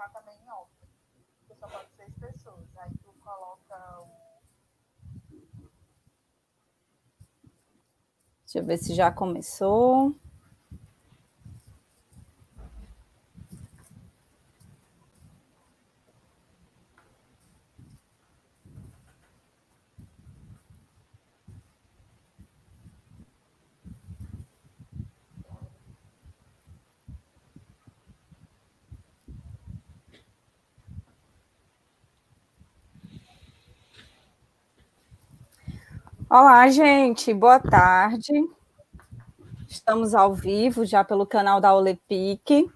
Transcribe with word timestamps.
ficar 0.00 0.08
também 0.08 0.38
em 0.42 0.50
off. 0.50 0.70
Porque 1.40 1.54
só 1.56 1.68
pode 1.68 1.90
seis 1.96 2.14
pessoas. 2.14 2.66
Aí 2.78 2.90
tu 3.02 3.12
coloca 3.20 4.00
o. 4.00 4.30
Deixa 8.44 8.58
eu 8.58 8.64
ver 8.64 8.78
se 8.78 8.94
já 8.94 9.12
começou. 9.12 10.14
Olá, 36.32 36.68
gente, 36.68 37.34
boa 37.34 37.58
tarde. 37.58 38.32
Estamos 39.68 40.14
ao 40.14 40.32
vivo 40.32 40.86
já 40.86 41.02
pelo 41.02 41.26
canal 41.26 41.60
da 41.60 41.74
Olepic. 41.74 42.70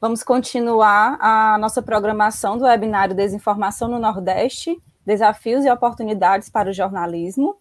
Vamos 0.00 0.24
continuar 0.24 1.16
a 1.20 1.56
nossa 1.58 1.80
programação 1.80 2.58
do 2.58 2.64
webinário 2.64 3.14
Desinformação 3.14 3.86
no 3.86 4.00
Nordeste, 4.00 4.76
Desafios 5.06 5.64
e 5.64 5.70
Oportunidades 5.70 6.50
para 6.50 6.70
o 6.70 6.72
Jornalismo, 6.72 7.56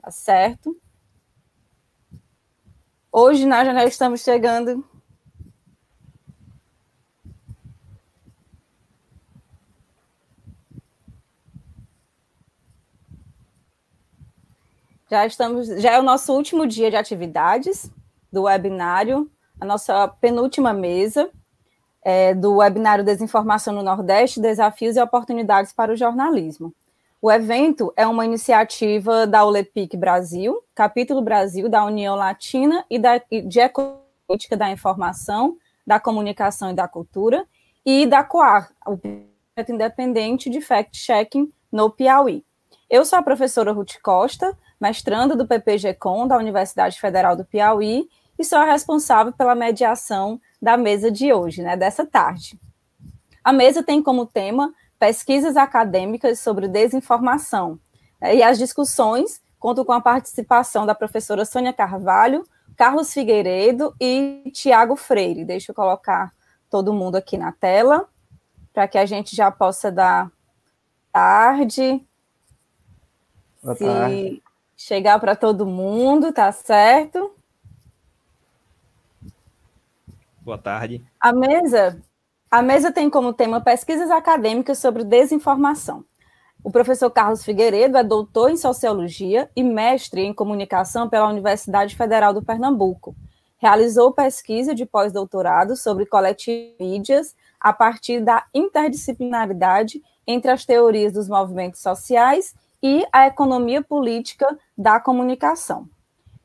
tá 0.00 0.10
certo? 0.10 0.74
Hoje 3.12 3.44
nós 3.44 3.66
já 3.66 3.84
estamos 3.84 4.22
chegando 4.22 4.82
Já 15.10 15.26
estamos, 15.26 15.66
já 15.66 15.90
é 15.90 15.98
o 15.98 16.04
nosso 16.04 16.32
último 16.32 16.64
dia 16.68 16.88
de 16.88 16.96
atividades 16.96 17.90
do 18.32 18.42
webinário, 18.42 19.28
a 19.60 19.64
nossa 19.64 20.06
penúltima 20.06 20.72
mesa 20.72 21.28
é, 22.00 22.32
do 22.32 22.58
webinário 22.58 23.04
Desinformação 23.04 23.74
no 23.74 23.82
Nordeste, 23.82 24.40
Desafios 24.40 24.96
e 24.96 25.02
Oportunidades 25.02 25.72
para 25.72 25.92
o 25.92 25.96
Jornalismo. 25.96 26.72
O 27.20 27.28
evento 27.28 27.92
é 27.96 28.06
uma 28.06 28.24
iniciativa 28.24 29.26
da 29.26 29.44
ULEPIC 29.44 29.96
Brasil, 29.96 30.62
capítulo 30.76 31.20
Brasil 31.20 31.68
da 31.68 31.84
União 31.84 32.14
Latina 32.14 32.84
e 32.88 32.96
da, 32.96 33.18
de 33.18 33.58
Ecopolítica 33.58 34.56
da 34.56 34.70
Informação, 34.70 35.56
da 35.84 35.98
Comunicação 35.98 36.70
e 36.70 36.74
da 36.74 36.86
Cultura, 36.86 37.44
e 37.84 38.06
da 38.06 38.22
COAR, 38.22 38.70
o 38.86 38.96
projeto 38.96 39.72
independente 39.72 40.48
de 40.48 40.60
fact-checking 40.60 41.52
no 41.72 41.90
Piauí. 41.90 42.44
Eu 42.88 43.04
sou 43.04 43.18
a 43.18 43.22
professora 43.22 43.72
Ruth 43.72 44.00
Costa, 44.02 44.56
mestranda 44.80 45.36
do 45.36 45.46
PPG-Com 45.46 46.26
da 46.26 46.38
Universidade 46.38 46.98
Federal 46.98 47.36
do 47.36 47.44
Piauí 47.44 48.08
e 48.38 48.44
sou 48.44 48.58
a 48.58 48.64
responsável 48.64 49.32
pela 49.32 49.54
mediação 49.54 50.40
da 50.60 50.76
mesa 50.76 51.10
de 51.10 51.32
hoje, 51.32 51.62
né, 51.62 51.76
dessa 51.76 52.06
tarde. 52.06 52.58
A 53.44 53.52
mesa 53.52 53.82
tem 53.82 54.02
como 54.02 54.24
tema 54.24 54.72
pesquisas 54.98 55.56
acadêmicas 55.56 56.40
sobre 56.40 56.66
desinformação. 56.66 57.78
Né, 58.20 58.36
e 58.36 58.42
as 58.42 58.56
discussões 58.56 59.42
contam 59.58 59.84
com 59.84 59.92
a 59.92 60.00
participação 60.00 60.86
da 60.86 60.94
professora 60.94 61.44
Sônia 61.44 61.72
Carvalho, 61.72 62.46
Carlos 62.76 63.12
Figueiredo 63.12 63.94
e 64.00 64.50
Tiago 64.54 64.96
Freire. 64.96 65.44
Deixa 65.44 65.72
eu 65.72 65.74
colocar 65.74 66.32
todo 66.70 66.94
mundo 66.94 67.16
aqui 67.16 67.36
na 67.36 67.52
tela, 67.52 68.08
para 68.72 68.88
que 68.88 68.96
a 68.96 69.04
gente 69.04 69.36
já 69.36 69.50
possa 69.50 69.92
dar 69.92 70.30
tarde. 71.12 72.02
Boa 73.62 73.76
Se 73.76 73.84
tarde 73.84 74.42
chegar 74.80 75.20
para 75.20 75.36
todo 75.36 75.66
mundo, 75.66 76.32
tá 76.32 76.50
certo? 76.50 77.30
Boa 80.40 80.56
tarde. 80.56 81.04
A 81.20 81.34
mesa, 81.34 82.00
a 82.50 82.62
mesa 82.62 82.90
tem 82.90 83.10
como 83.10 83.34
tema 83.34 83.60
pesquisas 83.60 84.10
acadêmicas 84.10 84.78
sobre 84.78 85.04
desinformação. 85.04 86.02
O 86.64 86.70
professor 86.70 87.10
Carlos 87.10 87.44
Figueiredo 87.44 87.98
é 87.98 88.02
doutor 88.02 88.50
em 88.50 88.56
sociologia 88.56 89.50
e 89.54 89.62
mestre 89.62 90.22
em 90.22 90.32
comunicação 90.32 91.10
pela 91.10 91.28
Universidade 91.28 91.94
Federal 91.94 92.32
do 92.32 92.42
Pernambuco. 92.42 93.14
Realizou 93.58 94.12
pesquisa 94.12 94.74
de 94.74 94.86
pós-doutorado 94.86 95.76
sobre 95.76 96.06
coletivos 96.06 96.74
mídias 96.80 97.36
a 97.60 97.70
partir 97.70 98.20
da 98.20 98.46
interdisciplinaridade 98.54 100.02
entre 100.26 100.50
as 100.50 100.64
teorias 100.64 101.12
dos 101.12 101.28
movimentos 101.28 101.82
sociais 101.82 102.54
e 102.82 103.06
a 103.12 103.26
economia 103.26 103.82
política 103.82 104.46
da 104.76 104.98
comunicação. 104.98 105.88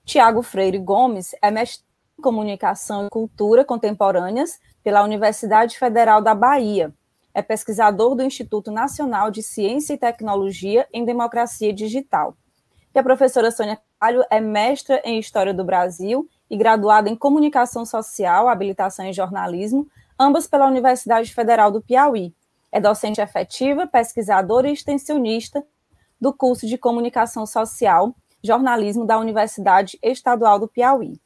Tiago 0.03 0.41
Freire 0.41 0.78
Gomes 0.78 1.34
é 1.41 1.50
mestre 1.50 1.85
em 2.18 2.22
comunicação 2.22 3.07
e 3.07 3.09
cultura 3.09 3.63
contemporâneas 3.63 4.59
pela 4.84 5.03
Universidade 5.03 5.78
Federal 5.78 6.22
da 6.22 6.35
Bahia. 6.35 6.94
É 7.34 7.41
pesquisador 7.41 8.16
do 8.16 8.23
Instituto 8.23 8.72
Nacional 8.72 9.31
de 9.31 9.41
Ciência 9.41 9.94
e 9.94 9.97
Tecnologia 9.97 10.88
em 10.94 11.03
Democracia 11.03 11.73
Digital. 11.73 12.38
E 12.94 13.00
a 13.00 13.03
professora 13.03 13.52
Sônia 13.52 13.79
Calho 14.00 14.23
é 14.29 14.40
mestra 14.40 15.02
em 15.03 15.19
História 15.19 15.53
do 15.53 15.63
Brasil 15.63 16.29
e 16.50 16.56
graduada 16.56 17.09
em 17.09 17.16
Comunicação 17.16 17.85
Social, 17.85 18.47
Habilitação 18.47 19.06
em 19.06 19.12
Jornalismo, 19.12 19.88
ambas 20.17 20.47
pela 20.47 20.67
Universidade 20.67 21.34
Federal 21.34 21.72
do 21.72 21.81
Piauí. 21.81 22.34
É 22.72 22.79
docente 22.79 23.19
efetiva, 23.19 23.88
pesquisadora 23.88 24.69
e 24.69 24.73
extensionista 24.73 25.66
do 26.25 26.34
curso 26.34 26.66
de 26.66 26.75
Comunicação 26.75 27.46
Social, 27.46 28.16
Jornalismo 28.44 29.06
da 29.06 29.19
Universidade 29.19 29.96
Estadual 30.02 30.58
do 30.58 30.68
Piauí. 30.68 31.22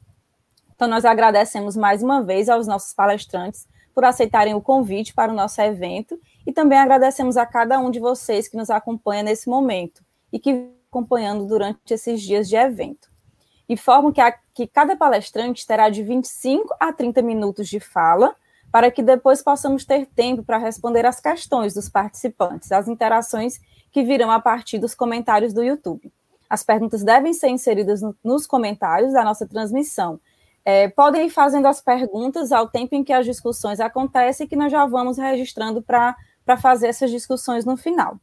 Então, 0.74 0.86
nós 0.86 1.06
agradecemos 1.06 1.74
mais 1.74 2.02
uma 2.02 2.22
vez 2.22 2.50
aos 2.50 2.66
nossos 2.66 2.92
palestrantes 2.92 3.66
por 3.94 4.04
aceitarem 4.04 4.52
o 4.52 4.60
convite 4.60 5.14
para 5.14 5.32
o 5.32 5.34
nosso 5.34 5.58
evento 5.62 6.20
e 6.46 6.52
também 6.52 6.78
agradecemos 6.78 7.38
a 7.38 7.46
cada 7.46 7.78
um 7.78 7.90
de 7.90 7.98
vocês 7.98 8.46
que 8.46 8.58
nos 8.58 8.68
acompanha 8.68 9.22
nesse 9.22 9.48
momento 9.48 10.04
e 10.30 10.38
que 10.38 10.68
acompanhando 10.90 11.46
durante 11.46 11.94
esses 11.94 12.20
dias 12.20 12.46
de 12.46 12.56
evento. 12.56 13.08
Informo 13.70 14.12
que, 14.12 14.20
a, 14.20 14.30
que 14.52 14.66
cada 14.66 14.96
palestrante 14.96 15.66
terá 15.66 15.88
de 15.88 16.02
25 16.02 16.76
a 16.78 16.92
30 16.92 17.22
minutos 17.22 17.70
de 17.70 17.80
fala, 17.80 18.36
para 18.70 18.90
que 18.90 19.02
depois 19.02 19.42
possamos 19.42 19.86
ter 19.86 20.04
tempo 20.04 20.44
para 20.44 20.58
responder 20.58 21.06
as 21.06 21.20
questões 21.20 21.72
dos 21.72 21.88
participantes, 21.88 22.70
as 22.70 22.86
interações 22.86 23.58
que 23.90 24.02
virão 24.02 24.30
a 24.30 24.40
partir 24.40 24.78
dos 24.78 24.94
comentários 24.94 25.52
do 25.52 25.62
YouTube. 25.62 26.12
As 26.48 26.62
perguntas 26.62 27.02
devem 27.02 27.32
ser 27.32 27.48
inseridas 27.48 28.02
no, 28.02 28.16
nos 28.24 28.46
comentários 28.46 29.12
da 29.12 29.24
nossa 29.24 29.46
transmissão. 29.46 30.20
É, 30.64 30.88
podem 30.88 31.26
ir 31.26 31.30
fazendo 31.30 31.66
as 31.66 31.80
perguntas 31.80 32.52
ao 32.52 32.68
tempo 32.68 32.94
em 32.94 33.04
que 33.04 33.12
as 33.12 33.24
discussões 33.24 33.80
acontecem, 33.80 34.46
que 34.46 34.56
nós 34.56 34.70
já 34.70 34.84
vamos 34.86 35.16
registrando 35.16 35.80
para 35.80 36.16
fazer 36.58 36.88
essas 36.88 37.10
discussões 37.10 37.64
no 37.64 37.76
final. 37.76 38.18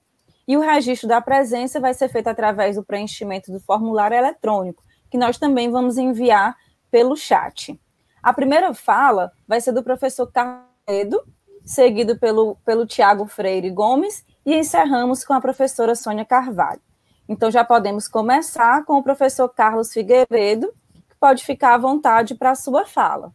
E 0.47 0.55
o 0.55 0.61
registro 0.61 1.07
da 1.07 1.19
presença 1.19 1.79
vai 1.79 1.93
ser 1.93 2.09
feito 2.09 2.27
através 2.27 2.75
do 2.75 2.83
preenchimento 2.83 3.51
do 3.51 3.59
formulário 3.59 4.15
eletrônico, 4.15 4.83
que 5.09 5.17
nós 5.17 5.37
também 5.37 5.69
vamos 5.69 5.97
enviar 5.97 6.55
pelo 6.91 7.15
chat. 7.15 7.79
A 8.21 8.33
primeira 8.33 8.73
fala 8.73 9.31
vai 9.47 9.59
ser 9.59 9.71
do 9.71 9.83
professor 9.83 10.29
Carledo, 10.31 11.21
seguido 11.65 12.17
pelo, 12.17 12.55
pelo 12.65 12.85
Tiago 12.85 13.25
Freire 13.25 13.69
Gomes, 13.69 14.25
e 14.47 14.55
encerramos 14.55 15.25
com 15.25 15.33
a 15.33 15.41
professora 15.41 15.93
Sônia 15.93 16.23
Carvalho. 16.23 16.79
Então, 17.27 17.51
já 17.51 17.65
podemos 17.65 18.07
começar 18.07 18.85
com 18.85 18.93
o 18.93 19.03
professor 19.03 19.49
Carlos 19.49 19.91
Figueiredo, 19.91 20.73
que 21.09 21.15
pode 21.19 21.43
ficar 21.43 21.73
à 21.73 21.77
vontade 21.77 22.33
para 22.33 22.51
a 22.51 22.55
sua 22.55 22.85
fala. 22.85 23.33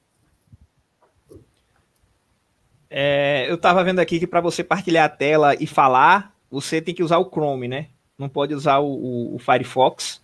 É, 2.89 3.45
eu 3.47 3.57
estava 3.57 3.85
vendo 3.85 3.99
aqui 3.99 4.19
que 4.19 4.27
para 4.27 4.41
você 4.41 4.65
partilhar 4.65 5.05
a 5.05 5.09
tela 5.11 5.55
e 5.55 5.67
falar, 5.67 6.33
você 6.51 6.81
tem 6.81 6.95
que 6.95 7.03
usar 7.03 7.19
o 7.19 7.29
Chrome, 7.29 7.69
né? 7.69 7.89
Não 8.17 8.31
pode 8.31 8.55
usar 8.55 8.79
o, 8.79 8.87
o, 8.87 9.37
o 9.37 9.39
Firefox. 9.39 10.23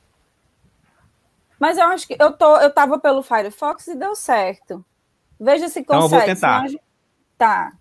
Mas 1.60 1.76
eu 1.76 1.84
acho 1.84 2.06
que 2.06 2.16
eu 2.18 2.32
tô, 2.32 2.56
eu 2.56 2.68
estava 2.68 2.98
pelo 2.98 3.22
Firefox 3.22 3.88
e 3.88 3.94
deu 3.94 4.16
certo. 4.16 4.82
Veja 5.38 5.68
se 5.68 5.84
consegue. 5.84 6.06
Então 6.06 6.18
eu 6.18 6.26
vou 6.26 6.34
tentar. 6.34 6.66
Tá. 7.36 7.72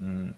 Hum. 0.00 0.32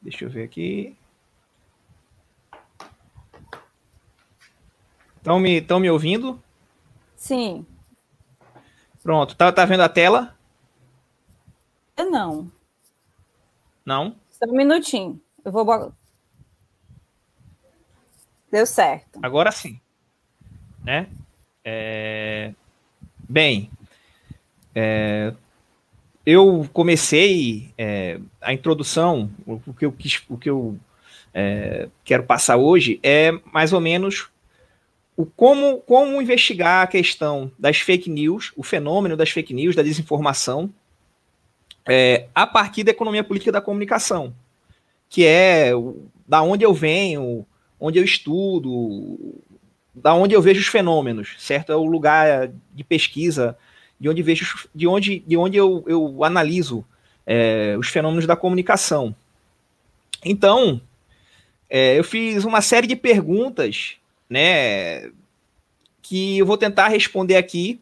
Deixa 0.00 0.24
eu 0.24 0.30
ver 0.30 0.44
aqui. 0.44 0.96
Estão 5.16 5.38
me, 5.38 5.58
estão 5.58 5.78
me 5.78 5.90
ouvindo? 5.90 6.42
Sim. 7.14 7.66
Pronto. 9.02 9.36
Tá, 9.36 9.52
tá 9.52 9.64
vendo 9.66 9.82
a 9.82 9.88
tela? 9.88 10.34
Eu 11.96 12.10
não. 12.10 12.50
Não? 13.84 14.16
Só 14.30 14.46
um 14.46 14.56
minutinho. 14.56 15.20
Eu 15.44 15.52
vou. 15.52 15.92
Deu 18.50 18.64
certo. 18.64 19.18
Agora 19.22 19.52
sim. 19.52 19.80
né? 20.82 21.10
É, 21.64 22.54
bem, 23.28 23.70
é, 24.74 25.32
eu 26.24 26.68
comecei 26.72 27.70
é, 27.76 28.20
a 28.40 28.52
introdução, 28.52 29.30
o 29.46 29.72
que 29.72 29.84
eu, 29.84 29.92
quis, 29.92 30.22
o 30.28 30.36
que 30.36 30.50
eu 30.50 30.78
é, 31.34 31.88
quero 32.04 32.24
passar 32.24 32.56
hoje 32.56 32.98
é 33.02 33.32
mais 33.52 33.72
ou 33.72 33.80
menos 33.80 34.28
o 35.16 35.26
como, 35.26 35.78
como 35.80 36.22
investigar 36.22 36.84
a 36.84 36.86
questão 36.86 37.50
das 37.58 37.78
fake 37.78 38.08
news, 38.08 38.52
o 38.56 38.62
fenômeno 38.62 39.16
das 39.16 39.30
fake 39.30 39.52
news, 39.52 39.74
da 39.74 39.82
desinformação, 39.82 40.72
é, 41.86 42.28
a 42.34 42.46
partir 42.46 42.84
da 42.84 42.92
economia 42.92 43.24
política 43.24 43.50
da 43.50 43.60
comunicação, 43.60 44.32
que 45.08 45.26
é 45.26 45.72
da 46.26 46.42
onde 46.42 46.64
eu 46.64 46.72
venho, 46.72 47.44
onde 47.80 47.98
eu 47.98 48.04
estudo, 48.04 49.40
da 50.02 50.14
onde 50.14 50.34
eu 50.34 50.42
vejo 50.42 50.60
os 50.60 50.66
fenômenos, 50.66 51.34
certo? 51.38 51.72
É 51.72 51.76
o 51.76 51.84
lugar 51.84 52.50
de 52.74 52.84
pesquisa 52.84 53.56
de 54.00 54.08
onde 54.08 54.22
vejo, 54.22 54.68
de 54.74 54.86
onde, 54.86 55.18
de 55.20 55.36
onde 55.36 55.56
eu, 55.56 55.84
eu 55.86 56.22
analiso 56.24 56.84
é, 57.26 57.76
os 57.78 57.88
fenômenos 57.88 58.26
da 58.26 58.36
comunicação. 58.36 59.14
Então, 60.24 60.80
é, 61.68 61.98
eu 61.98 62.04
fiz 62.04 62.44
uma 62.44 62.60
série 62.60 62.86
de 62.86 62.96
perguntas, 62.96 63.96
né, 64.28 65.10
que 66.02 66.38
eu 66.38 66.46
vou 66.46 66.56
tentar 66.56 66.88
responder 66.88 67.36
aqui. 67.36 67.80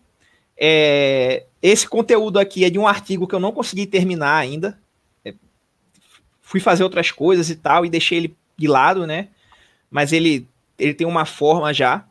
É, 0.56 1.44
esse 1.62 1.86
conteúdo 1.86 2.38
aqui 2.38 2.64
é 2.64 2.70
de 2.70 2.78
um 2.78 2.88
artigo 2.88 3.26
que 3.26 3.34
eu 3.34 3.40
não 3.40 3.52
consegui 3.52 3.86
terminar 3.86 4.36
ainda. 4.36 4.78
É, 5.24 5.34
fui 6.40 6.60
fazer 6.60 6.82
outras 6.82 7.10
coisas 7.10 7.50
e 7.50 7.56
tal 7.56 7.84
e 7.84 7.90
deixei 7.90 8.18
ele 8.18 8.36
de 8.56 8.66
lado, 8.66 9.06
né? 9.06 9.28
Mas 9.90 10.12
ele, 10.12 10.48
ele 10.78 10.94
tem 10.94 11.06
uma 11.06 11.24
forma 11.24 11.72
já. 11.72 12.06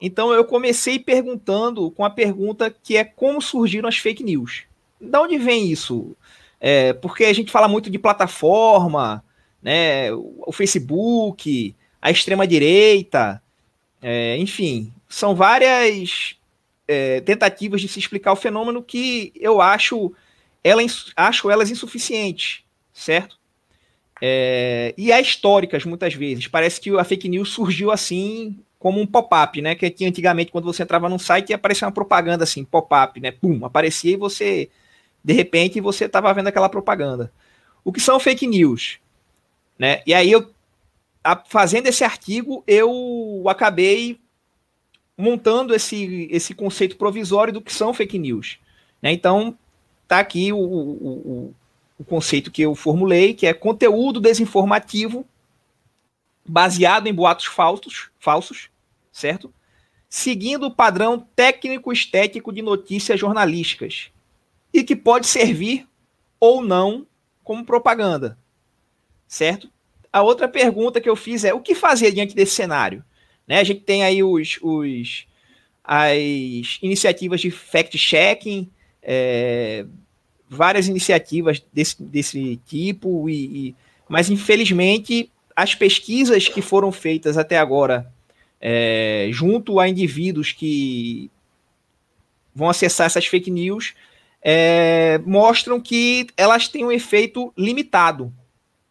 Então 0.00 0.32
eu 0.32 0.44
comecei 0.44 0.98
perguntando 0.98 1.90
com 1.90 2.04
a 2.04 2.10
pergunta 2.10 2.70
que 2.70 2.96
é 2.96 3.04
como 3.04 3.42
surgiram 3.42 3.88
as 3.88 3.98
fake 3.98 4.22
news. 4.22 4.64
Da 5.00 5.20
onde 5.20 5.38
vem 5.38 5.70
isso? 5.70 6.16
É, 6.60 6.92
porque 6.92 7.24
a 7.24 7.32
gente 7.32 7.52
fala 7.52 7.68
muito 7.68 7.90
de 7.90 7.98
plataforma, 7.98 9.24
né, 9.62 10.12
o 10.12 10.52
Facebook, 10.52 11.74
a 12.00 12.10
extrema-direita, 12.10 13.42
é, 14.00 14.36
enfim, 14.38 14.92
são 15.08 15.34
várias 15.34 16.36
é, 16.86 17.20
tentativas 17.20 17.80
de 17.80 17.88
se 17.88 17.98
explicar 17.98 18.32
o 18.32 18.36
fenômeno 18.36 18.82
que 18.82 19.32
eu 19.36 19.60
acho, 19.60 20.12
ela, 20.62 20.82
acho 21.16 21.50
elas 21.50 21.70
insuficientes, 21.70 22.62
certo? 22.92 23.37
É, 24.20 24.94
e 24.96 25.12
é 25.12 25.20
históricas 25.20 25.84
muitas 25.84 26.14
vezes. 26.14 26.46
Parece 26.48 26.80
que 26.80 26.96
a 26.96 27.04
fake 27.04 27.28
news 27.28 27.50
surgiu 27.50 27.90
assim 27.90 28.58
como 28.78 29.00
um 29.00 29.06
pop-up, 29.06 29.60
né? 29.60 29.74
Que 29.74 30.04
antigamente, 30.04 30.52
quando 30.52 30.64
você 30.64 30.82
entrava 30.82 31.08
num 31.08 31.18
site, 31.18 31.52
aparecia 31.52 31.86
uma 31.86 31.92
propaganda 31.92 32.44
assim, 32.44 32.64
pop-up, 32.64 33.20
né? 33.20 33.30
Pum, 33.32 33.64
aparecia 33.64 34.12
e 34.12 34.16
você, 34.16 34.70
de 35.22 35.32
repente, 35.32 35.80
você 35.80 36.04
estava 36.04 36.32
vendo 36.32 36.48
aquela 36.48 36.68
propaganda. 36.68 37.32
O 37.84 37.92
que 37.92 38.00
são 38.00 38.20
fake 38.20 38.46
news? 38.46 38.98
Né? 39.78 40.02
E 40.06 40.14
aí 40.14 40.30
eu 40.30 40.50
a, 41.22 41.36
fazendo 41.36 41.86
esse 41.86 42.04
artigo, 42.04 42.62
eu 42.66 43.44
acabei 43.46 44.18
montando 45.16 45.74
esse, 45.74 46.28
esse 46.30 46.54
conceito 46.54 46.96
provisório 46.96 47.52
do 47.52 47.60
que 47.60 47.72
são 47.72 47.92
fake 47.92 48.18
news. 48.18 48.58
Né? 49.02 49.12
Então, 49.12 49.58
tá 50.06 50.20
aqui 50.20 50.52
o, 50.52 50.58
o, 50.58 51.48
o 51.48 51.54
conceito 52.04 52.50
que 52.50 52.62
eu 52.62 52.74
formulei, 52.74 53.34
que 53.34 53.46
é 53.46 53.52
conteúdo 53.52 54.20
desinformativo 54.20 55.26
baseado 56.46 57.06
em 57.06 57.14
boatos 57.14 57.46
falsos, 57.46 58.10
falsos, 58.18 58.70
certo? 59.12 59.52
Seguindo 60.08 60.66
o 60.66 60.74
padrão 60.74 61.26
técnico-estético 61.36 62.52
de 62.52 62.62
notícias 62.62 63.20
jornalísticas 63.20 64.10
e 64.72 64.82
que 64.82 64.96
pode 64.96 65.26
servir 65.26 65.86
ou 66.40 66.62
não 66.62 67.06
como 67.44 67.64
propaganda 67.64 68.38
certo? 69.28 69.70
A 70.10 70.22
outra 70.22 70.48
pergunta 70.48 71.00
que 71.00 71.08
eu 71.08 71.14
fiz 71.14 71.44
é 71.44 71.52
o 71.52 71.60
que 71.60 71.74
fazer 71.74 72.10
diante 72.12 72.34
desse 72.34 72.54
cenário? 72.54 73.04
Né? 73.46 73.60
A 73.60 73.64
gente 73.64 73.82
tem 73.82 74.02
aí 74.02 74.22
os, 74.22 74.58
os 74.62 75.26
as 75.84 76.78
iniciativas 76.82 77.40
de 77.40 77.50
fact-checking, 77.50 78.70
é, 79.02 79.86
várias 80.48 80.88
iniciativas 80.88 81.62
desse, 81.72 82.02
desse 82.02 82.56
tipo, 82.66 83.28
e, 83.28 83.68
e, 83.68 83.76
mas 84.08 84.30
infelizmente 84.30 85.30
as 85.54 85.74
pesquisas 85.74 86.48
que 86.48 86.62
foram 86.62 86.90
feitas 86.92 87.36
até 87.36 87.58
agora 87.58 88.10
é, 88.60 89.28
junto 89.30 89.78
a 89.78 89.88
indivíduos 89.88 90.52
que 90.52 91.30
vão 92.54 92.68
acessar 92.68 93.06
essas 93.06 93.26
fake 93.26 93.50
news 93.50 93.94
é, 94.42 95.18
mostram 95.24 95.80
que 95.80 96.26
elas 96.36 96.68
têm 96.68 96.84
um 96.84 96.92
efeito 96.92 97.52
limitado 97.56 98.32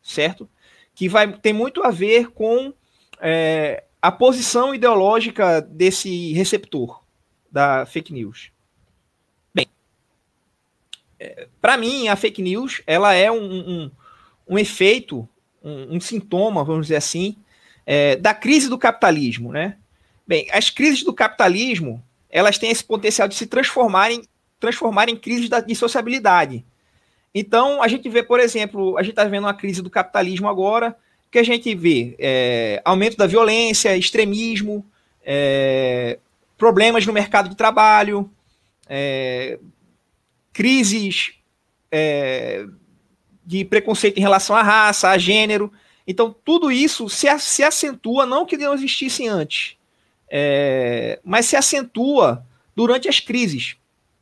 certo? 0.07 0.49
Que 0.95 1.09
vai 1.09 1.31
ter 1.33 1.53
muito 1.53 1.83
a 1.83 1.91
ver 1.91 2.29
com 2.31 2.73
é, 3.19 3.83
a 4.01 4.11
posição 4.11 4.73
ideológica 4.73 5.61
desse 5.61 6.31
receptor 6.33 7.03
da 7.51 7.85
fake 7.85 8.13
news. 8.13 8.51
Para 11.61 11.77
mim, 11.77 12.07
a 12.07 12.15
fake 12.15 12.41
news 12.41 12.81
ela 12.85 13.13
é 13.13 13.31
um, 13.31 13.37
um, 13.37 13.91
um 14.47 14.59
efeito, 14.59 15.27
um, 15.63 15.95
um, 15.95 15.99
sintoma, 15.99 16.63
vamos 16.63 16.87
dizer 16.87 16.97
assim, 16.97 17.35
é, 17.85 18.15
da 18.15 18.33
crise 18.33 18.69
do 18.69 18.77
capitalismo, 18.77 19.51
né? 19.51 19.77
Bem, 20.25 20.47
as 20.51 20.69
crises 20.69 21.03
do 21.03 21.13
capitalismo 21.13 22.03
elas 22.29 22.57
têm 22.57 22.69
esse 22.69 22.83
potencial 22.83 23.27
de 23.27 23.35
se 23.35 23.47
transformarem 23.47 24.23
transformar 24.59 25.07
em 25.07 25.15
crises 25.15 25.49
da, 25.49 25.59
de 25.59 25.75
sociabilidade. 25.75 26.65
Então, 27.33 27.81
a 27.81 27.87
gente 27.87 28.09
vê, 28.09 28.23
por 28.23 28.39
exemplo, 28.39 28.97
a 28.97 29.03
gente 29.03 29.11
está 29.11 29.23
vendo 29.23 29.43
uma 29.43 29.53
crise 29.53 29.81
do 29.81 29.89
capitalismo 29.89 30.47
agora, 30.47 30.97
que 31.29 31.37
a 31.37 31.43
gente 31.43 31.75
vê 31.75 32.15
é, 32.17 32.81
aumento 32.83 33.17
da 33.17 33.27
violência, 33.27 33.95
extremismo, 33.95 34.83
é, 35.23 36.17
problemas 36.57 37.05
no 37.05 37.13
mercado 37.13 37.49
de 37.49 37.55
trabalho, 37.55 38.29
é, 38.89 39.59
crises 40.57 41.33
é, 41.91 42.65
de 43.45 43.63
preconceito 43.63 44.17
em 44.17 44.21
relação 44.21 44.55
à 44.55 44.63
raça, 44.63 45.07
a 45.07 45.15
gênero. 45.15 45.71
Então, 46.07 46.35
tudo 46.43 46.71
isso 46.71 47.07
se, 47.07 47.27
se 47.37 47.61
acentua, 47.61 48.25
não 48.25 48.43
que 48.43 48.57
não 48.57 48.73
existissem 48.73 49.27
antes, 49.27 49.77
é, 50.27 51.19
mas 51.23 51.45
se 51.45 51.55
acentua 51.55 52.43
durante 52.75 53.07
as 53.07 53.19
crises 53.19 53.75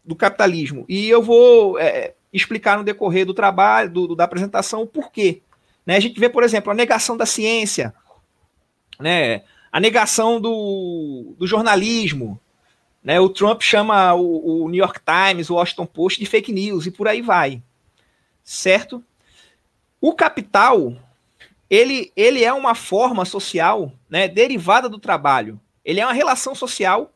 do 0.04 0.14
capitalismo. 0.14 0.84
E 0.90 1.08
eu 1.08 1.24
vou 1.24 1.80
é, 1.80 2.16
explicar 2.34 2.78
no 2.78 2.84
decorrer 2.84 3.26
do 3.26 3.34
trabalho, 3.34 3.90
do, 3.90 4.08
do, 4.08 4.16
da 4.16 4.26
apresentação, 4.26 4.82
o 4.82 4.88
porquê. 4.88 5.42
Né? 5.86 5.96
A 5.96 6.02
gente 6.02 6.20
vê, 6.20 6.28
por 6.28 6.44
exemplo, 6.44 6.70
a 6.70 6.76
negação 6.76 7.16
da 7.16 7.26
ciência, 7.26 7.96
né? 9.00 9.44
a 9.72 9.80
negação 9.80 10.42
do, 10.42 11.34
do 11.40 11.48
jornalismo. 11.48 12.38
Né? 13.06 13.20
O 13.20 13.30
Trump 13.30 13.62
chama 13.62 14.16
o, 14.16 14.64
o 14.64 14.68
New 14.68 14.84
York 14.84 15.00
Times, 15.06 15.52
o 15.52 15.54
Washington 15.54 15.86
Post 15.86 16.20
de 16.20 16.26
fake 16.26 16.52
news 16.52 16.88
e 16.88 16.92
por 16.92 17.08
aí 17.08 17.22
vai. 17.22 17.62
Certo? 18.44 19.04
O 20.02 20.12
capital, 20.12 20.98
ele, 21.70 22.12
ele 22.16 22.44
é 22.44 22.52
uma 22.52 22.74
forma 22.74 23.24
social 23.24 23.94
né, 24.10 24.28
derivada 24.28 24.90
do 24.90 24.98
trabalho. 24.98 25.62
Ele 25.86 26.00
é 26.00 26.06
uma 26.06 26.14
relação 26.14 26.56
social 26.56 27.14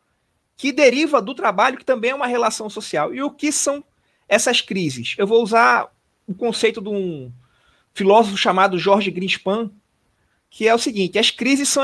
que 0.56 0.72
deriva 0.72 1.20
do 1.20 1.34
trabalho, 1.34 1.78
que 1.78 1.86
também 1.86 2.12
é 2.12 2.16
uma 2.16 2.28
relação 2.28 2.70
social. 2.70 3.12
E 3.12 3.24
o 3.24 3.32
que 3.32 3.52
são 3.52 3.84
essas 4.28 4.62
crises. 4.62 5.16
Eu 5.18 5.26
vou 5.26 5.42
usar 5.42 5.92
o 6.28 6.36
conceito 6.36 6.80
de 6.80 6.90
um 6.90 7.32
filósofo 7.96 8.38
chamado 8.38 8.78
Jorge 8.78 9.10
Greenspan, 9.10 9.72
que 10.52 10.68
é 10.68 10.76
o 10.76 10.78
seguinte: 10.78 11.18
as 11.18 11.32
crises 11.32 11.68
são 11.68 11.84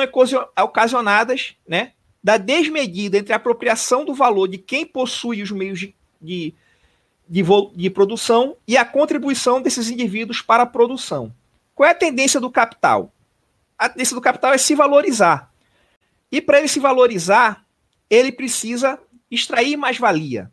ocasionadas 0.62 1.56
né, 1.68 1.94
da 2.25 2.38
desmedida 2.38 3.20
entre 3.20 3.34
a 3.34 3.36
apropriação 3.36 4.03
do 4.03 4.12
valor 4.12 4.48
de 4.48 4.58
quem 4.58 4.84
possui 4.84 5.44
os 5.44 5.51
meios 5.51 5.79
de, 5.79 5.96
de, 6.20 6.55
de, 7.29 7.44
de 7.75 7.89
produção 7.91 8.58
e 8.67 8.75
a 8.75 8.84
contribuição 8.84 9.62
desses 9.62 9.91
indivíduos 9.91 10.41
para 10.41 10.63
a 10.63 10.65
produção. 10.65 11.32
Qual 11.75 11.88
é 11.88 11.91
a 11.91 11.96
tendência 11.96 12.39
do 12.41 12.50
capital? 12.50 13.13
A 13.77 13.88
tendência 13.88 14.15
do 14.15 14.22
capital 14.22 14.51
é 14.53 14.58
se 14.58 14.74
valorizar. 14.74 15.53
E 16.32 16.41
para 16.41 16.58
ele 16.58 16.67
se 16.67 16.79
valorizar, 16.79 17.63
ele 18.10 18.32
precisa 18.32 18.98
extrair 19.29 19.77
mais 19.77 20.00
valia. 20.00 20.51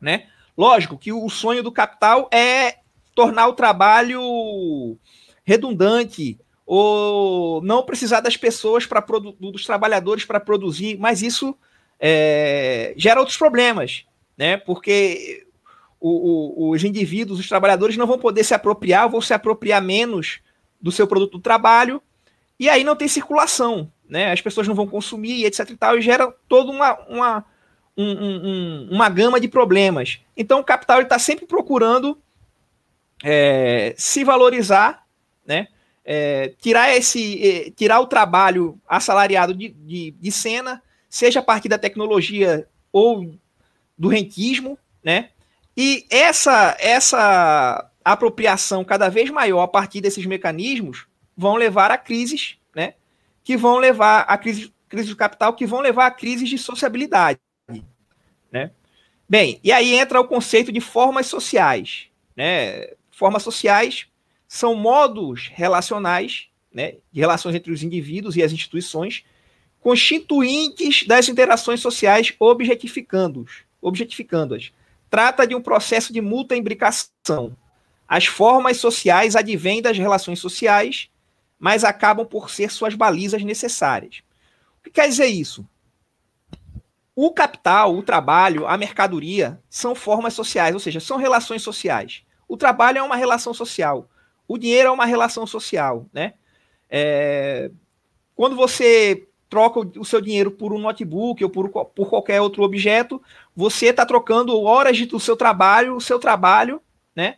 Né? 0.00 0.28
Lógico 0.56 0.96
que 0.96 1.12
o 1.12 1.28
sonho 1.28 1.64
do 1.64 1.72
capital 1.72 2.30
é 2.32 2.78
tornar 3.16 3.48
o 3.48 3.54
trabalho 3.54 4.96
redundante 5.44 6.38
ou 6.70 7.62
não 7.62 7.82
precisar 7.82 8.20
das 8.20 8.36
pessoas 8.36 8.84
para 8.84 9.02
dos 9.40 9.64
trabalhadores 9.64 10.26
para 10.26 10.38
produzir, 10.38 10.98
mas 10.98 11.22
isso 11.22 11.56
é, 11.98 12.92
gera 12.94 13.20
outros 13.20 13.38
problemas, 13.38 14.04
né? 14.36 14.58
Porque 14.58 15.46
o, 15.98 16.66
o, 16.66 16.70
os 16.72 16.84
indivíduos, 16.84 17.40
os 17.40 17.48
trabalhadores 17.48 17.96
não 17.96 18.06
vão 18.06 18.18
poder 18.18 18.44
se 18.44 18.52
apropriar, 18.52 19.08
vão 19.08 19.22
se 19.22 19.32
apropriar 19.32 19.80
menos 19.80 20.40
do 20.78 20.92
seu 20.92 21.06
produto 21.06 21.38
do 21.38 21.42
trabalho 21.42 22.02
e 22.60 22.68
aí 22.68 22.84
não 22.84 22.94
tem 22.94 23.08
circulação, 23.08 23.90
né? 24.06 24.30
As 24.30 24.42
pessoas 24.42 24.68
não 24.68 24.74
vão 24.74 24.86
consumir, 24.86 25.46
etc 25.46 25.70
e 25.70 25.76
tal, 25.76 25.96
e 25.96 26.02
gera 26.02 26.30
toda 26.46 26.70
uma, 26.70 26.98
uma, 27.08 27.44
um, 27.96 28.12
um, 28.12 28.88
uma 28.90 29.08
gama 29.08 29.40
de 29.40 29.48
problemas. 29.48 30.20
Então 30.36 30.60
o 30.60 30.64
capital 30.64 31.00
está 31.00 31.18
sempre 31.18 31.46
procurando 31.46 32.18
é, 33.24 33.94
se 33.96 34.22
valorizar, 34.22 35.06
né? 35.46 35.68
É, 36.10 36.54
tirar 36.58 36.96
esse 36.96 37.46
é, 37.46 37.70
tirar 37.70 38.00
o 38.00 38.06
trabalho 38.06 38.80
assalariado 38.88 39.52
de, 39.52 39.68
de, 39.68 40.12
de, 40.12 40.32
cena, 40.32 40.82
seja 41.06 41.40
a 41.40 41.42
partir 41.42 41.68
da 41.68 41.76
tecnologia 41.76 42.66
ou 42.90 43.38
do 43.96 44.08
rentismo, 44.08 44.78
né? 45.04 45.28
E 45.76 46.06
essa 46.08 46.74
essa 46.80 47.90
apropriação 48.02 48.86
cada 48.86 49.10
vez 49.10 49.28
maior 49.28 49.60
a 49.60 49.68
partir 49.68 50.00
desses 50.00 50.24
mecanismos 50.24 51.06
vão 51.36 51.56
levar 51.56 51.90
a 51.90 51.98
crises, 51.98 52.56
né? 52.74 52.94
Que 53.44 53.54
vão 53.54 53.76
levar 53.76 54.20
a 54.20 54.38
crise, 54.38 54.72
crise 54.88 55.10
do 55.10 55.16
capital, 55.16 55.52
que 55.52 55.66
vão 55.66 55.80
levar 55.80 56.06
a 56.06 56.10
crises 56.10 56.48
de 56.48 56.56
sociabilidade, 56.56 57.38
né? 58.50 58.70
Bem, 59.28 59.60
e 59.62 59.70
aí 59.70 59.92
entra 59.92 60.18
o 60.18 60.26
conceito 60.26 60.72
de 60.72 60.80
formas 60.80 61.26
sociais, 61.26 62.06
né? 62.34 62.92
Formas 63.10 63.42
sociais 63.42 64.07
são 64.48 64.74
modos 64.74 65.50
relacionais, 65.52 66.48
né, 66.72 66.94
de 67.12 67.20
relações 67.20 67.54
entre 67.54 67.70
os 67.70 67.82
indivíduos 67.82 68.34
e 68.34 68.42
as 68.42 68.50
instituições, 68.50 69.24
constituintes 69.78 71.06
das 71.06 71.28
interações 71.28 71.80
sociais 71.80 72.34
objetificando-as. 72.40 73.68
Objetificando 73.80 74.56
Trata 75.10 75.46
de 75.46 75.54
um 75.54 75.60
processo 75.60 76.12
de 76.12 76.20
mútua 76.20 76.56
imbricação. 76.56 77.56
As 78.06 78.26
formas 78.26 78.78
sociais 78.78 79.36
advêm 79.36 79.80
das 79.80 79.96
relações 79.96 80.38
sociais, 80.38 81.08
mas 81.58 81.84
acabam 81.84 82.26
por 82.26 82.50
ser 82.50 82.70
suas 82.70 82.94
balizas 82.94 83.42
necessárias. 83.42 84.22
O 84.80 84.84
que 84.84 84.90
quer 84.90 85.08
dizer 85.08 85.26
isso? 85.26 85.66
O 87.14 87.32
capital, 87.32 87.96
o 87.96 88.02
trabalho, 88.02 88.66
a 88.66 88.76
mercadoria 88.76 89.60
são 89.68 89.94
formas 89.94 90.34
sociais, 90.34 90.74
ou 90.74 90.80
seja, 90.80 91.00
são 91.00 91.16
relações 91.16 91.62
sociais. 91.62 92.22
O 92.46 92.56
trabalho 92.56 92.98
é 92.98 93.02
uma 93.02 93.16
relação 93.16 93.52
social. 93.52 94.08
O 94.48 94.56
dinheiro 94.56 94.88
é 94.88 94.90
uma 94.90 95.04
relação 95.04 95.46
social, 95.46 96.06
né? 96.12 96.34
É, 96.88 97.70
quando 98.34 98.56
você 98.56 99.28
troca 99.48 99.80
o 99.98 100.04
seu 100.04 100.20
dinheiro 100.20 100.50
por 100.50 100.72
um 100.72 100.78
notebook 100.78 101.44
ou 101.44 101.50
por, 101.50 101.68
por 101.68 102.08
qualquer 102.08 102.40
outro 102.40 102.62
objeto, 102.62 103.22
você 103.54 103.86
está 103.86 104.04
trocando 104.06 104.58
horas 104.60 105.06
do 105.06 105.20
seu 105.20 105.36
trabalho, 105.36 105.96
o 105.96 106.00
seu 106.00 106.18
trabalho, 106.18 106.80
né? 107.14 107.36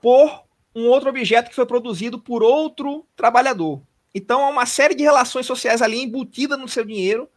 Por 0.00 0.42
um 0.74 0.86
outro 0.88 1.08
objeto 1.08 1.48
que 1.48 1.54
foi 1.54 1.66
produzido 1.66 2.18
por 2.18 2.42
outro 2.42 3.06
trabalhador. 3.16 3.80
Então, 4.14 4.44
há 4.44 4.48
uma 4.50 4.66
série 4.66 4.94
de 4.94 5.02
relações 5.02 5.46
sociais 5.46 5.80
ali 5.80 6.02
embutidas 6.02 6.58
no 6.58 6.68
seu 6.68 6.84
dinheiro, 6.84 7.28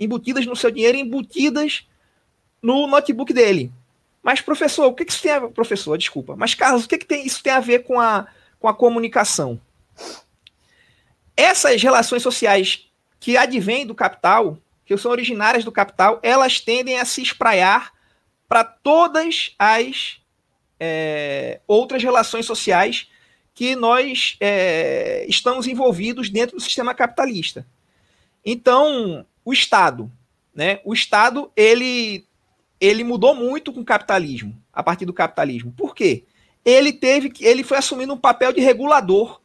embutidas 0.00 0.46
no 0.46 0.56
seu 0.56 0.70
dinheiro, 0.70 0.96
embutidas 0.96 1.86
no 2.62 2.86
notebook 2.86 3.32
dele. 3.32 3.72
Mas, 4.22 4.40
professor, 4.40 4.86
o 4.86 4.94
que, 4.94 5.04
que 5.04 5.12
isso 5.12 5.22
tem 5.22 5.32
a 5.32 5.40
ver? 5.40 5.48
Professor, 5.50 5.98
desculpa. 5.98 6.36
Mas, 6.36 6.54
Carlos, 6.54 6.84
o 6.84 6.88
que, 6.88 6.98
que 6.98 7.06
tem, 7.06 7.26
isso 7.26 7.42
tem 7.42 7.52
a 7.52 7.60
ver 7.60 7.80
com 7.80 7.98
a, 7.98 8.26
com 8.60 8.68
a 8.68 8.74
comunicação? 8.74 9.60
Essas 11.36 11.82
relações 11.82 12.22
sociais 12.22 12.88
que 13.18 13.36
advêm 13.36 13.86
do 13.86 13.94
capital, 13.94 14.58
que 14.84 14.96
são 14.96 15.10
originárias 15.10 15.64
do 15.64 15.72
capital, 15.72 16.20
elas 16.22 16.60
tendem 16.60 16.98
a 16.98 17.04
se 17.04 17.22
espraiar 17.22 17.92
para 18.48 18.62
todas 18.62 19.54
as 19.58 20.20
é, 20.78 21.60
outras 21.66 22.02
relações 22.02 22.44
sociais 22.44 23.08
que 23.54 23.76
nós 23.76 24.36
é, 24.40 25.24
estamos 25.28 25.66
envolvidos 25.66 26.28
dentro 26.28 26.56
do 26.56 26.62
sistema 26.62 26.94
capitalista. 26.94 27.66
Então, 28.44 29.24
o 29.44 29.52
Estado, 29.52 30.10
né? 30.54 30.80
O 30.84 30.92
Estado 30.92 31.50
ele 31.56 32.26
ele 32.82 33.04
mudou 33.04 33.32
muito 33.32 33.72
com 33.72 33.80
o 33.80 33.84
capitalismo, 33.84 34.60
a 34.72 34.82
partir 34.82 35.06
do 35.06 35.12
capitalismo. 35.12 35.70
Por 35.70 35.94
quê? 35.94 36.24
Ele 36.64 36.92
teve 36.92 37.30
que 37.30 37.44
ele 37.44 37.62
foi 37.62 37.78
assumindo 37.78 38.12
um 38.12 38.18
papel 38.18 38.52
de 38.52 38.60
regulador, 38.60 39.40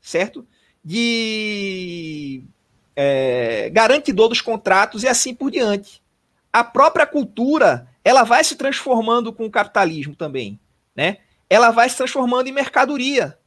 certo? 0.00 0.46
De 0.82 2.42
é, 2.96 3.68
garantidor 3.68 4.30
dos 4.30 4.40
contratos 4.40 5.02
e 5.02 5.08
assim 5.08 5.34
por 5.34 5.50
diante. 5.50 6.02
A 6.50 6.64
própria 6.64 7.06
cultura 7.06 7.86
ela 8.02 8.22
vai 8.22 8.42
se 8.42 8.56
transformando 8.56 9.34
com 9.34 9.44
o 9.44 9.50
capitalismo 9.50 10.16
também, 10.16 10.58
né? 10.94 11.18
Ela 11.50 11.70
vai 11.70 11.90
se 11.90 11.96
transformando 11.98 12.48
em 12.48 12.52
mercadoria, 12.52 13.38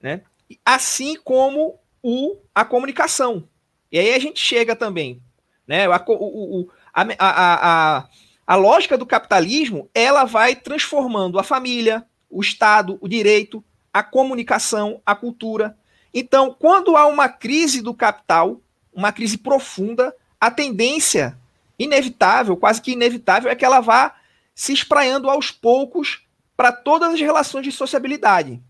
né? 0.00 0.22
Assim 0.64 1.16
como 1.16 1.80
o, 2.00 2.36
a 2.54 2.64
comunicação. 2.64 3.48
E 3.90 3.98
aí 3.98 4.14
a 4.14 4.18
gente 4.20 4.38
chega 4.38 4.76
também, 4.76 5.20
né? 5.66 5.88
O, 5.88 5.92
o, 6.06 6.70
a, 6.92 7.02
a, 7.02 7.98
a, 7.98 8.08
a 8.46 8.56
lógica 8.56 8.98
do 8.98 9.06
capitalismo 9.06 9.88
ela 9.94 10.24
vai 10.24 10.54
transformando 10.56 11.38
a 11.38 11.42
família, 11.42 12.04
o 12.28 12.40
Estado, 12.40 12.98
o 13.00 13.08
direito, 13.08 13.64
a 13.92 14.02
comunicação, 14.02 15.00
a 15.04 15.14
cultura. 15.14 15.76
Então, 16.12 16.54
quando 16.58 16.96
há 16.96 17.06
uma 17.06 17.28
crise 17.28 17.80
do 17.80 17.94
capital, 17.94 18.60
uma 18.92 19.12
crise 19.12 19.38
profunda, 19.38 20.14
a 20.40 20.50
tendência 20.50 21.38
inevitável, 21.78 22.56
quase 22.56 22.80
que 22.82 22.92
inevitável, 22.92 23.50
é 23.50 23.54
que 23.54 23.64
ela 23.64 23.80
vá 23.80 24.14
se 24.54 24.72
espraiando 24.72 25.30
aos 25.30 25.50
poucos 25.50 26.26
para 26.56 26.72
todas 26.72 27.14
as 27.14 27.20
relações 27.20 27.64
de 27.64 27.72
sociabilidade. 27.72 28.60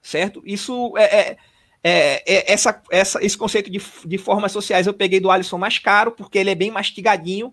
Certo? 0.00 0.42
Isso 0.44 0.96
é, 0.96 1.04
é 1.04 1.38
é, 1.84 2.22
é, 2.26 2.52
essa, 2.52 2.80
essa, 2.90 3.24
esse 3.24 3.36
conceito 3.36 3.70
de, 3.70 3.80
de 4.04 4.18
formas 4.18 4.52
sociais 4.52 4.86
eu 4.86 4.94
peguei 4.94 5.18
do 5.18 5.30
Alisson 5.30 5.58
mais 5.58 5.78
caro, 5.78 6.12
porque 6.12 6.38
ele 6.38 6.50
é 6.50 6.54
bem 6.54 6.70
mastigadinho, 6.70 7.52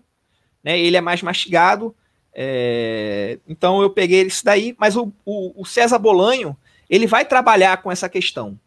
né? 0.62 0.78
Ele 0.78 0.96
é 0.96 1.00
mais 1.00 1.22
mastigado. 1.22 1.94
É, 2.32 3.38
então 3.48 3.82
eu 3.82 3.90
peguei 3.90 4.22
isso 4.22 4.44
daí, 4.44 4.74
mas 4.78 4.96
o, 4.96 5.12
o, 5.24 5.62
o, 5.62 5.66
César 5.66 5.98
Bolanho 5.98 6.56
ele 6.88 7.06
vai 7.06 7.24
trabalhar 7.24 7.82
com 7.82 7.90
essa 7.90 8.08
questão 8.08 8.58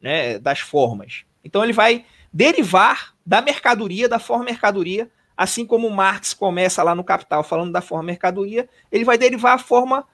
né, 0.00 0.40
das 0.40 0.58
formas. 0.58 1.24
Então 1.44 1.62
ele 1.62 1.72
vai 1.72 2.04
derivar 2.32 3.14
da 3.24 3.40
mercadoria, 3.40 4.08
da 4.08 4.18
forma 4.18 4.44
mercadoria, 4.44 5.08
assim 5.36 5.64
como 5.64 5.88
Marx 5.88 6.34
começa 6.34 6.82
lá 6.82 6.96
no 6.96 7.04
Capital 7.04 7.44
falando 7.44 7.70
da 7.70 7.80
forma 7.80 8.04
mercadoria, 8.04 8.68
ele 8.90 9.04
vai 9.04 9.16
derivar 9.16 9.54
a 9.54 9.58
forma 9.58 10.04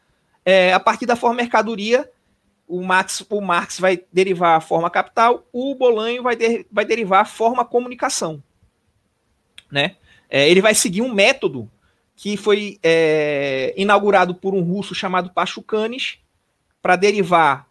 é, 0.45 0.73
a 0.73 0.81
partir 0.81 1.07
da 1.07 1.17
forma 1.17 1.37
mercadoria 1.37 2.09
o 2.69 2.85
Marx, 2.85 3.25
o 3.29 3.41
Marx 3.41 3.81
vai 3.81 4.03
derivar 4.13 4.57
a 4.57 4.61
forma 4.61 4.91
capital, 4.91 5.47
o 5.53 5.75
Bolanho 5.75 6.23
vai, 6.23 6.37
de, 6.37 6.67
vai 6.71 6.85
derivar 6.85 7.23
a 7.23 7.25
forma 7.25 7.65
comunicação. 7.65 8.43
Né? 9.71 9.97
É, 10.29 10.49
ele 10.49 10.61
vai 10.61 10.75
seguir 10.75 11.01
um 11.03 11.13
método 11.13 11.71
que 12.15 12.37
foi 12.37 12.79
é, 12.83 13.73
inaugurado 13.77 14.35
por 14.35 14.55
um 14.55 14.61
russo 14.61 14.95
chamado 14.95 15.31
Pachucanes 15.31 16.19
para 16.83 16.97
derivar 16.97 17.67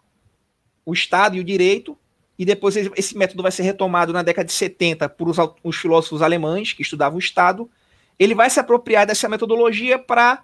o 0.86 0.94
Estado 0.94 1.36
e 1.36 1.40
o 1.40 1.44
direito, 1.44 1.98
e 2.40 2.46
depois 2.46 2.76
esse 2.76 3.18
método 3.18 3.44
vai 3.44 3.52
ser 3.52 3.64
retomado 3.64 4.14
na 4.14 4.24
década 4.24 4.46
de 4.46 4.54
70 4.54 5.10
por 5.10 5.28
os, 5.28 5.38
os 5.64 5.76
filósofos 5.76 6.22
alemães 6.22 6.72
que 6.72 6.82
estudavam 6.82 7.18
o 7.18 7.20
Estado. 7.20 7.70
Ele 8.18 8.34
vai 8.34 8.50
se 8.50 8.60
apropriar 8.60 9.06
dessa 9.06 9.28
metodologia 9.28 10.00
para 10.00 10.44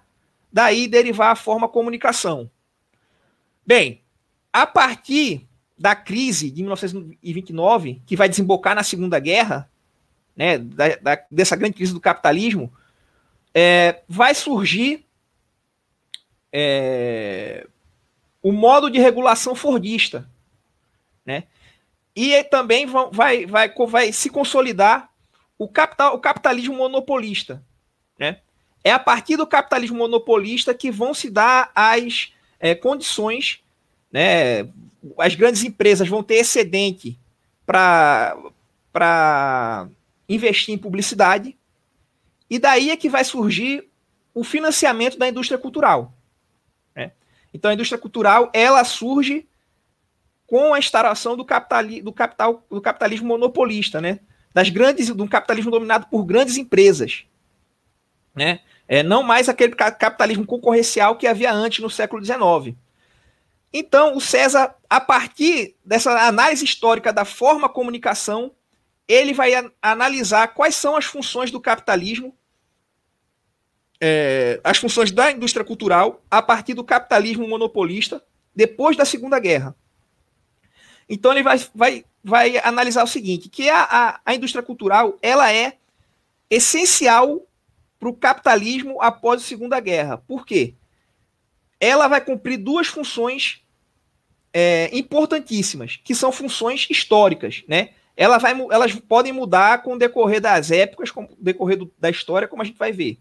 daí 0.52 0.86
derivar 0.86 1.32
a 1.32 1.36
forma 1.36 1.68
comunicação. 1.68 2.50
Bem, 3.66 4.03
a 4.54 4.68
partir 4.68 5.48
da 5.76 5.96
crise 5.96 6.48
de 6.48 6.62
1929, 6.62 8.00
que 8.06 8.14
vai 8.14 8.28
desembocar 8.28 8.72
na 8.72 8.84
Segunda 8.84 9.18
Guerra, 9.18 9.68
né, 10.36 10.58
da, 10.58 10.94
da, 10.94 11.24
dessa 11.28 11.56
grande 11.56 11.74
crise 11.74 11.92
do 11.92 12.00
capitalismo, 12.00 12.72
é, 13.52 14.00
vai 14.08 14.32
surgir 14.32 15.04
é, 16.52 17.66
o 18.40 18.52
modo 18.52 18.88
de 18.88 19.00
regulação 19.00 19.56
fordista. 19.56 20.30
Né? 21.26 21.42
E 22.14 22.44
também 22.44 22.86
vai, 22.86 23.44
vai, 23.44 23.74
vai 23.88 24.12
se 24.12 24.30
consolidar 24.30 25.10
o, 25.58 25.66
capital, 25.66 26.14
o 26.14 26.20
capitalismo 26.20 26.76
monopolista. 26.76 27.60
Né? 28.16 28.38
É 28.84 28.92
a 28.92 29.00
partir 29.00 29.36
do 29.36 29.48
capitalismo 29.48 29.98
monopolista 29.98 30.72
que 30.72 30.92
vão 30.92 31.12
se 31.12 31.28
dar 31.28 31.72
as 31.74 32.32
é, 32.60 32.72
condições 32.76 33.63
né? 34.14 34.68
As 35.18 35.34
grandes 35.34 35.64
empresas 35.64 36.08
vão 36.08 36.22
ter 36.22 36.36
excedente 36.36 37.18
para 37.66 39.88
investir 40.28 40.72
em 40.72 40.78
publicidade, 40.78 41.58
e 42.48 42.60
daí 42.60 42.92
é 42.92 42.96
que 42.96 43.08
vai 43.08 43.24
surgir 43.24 43.88
o 44.32 44.44
financiamento 44.44 45.18
da 45.18 45.28
indústria 45.28 45.58
cultural. 45.58 46.14
Né? 46.94 47.10
Então 47.52 47.72
a 47.72 47.74
indústria 47.74 47.98
cultural 47.98 48.50
ela 48.54 48.84
surge 48.84 49.48
com 50.46 50.72
a 50.72 50.78
instalação 50.78 51.36
do, 51.36 51.44
capitali, 51.44 52.00
do, 52.00 52.12
capital, 52.12 52.64
do 52.70 52.80
capitalismo 52.80 53.26
monopolista, 53.26 54.00
né? 54.00 54.20
das 54.52 54.70
grandes, 54.70 55.08
do 55.08 55.28
capitalismo 55.28 55.72
dominado 55.72 56.06
por 56.06 56.24
grandes 56.24 56.56
empresas. 56.56 57.24
Né? 58.32 58.60
É, 58.86 59.02
não 59.02 59.24
mais 59.24 59.48
aquele 59.48 59.74
capitalismo 59.74 60.46
concorrencial 60.46 61.16
que 61.16 61.26
havia 61.26 61.52
antes 61.52 61.80
no 61.80 61.90
século 61.90 62.24
XIX. 62.24 62.76
Então, 63.76 64.16
o 64.16 64.20
César, 64.20 64.72
a 64.88 65.00
partir 65.00 65.74
dessa 65.84 66.28
análise 66.28 66.64
histórica 66.64 67.12
da 67.12 67.24
forma 67.24 67.68
comunicação, 67.68 68.52
ele 69.08 69.34
vai 69.34 69.50
analisar 69.82 70.46
quais 70.54 70.76
são 70.76 70.94
as 70.94 71.06
funções 71.06 71.50
do 71.50 71.60
capitalismo, 71.60 72.32
é, 74.00 74.60
as 74.62 74.78
funções 74.78 75.10
da 75.10 75.32
indústria 75.32 75.64
cultural, 75.64 76.22
a 76.30 76.40
partir 76.40 76.74
do 76.74 76.84
capitalismo 76.84 77.48
monopolista, 77.48 78.24
depois 78.54 78.96
da 78.96 79.04
Segunda 79.04 79.40
Guerra. 79.40 79.74
Então, 81.08 81.32
ele 81.32 81.42
vai, 81.42 81.58
vai, 81.74 82.04
vai 82.22 82.58
analisar 82.58 83.02
o 83.02 83.08
seguinte, 83.08 83.48
que 83.48 83.68
a, 83.68 83.82
a, 83.82 84.20
a 84.24 84.34
indústria 84.36 84.62
cultural 84.62 85.18
ela 85.20 85.52
é 85.52 85.78
essencial 86.48 87.44
para 87.98 88.08
o 88.08 88.14
capitalismo 88.14 89.02
após 89.02 89.42
a 89.42 89.44
Segunda 89.44 89.80
Guerra. 89.80 90.18
Por 90.18 90.46
quê? 90.46 90.74
Ela 91.80 92.06
vai 92.06 92.20
cumprir 92.20 92.56
duas 92.56 92.86
funções 92.86 93.63
é, 94.56 94.88
importantíssimas, 94.96 95.96
que 95.96 96.14
são 96.14 96.30
funções 96.30 96.86
históricas, 96.88 97.64
né? 97.66 97.90
Ela 98.16 98.38
vai, 98.38 98.52
elas 98.70 98.94
podem 98.94 99.32
mudar 99.32 99.82
com 99.82 99.94
o 99.94 99.98
decorrer 99.98 100.40
das 100.40 100.70
épocas, 100.70 101.10
com 101.10 101.24
o 101.24 101.36
decorrer 101.36 101.76
do, 101.76 101.92
da 101.98 102.08
história, 102.08 102.46
como 102.46 102.62
a 102.62 102.64
gente 102.64 102.78
vai 102.78 102.92
ver. 102.92 103.18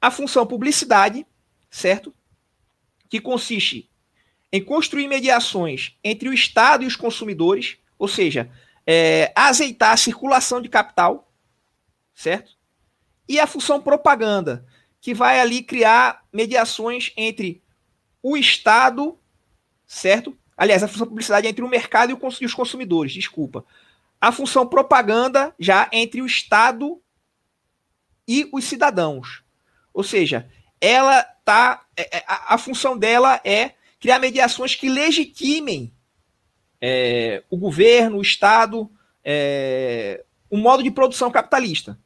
A 0.00 0.12
função 0.12 0.46
publicidade, 0.46 1.26
certo? 1.68 2.14
Que 3.10 3.20
consiste 3.20 3.90
em 4.52 4.62
construir 4.62 5.08
mediações 5.08 5.96
entre 6.04 6.28
o 6.28 6.32
Estado 6.32 6.84
e 6.84 6.86
os 6.86 6.94
consumidores, 6.94 7.78
ou 7.98 8.06
seja, 8.06 8.48
é, 8.86 9.32
azeitar 9.34 9.92
a 9.92 9.96
circulação 9.96 10.62
de 10.62 10.68
capital, 10.68 11.32
certo? 12.14 12.52
E 13.28 13.40
a 13.40 13.48
função 13.48 13.80
propaganda, 13.80 14.64
que 15.00 15.12
vai 15.12 15.40
ali 15.40 15.64
criar 15.64 16.24
mediações 16.32 17.12
entre 17.16 17.60
o 18.22 18.36
Estado, 18.36 19.18
certo? 19.84 20.38
Aliás, 20.56 20.82
a 20.82 20.88
função 20.88 21.06
publicidade 21.06 21.46
é 21.46 21.50
entre 21.50 21.64
o 21.64 21.68
mercado 21.68 22.10
e 22.10 22.44
os 22.44 22.54
consumidores, 22.54 23.12
desculpa. 23.12 23.64
A 24.20 24.30
função 24.30 24.66
propaganda 24.66 25.54
já 25.58 25.88
entre 25.92 26.22
o 26.22 26.26
Estado 26.26 27.00
e 28.26 28.48
os 28.52 28.64
cidadãos. 28.64 29.42
Ou 29.92 30.04
seja, 30.04 30.48
ela 30.80 31.22
tá. 31.44 31.84
É, 31.96 32.18
é, 32.18 32.24
a, 32.26 32.54
a 32.54 32.58
função 32.58 32.96
dela 32.96 33.40
é 33.44 33.72
criar 34.00 34.18
mediações 34.18 34.74
que 34.74 34.88
legitimem 34.88 35.92
é, 36.80 37.44
o 37.48 37.56
governo, 37.56 38.18
o 38.18 38.22
Estado, 38.22 38.90
é, 39.24 40.24
o 40.50 40.56
modo 40.56 40.82
de 40.82 40.90
produção 40.90 41.30
capitalista. 41.30 41.98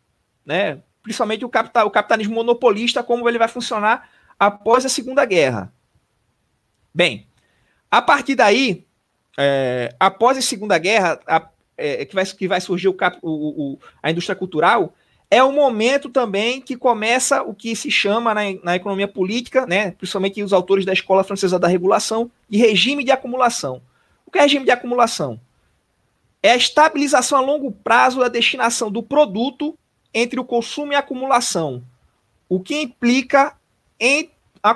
Né? 0.44 0.82
Principalmente 1.02 1.44
o, 1.44 1.48
capital, 1.48 1.86
o 1.86 1.90
capitalismo 1.90 2.34
monopolista, 2.34 3.02
como 3.02 3.28
ele 3.28 3.38
vai 3.38 3.48
funcionar 3.48 4.10
após 4.38 4.84
a 4.84 4.88
Segunda 4.88 5.24
Guerra. 5.24 5.72
Bem, 6.94 7.26
a 7.96 8.02
partir 8.02 8.34
daí, 8.34 8.84
é, 9.38 9.94
após 9.98 10.36
a 10.36 10.42
Segunda 10.42 10.76
Guerra, 10.76 11.18
a, 11.26 11.48
é, 11.78 12.04
que, 12.04 12.14
vai, 12.14 12.26
que 12.26 12.46
vai 12.46 12.60
surgir 12.60 12.88
o, 12.88 12.96
o, 13.22 13.28
o, 13.30 13.78
a 14.02 14.10
indústria 14.10 14.36
cultural, 14.36 14.94
é 15.30 15.42
o 15.42 15.50
momento 15.50 16.10
também 16.10 16.60
que 16.60 16.76
começa 16.76 17.42
o 17.42 17.54
que 17.54 17.74
se 17.74 17.90
chama 17.90 18.34
na, 18.34 18.42
na 18.62 18.76
economia 18.76 19.08
política, 19.08 19.64
né, 19.66 19.92
principalmente 19.92 20.42
os 20.42 20.52
autores 20.52 20.84
da 20.84 20.92
Escola 20.92 21.24
Francesa 21.24 21.58
da 21.58 21.66
Regulação, 21.66 22.30
de 22.50 22.58
regime 22.58 23.02
de 23.02 23.10
acumulação. 23.10 23.80
O 24.26 24.30
que 24.30 24.38
é 24.38 24.42
regime 24.42 24.66
de 24.66 24.70
acumulação? 24.70 25.40
É 26.42 26.50
a 26.50 26.56
estabilização 26.56 27.38
a 27.38 27.40
longo 27.40 27.72
prazo 27.72 28.20
da 28.20 28.28
destinação 28.28 28.90
do 28.90 29.02
produto 29.02 29.74
entre 30.12 30.38
o 30.38 30.44
consumo 30.44 30.92
e 30.92 30.96
a 30.96 30.98
acumulação, 30.98 31.82
o 32.46 32.60
que 32.60 32.82
implica 32.82 33.56
em 33.98 34.30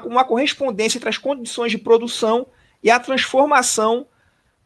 uma 0.06 0.24
correspondência 0.24 0.96
entre 0.96 1.10
as 1.10 1.18
condições 1.18 1.70
de 1.70 1.76
produção 1.76 2.46
e 2.82 2.90
a 2.90 2.98
transformação 2.98 4.06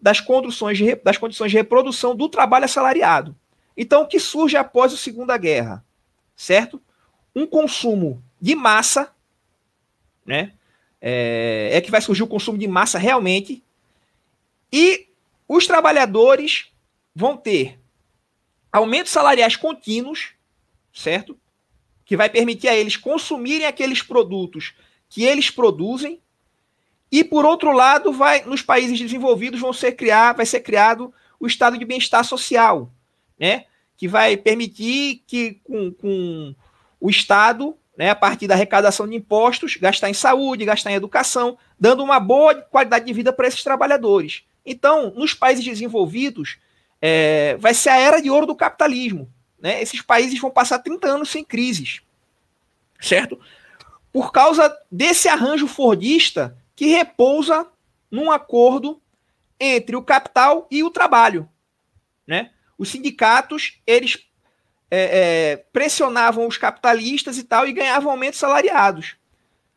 das 0.01 0.21
condições 0.21 0.79
de, 0.79 0.95
das 0.97 1.17
condições 1.17 1.51
de 1.51 1.57
reprodução 1.57 2.15
do 2.15 2.29
trabalho 2.29 2.65
assalariado. 2.65 3.35
Então, 3.77 4.03
o 4.03 4.07
que 4.07 4.21
surge 4.21 4.57
após 4.57 4.93
a 4.93 4.97
Segunda 4.97 5.37
Guerra? 5.37 5.85
Certo? 6.37 6.81
Um 7.35 7.47
consumo 7.47 8.23
de 8.41 8.55
massa, 8.55 9.13
né? 10.27 10.53
É, 11.01 11.71
é 11.73 11.81
que 11.81 11.91
vai 11.91 12.01
surgir 12.01 12.23
o 12.23 12.27
consumo 12.27 12.57
de 12.57 12.67
massa 12.67 12.99
realmente, 12.99 13.63
e 14.73 15.09
os 15.47 15.67
trabalhadores 15.67 16.73
vão 17.15 17.37
ter 17.37 17.79
aumentos 18.73 19.13
salariais 19.13 19.55
contínuos, 19.55 20.31
certo? 20.93 21.39
Que 22.05 22.17
vai 22.17 22.29
permitir 22.29 22.69
a 22.69 22.75
eles 22.75 22.97
consumirem 22.97 23.67
aqueles 23.67 24.03
produtos 24.03 24.75
que 25.09 25.23
eles 25.23 25.49
produzem. 25.51 26.21
E 27.11 27.23
por 27.23 27.45
outro 27.45 27.73
lado, 27.73 28.13
vai 28.13 28.45
nos 28.45 28.63
países 28.63 28.99
desenvolvidos 28.99 29.61
vão 29.61 29.73
ser 29.73 29.93
criar, 29.93 30.33
vai 30.33 30.47
ser 30.47 30.61
criado 30.61 31.13
o 31.39 31.47
estado 31.47 31.79
de 31.79 31.85
bem-estar 31.85 32.25
social, 32.25 32.93
né? 33.39 33.65
Que 33.97 34.09
vai 34.09 34.37
permitir 34.37 35.23
que 35.27 35.61
com, 35.65 35.93
com 35.93 36.55
o 37.01 37.11
Estado, 37.11 37.77
né, 37.97 38.11
a 38.11 38.15
partir 38.15 38.47
da 38.47 38.55
arrecadação 38.55 39.07
de 39.07 39.15
impostos, 39.15 39.77
gastar 39.77 40.09
em 40.09 40.15
saúde, 40.15 40.65
gastar 40.65 40.91
em 40.91 40.95
educação, 40.95 41.59
dando 41.79 42.03
uma 42.03 42.19
boa 42.19 42.55
qualidade 42.55 43.05
de 43.05 43.13
vida 43.13 43.33
para 43.33 43.47
esses 43.47 43.63
trabalhadores. 43.63 44.43
Então, 44.65 45.13
nos 45.15 45.35
países 45.35 45.65
desenvolvidos, 45.65 46.57
é, 47.01 47.57
vai 47.59 47.75
ser 47.75 47.91
a 47.91 47.99
era 47.99 48.23
de 48.23 48.31
ouro 48.31 48.47
do 48.47 48.57
capitalismo. 48.57 49.31
Né? 49.61 49.83
Esses 49.83 50.01
países 50.01 50.41
vão 50.41 50.51
passar 50.51 50.79
30 50.79 51.07
anos 51.07 51.29
sem 51.29 51.45
crises, 51.45 52.01
certo? 52.99 53.39
Por 54.11 54.33
causa 54.33 54.75
desse 54.91 55.29
arranjo 55.29 55.67
fordista 55.67 56.57
que 56.75 56.87
repousa 56.87 57.67
num 58.11 58.31
acordo 58.31 59.01
entre 59.59 59.97
o 59.97 60.03
capital 60.03 60.67
e 60.71 60.83
o 60.83 60.91
trabalho. 60.91 61.49
Né? 62.27 62.51
Os 62.77 62.91
sindicatos, 62.91 63.81
eles 63.87 64.27
é, 64.91 65.53
é, 65.53 65.57
pressionavam 65.73 66.47
os 66.47 66.57
capitalistas 66.57 67.39
e 67.39 67.45
tal 67.45 67.67
e 67.67 67.73
ganhavam 67.73 68.11
aumentos 68.11 68.39
salariados. 68.39 69.17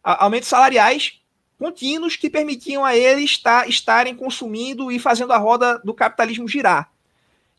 Aumentos 0.04 0.50
salariais 0.50 1.20
contínuos 1.58 2.16
que 2.16 2.30
permitiam 2.30 2.86
a 2.86 2.96
eles 2.96 3.32
estar, 3.32 3.68
estarem 3.68 4.16
consumindo 4.16 4.92
e 4.92 5.00
fazendo 5.00 5.34
a 5.34 5.38
roda 5.38 5.80
do 5.80 5.94
capitalismo 5.94 6.48
girar. 6.48 6.92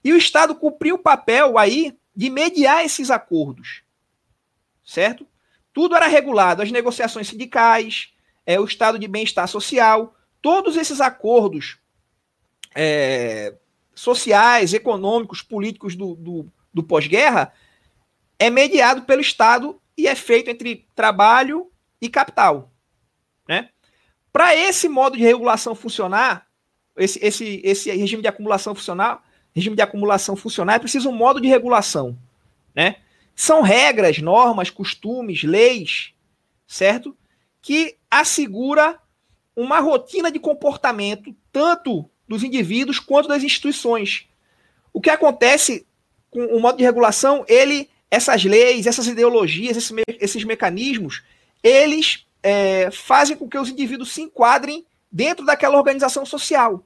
E 0.04 0.12
o 0.12 0.16
Estado 0.16 0.54
cumpriu 0.54 0.94
o 0.94 1.00
papel 1.00 1.58
aí 1.58 1.96
de 2.14 2.30
mediar 2.30 2.84
esses 2.84 3.10
acordos. 3.10 3.82
Certo? 4.84 5.26
Tudo 5.72 5.96
era 5.96 6.06
regulado, 6.06 6.62
as 6.62 6.70
negociações 6.70 7.28
sindicais, 7.28 8.12
é, 8.48 8.58
o 8.58 8.64
estado 8.64 8.98
de 8.98 9.06
bem-estar 9.06 9.46
social, 9.46 10.16
todos 10.40 10.74
esses 10.78 11.02
acordos 11.02 11.76
é, 12.74 13.54
sociais, 13.94 14.72
econômicos, 14.72 15.42
políticos 15.42 15.94
do, 15.94 16.14
do, 16.14 16.50
do 16.72 16.82
pós-guerra 16.82 17.52
é 18.38 18.48
mediado 18.48 19.02
pelo 19.02 19.20
Estado 19.20 19.78
e 19.94 20.06
é 20.08 20.14
feito 20.14 20.48
entre 20.48 20.88
trabalho 20.94 21.70
e 22.00 22.08
capital. 22.08 22.72
Né? 23.46 23.68
Para 24.32 24.56
esse 24.56 24.88
modo 24.88 25.18
de 25.18 25.22
regulação 25.22 25.74
funcionar, 25.74 26.46
esse, 26.96 27.22
esse, 27.22 27.60
esse 27.62 27.90
regime 27.90 28.22
de 28.22 28.28
acumulação 28.28 28.74
funcionar, 28.74 29.22
regime 29.54 29.76
de 29.76 29.82
acumulação 29.82 30.34
funcionar, 30.34 30.76
é 30.76 30.78
preciso 30.78 31.10
um 31.10 31.14
modo 31.14 31.38
de 31.38 31.48
regulação, 31.48 32.18
né? 32.74 32.96
São 33.36 33.60
regras, 33.60 34.18
normas, 34.18 34.70
costumes, 34.70 35.42
leis, 35.42 36.14
certo? 36.66 37.16
Que 37.60 37.97
assegura 38.10 38.98
uma 39.54 39.80
rotina 39.80 40.30
de 40.30 40.38
comportamento 40.38 41.34
tanto 41.52 42.08
dos 42.28 42.44
indivíduos 42.44 43.00
quanto 43.00 43.28
das 43.28 43.42
instituições. 43.42 44.28
O 44.92 45.00
que 45.00 45.10
acontece 45.10 45.86
com 46.30 46.44
o 46.46 46.60
modo 46.60 46.78
de 46.78 46.84
regulação, 46.84 47.44
ele, 47.48 47.88
essas 48.10 48.44
leis, 48.44 48.86
essas 48.86 49.06
ideologias, 49.06 49.76
esses, 49.76 49.92
esses 50.20 50.44
mecanismos, 50.44 51.22
eles 51.62 52.26
é, 52.42 52.90
fazem 52.90 53.36
com 53.36 53.48
que 53.48 53.58
os 53.58 53.68
indivíduos 53.68 54.12
se 54.12 54.22
enquadrem 54.22 54.84
dentro 55.10 55.44
daquela 55.44 55.76
organização 55.76 56.24
social, 56.26 56.84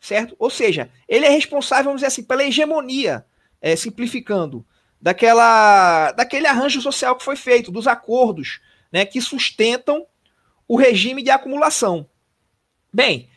certo? 0.00 0.36
Ou 0.38 0.48
seja, 0.48 0.90
ele 1.08 1.26
é 1.26 1.30
responsável, 1.30 1.84
vamos 1.86 1.98
dizer 1.98 2.08
assim, 2.08 2.22
pela 2.22 2.44
hegemonia, 2.44 3.26
é, 3.60 3.74
simplificando, 3.76 4.64
daquela, 5.00 6.12
daquele 6.12 6.46
arranjo 6.46 6.80
social 6.80 7.16
que 7.16 7.24
foi 7.24 7.34
feito, 7.34 7.72
dos 7.72 7.88
acordos, 7.88 8.60
né, 8.92 9.04
que 9.04 9.20
sustentam 9.20 10.06
o 10.72 10.76
regime 10.76 11.22
de 11.22 11.28
acumulação. 11.28 12.08
Bem, 12.90 13.28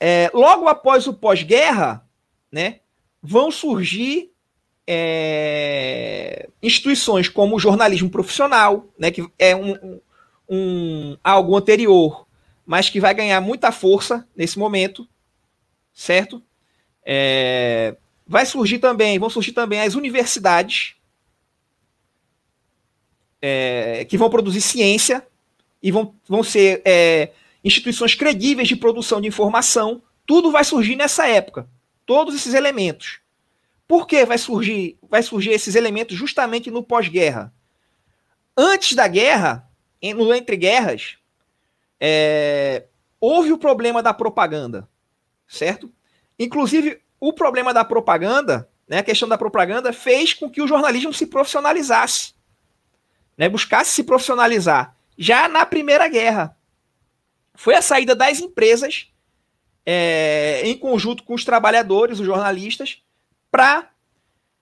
é, 0.00 0.30
logo 0.32 0.66
após 0.66 1.06
o 1.06 1.12
pós-guerra, 1.12 2.08
né, 2.50 2.80
vão 3.22 3.50
surgir 3.50 4.32
é, 4.86 6.48
instituições 6.62 7.28
como 7.28 7.56
o 7.56 7.58
jornalismo 7.58 8.08
profissional, 8.08 8.88
né, 8.98 9.10
que 9.10 9.30
é 9.38 9.54
um, 9.54 10.00
um, 10.48 11.18
algo 11.22 11.54
anterior, 11.54 12.26
mas 12.64 12.88
que 12.88 12.98
vai 12.98 13.12
ganhar 13.12 13.42
muita 13.42 13.70
força 13.70 14.26
nesse 14.34 14.58
momento, 14.58 15.06
certo? 15.92 16.42
É, 17.04 17.94
vai 18.26 18.46
surgir 18.46 18.78
também, 18.78 19.18
vão 19.18 19.28
surgir 19.28 19.52
também 19.52 19.82
as 19.82 19.94
universidades 19.94 20.96
é, 23.42 24.06
que 24.06 24.16
vão 24.16 24.30
produzir 24.30 24.62
ciência 24.62 25.26
e 25.82 25.90
vão, 25.90 26.14
vão 26.28 26.42
ser 26.42 26.80
é, 26.84 27.32
instituições 27.64 28.14
credíveis 28.14 28.68
de 28.68 28.76
produção 28.76 29.20
de 29.20 29.28
informação, 29.28 30.02
tudo 30.24 30.52
vai 30.52 30.64
surgir 30.64 30.94
nessa 30.94 31.26
época. 31.26 31.68
Todos 32.06 32.34
esses 32.34 32.54
elementos. 32.54 33.20
Por 33.88 34.06
que 34.06 34.24
vai 34.24 34.38
surgir, 34.38 34.96
vai 35.02 35.22
surgir 35.22 35.50
esses 35.50 35.74
elementos 35.74 36.16
justamente 36.16 36.70
no 36.70 36.82
pós-guerra? 36.82 37.52
Antes 38.56 38.94
da 38.94 39.08
guerra, 39.08 39.68
no 40.14 40.32
entre 40.32 40.56
guerras, 40.56 41.16
é, 42.00 42.84
houve 43.20 43.52
o 43.52 43.58
problema 43.58 44.02
da 44.02 44.14
propaganda, 44.14 44.88
certo? 45.46 45.90
Inclusive, 46.38 47.00
o 47.20 47.32
problema 47.32 47.72
da 47.72 47.84
propaganda, 47.84 48.68
né, 48.88 48.98
a 48.98 49.02
questão 49.02 49.28
da 49.28 49.38
propaganda, 49.38 49.92
fez 49.92 50.34
com 50.34 50.50
que 50.50 50.60
o 50.60 50.66
jornalismo 50.66 51.12
se 51.12 51.26
profissionalizasse, 51.26 52.34
né, 53.36 53.48
buscasse 53.48 53.92
se 53.92 54.04
profissionalizar 54.04 54.96
já 55.16 55.48
na 55.48 55.64
Primeira 55.66 56.08
Guerra. 56.08 56.56
Foi 57.54 57.74
a 57.74 57.82
saída 57.82 58.14
das 58.14 58.40
empresas, 58.40 59.08
é, 59.84 60.62
em 60.64 60.76
conjunto 60.76 61.22
com 61.22 61.34
os 61.34 61.44
trabalhadores, 61.44 62.18
os 62.18 62.26
jornalistas, 62.26 63.02
para 63.50 63.90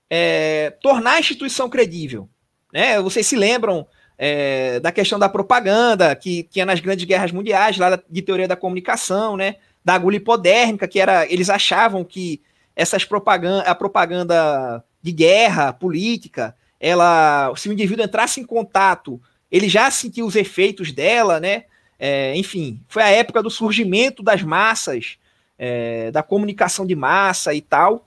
é, 0.09 0.71
tornar 0.83 1.13
a 1.13 1.21
instituição 1.21 1.69
credível. 1.69 2.29
Né? 2.73 3.01
Vocês 3.01 3.27
se 3.27 3.37
lembram 3.37 3.87
é, 4.23 4.79
da 4.81 4.93
questão 4.93 5.19
da 5.19 5.31
propaganda, 5.31 6.15
que 6.15 6.43
tinha 6.43 6.67
nas 6.67 6.81
grandes 6.81 7.07
guerras 7.07 7.33
mundiais, 7.33 7.79
lá 7.79 7.99
de 8.09 8.21
teoria 8.21 8.47
da 8.47 8.55
comunicação, 8.55 9.35
né? 9.35 9.57
Da 9.83 9.95
agulha 9.95 10.19
hipodérmica, 10.19 10.87
que 10.87 11.01
era. 11.01 11.25
Eles 11.33 11.49
achavam 11.49 12.05
que 12.05 12.43
essas 12.77 13.03
propaganda, 13.03 13.63
a 13.63 13.75
propaganda 13.75 14.85
de 15.01 15.11
guerra 15.11 15.73
política, 15.73 16.55
ela, 16.79 17.51
se 17.57 17.71
o 17.71 17.73
indivíduo 17.73 18.05
entrasse 18.05 18.41
em 18.41 18.45
contato, 18.45 19.19
ele 19.51 19.69
já 19.69 19.91
sentia 19.91 20.25
os 20.25 20.37
efeitos 20.37 20.93
dela, 20.93 21.41
né? 21.41 21.65
É, 21.99 22.35
enfim, 22.37 22.81
foi 22.89 23.03
a 23.03 23.11
época 23.11 23.43
do 23.43 23.51
surgimento 23.51 24.23
das 24.23 24.43
massas, 24.43 25.19
é, 25.59 26.11
da 26.11 26.23
comunicação 26.23 26.87
de 26.87 26.95
massa 26.95 27.53
e 27.53 27.61
tal. 27.61 28.07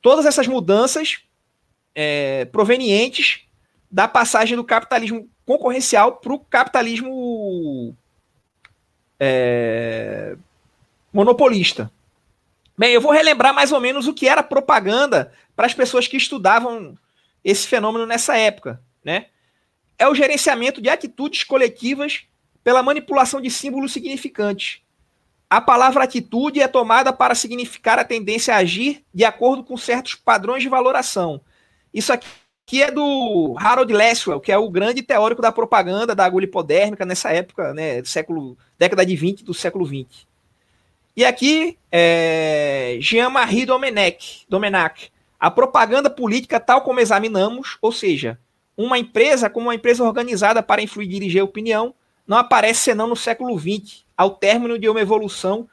Todas 0.00 0.24
essas 0.24 0.46
mudanças 0.46 1.18
é, 1.94 2.46
provenientes 2.46 3.40
da 3.90 4.06
passagem 4.06 4.56
do 4.56 4.64
capitalismo 4.64 5.28
concorrencial 5.44 6.16
para 6.16 6.32
o 6.32 6.38
capitalismo 6.38 7.94
é, 9.18 10.36
monopolista. 11.12 11.90
Bem, 12.76 12.92
eu 12.92 13.00
vou 13.00 13.10
relembrar 13.10 13.52
mais 13.52 13.72
ou 13.72 13.80
menos 13.80 14.06
o 14.06 14.14
que 14.14 14.28
era 14.28 14.42
propaganda 14.42 15.32
para 15.56 15.66
as 15.66 15.74
pessoas 15.74 16.06
que 16.06 16.16
estudavam 16.16 16.96
esse 17.44 17.66
fenômeno 17.66 18.06
nessa 18.06 18.36
época, 18.36 18.80
né? 19.04 19.26
É 19.98 20.06
o 20.08 20.14
gerenciamento 20.14 20.80
de 20.80 20.88
atitudes 20.88 21.42
coletivas 21.42 22.22
pela 22.62 22.82
manipulação 22.82 23.40
de 23.40 23.50
símbolos 23.50 23.92
significantes. 23.92 24.80
A 25.50 25.60
palavra 25.60 26.04
atitude 26.04 26.60
é 26.60 26.68
tomada 26.68 27.12
para 27.12 27.34
significar 27.34 27.98
a 27.98 28.04
tendência 28.04 28.54
a 28.54 28.58
agir 28.58 29.02
de 29.14 29.24
acordo 29.24 29.64
com 29.64 29.76
certos 29.76 30.14
padrões 30.14 30.62
de 30.62 30.68
valoração. 30.68 31.40
Isso 31.92 32.12
aqui 32.12 32.82
é 32.82 32.90
do 32.90 33.56
Harold 33.58 33.90
Laswell, 33.92 34.40
que 34.40 34.52
é 34.52 34.58
o 34.58 34.68
grande 34.68 35.02
teórico 35.02 35.40
da 35.40 35.50
propaganda 35.50 36.14
da 36.14 36.26
agulha 36.26 36.44
hipodérmica 36.44 37.06
nessa 37.06 37.32
época, 37.32 37.72
né, 37.72 38.04
século, 38.04 38.58
década 38.78 39.06
de 39.06 39.16
20 39.16 39.42
do 39.42 39.54
século 39.54 39.86
20. 39.86 40.28
E 41.16 41.24
aqui, 41.24 41.78
é, 41.90 42.98
Jean-Marie 43.00 43.64
Domenech, 43.64 44.44
Domenac, 44.48 45.08
a 45.40 45.50
propaganda 45.50 46.10
política 46.10 46.60
tal 46.60 46.82
como 46.82 47.00
examinamos, 47.00 47.78
ou 47.80 47.90
seja, 47.90 48.38
uma 48.78 48.96
empresa 48.96 49.50
como 49.50 49.66
uma 49.66 49.74
empresa 49.74 50.04
organizada 50.04 50.62
para 50.62 50.80
influir 50.80 51.06
e 51.06 51.10
dirigir 51.10 51.40
a 51.40 51.44
opinião, 51.44 51.92
não 52.24 52.38
aparece 52.38 52.82
senão 52.82 53.08
no 53.08 53.16
século 53.16 53.58
XX, 53.58 54.04
ao 54.16 54.30
término 54.30 54.78
de 54.78 54.88
uma 54.88 55.00
evolução 55.00 55.68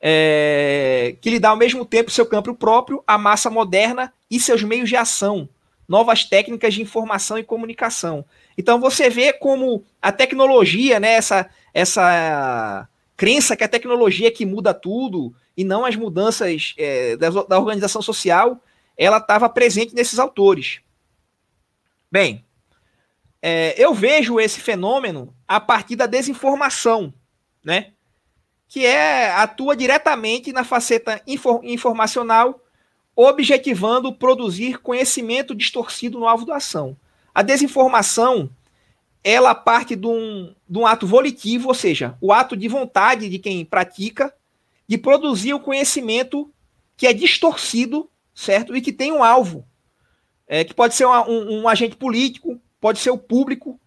é, 0.00 1.14
que 1.20 1.30
lhe 1.30 1.38
dá 1.38 1.50
ao 1.50 1.56
mesmo 1.56 1.84
tempo 1.84 2.10
seu 2.10 2.26
campo 2.26 2.52
próprio, 2.54 3.04
a 3.06 3.16
massa 3.16 3.48
moderna 3.48 4.12
e 4.28 4.40
seus 4.40 4.64
meios 4.64 4.88
de 4.88 4.96
ação, 4.96 5.48
novas 5.88 6.24
técnicas 6.24 6.74
de 6.74 6.82
informação 6.82 7.38
e 7.38 7.44
comunicação. 7.44 8.24
Então 8.58 8.80
você 8.80 9.08
vê 9.08 9.32
como 9.32 9.84
a 10.02 10.10
tecnologia, 10.10 10.98
né, 10.98 11.12
essa, 11.12 11.48
essa 11.72 12.88
crença 13.16 13.56
que 13.56 13.62
a 13.62 13.68
tecnologia 13.68 14.26
é 14.26 14.32
que 14.32 14.44
muda 14.44 14.74
tudo 14.74 15.32
e 15.56 15.62
não 15.62 15.84
as 15.84 15.94
mudanças 15.94 16.74
é, 16.76 17.16
da, 17.16 17.30
da 17.30 17.58
organização 17.58 18.02
social, 18.02 18.60
ela 18.96 19.18
estava 19.18 19.48
presente 19.48 19.94
nesses 19.94 20.18
autores. 20.18 20.80
Bem, 22.10 22.44
é, 23.40 23.74
eu 23.82 23.94
vejo 23.94 24.40
esse 24.40 24.60
fenômeno 24.60 25.34
a 25.46 25.60
partir 25.60 25.96
da 25.96 26.06
desinformação, 26.06 27.14
né? 27.64 27.92
Que 28.68 28.84
é 28.84 29.30
atua 29.32 29.76
diretamente 29.76 30.52
na 30.52 30.64
faceta 30.64 31.22
infor, 31.26 31.60
informacional 31.64 32.60
objetivando 33.14 34.12
produzir 34.12 34.78
conhecimento 34.78 35.54
distorcido 35.54 36.18
no 36.18 36.26
alvo 36.26 36.46
da 36.46 36.56
ação. 36.56 36.96
A 37.34 37.42
desinformação, 37.42 38.50
ela 39.22 39.54
parte 39.54 39.94
de 39.94 40.06
um, 40.06 40.54
de 40.68 40.78
um 40.78 40.86
ato 40.86 41.06
volitivo, 41.06 41.68
ou 41.68 41.74
seja, 41.74 42.16
o 42.20 42.32
ato 42.32 42.56
de 42.56 42.66
vontade 42.68 43.28
de 43.28 43.38
quem 43.38 43.64
pratica, 43.64 44.34
de 44.88 44.98
produzir 44.98 45.54
o 45.54 45.60
conhecimento 45.60 46.50
que 46.96 47.06
é 47.06 47.12
distorcido, 47.12 48.10
certo? 48.34 48.74
E 48.74 48.80
que 48.80 48.92
tem 48.92 49.12
um 49.12 49.22
alvo, 49.22 49.66
é, 50.52 50.64
que 50.64 50.74
pode 50.74 50.96
ser 50.96 51.04
uma, 51.04 51.24
um, 51.28 51.60
um 51.60 51.68
agente 51.68 51.94
político, 51.94 52.60
pode 52.80 52.98
ser 52.98 53.10
o 53.10 53.16
público, 53.16 53.78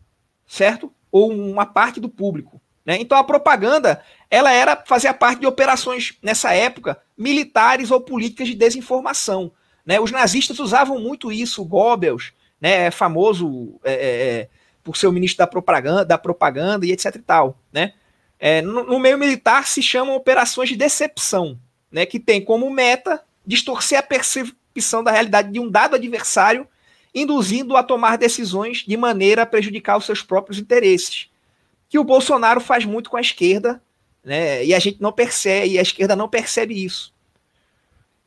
certo? 0.47 0.89
Ou 1.11 1.29
uma 1.29 1.65
parte 1.65 1.99
do 1.99 2.07
público. 2.07 2.61
Né? 2.85 2.95
Então 3.01 3.17
a 3.17 3.23
propaganda 3.23 4.01
ela 4.31 4.49
era 4.49 4.81
fazia 4.85 5.13
parte 5.13 5.41
de 5.41 5.45
operações 5.45 6.17
nessa 6.21 6.53
época 6.53 6.97
militares 7.17 7.91
ou 7.91 7.99
políticas 7.99 8.47
de 8.47 8.55
desinformação. 8.55 9.51
Né? 9.85 9.99
Os 9.99 10.09
nazistas 10.09 10.57
usavam 10.57 10.97
muito 10.99 11.33
isso, 11.33 11.65
Goebbels, 11.65 12.31
né, 12.61 12.85
é 12.85 12.91
famoso 12.91 13.77
é, 13.83 13.93
é, 13.93 13.97
é, 13.97 14.49
por 14.81 14.95
ser 14.95 15.07
o 15.07 15.11
ministro 15.11 15.39
da 15.39 15.47
propaganda, 15.47 16.05
da 16.05 16.17
propaganda 16.17 16.85
e 16.85 16.93
etc 16.93 17.13
e 17.15 17.19
tal. 17.19 17.59
Né? 17.73 17.91
É, 18.39 18.61
no, 18.61 18.85
no, 18.85 18.99
meio 18.99 19.17
militar 19.17 19.67
se 19.67 19.81
chamam 19.81 20.15
operações 20.15 20.69
de 20.69 20.77
decepção, 20.77 21.59
né, 21.91 22.05
que 22.05 22.21
tem 22.21 22.41
como 22.43 22.69
meta 22.69 23.21
distorcer 23.45 23.99
a 23.99 24.03
percepção 24.73 25.03
da 25.03 25.11
realidade 25.11 25.51
de 25.51 25.59
um 25.59 25.69
dado 25.69 25.95
adversário, 25.95 26.67
induzindo 27.13 27.77
a 27.77 27.83
tomar 27.83 28.17
decisões 28.17 28.79
de 28.79 28.97
maneira 28.97 29.43
a 29.43 29.45
prejudicar 29.45 29.97
os 29.97 30.05
seus 30.05 30.21
próprios 30.21 30.57
interesses 30.57 31.29
que 31.93 31.99
o 31.99 32.03
Bolsonaro 32.03 32.59
faz 32.59 32.85
muito 32.85 33.07
com 33.07 33.17
a 33.17 33.21
esquerda, 33.21 33.79
né? 34.23 34.65
E 34.65 34.73
a 34.73 34.79
gente 34.79 34.99
não 34.99 35.11
percebe, 35.11 35.73
e 35.73 35.77
a 35.77 35.81
esquerda 35.83 36.15
não 36.15 36.27
percebe 36.27 36.83
isso. 36.83 37.13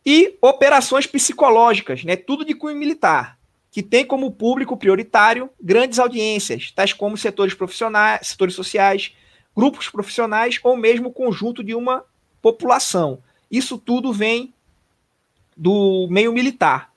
E 0.04 0.36
operações 0.40 1.04
psicológicas, 1.04 2.04
né? 2.04 2.14
Tudo 2.14 2.44
de 2.44 2.54
cunho 2.54 2.76
militar, 2.76 3.36
que 3.72 3.82
tem 3.82 4.04
como 4.04 4.30
público 4.30 4.76
prioritário 4.76 5.50
grandes 5.60 5.98
audiências, 5.98 6.70
tais 6.70 6.92
como 6.92 7.16
setores 7.16 7.54
profissionais, 7.54 8.28
setores 8.28 8.54
sociais, 8.54 9.12
grupos 9.56 9.88
profissionais 9.88 10.60
ou 10.62 10.76
mesmo 10.76 11.10
conjunto 11.10 11.64
de 11.64 11.74
uma 11.74 12.04
população. 12.40 13.20
Isso 13.50 13.76
tudo 13.76 14.12
vem 14.12 14.54
do 15.56 16.06
meio 16.10 16.32
militar. 16.32 16.92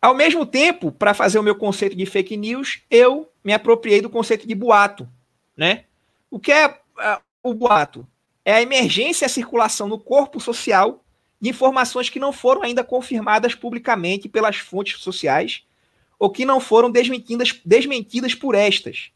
Ao 0.00 0.14
mesmo 0.14 0.44
tempo, 0.44 0.92
para 0.92 1.14
fazer 1.14 1.38
o 1.38 1.42
meu 1.42 1.54
conceito 1.54 1.96
de 1.96 2.06
fake 2.06 2.36
news, 2.36 2.82
eu 2.90 3.30
me 3.44 3.52
apropriei 3.52 4.00
do 4.00 4.10
conceito 4.10 4.46
de 4.46 4.54
boato, 4.54 5.08
né? 5.56 5.84
O 6.30 6.38
que 6.38 6.52
é 6.52 6.68
uh, 6.68 7.20
o 7.42 7.54
boato? 7.54 8.06
É 8.44 8.54
a 8.54 8.62
emergência 8.62 9.24
e 9.24 9.26
a 9.26 9.30
circulação 9.30 9.88
no 9.88 9.98
corpo 9.98 10.40
social 10.40 11.02
de 11.40 11.50
informações 11.50 12.08
que 12.08 12.18
não 12.18 12.32
foram 12.32 12.62
ainda 12.62 12.84
confirmadas 12.84 13.54
publicamente 13.54 14.28
pelas 14.28 14.56
fontes 14.56 15.00
sociais 15.00 15.64
ou 16.18 16.30
que 16.30 16.44
não 16.44 16.60
foram 16.60 16.90
desmentidas, 16.90 17.58
desmentidas 17.64 18.34
por 18.34 18.54
estas, 18.54 19.10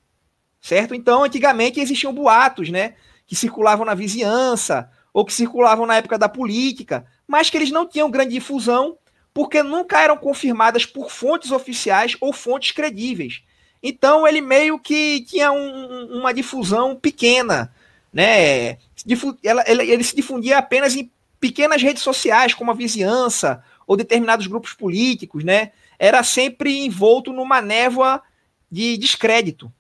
certo? 0.61 0.95
Então, 0.95 1.23
antigamente 1.23 1.81
existiam 1.81 2.15
boatos, 2.15 2.71
né, 2.71 2.95
que 3.27 3.37
circulavam 3.37 3.85
na 3.85 3.95
vizinhança 3.95 4.91
ou 5.15 5.25
que 5.25 5.33
circulavam 5.33 5.87
na 5.87 5.97
época 5.97 6.19
da 6.19 6.29
política, 6.29 7.07
mas 7.27 7.49
que 7.49 7.57
eles 7.57 7.71
não 7.71 7.87
tinham 7.87 8.11
grande 8.11 8.35
difusão 8.35 8.99
porque 9.33 9.63
nunca 9.63 10.01
eram 10.01 10.17
confirmadas 10.17 10.85
por 10.85 11.11
fontes 11.11 11.53
oficiais 11.53 12.17
ou 12.21 12.33
fontes 12.33 12.73
credíveis. 12.73 13.43
Então 13.81 14.27
ele 14.27 14.41
meio 14.41 14.79
que 14.79 15.21
tinha 15.21 15.53
um, 15.53 16.19
uma 16.19 16.35
difusão 16.35 16.97
pequena, 16.97 17.73
né? 18.13 18.77
Ele, 19.67 20.03
se 20.03 20.17
difundia 20.17 20.59
apenas 20.59 20.97
em 20.97 21.11
pequenas 21.39 21.81
redes 21.81 22.03
sociais, 22.03 22.55
como 22.55 22.71
a 22.71 22.75
vizinhança 22.75 23.63
ou 23.87 23.97
determinados 23.97 24.47
grupos 24.47 24.73
políticos, 24.73 25.45
né? 25.45 25.73
Era 25.99 26.25
sempre 26.25 26.85
envolto 26.85 27.33
numa 27.33 27.61
névoa 27.61 28.21
de 28.71 28.97
descrédito. 28.97 29.73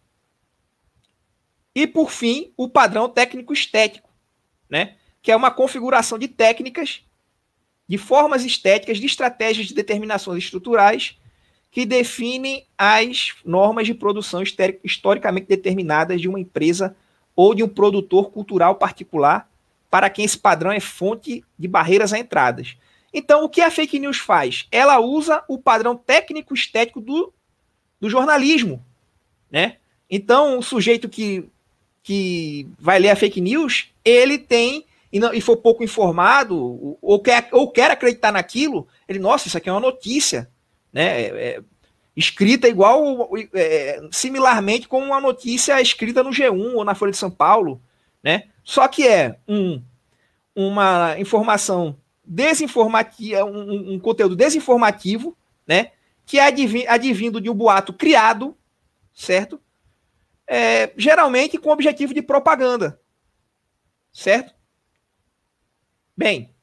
E 1.74 1.86
por 1.86 2.10
fim, 2.10 2.52
o 2.56 2.68
padrão 2.68 3.08
técnico 3.08 3.52
estético, 3.52 4.08
né? 4.68 4.96
Que 5.24 5.32
é 5.32 5.36
uma 5.36 5.50
configuração 5.50 6.16
de 6.16 6.28
técnicas, 6.28 7.02
de 7.88 7.98
formas 7.98 8.44
estéticas, 8.44 8.98
de 8.98 9.06
estratégias 9.06 9.66
de 9.66 9.74
determinações 9.74 10.44
estruturais 10.44 11.18
que 11.74 11.84
definem 11.84 12.64
as 12.78 13.34
normas 13.44 13.88
de 13.88 13.94
produção 13.94 14.44
historicamente 14.84 15.48
determinadas 15.48 16.20
de 16.20 16.28
uma 16.28 16.38
empresa 16.38 16.94
ou 17.34 17.52
de 17.52 17.64
um 17.64 17.68
produtor 17.68 18.30
cultural 18.30 18.76
particular, 18.76 19.50
para 19.90 20.08
quem 20.08 20.24
esse 20.24 20.38
padrão 20.38 20.70
é 20.70 20.78
fonte 20.78 21.44
de 21.58 21.66
barreiras 21.66 22.12
a 22.12 22.18
entradas. 22.20 22.76
Então, 23.12 23.42
o 23.44 23.48
que 23.48 23.60
a 23.60 23.72
fake 23.72 23.98
news 23.98 24.18
faz? 24.18 24.68
Ela 24.70 25.00
usa 25.00 25.42
o 25.48 25.58
padrão 25.58 25.96
técnico-estético 25.96 27.00
do, 27.00 27.32
do 28.00 28.08
jornalismo, 28.08 28.84
né? 29.50 29.78
Então, 30.08 30.58
o 30.58 30.62
sujeito 30.62 31.08
que, 31.08 31.44
que 32.04 32.68
vai 32.78 33.00
ler 33.00 33.10
a 33.10 33.16
fake 33.16 33.40
news, 33.40 33.88
ele 34.04 34.38
tem, 34.38 34.84
e, 35.14 35.20
não, 35.20 35.32
e 35.32 35.40
for 35.40 35.56
pouco 35.58 35.84
informado, 35.84 36.98
ou 37.00 37.22
quer, 37.22 37.48
ou 37.52 37.70
quer 37.70 37.88
acreditar 37.88 38.32
naquilo, 38.32 38.88
ele, 39.08 39.20
nossa, 39.20 39.46
isso 39.46 39.56
aqui 39.56 39.68
é 39.68 39.72
uma 39.72 39.80
notícia, 39.80 40.50
né? 40.92 41.22
É, 41.22 41.26
é, 41.26 41.62
escrita 42.16 42.66
igual, 42.66 43.30
é, 43.54 44.02
similarmente 44.10 44.88
com 44.88 45.00
uma 45.00 45.20
notícia 45.20 45.80
escrita 45.80 46.20
no 46.24 46.30
G1 46.30 46.74
ou 46.74 46.84
na 46.84 46.96
Folha 46.96 47.12
de 47.12 47.16
São 47.16 47.30
Paulo, 47.30 47.80
né? 48.24 48.48
Só 48.64 48.88
que 48.88 49.06
é 49.06 49.38
um, 49.46 49.80
uma 50.52 51.16
informação 51.16 51.96
desinformativa, 52.24 53.44
um, 53.44 53.94
um 53.94 54.00
conteúdo 54.00 54.34
desinformativo, 54.34 55.36
né? 55.64 55.92
Que 56.26 56.40
é 56.40 56.46
advindo 56.88 57.40
de 57.40 57.48
um 57.48 57.54
boato 57.54 57.92
criado, 57.92 58.56
certo? 59.14 59.60
É, 60.44 60.92
geralmente 60.96 61.56
com 61.56 61.70
objetivo 61.70 62.12
de 62.12 62.20
propaganda, 62.20 63.00
certo? 64.12 64.53
Bem, 66.16 66.54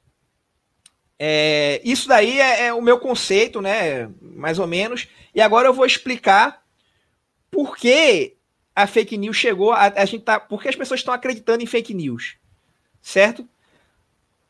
é, 1.19 1.79
isso 1.83 2.07
daí 2.07 2.39
é, 2.39 2.65
é, 2.65 2.73
o 2.73 2.81
meu 2.81 2.99
conceito, 2.99 3.61
né? 3.61 4.09
Mais 4.19 4.57
ou 4.57 4.65
menos. 4.65 5.07
E 5.35 5.39
agora 5.39 5.67
eu 5.67 5.73
vou 5.73 5.85
explicar 5.85 6.63
por 7.51 7.77
que 7.77 8.35
a 8.75 8.87
fake 8.87 9.17
news 9.17 9.37
chegou. 9.37 9.71
A, 9.71 9.85
a 9.87 10.05
gente 10.05 10.23
tá, 10.23 10.39
por 10.39 10.63
que 10.63 10.69
as 10.69 10.75
pessoas 10.75 10.99
estão 10.99 11.13
acreditando 11.13 11.61
em 11.61 11.67
fake 11.67 11.93
news, 11.93 12.37
certo? 13.01 13.47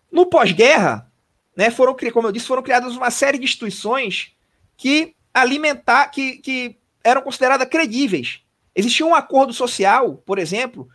No 0.09 0.27
pós-guerra, 0.27 1.11
né? 1.55 1.69
Foram, 1.71 1.93
como 2.13 2.27
eu 2.27 2.31
disse, 2.31 2.47
foram 2.47 2.63
criadas 2.63 2.95
uma 2.95 3.11
série 3.11 3.37
de 3.37 3.43
instituições 3.43 4.31
que 4.77 5.13
alimentar, 5.33 6.07
que, 6.07 6.37
que 6.37 6.77
eram 7.03 7.21
consideradas 7.21 7.67
credíveis. 7.67 8.41
Existia 8.73 9.05
um 9.05 9.13
acordo 9.13 9.51
social, 9.51 10.23
por 10.25 10.39
exemplo, 10.39 10.87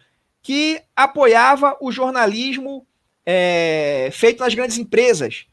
que 0.42 0.80
apoiava 0.94 1.76
o 1.80 1.92
jornalismo 1.92 2.86
é, 3.26 4.08
feito 4.12 4.40
nas 4.40 4.54
grandes 4.54 4.78
empresas 4.78 5.46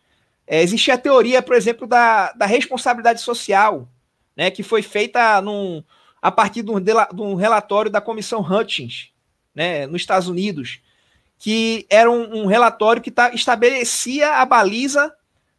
é, 0.46 0.62
existia 0.62 0.94
a 0.94 0.98
teoria, 0.98 1.42
por 1.42 1.56
exemplo, 1.56 1.88
da, 1.88 2.32
da 2.34 2.46
responsabilidade 2.46 3.22
social, 3.22 3.88
né, 4.36 4.52
que 4.52 4.62
foi 4.62 4.82
feita 4.82 5.42
num, 5.42 5.84
a 6.22 6.32
partir 6.32 6.62
de 6.62 6.72
um, 6.72 6.80
de 6.80 7.22
um 7.22 7.36
relatório 7.36 7.90
da 7.90 8.02
Comissão 8.02 8.42
Hutchins, 8.42 9.10
né, 9.56 9.88
nos 9.88 10.02
Estados 10.02 10.28
Unidos, 10.28 10.80
que 11.40 11.86
era 11.90 12.10
um, 12.10 12.44
um 12.44 12.46
relatório 12.46 13.02
que 13.02 13.12
tá, 13.12 13.34
estabelecia 13.34 14.34
a 14.36 14.46
baliza 14.46 15.14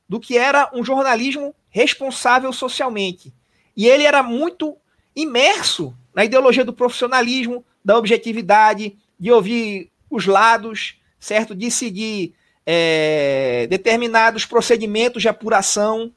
do 0.08 0.20
que 0.20 0.36
era 0.36 0.70
um 0.72 0.84
jornalismo 0.84 1.54
responsável 1.70 2.52
socialmente. 2.52 3.32
E 3.76 3.86
ele 3.88 4.04
era 4.04 4.22
muito 4.22 4.76
imerso 5.16 5.96
na 6.14 6.24
ideologia 6.24 6.64
do 6.64 6.72
profissionalismo, 6.72 7.64
da 7.84 7.96
objetividade, 7.98 8.96
de 9.18 9.32
ouvir 9.32 9.90
os 10.10 10.26
lados, 10.26 10.96
certo? 11.24 11.54
De 11.54 11.70
seguir 11.70 12.34
é, 12.66 13.66
determinados 13.70 14.44
procedimentos 14.44 15.22
de 15.22 15.28
apuração. 15.28 16.14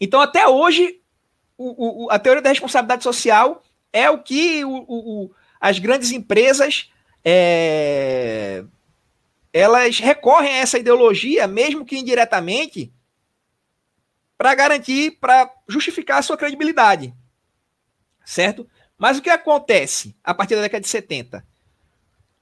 Então, 0.00 0.20
até 0.20 0.48
hoje, 0.48 1.00
o, 1.56 2.06
o, 2.06 2.10
a 2.10 2.18
teoria 2.18 2.42
da 2.42 2.50
responsabilidade 2.50 3.04
social 3.04 3.62
é 3.92 4.10
o 4.10 4.22
que 4.22 4.64
o, 4.64 5.30
as 5.60 5.78
grandes 5.78 6.10
empresas 6.10 6.90
é, 7.24 8.64
elas 9.52 10.00
recorrem 10.00 10.52
a 10.52 10.58
essa 10.58 10.78
ideologia, 10.78 11.46
mesmo 11.46 11.86
que 11.86 11.96
indiretamente, 11.96 12.92
para 14.36 14.52
garantir, 14.54 15.12
para 15.20 15.48
justificar 15.68 16.18
a 16.18 16.22
sua 16.22 16.36
credibilidade. 16.36 17.14
Certo? 18.24 18.68
Mas 18.98 19.18
o 19.18 19.22
que 19.22 19.30
acontece 19.30 20.16
a 20.24 20.34
partir 20.34 20.56
da 20.56 20.62
década 20.62 20.80
de 20.80 20.88
70? 20.88 21.46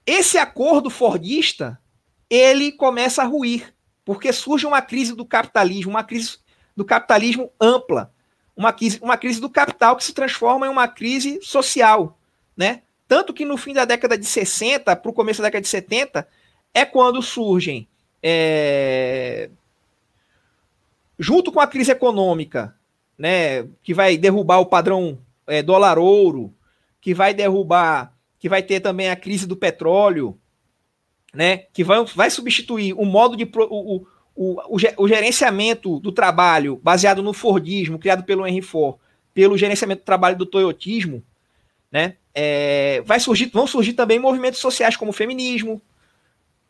Esse 0.06 0.38
acordo 0.38 0.90
fordista 0.90 1.80
ele 2.28 2.72
começa 2.72 3.22
a 3.22 3.26
ruir, 3.26 3.74
porque 4.04 4.32
surge 4.32 4.66
uma 4.66 4.82
crise 4.82 5.14
do 5.14 5.24
capitalismo, 5.24 5.90
uma 5.90 6.04
crise 6.04 6.38
do 6.76 6.84
capitalismo 6.84 7.50
ampla, 7.60 8.12
uma 8.56 8.72
crise, 8.72 8.98
uma 9.02 9.16
crise 9.16 9.40
do 9.40 9.50
capital 9.50 9.96
que 9.96 10.04
se 10.04 10.12
transforma 10.12 10.66
em 10.66 10.70
uma 10.70 10.88
crise 10.88 11.40
social, 11.42 12.18
né? 12.56 12.82
Tanto 13.06 13.32
que 13.32 13.44
no 13.44 13.56
fim 13.56 13.72
da 13.72 13.84
década 13.84 14.16
de 14.16 14.24
60 14.24 14.96
para 14.96 15.10
o 15.10 15.14
começo 15.14 15.40
da 15.40 15.48
década 15.48 15.62
de 15.62 15.68
70 15.68 16.26
é 16.72 16.84
quando 16.84 17.22
surgem, 17.22 17.86
é... 18.22 19.50
junto 21.18 21.52
com 21.52 21.60
a 21.60 21.66
crise 21.66 21.92
econômica, 21.92 22.74
né, 23.16 23.64
que 23.82 23.94
vai 23.94 24.16
derrubar 24.16 24.58
o 24.58 24.66
padrão 24.66 25.18
é, 25.46 25.62
dólar-ouro, 25.62 26.52
que 27.00 27.14
vai 27.14 27.32
derrubar, 27.32 28.13
que 28.44 28.48
vai 28.50 28.62
ter 28.62 28.78
também 28.80 29.08
a 29.08 29.16
crise 29.16 29.46
do 29.46 29.56
petróleo, 29.56 30.38
né, 31.32 31.64
que 31.72 31.82
vai, 31.82 32.04
vai 32.14 32.28
substituir 32.28 32.92
o 32.92 33.02
modo 33.02 33.38
de 33.38 33.44
o, 33.44 34.04
o, 34.36 34.56
o, 34.68 34.76
o 34.98 35.08
gerenciamento 35.08 35.98
do 35.98 36.12
trabalho 36.12 36.78
baseado 36.82 37.22
no 37.22 37.32
Fordismo, 37.32 37.98
criado 37.98 38.22
pelo 38.22 38.46
Henry 38.46 38.60
Ford, 38.60 38.98
pelo 39.32 39.56
gerenciamento 39.56 40.02
do 40.02 40.04
trabalho 40.04 40.36
do 40.36 40.44
Toyotismo, 40.44 41.24
né, 41.90 42.16
é, 42.34 43.02
vai 43.06 43.18
surgir, 43.18 43.46
vão 43.46 43.66
surgir 43.66 43.94
também 43.94 44.18
movimentos 44.18 44.60
sociais 44.60 44.94
como 44.94 45.10
o 45.10 45.14
feminismo, 45.14 45.80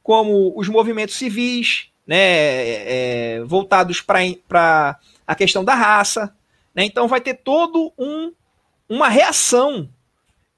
como 0.00 0.56
os 0.56 0.68
movimentos 0.68 1.16
civis, 1.16 1.88
né, 2.06 2.18
é, 2.18 3.42
voltados 3.44 4.00
para 4.00 4.96
a 5.26 5.34
questão 5.34 5.64
da 5.64 5.74
raça. 5.74 6.36
Né, 6.72 6.84
então 6.84 7.08
vai 7.08 7.20
ter 7.20 7.34
todo 7.34 7.92
um, 7.98 8.32
uma 8.88 9.08
reação, 9.08 9.88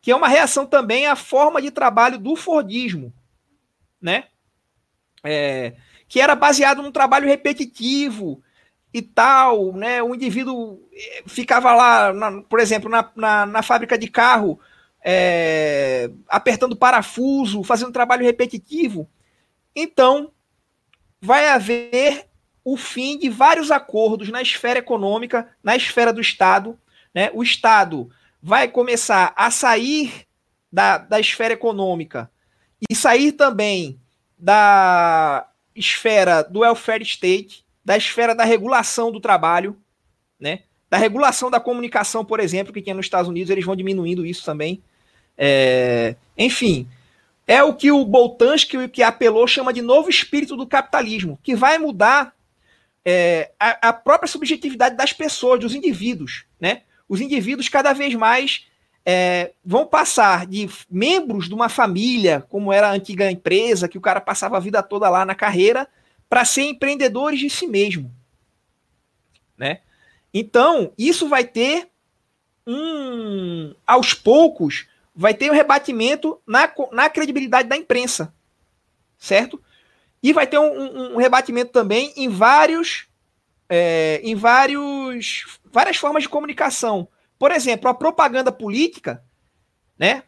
que 0.07 0.13
é 0.13 0.15
uma 0.15 0.29
reação 0.29 0.65
também 0.65 1.05
à 1.09 1.17
forma 1.17 1.61
de 1.61 1.69
trabalho 1.69 2.17
do 2.17 2.37
Fordismo, 2.37 3.13
né? 4.01 4.27
É, 5.25 5.73
que 6.07 6.21
era 6.21 6.37
baseado 6.37 6.81
num 6.81 6.93
trabalho 6.93 7.27
repetitivo 7.27 8.41
e 8.95 9.03
tal, 9.03 9.73
né? 9.73 10.01
O 10.05 10.15
indivíduo 10.15 10.89
eh, 10.93 11.25
ficava 11.27 11.75
lá, 11.75 12.13
na, 12.13 12.41
por 12.43 12.61
exemplo, 12.61 12.89
na, 12.89 13.11
na, 13.17 13.47
na, 13.47 13.63
fábrica 13.65 13.99
de 13.99 14.07
carro, 14.07 14.61
é, 15.05 16.09
apertando 16.29 16.77
parafuso, 16.77 17.65
fazendo 17.65 17.91
trabalho 17.91 18.25
repetitivo. 18.25 19.11
Então, 19.75 20.31
vai 21.21 21.49
haver 21.49 22.29
o 22.65 22.77
fim 22.77 23.19
de 23.19 23.29
vários 23.29 23.73
acordos 23.73 24.29
na 24.29 24.41
esfera 24.41 24.79
econômica, 24.79 25.51
na 25.65 25.75
esfera 25.75 26.13
do 26.13 26.21
Estado. 26.21 26.79
Né? 27.13 27.29
O 27.35 27.43
Estado 27.43 28.09
vai 28.47 28.69
começar 28.69 29.35
a 29.35 29.51
sair 29.51 30.25
da, 30.73 30.99
da 30.99 31.19
esfera 31.19 31.55
econômica 31.55 32.31
e 32.89 32.95
sair 32.95 33.33
também 33.33 34.01
da 34.39 35.49
esfera 35.75 36.45
do 36.45 36.61
welfare 36.61 37.03
state, 37.03 37.65
da 37.85 37.97
esfera 37.97 38.37
da 38.37 38.45
regulação 38.45 39.11
do 39.11 39.19
trabalho, 39.19 39.77
né? 40.39 40.61
Da 40.89 40.97
regulação 40.97 41.51
da 41.51 41.59
comunicação, 41.59 42.25
por 42.25 42.39
exemplo, 42.39 42.73
que 42.73 42.81
tinha 42.81 42.95
nos 42.95 43.07
Estados 43.07 43.29
Unidos, 43.29 43.51
eles 43.51 43.65
vão 43.65 43.75
diminuindo 43.75 44.25
isso 44.25 44.45
também. 44.45 44.81
É, 45.37 46.15
enfim, 46.39 46.89
é 47.49 47.65
o 47.65 47.75
que 47.75 47.91
o 47.91 48.05
Boltanski, 48.05 48.87
que 48.87 49.03
apelou, 49.03 49.49
chama 49.49 49.73
de 49.73 49.83
novo 49.83 50.09
espírito 50.09 50.57
do 50.57 50.69
capitalismo, 50.69 51.37
que 51.43 51.57
vai 51.57 51.79
mudar 51.79 52.33
é, 53.05 53.51
a, 53.59 53.89
a, 53.89 53.93
própria 53.93 54.29
subjetividade 54.29 54.97
das 54.97 55.13
pessoas, 55.13 55.59
dos 55.59 55.75
indivíduos. 55.75 56.45
Né? 56.61 56.83
Os 57.09 57.21
indivíduos 57.21 57.69
cada 57.69 57.93
vez 57.93 58.15
mais 58.15 58.67
é, 59.05 59.53
vão 59.65 59.87
passar 59.87 60.47
de 60.47 60.69
membros 60.91 61.49
de 61.49 61.55
uma 61.55 61.69
família, 61.69 62.45
como 62.49 62.73
era 62.73 62.89
a 62.89 62.93
antiga 62.93 63.31
empresa, 63.31 63.89
que 63.89 63.97
o 63.97 64.01
cara 64.01 64.21
passava 64.21 64.57
a 64.57 64.61
vida 64.61 64.83
toda 64.83 65.09
lá 65.09 65.25
na 65.25 65.35
carreira, 65.35 65.89
para 66.29 66.45
ser 66.45 66.63
empreendedores 66.63 67.39
de 67.39 67.49
si 67.49 67.69
mesmo. 67.69 68.13
Né? 69.57 69.81
Então, 70.35 70.93
isso 70.99 71.29
vai 71.29 71.45
ter 71.45 71.89
um. 72.67 73.75
Aos 73.87 74.13
poucos, 74.13 74.87
vai 75.15 75.33
ter 75.33 75.51
um 75.51 75.55
rebatimento 75.55 76.41
na, 76.47 76.71
na 76.93 77.09
credibilidade 77.09 77.69
da 77.69 77.77
imprensa. 77.77 78.35
Certo? 79.17 79.63
E 80.23 80.33
vai 80.33 80.47
ter 80.47 80.59
um, 80.59 80.65
um, 80.65 81.15
um 81.15 81.17
rebatimento 81.17 81.71
também 81.71 82.13
em 82.17 82.29
vários. 82.29 83.06
É, 83.69 84.21
em 84.23 84.35
vários, 84.35 85.59
várias 85.73 85.97
formas 85.97 86.23
de 86.23 86.29
comunicação 86.29 87.09
por 87.39 87.53
exemplo, 87.53 87.89
a 87.89 87.95
propaganda 87.95 88.51
política, 88.51 89.23
né? 89.99 90.23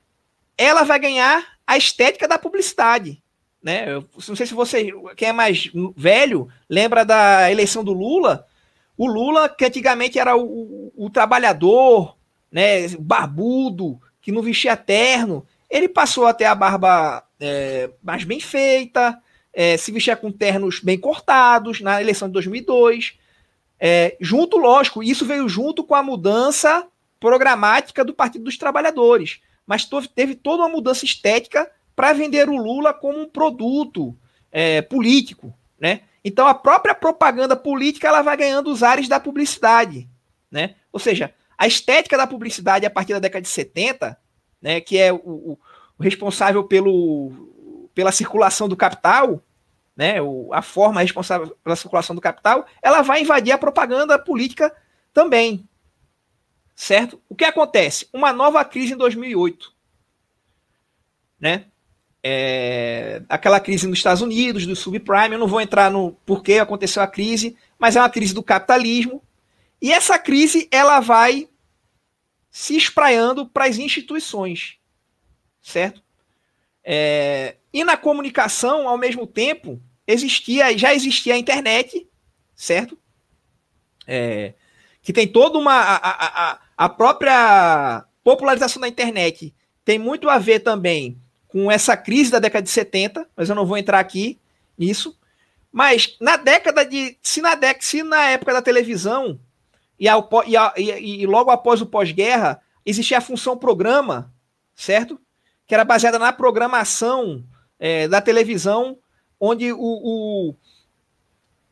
Ela 0.57 0.83
vai 0.83 0.98
ganhar 0.98 1.44
a 1.66 1.77
estética 1.77 2.27
da 2.29 2.38
publicidade, 2.38 3.22
né? 3.62 3.92
Eu 3.92 4.05
não 4.29 4.37
sei 4.37 4.46
se 4.46 4.55
você, 4.55 4.92
quem 5.16 5.29
é 5.29 5.33
mais 5.33 5.70
velho, 5.96 6.48
lembra 6.68 7.05
da 7.05 7.51
eleição 7.51 7.83
do 7.83 7.92
Lula. 7.92 8.46
O 8.96 9.07
Lula, 9.07 9.48
que 9.48 9.64
antigamente 9.64 10.18
era 10.18 10.37
o, 10.37 10.42
o, 10.42 11.07
o 11.07 11.11
trabalhador, 11.11 12.16
né, 12.51 12.88
barbudo, 12.98 14.01
que 14.20 14.33
não 14.33 14.42
vestia 14.42 14.77
terno, 14.77 15.46
ele 15.70 15.88
passou 15.88 16.27
a 16.27 16.35
ter 16.35 16.46
a 16.46 16.55
barba 16.55 17.24
é, 17.38 17.90
mais 18.03 18.24
bem 18.24 18.40
feita, 18.40 19.18
é, 19.53 19.77
se 19.77 19.92
vestia 19.92 20.16
com 20.16 20.33
ternos 20.33 20.81
bem 20.81 20.98
cortados 20.98 21.81
na 21.81 22.01
eleição 22.01 22.29
de 22.29 22.33
2002. 22.35 23.18
É, 23.80 24.16
junto, 24.20 24.56
lógico, 24.56 25.02
isso 25.02 25.24
veio 25.24 25.48
junto 25.48 25.84
com 25.84 25.94
a 25.94 26.02
mudança 26.02 26.86
programática 27.20 28.04
do 28.04 28.14
Partido 28.14 28.44
dos 28.44 28.56
Trabalhadores, 28.56 29.40
mas 29.66 29.88
teve 30.14 30.34
toda 30.34 30.62
uma 30.62 30.68
mudança 30.68 31.04
estética 31.04 31.70
para 31.94 32.12
vender 32.12 32.48
o 32.48 32.56
Lula 32.56 32.94
como 32.94 33.20
um 33.20 33.28
produto 33.28 34.16
é, 34.50 34.82
político, 34.82 35.52
né? 35.80 36.02
Então 36.24 36.46
a 36.46 36.54
própria 36.54 36.94
propaganda 36.94 37.56
política 37.56 38.08
ela 38.08 38.22
vai 38.22 38.36
ganhando 38.36 38.70
os 38.70 38.82
ares 38.82 39.08
da 39.08 39.20
publicidade, 39.20 40.08
né? 40.50 40.74
Ou 40.92 40.98
seja, 41.00 41.32
a 41.56 41.66
estética 41.66 42.16
da 42.16 42.26
publicidade 42.26 42.86
a 42.86 42.90
partir 42.90 43.12
da 43.12 43.18
década 43.18 43.42
de 43.42 43.48
70, 43.48 44.16
né, 44.62 44.80
que 44.80 44.96
é 44.96 45.12
o, 45.12 45.16
o, 45.16 45.58
responsável 45.98 46.62
pelo, 46.62 47.90
pela 47.94 48.12
circulação 48.12 48.68
do 48.68 48.76
capital, 48.76 49.42
né, 49.98 50.22
o, 50.22 50.54
a 50.54 50.62
forma 50.62 51.00
responsável 51.00 51.58
pela 51.64 51.74
circulação 51.74 52.14
do 52.14 52.22
capital, 52.22 52.64
ela 52.80 53.02
vai 53.02 53.22
invadir 53.22 53.50
a 53.50 53.58
propaganda 53.58 54.16
política 54.16 54.72
também, 55.12 55.68
certo? 56.72 57.20
O 57.28 57.34
que 57.34 57.44
acontece? 57.44 58.08
Uma 58.12 58.32
nova 58.32 58.64
crise 58.64 58.92
em 58.92 58.96
2008, 58.96 59.74
né? 61.40 61.64
É, 62.22 63.22
aquela 63.28 63.58
crise 63.58 63.88
nos 63.88 63.98
Estados 63.98 64.22
Unidos, 64.22 64.66
do 64.66 64.76
subprime, 64.76 65.34
eu 65.34 65.38
não 65.38 65.48
vou 65.48 65.61
entrar 65.61 65.90
no 65.90 66.12
porquê 66.24 66.61
aconteceu 66.61 67.02
a 67.02 67.08
crise, 67.08 67.56
mas 67.76 67.96
é 67.96 68.00
uma 68.00 68.08
crise 68.08 68.32
do 68.32 68.42
capitalismo, 68.42 69.20
e 69.82 69.92
essa 69.92 70.16
crise 70.16 70.68
ela 70.70 71.00
vai 71.00 71.48
se 72.52 72.76
espraiando 72.76 73.48
para 73.48 73.64
as 73.64 73.78
instituições, 73.78 74.78
certo? 75.61 76.00
É, 76.84 77.56
e 77.72 77.82
na 77.82 77.96
comunicação, 77.96 78.88
ao 78.88 78.96
mesmo 78.96 79.26
tempo, 79.26 79.80
existia, 80.08 80.76
já 80.76 80.94
existia 80.94 81.34
a 81.34 81.38
internet, 81.38 82.08
certo? 82.56 82.98
É, 84.06 84.54
que 85.02 85.12
tem 85.12 85.28
toda 85.28 85.58
uma. 85.58 85.74
A, 85.74 86.52
a, 86.52 86.58
a 86.76 86.88
própria 86.88 88.04
popularização 88.24 88.80
da 88.80 88.88
internet 88.88 89.54
tem 89.84 89.98
muito 89.98 90.28
a 90.30 90.38
ver 90.38 90.60
também 90.60 91.20
com 91.46 91.70
essa 91.70 91.96
crise 91.96 92.30
da 92.30 92.38
década 92.38 92.62
de 92.62 92.70
70, 92.70 93.28
mas 93.36 93.48
eu 93.48 93.54
não 93.54 93.66
vou 93.66 93.76
entrar 93.76 94.00
aqui 94.00 94.38
nisso. 94.78 95.16
Mas 95.70 96.16
na 96.18 96.36
década 96.38 96.84
de. 96.84 97.18
Se 97.22 97.42
na, 97.42 97.50
se 97.80 98.02
na 98.02 98.30
época 98.30 98.54
da 98.54 98.62
televisão 98.62 99.38
e, 100.00 100.08
ao, 100.08 100.28
e, 100.46 100.56
a, 100.56 100.72
e, 100.76 101.22
e 101.22 101.26
logo 101.26 101.50
após 101.50 101.82
o 101.82 101.86
pós-guerra 101.86 102.62
existia 102.84 103.18
a 103.18 103.22
função 103.22 103.58
programa, 103.58 104.32
certo? 104.74 105.20
Que 105.66 105.74
era 105.74 105.84
baseada 105.84 106.18
na 106.18 106.32
programação 106.32 107.44
é, 107.78 108.08
da 108.08 108.22
televisão, 108.22 108.98
onde 109.40 109.72
o, 109.72 109.79
o 109.79 110.55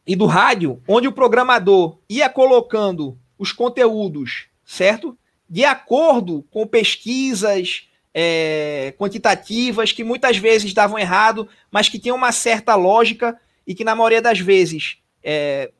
e 0.06 0.14
do 0.14 0.26
rádio, 0.26 0.80
onde 0.86 1.08
o 1.08 1.12
programador 1.12 1.98
ia 2.08 2.28
colocando 2.28 3.18
os 3.36 3.50
conteúdos, 3.52 4.46
certo? 4.64 5.18
De 5.48 5.64
acordo 5.64 6.44
com 6.50 6.66
pesquisas 6.66 7.88
é, 8.14 8.94
quantitativas 8.96 9.92
que 9.92 10.04
muitas 10.04 10.36
vezes 10.36 10.72
davam 10.72 10.98
errado, 10.98 11.48
mas 11.70 11.88
que 11.88 11.98
tinham 11.98 12.16
uma 12.16 12.32
certa 12.32 12.74
lógica 12.74 13.38
e 13.66 13.74
que 13.74 13.84
na 13.84 13.96
maioria 13.96 14.22
das 14.22 14.38
vezes 14.38 14.98
é, 15.22 15.70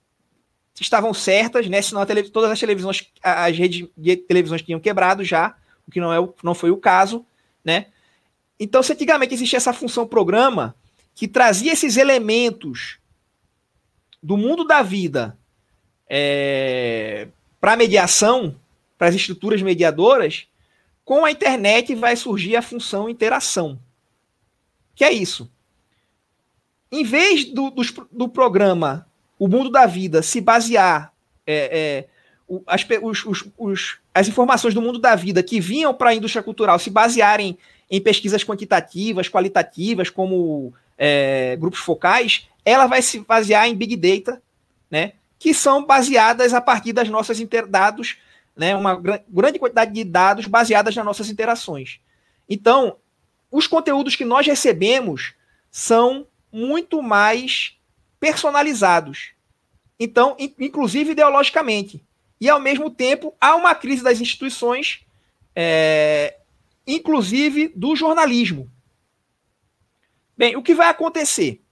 estavam 0.81 1.15
certas, 1.15 1.69
né? 1.69 1.81
Senão 1.81 2.05
todas 2.33 2.51
as 2.51 2.61
televisões, 2.61 3.09
as 3.23 3.57
redes 3.57 3.89
de 3.97 4.17
televisões 4.17 4.63
tinham 4.63 4.81
quebrado 4.81 5.23
já, 5.25 5.57
o 5.87 5.91
que 5.91 6.01
não, 6.01 6.13
é 6.13 6.29
não 6.43 6.55
foi 6.55 6.71
o 6.71 6.77
caso, 6.77 7.25
né? 7.65 7.87
Então, 8.59 8.83
se 8.83 8.93
antigamente 8.93 9.35
existia 9.35 9.59
essa 9.59 9.73
função 9.73 10.07
programa 10.07 10.75
que 11.17 11.27
trazia 11.27 11.73
esses 11.73 11.97
elementos 11.97 12.99
do 14.23 14.37
mundo 14.37 14.65
da 14.65 14.83
vida 14.83 15.37
é, 16.07 17.29
para 17.59 17.75
mediação, 17.75 18.55
para 18.99 19.09
as 19.09 19.15
estruturas 19.15 19.63
mediadoras, 19.63 20.47
com 21.07 21.25
a 21.25 21.31
internet 21.31 21.95
vai 21.95 22.17
surgir 22.17 22.55
a 22.55 22.61
função 22.61 23.09
interação. 23.09 23.81
Que 24.95 25.05
é 25.05 25.13
isso. 25.13 25.51
Em 26.93 27.03
vez 27.03 27.47
do, 27.47 27.71
do, 27.71 27.83
do 28.13 28.29
programa 28.29 29.09
o 29.39 29.49
mundo 29.49 29.71
da 29.71 29.87
vida 29.87 30.23
se 30.23 30.41
basear 30.41 31.13
é, 31.47 32.07
é, 32.51 32.59
as, 32.67 32.87
os, 33.03 33.25
os, 33.25 33.45
os, 33.57 33.99
as 34.15 34.29
informações 34.29 34.75
do 34.75 34.83
mundo 34.83 34.99
da 34.99 35.15
vida 35.15 35.43
que 35.43 35.61
vinham 35.61 35.95
para 35.95 36.11
a 36.11 36.15
indústria 36.15 36.43
cultural 36.43 36.79
se 36.79 36.91
basearem 36.91 37.57
em 37.91 38.01
pesquisas 38.01 38.45
quantitativas, 38.45 39.29
qualitativas, 39.29 40.11
como 40.11 40.75
é, 40.97 41.57
grupos 41.57 41.81
focais, 41.81 42.49
ela 42.65 42.87
vai 42.87 43.03
se 43.03 43.21
basear 43.21 43.69
em 43.69 43.75
Big 43.75 43.97
Data, 43.97 44.43
né, 44.91 45.13
que 45.39 45.53
são 45.53 45.85
baseadas 45.85 46.55
a 46.55 46.61
partir 46.61 46.93
das 46.93 47.09
nossas 47.09 47.39
dados, 47.69 48.17
né, 48.57 48.75
uma 48.75 48.95
gr 48.97 49.19
grande 49.29 49.59
quantidade 49.59 49.93
de 49.93 50.05
dados 50.05 50.47
baseadas 50.47 50.95
nas 50.97 51.05
nossas 51.05 51.29
interações. 51.29 52.01
Então, 52.49 52.97
os 53.51 53.67
conteúdos 53.67 54.17
que 54.17 54.25
nós 54.25 54.47
recebemos 54.47 55.35
são 55.71 56.27
muito 56.51 57.03
mais 57.03 57.77
personalizados. 58.19 59.33
Então, 59.99 60.37
inclusive 60.39 61.13
ideologicamente. 61.13 62.03
E, 62.41 62.49
ao 62.49 62.61
mesmo 62.61 62.91
tempo, 62.91 63.35
há 63.41 63.55
uma 63.55 63.75
crise 63.75 64.03
das 64.03 64.21
instituições, 64.21 65.01
é, 65.55 66.37
inclusive 66.87 67.69
do 67.75 67.97
jornalismo. 67.97 68.71
Bem, 70.37 70.57
o 70.57 70.63
que 70.63 70.75
vai 70.75 70.89
acontecer? 70.89 71.63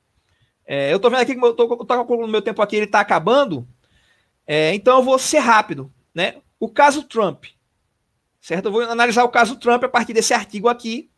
É, 0.66 0.92
eu 0.92 0.96
estou 0.96 1.10
vendo 1.10 1.20
aqui 1.20 1.34
que 1.34 1.44
eu 1.44 1.50
estou 1.50 1.76
calculando 1.86 2.28
meu 2.28 2.40
tempo 2.40 2.62
aqui, 2.62 2.76
ele 2.76 2.86
está 2.86 3.00
acabando. 3.00 3.68
É, 4.46 4.74
então 4.74 4.98
eu 4.98 5.02
vou 5.02 5.18
ser 5.18 5.38
rápido. 5.38 5.92
Né? 6.14 6.36
O 6.58 6.68
caso 6.68 7.02
Trump. 7.02 7.44
Certo? 8.40 8.66
Eu 8.66 8.72
vou 8.72 8.82
analisar 8.82 9.24
o 9.24 9.28
caso 9.28 9.56
Trump 9.56 9.84
a 9.84 9.88
partir 9.88 10.12
desse 10.12 10.32
artigo 10.32 10.68
aqui. 10.68 11.10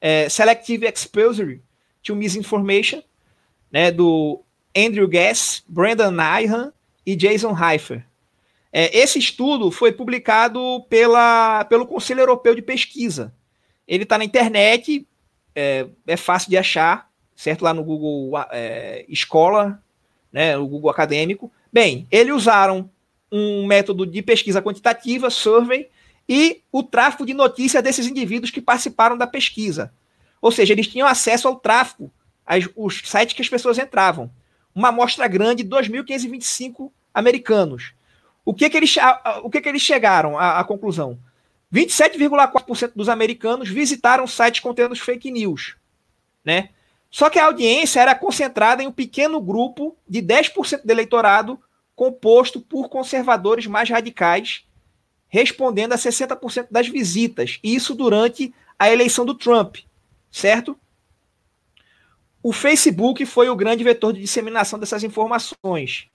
É, 0.00 0.28
Selective 0.28 0.86
Exposure 0.86 1.62
to 2.02 2.16
Misinformation, 2.16 3.02
né, 3.70 3.92
do 3.92 4.44
Andrew 4.76 5.06
Gass, 5.06 5.62
Brandon 5.68 6.10
Nyhan 6.10 6.72
e 7.06 7.14
Jason 7.14 7.56
Heifer. 7.56 8.04
É, 8.72 8.98
esse 8.98 9.18
estudo 9.18 9.70
foi 9.70 9.92
publicado 9.92 10.84
pela, 10.88 11.64
pelo 11.66 11.86
Conselho 11.86 12.20
Europeu 12.20 12.54
de 12.54 12.62
Pesquisa. 12.62 13.32
Ele 13.86 14.02
está 14.02 14.18
na 14.18 14.24
internet, 14.24 15.06
é, 15.54 15.86
é, 16.06 16.16
fácil 16.16 16.50
de 16.50 16.56
achar, 16.56 17.10
certo? 17.36 17.62
Lá 17.62 17.72
no 17.72 17.84
Google 17.84 18.32
é, 18.50 19.04
Escola, 19.08 19.82
né, 20.32 20.56
o 20.56 20.66
Google 20.66 20.90
Acadêmico. 20.90 21.50
Bem, 21.72 22.06
eles 22.10 22.34
usaram 22.34 22.90
um 23.30 23.66
método 23.66 24.06
de 24.06 24.20
pesquisa 24.22 24.60
quantitativa, 24.60 25.30
survey, 25.30 25.88
e 26.28 26.62
o 26.70 26.82
tráfego 26.82 27.26
de 27.26 27.34
notícias 27.34 27.82
desses 27.82 28.06
indivíduos 28.06 28.50
que 28.50 28.60
participaram 28.60 29.16
da 29.16 29.26
pesquisa. 29.26 29.92
Ou 30.40 30.50
seja, 30.50 30.72
eles 30.72 30.88
tinham 30.88 31.06
acesso 31.06 31.48
ao 31.48 31.56
tráfego, 31.56 32.10
aos, 32.46 32.68
os 32.76 33.02
sites 33.04 33.34
que 33.34 33.42
as 33.42 33.48
pessoas 33.48 33.78
entravam 33.78 34.30
uma 34.74 34.88
amostra 34.88 35.28
grande, 35.28 35.64
2.525 35.64 36.90
americanos. 37.12 37.92
O 38.44 38.54
que, 38.54 38.68
que, 38.68 38.76
eles, 38.76 38.96
o 39.42 39.50
que, 39.50 39.60
que 39.60 39.68
eles 39.68 39.82
chegaram 39.82 40.38
à, 40.38 40.58
à 40.58 40.64
conclusão? 40.64 41.18
27,4% 41.72 42.92
dos 42.94 43.08
americanos 43.08 43.68
visitaram 43.68 44.26
sites 44.26 44.60
contendo 44.60 44.94
fake 44.94 45.30
news. 45.30 45.76
Né? 46.44 46.70
Só 47.10 47.30
que 47.30 47.38
a 47.38 47.46
audiência 47.46 48.00
era 48.00 48.14
concentrada 48.14 48.82
em 48.82 48.86
um 48.86 48.92
pequeno 48.92 49.40
grupo 49.40 49.96
de 50.08 50.20
10% 50.20 50.82
do 50.84 50.90
eleitorado 50.90 51.58
composto 51.94 52.60
por 52.60 52.88
conservadores 52.88 53.66
mais 53.66 53.88
radicais, 53.88 54.64
respondendo 55.28 55.92
a 55.92 55.96
60% 55.96 56.68
das 56.70 56.88
visitas. 56.88 57.58
Isso 57.62 57.94
durante 57.94 58.52
a 58.78 58.90
eleição 58.90 59.24
do 59.24 59.34
Trump, 59.34 59.76
certo? 60.30 60.76
o 62.42 62.52
Facebook 62.52 63.24
foi 63.24 63.48
o 63.48 63.56
grande 63.56 63.84
vetor 63.84 64.12
de 64.12 64.20
disseminação 64.20 64.78
dessas 64.78 65.04
informações. 65.04 66.08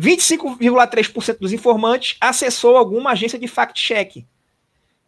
25,3% 0.00 1.38
dos 1.38 1.52
informantes 1.52 2.16
acessou 2.18 2.76
alguma 2.76 3.10
agência 3.10 3.38
de 3.38 3.46
fact-check. 3.46 4.24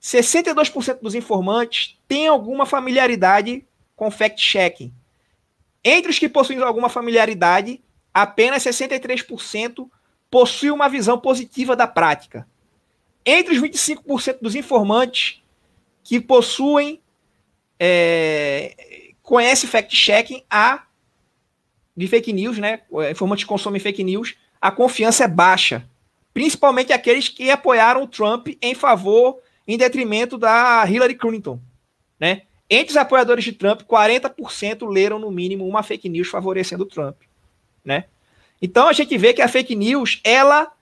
62% 0.05 1.01
dos 1.01 1.15
informantes 1.15 1.99
têm 2.07 2.29
alguma 2.29 2.67
familiaridade 2.67 3.67
com 3.97 4.11
fact-checking. 4.11 4.93
Entre 5.83 6.11
os 6.11 6.19
que 6.19 6.29
possuem 6.29 6.61
alguma 6.61 6.91
familiaridade, 6.91 7.83
apenas 8.13 8.63
63% 8.63 9.89
possuem 10.31 10.73
uma 10.73 10.91
visão 10.91 11.19
positiva 11.19 11.75
da 11.75 11.87
prática. 11.87 12.47
Entre 13.25 13.55
os 13.55 13.63
25% 13.63 14.41
dos 14.43 14.55
informantes 14.55 15.43
que 16.03 16.21
possuem 16.21 17.01
é, 17.81 19.15
conhece 19.23 19.67
fact-checking, 19.67 20.45
a 20.51 20.85
de 21.97 22.07
fake 22.09 22.31
news, 22.31 22.59
né? 22.59 22.83
Informantes 23.11 23.47
consomem 23.47 23.81
fake 23.81 24.05
news, 24.05 24.35
a 24.61 24.71
confiança 24.71 25.25
é 25.25 25.29
baixa. 25.29 25.89
Principalmente 26.35 26.93
aqueles 26.93 27.29
que 27.31 27.51
apoiaram 27.51 28.03
o 28.03 28.09
Trump 28.09 28.49
em 28.61 28.75
favor, 28.75 29.39
em 29.67 29.77
detrimento 29.77 30.37
da 30.37 30.85
Hillary 30.89 31.15
Clinton. 31.15 31.61
né? 32.19 32.43
Entre 32.69 32.93
os 32.93 32.97
apoiadores 32.97 33.45
de 33.45 33.53
Trump, 33.53 33.83
40% 33.83 34.89
leram 34.89 35.19
no 35.19 35.31
mínimo 35.31 35.67
uma 35.67 35.83
fake 35.83 36.09
news 36.09 36.29
favorecendo 36.29 36.87
Trump, 36.87 37.17
né? 37.85 38.05
Então 38.61 38.89
a 38.89 38.93
gente 38.93 39.17
vê 39.19 39.35
que 39.35 39.43
a 39.43 39.49
fake 39.49 39.77
news, 39.77 40.21
ela 40.25 40.73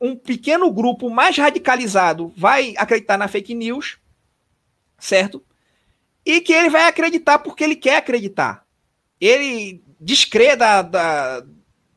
um 0.00 0.14
pequeno 0.14 0.70
grupo 0.70 1.08
mais 1.08 1.36
radicalizado 1.36 2.32
vai 2.36 2.74
acreditar 2.76 3.16
na 3.16 3.28
fake 3.28 3.54
news, 3.54 3.98
certo? 4.98 5.42
E 6.24 6.40
que 6.40 6.52
ele 6.52 6.68
vai 6.68 6.86
acreditar 6.86 7.38
porque 7.38 7.64
ele 7.64 7.76
quer 7.76 7.96
acreditar. 7.96 8.66
Ele 9.20 9.82
descrê 9.98 10.54
da, 10.54 10.82
da, 10.82 11.42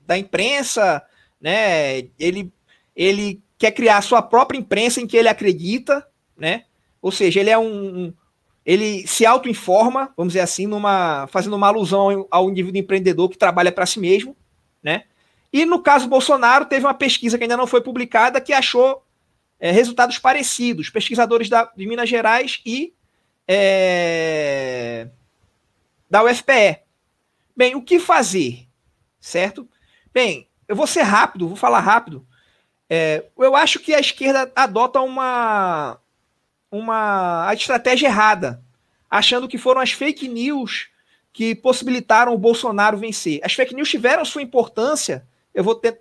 da 0.05 0.17
imprensa, 0.17 1.03
né? 1.41 2.07
Ele, 2.17 2.51
ele 2.95 3.41
quer 3.57 3.72
criar 3.72 4.01
sua 4.01 4.22
própria 4.22 4.57
imprensa 4.57 5.01
em 5.01 5.07
que 5.07 5.17
ele 5.17 5.28
acredita, 5.28 6.07
né? 6.39 6.63
Ou 7.01 7.11
seja, 7.11 7.39
ele 7.39 7.49
é 7.49 7.57
um, 7.57 8.13
ele 8.65 9.07
se 9.07 9.25
auto-informa, 9.25 10.13
vamos 10.15 10.33
dizer 10.33 10.41
assim, 10.41 10.67
numa, 10.67 11.27
fazendo 11.27 11.55
uma 11.55 11.67
alusão 11.67 12.27
ao 12.29 12.49
indivíduo 12.49 12.79
empreendedor 12.79 13.29
que 13.29 13.37
trabalha 13.37 13.71
para 13.71 13.85
si 13.85 13.99
mesmo, 13.99 14.35
né? 14.81 15.03
E 15.51 15.65
no 15.65 15.81
caso 15.81 16.07
Bolsonaro, 16.07 16.65
teve 16.65 16.85
uma 16.85 16.93
pesquisa 16.93 17.37
que 17.37 17.43
ainda 17.43 17.57
não 17.57 17.65
foi 17.65 17.81
publicada 17.81 18.39
que 18.39 18.53
achou 18.53 19.03
é, 19.59 19.71
resultados 19.71 20.19
parecidos. 20.19 20.89
Pesquisadores 20.89 21.49
da, 21.49 21.65
de 21.75 21.87
Minas 21.87 22.07
Gerais 22.07 22.61
e 22.65 22.93
é, 23.47 25.07
da 26.09 26.23
UFPE. 26.23 26.79
Bem, 27.55 27.75
o 27.75 27.81
que 27.81 27.99
fazer? 27.99 28.67
Certo? 29.19 29.67
Bem, 30.13 30.47
eu 30.67 30.75
vou 30.75 30.85
ser 30.85 31.01
rápido, 31.01 31.47
vou 31.47 31.57
falar 31.57 31.79
rápido. 31.79 32.25
É, 32.87 33.25
eu 33.37 33.55
acho 33.55 33.79
que 33.79 33.93
a 33.93 33.99
esquerda 33.99 34.51
adota 34.55 35.01
uma, 35.01 35.99
uma 36.72 37.51
estratégia 37.53 38.07
errada, 38.07 38.61
achando 39.09 39.47
que 39.47 39.57
foram 39.57 39.82
as 39.82 39.91
fake 39.91 40.28
news 40.28 40.89
que 41.32 41.55
possibilitaram 41.55 42.34
o 42.34 42.38
Bolsonaro 42.38 42.97
vencer. 42.97 43.39
As 43.43 43.53
fake 43.53 43.74
news 43.74 43.89
tiveram 43.89 44.26
sua 44.26 44.41
importância 44.41 45.28
eu 45.53 45.63
vou 45.63 45.76
ter, 45.76 45.99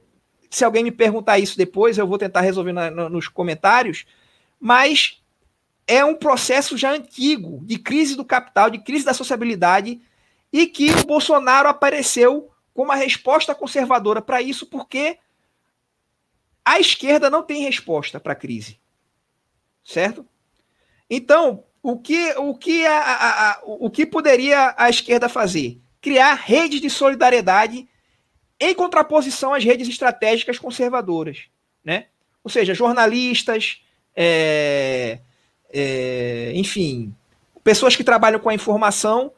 se 0.51 0.65
alguém 0.65 0.85
me 0.85 0.91
perguntar 0.91 1.39
isso 1.39 1.57
depois, 1.57 1.99
eu 1.99 2.07
vou 2.07 2.19
tentar 2.19 2.41
resolver 2.41 2.73
na, 2.73 2.91
na, 2.91 3.09
nos 3.09 3.29
comentários, 3.29 4.07
mas 4.61 5.23
é 5.87 6.05
um 6.05 6.15
processo 6.15 6.77
já 6.77 6.93
antigo 6.93 7.61
de 7.65 7.79
crise 7.79 8.15
do 8.15 8.25
capital, 8.25 8.71
de 8.71 8.79
crise 8.79 9.05
da 9.05 9.15
sociabilidade, 9.15 10.01
e 10.53 10.67
que 10.67 10.91
o 10.93 11.07
Bolsonaro 11.07 11.69
apareceu 11.69 12.51
como 12.73 12.91
uma 12.91 12.97
resposta 12.97 13.55
conservadora 13.55 14.23
para 14.23 14.41
isso, 14.41 14.67
porque 14.67 15.19
a 16.65 16.79
esquerda 16.79 17.29
não 17.29 17.43
tem 17.43 17.65
resposta 17.65 18.21
para 18.21 18.33
a 18.33 18.37
crise. 18.37 18.79
Certo? 19.83 20.27
Então, 21.11 21.65
o 21.83 21.99
que, 21.99 22.35
o, 22.37 22.55
que 22.55 22.85
a, 22.85 22.99
a, 22.99 23.51
a, 23.51 23.61
o 23.65 23.91
que 23.91 24.05
poderia 24.05 24.75
a 24.77 24.91
esquerda 24.91 25.29
fazer? 25.29 25.79
Criar 26.01 26.35
redes 26.35 26.81
de 26.81 26.91
solidariedade 26.91 27.89
em 28.61 28.75
contraposição 28.75 29.55
às 29.55 29.65
redes 29.65 29.89
estratégicas 29.89 30.59
conservadoras, 30.59 31.45
né? 31.85 32.07
Ou 32.43 32.51
seja, 32.51 32.75
jornalistas, 32.75 33.83
é, 34.17 35.21
é, 35.73 36.53
enfim, 36.55 37.15
pessoas 37.63 37.95
que 37.95 38.05
trabalham 38.05 38.41
com 38.41 38.49
a 38.49 38.55
informação 38.55 39.33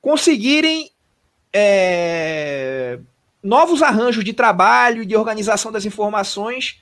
conseguirem 0.00 0.90
é, 1.52 2.98
novos 3.42 3.82
arranjos 3.82 4.24
de 4.24 4.32
trabalho 4.32 5.02
e 5.02 5.06
de 5.06 5.16
organização 5.16 5.70
das 5.70 5.84
informações 5.84 6.80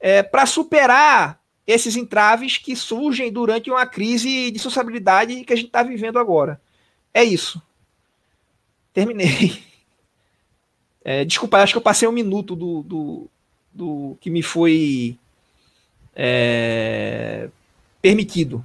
é, 0.00 0.22
para 0.22 0.44
superar 0.44 1.40
esses 1.68 1.96
entraves 1.96 2.56
que 2.56 2.74
surgem 2.74 3.30
durante 3.30 3.70
uma 3.70 3.86
crise 3.86 4.50
de 4.50 4.58
sociabilidade 4.58 5.44
que 5.44 5.52
a 5.52 5.56
gente 5.56 5.66
está 5.66 5.82
vivendo 5.82 6.18
agora. 6.18 6.58
É 7.12 7.22
isso. 7.22 7.62
Terminei. 8.92 9.62
É, 11.04 11.24
desculpa, 11.24 11.62
acho 11.62 11.72
que 11.72 11.78
eu 11.78 11.82
passei 11.82 12.06
um 12.06 12.12
minuto 12.12 12.54
do, 12.54 12.82
do, 12.82 13.30
do 13.72 14.18
que 14.20 14.28
me 14.28 14.42
foi 14.42 15.16
é, 16.14 17.48
permitido. 18.02 18.62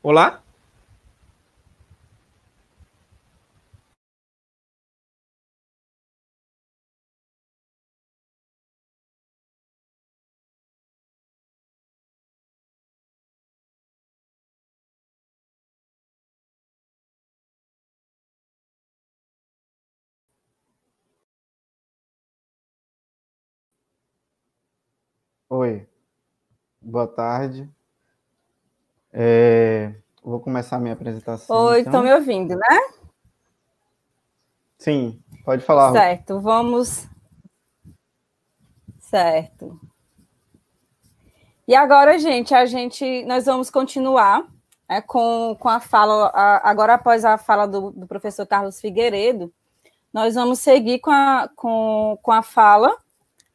Olá? 0.00 0.43
Oi, 25.56 25.86
boa 26.82 27.06
tarde. 27.06 27.70
É, 29.12 29.94
vou 30.20 30.40
começar 30.40 30.74
a 30.74 30.80
minha 30.80 30.94
apresentação. 30.94 31.56
Oi, 31.56 31.78
estão 31.78 31.92
então. 31.92 32.02
me 32.02 32.12
ouvindo, 32.12 32.56
né? 32.56 32.80
Sim, 34.76 35.22
pode 35.44 35.64
falar. 35.64 35.92
Certo, 35.92 36.40
vamos. 36.40 37.08
Certo. 38.98 39.80
E 41.68 41.76
agora, 41.76 42.18
gente, 42.18 42.52
a 42.52 42.66
gente, 42.66 43.24
nós 43.24 43.46
vamos 43.46 43.70
continuar 43.70 44.48
né, 44.88 45.02
com, 45.02 45.56
com 45.60 45.68
a 45.68 45.78
fala, 45.78 46.32
a, 46.34 46.68
agora 46.68 46.94
após 46.94 47.24
a 47.24 47.38
fala 47.38 47.66
do, 47.66 47.92
do 47.92 48.08
professor 48.08 48.44
Carlos 48.44 48.80
Figueiredo, 48.80 49.54
nós 50.12 50.34
vamos 50.34 50.58
seguir 50.58 50.98
com 50.98 51.12
a, 51.12 51.48
com, 51.54 52.18
com 52.20 52.32
a 52.32 52.42
fala 52.42 53.03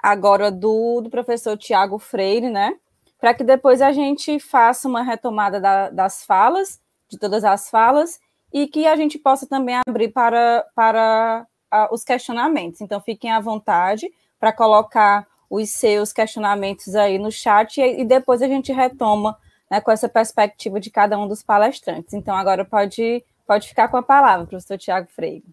agora 0.01 0.49
do, 0.49 1.01
do 1.01 1.09
professor 1.09 1.57
Tiago 1.57 1.99
Freire, 1.99 2.49
né? 2.49 2.75
Para 3.19 3.33
que 3.33 3.43
depois 3.43 3.81
a 3.81 3.91
gente 3.91 4.39
faça 4.39 4.87
uma 4.87 5.03
retomada 5.03 5.59
da, 5.59 5.89
das 5.89 6.23
falas, 6.23 6.79
de 7.09 7.17
todas 7.17 7.43
as 7.43 7.69
falas, 7.69 8.19
e 8.53 8.67
que 8.67 8.87
a 8.87 8.95
gente 8.95 9.19
possa 9.19 9.45
também 9.45 9.75
abrir 9.85 10.09
para, 10.09 10.65
para 10.73 11.45
os 11.91 12.03
questionamentos. 12.03 12.81
Então, 12.81 13.01
fiquem 13.01 13.31
à 13.31 13.39
vontade 13.39 14.09
para 14.39 14.53
colocar 14.53 15.27
os 15.49 15.69
seus 15.69 16.13
questionamentos 16.13 16.95
aí 16.95 17.17
no 17.17 17.31
chat 17.31 17.81
e, 17.81 18.01
e 18.01 18.05
depois 18.05 18.41
a 18.41 18.47
gente 18.47 18.71
retoma 18.71 19.37
né, 19.69 19.81
com 19.81 19.91
essa 19.91 20.07
perspectiva 20.07 20.79
de 20.79 20.89
cada 20.89 21.17
um 21.17 21.27
dos 21.27 21.43
palestrantes. 21.43 22.13
Então, 22.13 22.35
agora 22.35 22.63
pode, 22.63 23.23
pode 23.45 23.67
ficar 23.67 23.87
com 23.89 23.97
a 23.97 24.03
palavra, 24.03 24.47
professor 24.47 24.77
Tiago 24.77 25.07
Freire. 25.07 25.43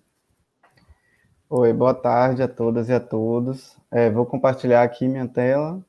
Oi, 1.50 1.72
boa 1.72 1.92
tarde 1.92 2.40
a 2.42 2.46
todas 2.46 2.88
e 2.88 2.92
a 2.92 3.00
todos. 3.00 3.76
É, 3.90 4.08
vou 4.10 4.24
compartilhar 4.24 4.82
aqui 4.84 5.08
minha 5.08 5.26
tela. 5.26 5.84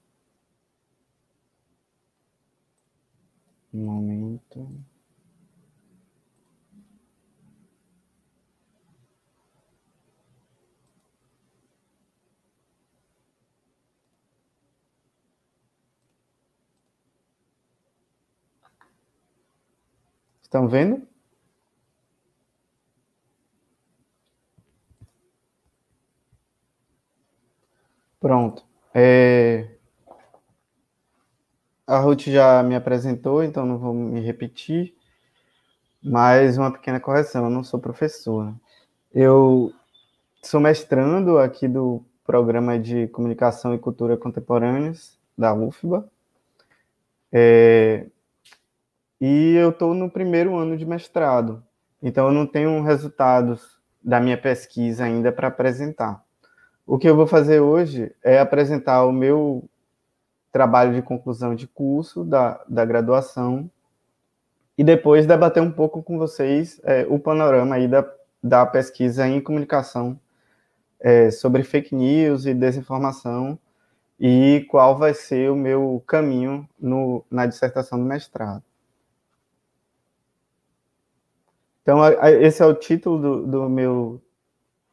Um 3.74 3.86
momento. 3.86 4.68
Estão 20.42 20.68
vendo? 20.68 21.08
Pronto. 28.28 28.62
É... 28.94 29.70
A 31.88 31.98
Ruth 32.00 32.24
já 32.24 32.62
me 32.62 32.76
apresentou, 32.76 33.42
então 33.42 33.66
não 33.66 33.78
vou 33.78 33.94
me 33.94 34.20
repetir. 34.20 34.94
Mas 36.04 36.58
uma 36.58 36.70
pequena 36.70 37.00
correção, 37.00 37.46
eu 37.46 37.50
não 37.50 37.64
sou 37.64 37.80
professor. 37.80 38.54
Eu 39.14 39.72
sou 40.44 40.60
mestrando 40.60 41.40
aqui 41.40 41.70
do 41.70 42.04
Programa 42.26 42.78
de 42.78 43.08
Comunicação 43.08 43.74
e 43.74 43.80
Cultura 43.80 44.18
Contemporâneas 44.18 45.18
da 45.38 45.54
UFBA. 45.54 46.12
É... 47.32 48.08
E 49.22 49.54
eu 49.54 49.70
estou 49.70 49.94
no 49.94 50.12
primeiro 50.12 50.54
ano 50.58 50.76
de 50.76 50.86
mestrado, 50.86 51.64
então 52.04 52.28
eu 52.28 52.34
não 52.34 52.46
tenho 52.46 52.84
resultados 52.84 53.80
da 54.04 54.20
minha 54.20 54.38
pesquisa 54.38 55.06
ainda 55.06 55.32
para 55.32 55.48
apresentar. 55.48 56.27
O 56.88 56.98
que 56.98 57.10
eu 57.10 57.18
vou 57.18 57.28
fazer 57.28 57.60
hoje 57.60 58.16
é 58.24 58.40
apresentar 58.40 59.04
o 59.04 59.12
meu 59.12 59.70
trabalho 60.54 60.94
de 60.94 61.02
conclusão 61.02 61.54
de 61.54 61.68
curso 61.68 62.24
da, 62.24 62.64
da 62.66 62.86
graduação 62.86 63.70
e 64.78 64.86
depois 64.86 65.26
debater 65.26 65.62
um 65.62 65.70
pouco 65.70 66.02
com 66.02 66.18
vocês 66.18 66.80
é, 66.86 67.06
o 67.10 67.20
panorama 67.20 67.76
aí 67.76 67.90
da, 67.90 68.10
da 68.42 68.66
pesquisa 68.66 69.28
em 69.28 69.42
comunicação 69.42 70.18
é, 70.98 71.30
sobre 71.30 71.62
fake 71.62 71.94
news 71.94 72.46
e 72.46 72.54
desinformação 72.54 73.60
e 74.18 74.66
qual 74.70 74.98
vai 74.98 75.14
ser 75.14 75.52
o 75.52 75.58
meu 75.58 76.02
caminho 76.08 76.70
no, 76.80 77.22
na 77.30 77.46
dissertação 77.46 78.00
do 78.00 78.06
mestrado. 78.06 78.64
Então, 81.82 82.00
esse 82.42 82.64
é 82.64 82.66
o 82.66 82.74
título 82.74 83.20
do, 83.20 83.48
do 83.48 83.70
meu 83.70 84.22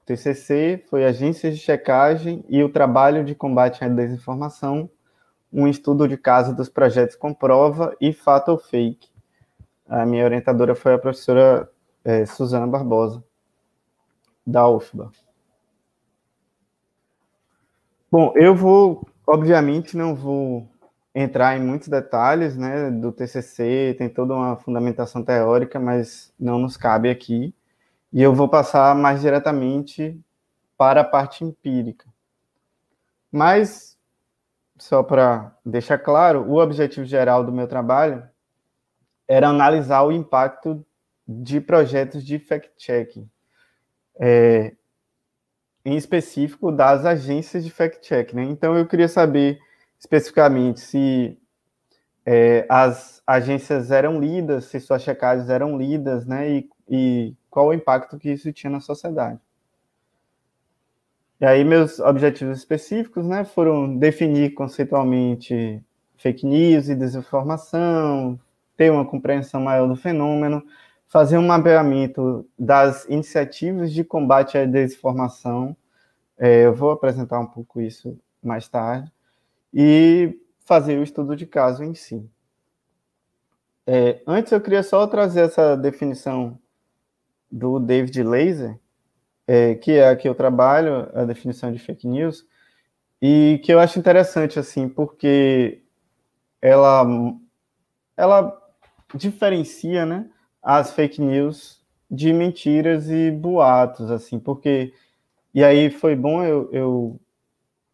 TCC, 0.04 0.84
foi 0.88 1.04
Agências 1.04 1.56
de 1.56 1.60
Checagem 1.60 2.44
e 2.48 2.62
o 2.62 2.68
Trabalho 2.68 3.24
de 3.24 3.34
Combate 3.34 3.84
à 3.84 3.88
Desinformação, 3.88 4.90
um 5.52 5.66
estudo 5.66 6.06
de 6.06 6.16
caso 6.16 6.54
dos 6.54 6.68
projetos 6.68 7.16
Comprova 7.16 7.96
e 8.00 8.12
Fato 8.12 8.50
ou 8.50 8.58
Fake. 8.58 9.08
A 9.88 10.04
minha 10.04 10.24
orientadora 10.24 10.74
foi 10.74 10.94
a 10.94 10.98
professora 10.98 11.70
é, 12.04 12.26
Suzana 12.26 12.66
Barbosa, 12.66 13.24
da 14.46 14.68
UFBA. 14.68 15.10
Bom, 18.10 18.32
eu 18.36 18.54
vou, 18.54 19.08
obviamente, 19.26 19.96
não 19.96 20.14
vou 20.14 20.68
entrar 21.14 21.56
em 21.56 21.62
muitos 21.62 21.88
detalhes, 21.88 22.56
né, 22.56 22.90
do 22.90 23.12
TCC, 23.12 23.94
tem 23.96 24.08
toda 24.08 24.34
uma 24.34 24.56
fundamentação 24.56 25.22
teórica, 25.22 25.78
mas 25.78 26.32
não 26.38 26.58
nos 26.58 26.76
cabe 26.76 27.08
aqui. 27.08 27.54
E 28.14 28.22
eu 28.22 28.32
vou 28.32 28.48
passar 28.48 28.94
mais 28.94 29.20
diretamente 29.20 30.16
para 30.78 31.00
a 31.00 31.04
parte 31.04 31.42
empírica. 31.42 32.06
Mas, 33.30 33.98
só 34.78 35.02
para 35.02 35.52
deixar 35.66 35.98
claro, 35.98 36.48
o 36.48 36.62
objetivo 36.62 37.04
geral 37.04 37.42
do 37.42 37.50
meu 37.50 37.66
trabalho 37.66 38.22
era 39.26 39.48
analisar 39.48 40.04
o 40.04 40.12
impacto 40.12 40.86
de 41.26 41.60
projetos 41.60 42.24
de 42.24 42.38
fact-checking, 42.38 43.28
é, 44.20 44.76
em 45.84 45.96
específico 45.96 46.70
das 46.70 47.04
agências 47.04 47.64
de 47.64 47.70
fact-check. 47.70 48.32
Né? 48.32 48.44
Então, 48.44 48.78
eu 48.78 48.86
queria 48.86 49.08
saber 49.08 49.58
especificamente 49.98 50.78
se 50.78 51.36
é, 52.24 52.64
as 52.68 53.20
agências 53.26 53.90
eram 53.90 54.20
lidas, 54.20 54.66
se 54.66 54.78
suas 54.78 55.02
checagens 55.02 55.50
eram 55.50 55.76
lidas, 55.76 56.24
né, 56.24 56.48
e, 56.48 56.70
e 56.88 57.36
qual 57.54 57.68
o 57.68 57.72
impacto 57.72 58.18
que 58.18 58.32
isso 58.32 58.52
tinha 58.52 58.68
na 58.68 58.80
sociedade. 58.80 59.38
E 61.40 61.46
aí 61.46 61.62
meus 61.62 62.00
objetivos 62.00 62.58
específicos, 62.58 63.24
né, 63.24 63.44
foram 63.44 63.96
definir 63.96 64.54
conceitualmente 64.54 65.80
fake 66.16 66.44
news 66.44 66.88
e 66.88 66.96
desinformação, 66.96 68.40
ter 68.76 68.90
uma 68.90 69.04
compreensão 69.04 69.60
maior 69.60 69.86
do 69.86 69.94
fenômeno, 69.94 70.64
fazer 71.06 71.38
um 71.38 71.46
mapeamento 71.46 72.44
das 72.58 73.04
iniciativas 73.04 73.92
de 73.92 74.02
combate 74.02 74.58
à 74.58 74.64
desinformação. 74.64 75.76
É, 76.36 76.66
eu 76.66 76.74
vou 76.74 76.90
apresentar 76.90 77.38
um 77.38 77.46
pouco 77.46 77.80
isso 77.80 78.18
mais 78.42 78.68
tarde 78.68 79.12
e 79.72 80.36
fazer 80.58 80.98
o 80.98 81.04
estudo 81.04 81.36
de 81.36 81.46
caso 81.46 81.84
em 81.84 81.94
si. 81.94 82.28
É, 83.86 84.20
antes 84.26 84.50
eu 84.50 84.60
queria 84.60 84.82
só 84.82 85.06
trazer 85.06 85.42
essa 85.42 85.76
definição 85.76 86.58
do 87.50 87.78
David 87.78 88.22
Laser, 88.22 88.78
é, 89.46 89.74
que 89.74 89.92
é 89.92 90.08
a 90.08 90.16
que 90.16 90.28
eu 90.28 90.34
trabalho, 90.34 91.08
a 91.14 91.24
definição 91.24 91.72
de 91.72 91.78
fake 91.78 92.06
news, 92.06 92.46
e 93.20 93.60
que 93.64 93.72
eu 93.72 93.78
acho 93.78 93.98
interessante, 93.98 94.58
assim, 94.58 94.88
porque 94.88 95.82
ela, 96.60 97.04
ela 98.16 98.62
diferencia, 99.14 100.04
né, 100.04 100.28
as 100.62 100.92
fake 100.92 101.20
news 101.20 101.82
de 102.10 102.32
mentiras 102.32 103.10
e 103.10 103.30
boatos, 103.30 104.10
assim, 104.10 104.38
porque... 104.38 104.92
E 105.54 105.62
aí 105.62 105.88
foi 105.88 106.16
bom 106.16 106.42
eu, 106.42 106.68
eu 106.72 107.20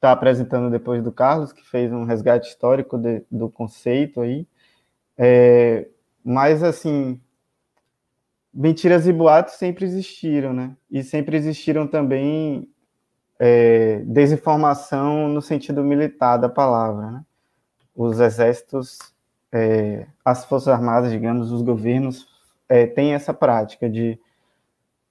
está 0.01 0.13
apresentando 0.13 0.71
depois 0.71 1.03
do 1.03 1.13
Carlos, 1.13 1.53
que 1.53 1.63
fez 1.63 1.93
um 1.93 2.05
resgate 2.05 2.49
histórico 2.49 2.97
de, 2.97 3.23
do 3.31 3.51
conceito 3.51 4.23
aí. 4.23 4.47
É, 5.17 5.87
mas, 6.25 6.63
assim, 6.63 7.21
mentiras 8.53 9.07
e 9.07 9.13
boatos 9.13 9.55
sempre 9.55 9.85
existiram, 9.85 10.53
né? 10.53 10.77
E 10.91 11.03
sempre 11.03 11.37
existiram 11.37 11.87
também 11.87 12.69
é, 13.39 14.03
desinformação 14.07 15.29
no 15.29 15.41
sentido 15.41 15.83
militar 15.83 16.37
da 16.37 16.49
palavra, 16.49 17.11
né? 17.11 17.25
Os 17.95 18.21
exércitos, 18.21 18.99
é, 19.53 20.07
as 20.25 20.45
forças 20.45 20.69
armadas, 20.69 21.11
digamos, 21.11 21.51
os 21.53 21.63
governos 21.63 22.29
é, 22.69 22.87
têm 22.87 23.15
essa 23.15 23.35
prática 23.35 23.89
de 23.89 24.19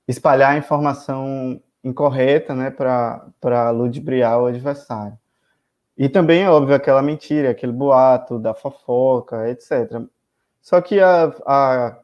espalhar 0.07 0.57
informação 0.57 1.61
incorreta, 1.83 2.55
né, 2.55 2.69
para 2.71 3.69
ludibriar 3.71 4.41
o 4.41 4.47
adversário. 4.47 5.17
E 5.97 6.07
também, 6.09 6.43
é 6.43 6.49
óbvio, 6.49 6.75
aquela 6.75 7.01
mentira, 7.01 7.51
aquele 7.51 7.71
boato 7.71 8.39
da 8.39 8.53
fofoca, 8.53 9.49
etc. 9.49 10.01
Só 10.61 10.81
que 10.81 10.99
a, 10.99 11.25
a, 11.45 11.99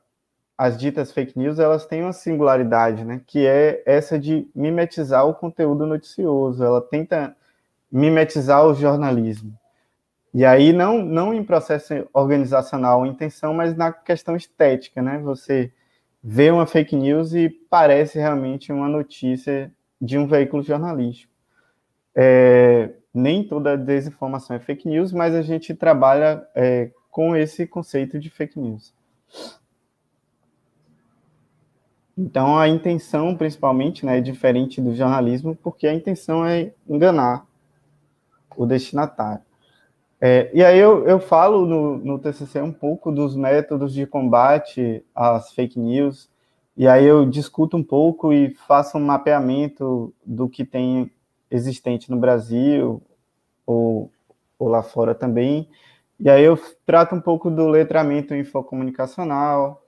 as 0.58 0.78
ditas 0.78 1.12
fake 1.12 1.38
news, 1.38 1.60
elas 1.60 1.86
têm 1.86 2.02
uma 2.02 2.14
singularidade, 2.14 3.04
né, 3.04 3.22
que 3.28 3.46
é 3.46 3.84
essa 3.86 4.18
de 4.18 4.48
mimetizar 4.56 5.28
o 5.28 5.34
conteúdo 5.34 5.86
noticioso. 5.86 6.64
Ela 6.64 6.82
tenta 6.82 7.36
mimetizar 7.92 8.66
o 8.66 8.74
jornalismo. 8.74 9.54
E 10.34 10.44
aí, 10.44 10.74
não, 10.74 11.02
não 11.04 11.34
em 11.34 11.44
processo 11.44 11.94
organizacional, 12.14 13.06
intenção, 13.06 13.54
mas 13.54 13.76
na 13.76 13.94
questão 13.94 14.36
estética, 14.36 15.02
né? 15.02 15.18
Você 15.20 15.72
vê 16.22 16.52
uma 16.52 16.66
fake 16.66 16.94
news 16.94 17.34
e 17.34 17.50
parece 17.50 18.20
realmente 18.20 18.70
uma 18.74 18.90
notícia 18.90 19.72
de 20.02 20.18
um 20.18 20.28
veículo 20.28 20.62
jornalístico. 20.62 21.32
É, 22.14 22.92
nem 23.14 23.48
toda 23.48 23.78
desinformação 23.78 24.58
é 24.58 24.60
fake 24.60 24.90
news, 24.90 25.14
mas 25.14 25.34
a 25.34 25.42
gente 25.42 25.74
trabalha 25.74 26.46
é, 26.54 26.92
com 27.10 27.34
esse 27.34 27.66
conceito 27.66 28.20
de 28.20 28.30
fake 28.30 28.60
news. 28.60 28.94
Então, 32.18 32.58
a 32.58 32.68
intenção, 32.70 33.36
principalmente, 33.36 34.06
né, 34.06 34.18
é 34.18 34.22
diferente 34.22 34.80
do 34.82 34.96
jornalismo, 34.96 35.56
porque 35.56 35.86
a 35.86 35.94
intenção 35.94 36.46
é 36.46 36.72
enganar 36.88 37.46
o 38.56 38.66
destinatário. 38.66 39.44
É, 40.22 40.50
e 40.54 40.64
aí 40.64 40.80
eu, 40.80 41.06
eu 41.06 41.20
falo 41.20 41.66
no, 41.66 41.98
no 41.98 42.20
TCC 42.20 42.62
um 42.62 42.72
pouco 42.72 43.12
dos 43.12 43.36
métodos 43.36 43.94
de 43.94 44.08
combate 44.08 45.04
às 45.14 45.52
fake 45.52 45.78
news, 45.78 46.30
e 46.78 46.88
aí 46.88 47.06
eu 47.06 47.26
discuto 47.26 47.78
um 47.78 47.84
pouco 47.84 48.34
e 48.34 48.54
faço 48.54 48.98
um 48.98 49.06
mapeamento 49.06 50.14
do 50.26 50.50
que 50.50 50.66
tem 50.66 51.12
existente 51.52 52.10
no 52.10 52.18
Brasil 52.18 53.02
ou, 53.66 54.12
ou 54.58 54.68
lá 54.68 54.84
fora 54.84 55.14
também. 55.14 55.70
E 56.20 56.30
aí 56.30 56.44
eu 56.44 56.58
trato 56.86 57.16
um 57.16 57.22
pouco 57.22 57.50
do 57.50 57.68
letramento 57.68 58.34
infocomunicacional, 58.34 59.85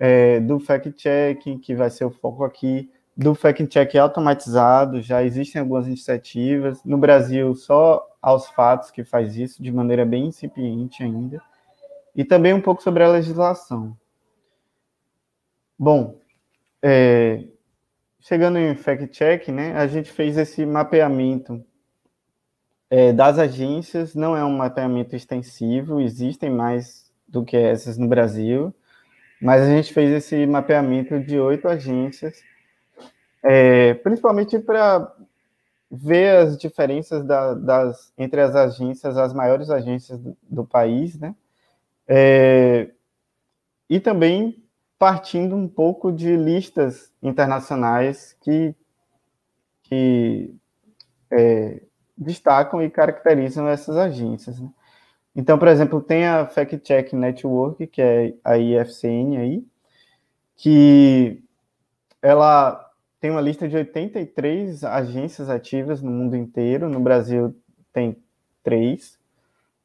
é, 0.00 0.40
do 0.40 0.58
fact-checking, 0.58 1.58
que 1.58 1.74
vai 1.74 1.90
ser 1.90 2.06
o 2.06 2.10
foco 2.10 2.42
aqui, 2.42 2.90
do 3.14 3.34
fact-check 3.34 3.96
automatizado, 3.96 5.02
já 5.02 5.22
existem 5.22 5.60
algumas 5.60 5.86
iniciativas. 5.86 6.82
No 6.82 6.96
Brasil, 6.96 7.54
só 7.54 8.08
aos 8.22 8.48
fatos 8.48 8.90
que 8.90 9.04
faz 9.04 9.36
isso, 9.36 9.62
de 9.62 9.70
maneira 9.70 10.06
bem 10.06 10.28
incipiente 10.28 11.02
ainda. 11.02 11.42
E 12.16 12.24
também 12.24 12.54
um 12.54 12.62
pouco 12.62 12.82
sobre 12.82 13.04
a 13.04 13.08
legislação. 13.08 13.94
Bom, 15.78 16.18
é, 16.82 17.44
chegando 18.20 18.58
em 18.58 18.74
fact-check, 18.74 19.48
né, 19.48 19.76
a 19.76 19.86
gente 19.86 20.10
fez 20.10 20.38
esse 20.38 20.64
mapeamento 20.64 21.62
é, 22.88 23.12
das 23.12 23.38
agências, 23.38 24.14
não 24.14 24.34
é 24.34 24.42
um 24.42 24.56
mapeamento 24.56 25.14
extensivo, 25.14 26.00
existem 26.00 26.48
mais 26.48 27.12
do 27.28 27.44
que 27.44 27.56
essas 27.56 27.98
no 27.98 28.08
Brasil, 28.08 28.74
mas 29.40 29.62
a 29.62 29.66
gente 29.66 29.92
fez 29.92 30.10
esse 30.10 30.46
mapeamento 30.46 31.18
de 31.18 31.38
oito 31.38 31.66
agências, 31.66 32.42
é, 33.42 33.94
principalmente 33.94 34.58
para 34.58 35.14
ver 35.90 36.36
as 36.36 36.58
diferenças 36.58 37.24
da, 37.24 37.54
das, 37.54 38.12
entre 38.16 38.40
as 38.40 38.54
agências, 38.54 39.16
as 39.16 39.32
maiores 39.32 39.70
agências 39.70 40.18
do, 40.20 40.36
do 40.42 40.64
país, 40.64 41.18
né? 41.18 41.34
É, 42.06 42.90
e 43.88 43.98
também 43.98 44.62
partindo 44.98 45.56
um 45.56 45.66
pouco 45.66 46.12
de 46.12 46.36
listas 46.36 47.10
internacionais 47.22 48.36
que, 48.40 48.74
que 49.84 50.54
é, 51.30 51.80
destacam 52.16 52.82
e 52.82 52.90
caracterizam 52.90 53.66
essas 53.66 53.96
agências. 53.96 54.60
Né? 54.60 54.68
Então, 55.40 55.58
por 55.58 55.68
exemplo, 55.68 56.02
tem 56.02 56.26
a 56.26 56.46
Fact 56.46 56.78
Check 56.80 57.14
Network, 57.14 57.86
que 57.86 58.02
é 58.02 58.34
a 58.44 58.58
IFCN 58.58 59.38
aí, 59.38 59.66
que 60.54 61.42
ela 62.20 62.90
tem 63.18 63.30
uma 63.30 63.40
lista 63.40 63.66
de 63.66 63.74
83 63.74 64.84
agências 64.84 65.48
ativas 65.48 66.02
no 66.02 66.10
mundo 66.10 66.36
inteiro, 66.36 66.90
no 66.90 67.00
Brasil 67.00 67.56
tem 67.90 68.22
três. 68.62 69.18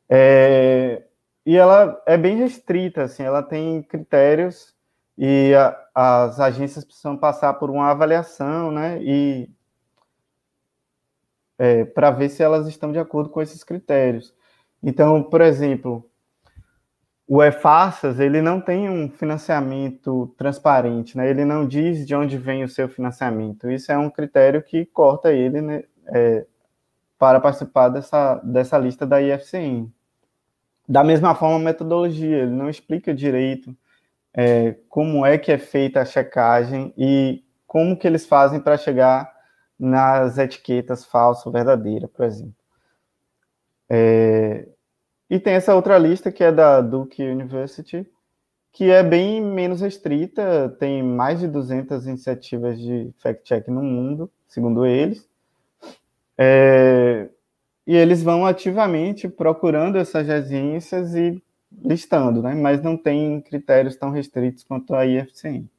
É, 0.10 1.04
e 1.46 1.56
ela 1.56 2.04
é 2.06 2.18
bem 2.18 2.36
restrita, 2.36 3.04
assim, 3.04 3.24
ela 3.24 3.42
tem 3.42 3.82
critérios 3.82 4.76
e 5.18 5.54
a, 5.56 5.88
as 5.96 6.38
agências 6.38 6.84
precisam 6.84 7.16
passar 7.16 7.54
por 7.54 7.70
uma 7.72 7.90
avaliação, 7.92 8.72
né? 8.72 9.02
E 9.02 9.50
é, 11.58 11.86
para 11.86 12.12
ver 12.12 12.28
se 12.28 12.44
elas 12.44 12.68
estão 12.68 12.92
de 12.92 13.00
acordo 13.00 13.30
com 13.30 13.42
esses 13.42 13.64
critérios. 13.64 14.35
Então, 14.88 15.24
por 15.24 15.42
exemplo, 15.42 16.08
o 17.28 17.44
EFASAS, 17.44 18.20
ele 18.20 18.40
não 18.40 18.62
tem 18.62 18.88
um 18.88 19.10
financiamento 19.10 20.32
transparente, 20.38 21.18
né? 21.18 21.28
Ele 21.28 21.44
não 21.44 21.68
diz 21.68 22.06
de 22.06 22.14
onde 22.14 22.38
vem 22.38 22.64
o 22.64 22.70
seu 22.70 22.88
financiamento. 22.88 23.68
Isso 23.68 23.92
é 23.92 23.98
um 23.98 24.12
critério 24.12 24.62
que 24.62 24.86
corta 24.86 25.34
ele 25.34 25.60
né, 25.60 25.84
é, 26.10 26.46
para 27.18 27.40
participar 27.40 27.90
dessa, 27.90 28.36
dessa 28.44 28.78
lista 28.78 29.08
da 29.08 29.20
IFCN. 29.20 29.92
Da 30.88 31.04
mesma 31.04 31.34
forma, 31.34 31.56
a 31.56 31.60
metodologia, 31.60 32.44
ele 32.44 32.52
não 32.52 32.70
explica 32.70 33.12
direito 33.12 33.76
é, 34.36 34.76
como 34.88 35.26
é 35.26 35.36
que 35.40 35.52
é 35.52 35.58
feita 35.58 36.02
a 36.02 36.06
checagem 36.06 36.94
e 36.96 37.44
como 37.66 37.98
que 37.98 38.06
eles 38.06 38.28
fazem 38.28 38.60
para 38.60 38.78
chegar 38.78 39.34
nas 39.80 40.38
etiquetas 40.38 41.04
falsa 41.04 41.50
ou 41.50 41.54
verdadeira, 41.54 42.08
por 42.08 42.24
exemplo. 42.24 42.54
É, 43.90 44.68
e 45.30 45.40
tem 45.40 45.54
essa 45.54 45.76
outra 45.76 45.98
lista 45.98 46.32
que 46.32 46.44
é 46.44 46.52
da 46.52 46.82
Duke 46.82 47.24
University, 47.24 48.08
que 48.72 48.92
é 48.92 49.02
bem 49.02 49.42
menos 49.42 49.82
restrita, 49.82 50.76
tem 50.80 51.02
mais 51.02 51.40
de 51.40 51.48
200 51.48 52.06
iniciativas 52.06 52.80
de 52.80 53.12
fact-check 53.20 53.68
no 53.70 53.82
mundo, 53.82 54.30
segundo 54.48 54.86
eles. 54.86 55.28
É, 56.38 57.30
e 57.88 57.96
eles 57.96 58.22
vão 58.22 58.46
ativamente 58.46 59.30
procurando 59.30 59.98
essas 59.98 60.30
agências 60.30 61.16
e 61.16 61.42
listando, 61.84 62.42
né? 62.42 62.54
mas 62.54 62.82
não 62.82 62.98
tem 62.98 63.42
critérios 63.42 63.96
tão 63.96 64.12
restritos 64.12 64.64
quanto 64.64 64.94
a 64.94 65.06
IFCM. 65.06 65.70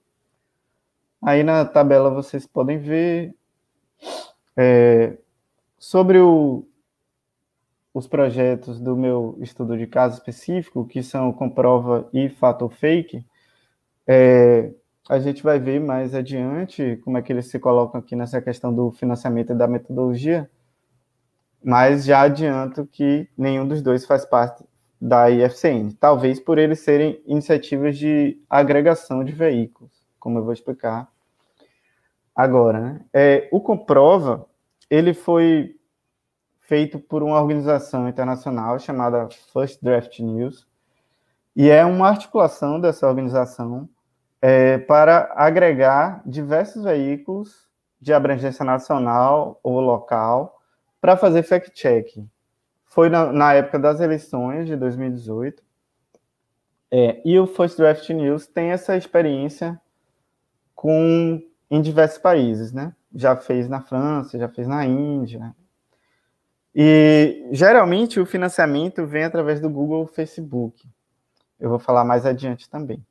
Aí 1.22 1.42
na 1.42 1.64
tabela 1.64 2.10
vocês 2.10 2.46
podem 2.46 2.78
ver 2.78 3.34
é, 4.56 5.16
sobre 5.78 6.18
o, 6.18 6.64
os 7.96 8.06
projetos 8.06 8.78
do 8.78 8.94
meu 8.94 9.38
estudo 9.40 9.74
de 9.74 9.86
caso 9.86 10.18
específico, 10.18 10.86
que 10.86 11.02
são 11.02 11.32
comprova 11.32 12.06
e 12.12 12.28
fato 12.28 12.68
fake, 12.68 13.24
é, 14.06 14.70
a 15.08 15.18
gente 15.18 15.42
vai 15.42 15.58
ver 15.58 15.80
mais 15.80 16.14
adiante 16.14 17.00
como 17.02 17.16
é 17.16 17.22
que 17.22 17.32
eles 17.32 17.46
se 17.46 17.58
colocam 17.58 17.98
aqui 17.98 18.14
nessa 18.14 18.38
questão 18.42 18.70
do 18.70 18.90
financiamento 18.90 19.54
e 19.54 19.56
da 19.56 19.66
metodologia, 19.66 20.50
mas 21.64 22.04
já 22.04 22.20
adianto 22.20 22.86
que 22.86 23.30
nenhum 23.34 23.66
dos 23.66 23.80
dois 23.80 24.04
faz 24.04 24.26
parte 24.26 24.62
da 25.00 25.30
IFCN, 25.30 25.94
talvez 25.98 26.38
por 26.38 26.58
eles 26.58 26.80
serem 26.80 27.18
iniciativas 27.24 27.96
de 27.96 28.38
agregação 28.50 29.24
de 29.24 29.32
veículos, 29.32 30.06
como 30.20 30.38
eu 30.38 30.44
vou 30.44 30.52
explicar 30.52 31.08
agora. 32.34 32.78
Né? 32.78 33.00
É, 33.14 33.48
o 33.50 33.58
Comprova, 33.58 34.44
ele 34.90 35.14
foi 35.14 35.75
feito 36.66 36.98
por 36.98 37.22
uma 37.22 37.40
organização 37.40 38.08
internacional 38.08 38.78
chamada 38.78 39.28
First 39.52 39.82
Draft 39.82 40.18
News, 40.20 40.66
e 41.54 41.70
é 41.70 41.84
uma 41.84 42.08
articulação 42.08 42.80
dessa 42.80 43.08
organização 43.08 43.88
é, 44.42 44.78
para 44.78 45.32
agregar 45.34 46.22
diversos 46.26 46.84
veículos 46.84 47.66
de 48.00 48.12
abrangência 48.12 48.64
nacional 48.64 49.58
ou 49.62 49.80
local 49.80 50.60
para 51.00 51.16
fazer 51.16 51.42
fact-checking. 51.42 52.28
Foi 52.84 53.08
na, 53.08 53.32
na, 53.32 53.54
época 53.54 53.78
das 53.78 54.00
eleições 54.00 54.66
de 54.66 54.76
2018, 54.76 55.62
é, 56.90 57.20
e 57.24 57.38
o 57.38 57.46
First 57.46 57.76
Draft 57.76 58.08
News 58.10 58.46
tem 58.46 58.70
essa 58.70 58.96
experiência 58.96 59.80
com 60.74 61.42
em 61.70 61.80
diversos 61.80 62.18
países, 62.18 62.72
né? 62.72 62.94
Já 63.14 63.34
fez 63.36 63.68
na 63.68 63.80
França, 63.80 64.38
já 64.38 64.48
fez 64.48 64.68
na 64.68 64.84
Índia. 64.84 65.54
E 66.78 67.48
geralmente 67.52 68.20
o 68.20 68.26
financiamento 68.26 69.06
vem 69.06 69.24
através 69.24 69.62
do 69.62 69.70
Google 69.70 70.06
Facebook. 70.06 70.86
Eu 71.58 71.70
vou 71.70 71.78
falar 71.78 72.04
mais 72.04 72.26
adiante 72.26 72.68
também. 72.68 73.02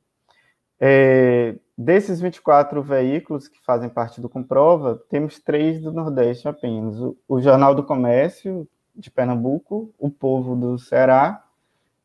É, 0.78 1.56
desses 1.76 2.20
24 2.20 2.80
veículos 2.80 3.48
que 3.48 3.58
fazem 3.64 3.88
parte 3.88 4.20
do 4.20 4.28
Comprova, 4.28 5.02
temos 5.10 5.40
três 5.40 5.80
do 5.80 5.90
Nordeste 5.90 6.46
apenas: 6.46 7.00
o, 7.00 7.16
o 7.26 7.40
Jornal 7.40 7.74
do 7.74 7.82
Comércio 7.82 8.68
de 8.94 9.10
Pernambuco, 9.10 9.92
o 9.98 10.08
Povo 10.08 10.54
do 10.54 10.78
Ceará 10.78 11.42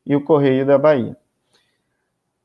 e 0.04 0.16
o 0.16 0.24
Correio 0.24 0.66
da 0.66 0.76
Bahia. 0.76 1.16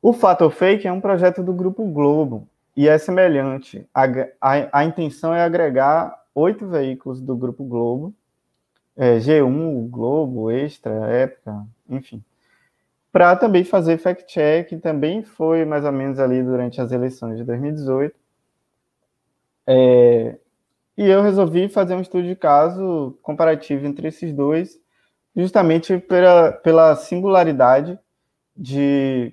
O 0.00 0.12
Fato 0.12 0.44
ou 0.44 0.50
Fake 0.50 0.86
é 0.86 0.92
um 0.92 1.00
projeto 1.00 1.42
do 1.42 1.52
Grupo 1.52 1.84
Globo, 1.86 2.46
e 2.78 2.86
é 2.86 2.96
semelhante. 2.96 3.84
A, 3.92 4.04
a, 4.40 4.78
a 4.80 4.84
intenção 4.84 5.34
é 5.34 5.42
agregar 5.42 6.16
oito 6.32 6.68
veículos 6.68 7.20
do 7.20 7.36
Grupo 7.36 7.64
Globo, 7.64 8.14
é, 8.98 9.18
G1, 9.18 9.88
Globo, 9.88 10.50
Extra, 10.50 10.92
Época, 11.08 11.64
enfim, 11.88 12.22
para 13.12 13.36
também 13.36 13.64
fazer 13.64 13.96
fact-check, 13.96 14.78
também 14.80 15.22
foi 15.22 15.64
mais 15.64 15.84
ou 15.84 15.92
menos 15.92 16.18
ali 16.18 16.42
durante 16.42 16.80
as 16.80 16.90
eleições 16.90 17.38
de 17.38 17.44
2018. 17.44 18.14
É, 19.66 20.36
e 20.96 21.08
eu 21.08 21.22
resolvi 21.22 21.68
fazer 21.68 21.94
um 21.94 22.00
estudo 22.00 22.26
de 22.26 22.34
caso 22.34 23.16
comparativo 23.22 23.86
entre 23.86 24.08
esses 24.08 24.32
dois, 24.32 24.80
justamente 25.34 25.96
pela, 25.98 26.52
pela 26.52 26.96
singularidade 26.96 27.98
de 28.56 29.32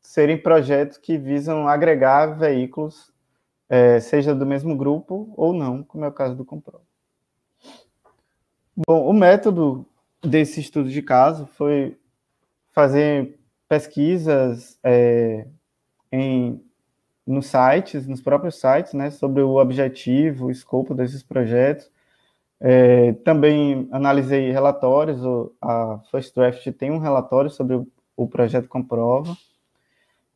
serem 0.00 0.36
projetos 0.36 0.98
que 0.98 1.16
visam 1.16 1.68
agregar 1.68 2.38
veículos, 2.38 3.12
é, 3.68 4.00
seja 4.00 4.34
do 4.34 4.44
mesmo 4.44 4.76
grupo 4.76 5.32
ou 5.36 5.52
não, 5.52 5.82
como 5.84 6.04
é 6.04 6.08
o 6.08 6.12
caso 6.12 6.34
do 6.34 6.44
Comprova. 6.44 6.82
Bom, 8.76 9.08
o 9.08 9.12
método 9.12 9.86
desse 10.22 10.60
estudo 10.60 10.90
de 10.90 11.00
caso 11.02 11.46
foi 11.46 11.96
fazer 12.72 13.38
pesquisas 13.68 14.78
é, 14.82 15.46
em, 16.12 16.62
nos 17.26 17.46
sites, 17.46 18.06
nos 18.06 18.20
próprios 18.20 18.60
sites, 18.60 18.92
né, 18.92 19.10
sobre 19.10 19.42
o 19.42 19.56
objetivo, 19.56 20.46
o 20.46 20.50
escopo 20.50 20.94
desses 20.94 21.22
projetos. 21.22 21.90
É, 22.60 23.12
também 23.24 23.88
analisei 23.92 24.50
relatórios, 24.50 25.20
a 25.60 26.00
First 26.10 26.34
Draft 26.34 26.66
tem 26.72 26.90
um 26.90 26.98
relatório 26.98 27.50
sobre 27.50 27.76
o, 27.76 27.86
o 28.16 28.26
projeto 28.26 28.68
Comprova 28.68 29.36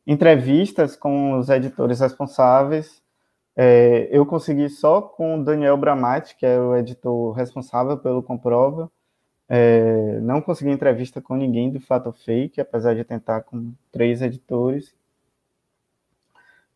entrevistas 0.05 0.95
com 0.95 1.37
os 1.37 1.49
editores 1.49 1.99
responsáveis. 1.99 3.01
É, 3.55 4.07
eu 4.11 4.25
consegui 4.25 4.69
só 4.69 5.01
com 5.01 5.39
o 5.39 5.43
Daniel 5.43 5.77
Bramati, 5.77 6.35
que 6.35 6.45
é 6.45 6.59
o 6.59 6.75
editor 6.75 7.33
responsável 7.33 7.97
pelo 7.97 8.23
Comprova. 8.23 8.89
É, 9.49 10.19
não 10.21 10.41
consegui 10.41 10.71
entrevista 10.71 11.21
com 11.21 11.35
ninguém 11.35 11.69
do 11.69 11.79
Fato 11.79 12.13
Fake, 12.13 12.61
apesar 12.61 12.95
de 12.95 13.03
tentar 13.03 13.41
com 13.41 13.73
três 13.91 14.21
editores. 14.21 14.95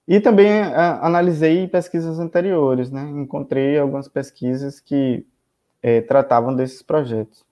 E 0.07 0.19
também 0.19 0.51
a, 0.61 1.05
analisei 1.05 1.67
pesquisas 1.67 2.19
anteriores, 2.19 2.91
né? 2.91 3.01
Encontrei 3.09 3.79
algumas 3.79 4.07
pesquisas 4.07 4.79
que 4.79 5.25
é, 5.81 6.01
tratavam 6.01 6.55
desses 6.55 6.81
projetos. 6.81 7.45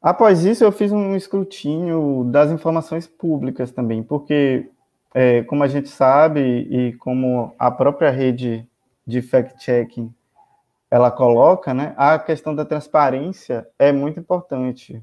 Após 0.00 0.44
isso, 0.44 0.64
eu 0.64 0.72
fiz 0.72 0.90
um 0.92 1.14
escrutínio 1.14 2.24
das 2.30 2.50
informações 2.50 3.06
públicas 3.06 3.70
também, 3.70 4.02
porque, 4.02 4.70
é, 5.14 5.42
como 5.44 5.62
a 5.64 5.68
gente 5.68 5.88
sabe, 5.88 6.40
e 6.40 6.92
como 6.94 7.54
a 7.58 7.70
própria 7.70 8.10
rede 8.10 8.66
de 9.06 9.20
fact-checking 9.22 10.12
ela 10.90 11.10
coloca, 11.10 11.72
né, 11.72 11.94
a 11.96 12.18
questão 12.18 12.54
da 12.54 12.64
transparência 12.64 13.68
é 13.78 13.92
muito 13.92 14.18
importante, 14.18 15.02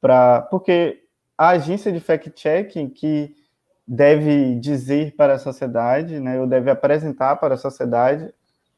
pra, 0.00 0.42
porque 0.42 1.02
a 1.36 1.48
agência 1.48 1.90
de 1.92 1.98
fact-checking 1.98 2.88
que 2.88 3.34
deve 3.86 4.54
dizer 4.56 5.14
para 5.16 5.34
a 5.34 5.38
sociedade, 5.38 6.20
né, 6.20 6.40
ou 6.40 6.46
deve 6.46 6.70
apresentar 6.70 7.36
para 7.36 7.54
a 7.54 7.58
sociedade 7.58 8.32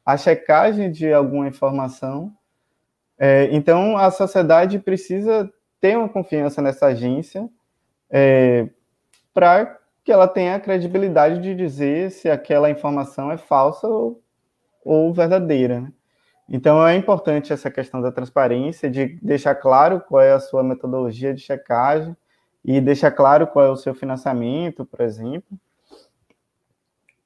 a 0.05 0.17
checagem 0.17 0.91
de 0.91 1.13
alguma 1.13 1.47
informação 1.47 2.33
é, 3.19 3.49
então, 3.51 3.97
a 3.97 4.09
sociedade 4.09 4.79
precisa 4.79 5.51
ter 5.81 5.97
uma 5.97 6.07
confiança 6.07 6.61
nessa 6.61 6.87
agência 6.87 7.49
é, 8.09 8.69
para 9.33 9.77
que 10.03 10.11
ela 10.11 10.27
tenha 10.27 10.55
a 10.55 10.59
credibilidade 10.59 11.41
de 11.41 11.55
dizer 11.55 12.11
se 12.11 12.29
aquela 12.29 12.69
informação 12.69 13.31
é 13.31 13.37
falsa 13.37 13.87
ou, 13.87 14.21
ou 14.83 15.13
verdadeira. 15.13 15.81
Né? 15.81 15.93
Então, 16.49 16.85
é 16.85 16.95
importante 16.95 17.53
essa 17.53 17.69
questão 17.69 18.01
da 18.01 18.11
transparência, 18.11 18.89
de 18.89 19.19
deixar 19.21 19.55
claro 19.55 20.01
qual 20.01 20.21
é 20.21 20.31
a 20.31 20.39
sua 20.39 20.63
metodologia 20.63 21.33
de 21.33 21.41
checagem 21.41 22.15
e 22.65 22.81
deixar 22.81 23.11
claro 23.11 23.45
qual 23.45 23.65
é 23.65 23.69
o 23.69 23.75
seu 23.75 23.93
financiamento, 23.93 24.83
por 24.83 25.01
exemplo. 25.01 25.59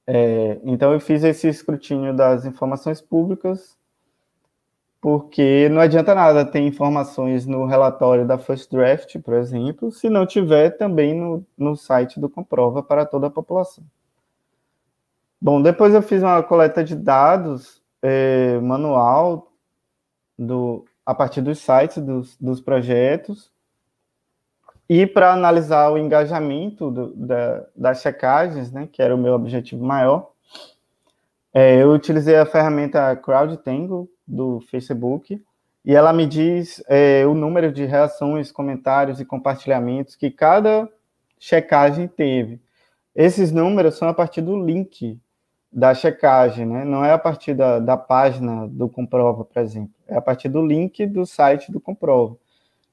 É, 0.06 0.60
então, 0.64 0.92
eu 0.92 1.00
fiz 1.00 1.24
esse 1.24 1.48
escrutínio 1.48 2.14
das 2.14 2.46
informações 2.46 3.00
públicas 3.00 3.78
porque 5.04 5.68
não 5.68 5.82
adianta 5.82 6.16
nada 6.16 6.46
ter 6.46 6.62
informações 6.62 7.46
no 7.46 7.66
relatório 7.66 8.26
da 8.26 8.38
First 8.38 8.72
Draft, 8.72 9.20
por 9.20 9.34
exemplo, 9.34 9.92
se 9.92 10.10
não 10.10 10.26
tiver 10.26 10.70
também 10.78 11.14
no, 11.14 11.46
no 11.58 11.76
site 11.76 12.22
do 12.22 12.30
Comprova 12.30 12.82
para 12.82 13.06
toda 13.06 13.28
a 13.28 13.30
população. 13.30 13.84
Bom, 15.42 15.62
depois 15.62 15.94
eu 15.94 16.02
fiz 16.02 16.24
uma 16.24 16.42
coleta 16.42 16.82
de 16.82 16.96
dados 16.96 17.82
é, 18.02 18.58
manual 18.60 19.52
do, 20.40 20.86
a 21.06 21.14
partir 21.14 21.42
dos 21.42 21.60
sites 21.60 22.02
dos, 22.02 22.38
dos 22.38 22.62
projetos 22.62 23.52
e 24.88 25.06
para 25.06 25.34
analisar 25.34 25.92
o 25.92 25.98
engajamento 25.98 26.90
do, 26.90 27.14
da, 27.14 27.66
das 27.76 28.02
checagens, 28.02 28.72
né, 28.72 28.88
que 28.90 29.02
era 29.02 29.14
o 29.14 29.18
meu 29.18 29.34
objetivo 29.34 29.84
maior, 29.84 30.32
é, 31.54 31.84
eu 31.84 31.92
utilizei 31.92 32.38
a 32.38 32.46
ferramenta 32.46 33.14
CrowdTangle 33.18 34.10
do 34.28 34.62
Facebook 34.62 35.42
e 35.86 35.94
ela 35.94 36.14
me 36.14 36.26
diz 36.26 36.82
é, 36.88 37.26
o 37.28 37.34
número 37.34 37.72
de 37.72 37.86
reações, 37.86 38.52
comentários 38.52 39.20
e 39.20 39.26
compartilhamentos 39.26 40.16
que 40.16 40.32
cada 40.32 40.90
checagem 41.38 42.08
teve. 42.08 42.62
Esses 43.14 43.52
números 43.52 43.96
são 43.96 44.08
a 44.08 44.14
partir 44.14 44.42
do 44.42 44.58
link 44.64 45.20
da 45.72 45.94
checagem, 45.94 46.66
né? 46.66 46.86
não 46.86 47.04
é 47.04 47.12
a 47.12 47.18
partir 47.18 47.54
da, 47.54 47.80
da 47.80 47.98
página 47.98 48.68
do 48.68 48.88
Comprova, 48.88 49.44
por 49.44 49.60
exemplo, 49.60 49.94
é 50.08 50.16
a 50.16 50.22
partir 50.22 50.48
do 50.48 50.66
link 50.66 51.06
do 51.08 51.26
site 51.26 51.72
do 51.72 51.82
Comprova. 51.82 52.38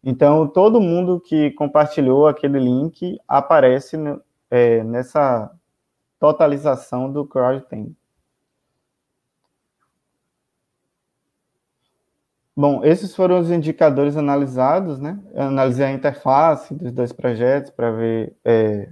Então, 0.03 0.49
todo 0.49 0.81
mundo 0.81 1.21
que 1.21 1.51
compartilhou 1.53 2.27
aquele 2.27 2.59
link 2.59 3.21
aparece 3.29 3.99
no, 3.99 4.21
é, 4.51 4.83
nessa 4.83 5.51
totalização 6.19 7.13
do 7.13 7.25
CrowdTangle. 7.27 7.95
Bom, 12.61 12.85
esses 12.85 13.17
foram 13.17 13.39
os 13.39 13.51
indicadores 13.51 14.19
analisados, 14.19 15.01
né? 15.01 15.19
Eu 15.33 15.45
analisei 15.45 15.87
a 15.87 15.93
interface 15.93 16.75
dos 16.75 16.93
dois 16.93 17.11
projetos 17.11 17.71
para 17.71 17.91
ver 17.91 18.37
é, 18.45 18.91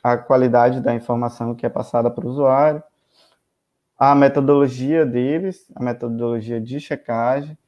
a 0.00 0.16
qualidade 0.16 0.80
da 0.80 0.94
informação 0.94 1.52
que 1.52 1.66
é 1.66 1.68
passada 1.68 2.08
para 2.08 2.24
o 2.24 2.30
usuário, 2.30 2.80
a 3.98 4.14
metodologia 4.14 5.04
deles, 5.04 5.66
a 5.74 5.82
metodologia 5.82 6.60
de 6.60 6.78
checagem, 6.78 7.58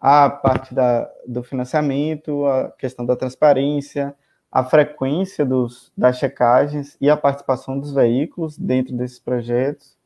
a 0.00 0.30
parte 0.30 0.72
da, 0.72 1.10
do 1.26 1.42
financiamento, 1.42 2.46
a 2.46 2.70
questão 2.78 3.04
da 3.04 3.16
transparência, 3.16 4.14
a 4.48 4.62
frequência 4.62 5.44
dos, 5.44 5.92
das 5.98 6.18
checagens 6.18 6.96
e 7.00 7.10
a 7.10 7.16
participação 7.16 7.80
dos 7.80 7.92
veículos 7.92 8.56
dentro 8.56 8.96
desses 8.96 9.18
projetos, 9.18 9.98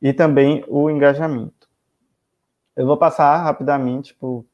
e 0.00 0.10
também 0.14 0.64
o 0.68 0.88
engajamento. 0.88 1.59
Eu 2.76 2.86
vou 2.86 2.96
passar 2.96 3.36
rapidamente 3.38 4.14
por, 4.14 4.44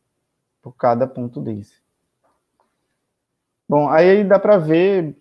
por 0.63 0.73
cada 0.77 1.07
ponto 1.07 1.41
desse. 1.41 1.81
Bom, 3.69 3.89
aí 3.89 4.23
dá 4.25 4.39
para 4.39 4.59
ver 4.59 5.17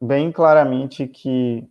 bem 0.00 0.30
claramente 0.32 1.06
que 1.06 1.66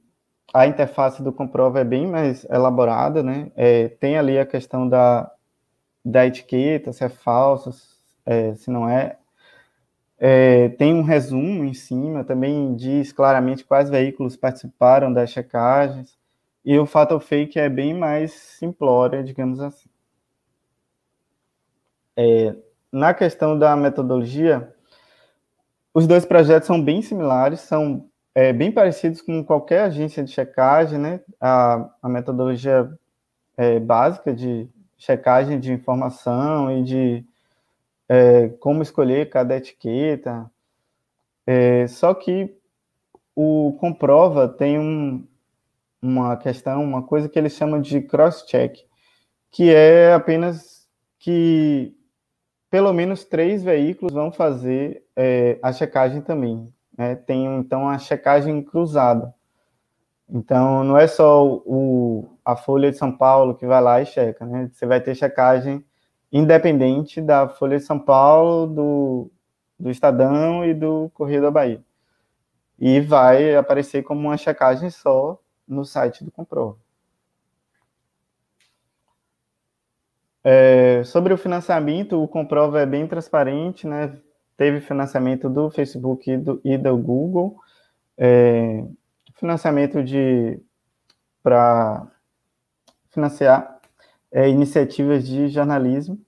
a 0.53 0.65
interface 0.67 1.21
do 1.21 1.31
Comprova 1.31 1.79
é 1.79 1.83
bem 1.83 2.07
mais 2.07 2.45
elaborada, 2.45 3.21
né? 3.21 3.51
É, 3.55 3.89
tem 3.89 4.17
ali 4.17 4.39
a 4.39 4.45
questão 4.45 4.87
da, 4.87 5.31
da 6.03 6.25
etiqueta, 6.25 6.93
se 6.93 7.03
é 7.03 7.09
falso, 7.09 7.71
é, 8.25 8.55
se 8.55 8.71
não 8.71 8.89
é. 8.89 9.17
é. 10.19 10.69
Tem 10.69 10.93
um 10.93 11.03
resumo 11.03 11.63
em 11.63 11.73
cima, 11.73 12.23
também 12.23 12.75
diz 12.75 13.11
claramente 13.13 13.63
quais 13.65 13.89
veículos 13.89 14.35
participaram 14.35 15.13
das 15.13 15.29
checagens. 15.31 16.17
E 16.65 16.77
o 16.79 16.85
fato 16.85 17.19
fake 17.19 17.59
é 17.59 17.69
bem 17.69 17.93
mais 17.93 18.31
simplória, 18.33 19.23
digamos 19.23 19.59
assim. 19.59 19.90
É, 22.15 22.55
na 22.91 23.13
questão 23.13 23.57
da 23.57 23.75
metodologia, 23.75 24.73
os 25.93 26.07
dois 26.07 26.25
projetos 26.25 26.67
são 26.67 26.81
bem 26.83 27.01
similares, 27.01 27.61
são 27.61 28.09
é, 28.33 28.53
bem 28.53 28.71
parecidos 28.71 29.21
com 29.21 29.43
qualquer 29.43 29.83
agência 29.83 30.23
de 30.23 30.31
checagem, 30.31 30.97
né? 30.97 31.21
A, 31.39 31.89
a 32.01 32.09
metodologia 32.09 32.89
é, 33.57 33.79
básica 33.79 34.33
de 34.33 34.69
checagem 34.97 35.59
de 35.59 35.71
informação 35.71 36.77
e 36.77 36.83
de 36.83 37.25
é, 38.07 38.49
como 38.59 38.81
escolher 38.81 39.29
cada 39.29 39.57
etiqueta. 39.57 40.49
É, 41.45 41.87
só 41.87 42.13
que 42.13 42.55
o 43.35 43.75
comprova 43.79 44.47
tem 44.47 44.77
um, 44.77 45.25
uma 46.01 46.37
questão, 46.37 46.83
uma 46.83 47.03
coisa 47.03 47.27
que 47.27 47.37
eles 47.39 47.53
chamam 47.53 47.81
de 47.81 48.01
cross-check, 48.01 48.85
que 49.49 49.73
é 49.73 50.13
apenas 50.13 50.87
que 51.19 51.95
pelo 52.71 52.93
menos 52.93 53.25
três 53.25 53.61
veículos 53.61 54.13
vão 54.13 54.31
fazer 54.31 55.03
é, 55.13 55.59
a 55.61 55.73
checagem 55.73 56.21
também. 56.21 56.73
Né? 56.97 57.15
Tem, 57.15 57.45
então, 57.57 57.87
a 57.87 57.99
checagem 57.99 58.63
cruzada. 58.63 59.35
Então, 60.29 60.81
não 60.85 60.97
é 60.97 61.05
só 61.05 61.45
o, 61.45 62.37
a 62.45 62.55
Folha 62.55 62.89
de 62.89 62.97
São 62.97 63.11
Paulo 63.11 63.55
que 63.55 63.65
vai 63.65 63.81
lá 63.81 64.01
e 64.01 64.05
checa, 64.05 64.45
né? 64.45 64.69
Você 64.71 64.85
vai 64.85 65.01
ter 65.01 65.13
checagem 65.13 65.83
independente 66.31 67.19
da 67.19 67.49
Folha 67.49 67.77
de 67.77 67.83
São 67.83 67.99
Paulo, 67.99 68.65
do, 68.65 69.31
do 69.77 69.89
Estadão 69.91 70.63
e 70.63 70.73
do 70.73 71.11
Correio 71.13 71.41
da 71.41 71.51
Bahia. 71.51 71.83
E 72.79 73.01
vai 73.01 73.53
aparecer 73.53 74.03
como 74.03 74.21
uma 74.21 74.37
checagem 74.37 74.89
só 74.89 75.37
no 75.67 75.83
site 75.83 76.23
do 76.23 76.31
Comprova. 76.31 76.77
É, 80.43 81.03
sobre 81.03 81.33
o 81.33 81.37
financiamento, 81.37 82.21
o 82.21 82.27
Comprova 82.27 82.79
é 82.81 82.85
bem 82.85 83.07
transparente, 83.07 83.87
né? 83.87 84.19
Teve 84.57 84.81
financiamento 84.81 85.49
do 85.49 85.69
Facebook 85.69 86.29
e 86.29 86.37
do, 86.37 86.61
e 86.63 86.77
Google, 86.77 87.57
é, 88.17 88.83
financiamento 89.35 90.03
de 90.03 90.59
para 91.43 92.07
financiar 93.09 93.79
é, 94.31 94.47
iniciativas 94.47 95.27
de 95.27 95.47
jornalismo, 95.49 96.19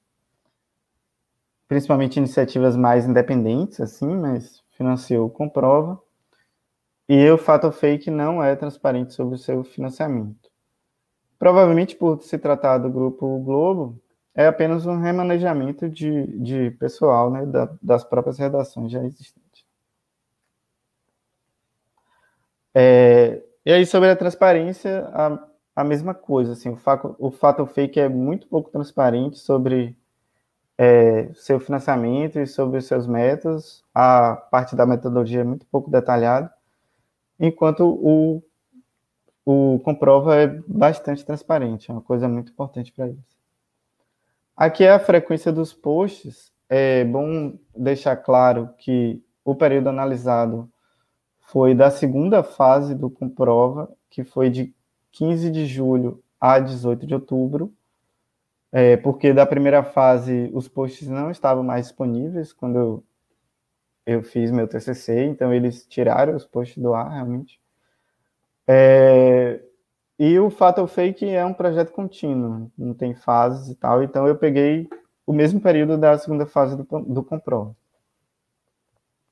principalmente 1.67 2.17
iniciativas 2.17 2.75
mais 2.75 3.05
independentes, 3.05 3.79
assim, 3.79 4.15
mas 4.15 4.63
financiou 4.71 5.29
Comprova. 5.29 6.01
E 7.07 7.29
o 7.29 7.37
Fato 7.37 7.71
Fake 7.71 8.09
não 8.09 8.43
é 8.43 8.55
transparente 8.55 9.13
sobre 9.13 9.35
o 9.35 9.37
seu 9.37 9.63
financiamento. 9.63 10.49
Provavelmente 11.37 11.95
por 11.95 12.21
se 12.23 12.37
tratar 12.37 12.77
do 12.77 12.89
Grupo 12.89 13.39
Globo, 13.39 14.01
é 14.35 14.47
apenas 14.47 14.85
um 14.85 14.99
remanejamento 14.99 15.89
de, 15.89 16.25
de 16.39 16.71
pessoal 16.71 17.29
né, 17.31 17.45
da, 17.45 17.69
das 17.81 18.03
próprias 18.03 18.37
redações 18.37 18.91
já 18.91 19.03
existentes. 19.03 19.63
É, 22.73 23.43
e 23.65 23.71
aí, 23.71 23.85
sobre 23.85 24.09
a 24.09 24.15
transparência, 24.15 25.07
a, 25.13 25.47
a 25.75 25.83
mesma 25.83 26.13
coisa. 26.13 26.53
Assim, 26.53 26.69
o, 26.69 26.75
fato, 26.75 27.15
o 27.19 27.31
fato 27.31 27.65
fake 27.65 27.99
é 27.99 28.09
muito 28.09 28.47
pouco 28.47 28.69
transparente 28.71 29.37
sobre 29.37 29.95
é, 30.77 31.31
seu 31.33 31.59
financiamento 31.59 32.39
e 32.39 32.47
sobre 32.47 32.77
os 32.79 32.85
seus 32.85 33.07
métodos. 33.07 33.83
A 33.93 34.35
parte 34.35 34.75
da 34.75 34.85
metodologia 34.85 35.41
é 35.41 35.43
muito 35.43 35.65
pouco 35.67 35.89
detalhada, 35.89 36.51
enquanto 37.39 37.81
o, 37.85 38.43
o 39.45 39.79
comprova 39.79 40.35
é 40.35 40.47
bastante 40.67 41.25
transparente. 41.25 41.89
É 41.91 41.93
uma 41.93 42.01
coisa 42.01 42.27
muito 42.27 42.51
importante 42.51 42.91
para 42.91 43.07
eles. 43.07 43.42
Aqui 44.55 44.83
é 44.83 44.91
a 44.91 44.99
frequência 44.99 45.51
dos 45.51 45.73
posts. 45.73 46.51
É 46.69 47.03
bom 47.03 47.57
deixar 47.75 48.15
claro 48.17 48.69
que 48.77 49.21
o 49.43 49.55
período 49.55 49.89
analisado 49.89 50.71
foi 51.41 51.75
da 51.75 51.89
segunda 51.91 52.43
fase 52.43 52.95
do 52.95 53.09
Comprova, 53.09 53.91
que 54.09 54.23
foi 54.23 54.49
de 54.49 54.73
15 55.11 55.51
de 55.51 55.65
julho 55.65 56.23
a 56.39 56.59
18 56.59 57.05
de 57.05 57.13
outubro, 57.13 57.73
é, 58.71 58.97
porque 58.97 59.33
da 59.33 59.45
primeira 59.45 59.83
fase 59.83 60.49
os 60.53 60.67
posts 60.67 61.07
não 61.07 61.29
estavam 61.29 61.63
mais 61.63 61.87
disponíveis 61.87 62.51
quando 62.51 62.77
eu, 62.77 63.03
eu 64.05 64.23
fiz 64.23 64.51
meu 64.51 64.67
TCC, 64.67 65.25
então 65.25 65.53
eles 65.53 65.85
tiraram 65.85 66.35
os 66.35 66.45
posts 66.45 66.81
do 66.81 66.93
ar, 66.93 67.09
realmente. 67.09 67.59
É, 68.67 69.61
e 70.25 70.39
o 70.39 70.49
Fatal 70.49 70.87
Fake 70.87 71.27
é 71.27 71.43
um 71.43 71.53
projeto 71.53 71.91
contínuo, 71.91 72.71
não 72.77 72.93
tem 72.93 73.13
fases 73.13 73.67
e 73.67 73.75
tal, 73.75 74.01
então 74.01 74.25
eu 74.25 74.37
peguei 74.37 74.87
o 75.27 75.33
mesmo 75.33 75.59
período 75.59 75.97
da 75.97 76.17
segunda 76.17 76.45
fase 76.45 76.77
do, 76.77 76.85
do 77.01 77.21
Comprova. 77.21 77.75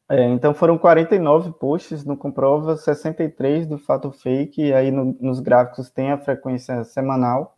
É, 0.10 0.26
então 0.26 0.54
foram 0.54 0.78
49 0.78 1.54
posts 1.54 2.04
no 2.04 2.18
Comprova, 2.18 2.76
63 2.76 3.66
do 3.68 3.78
Fato 3.78 4.12
Fake, 4.12 4.62
e 4.62 4.74
aí 4.74 4.92
no, 4.92 5.16
nos 5.22 5.40
gráficos 5.40 5.90
tem 5.90 6.12
a 6.12 6.18
frequência 6.18 6.84
semanal. 6.84 7.58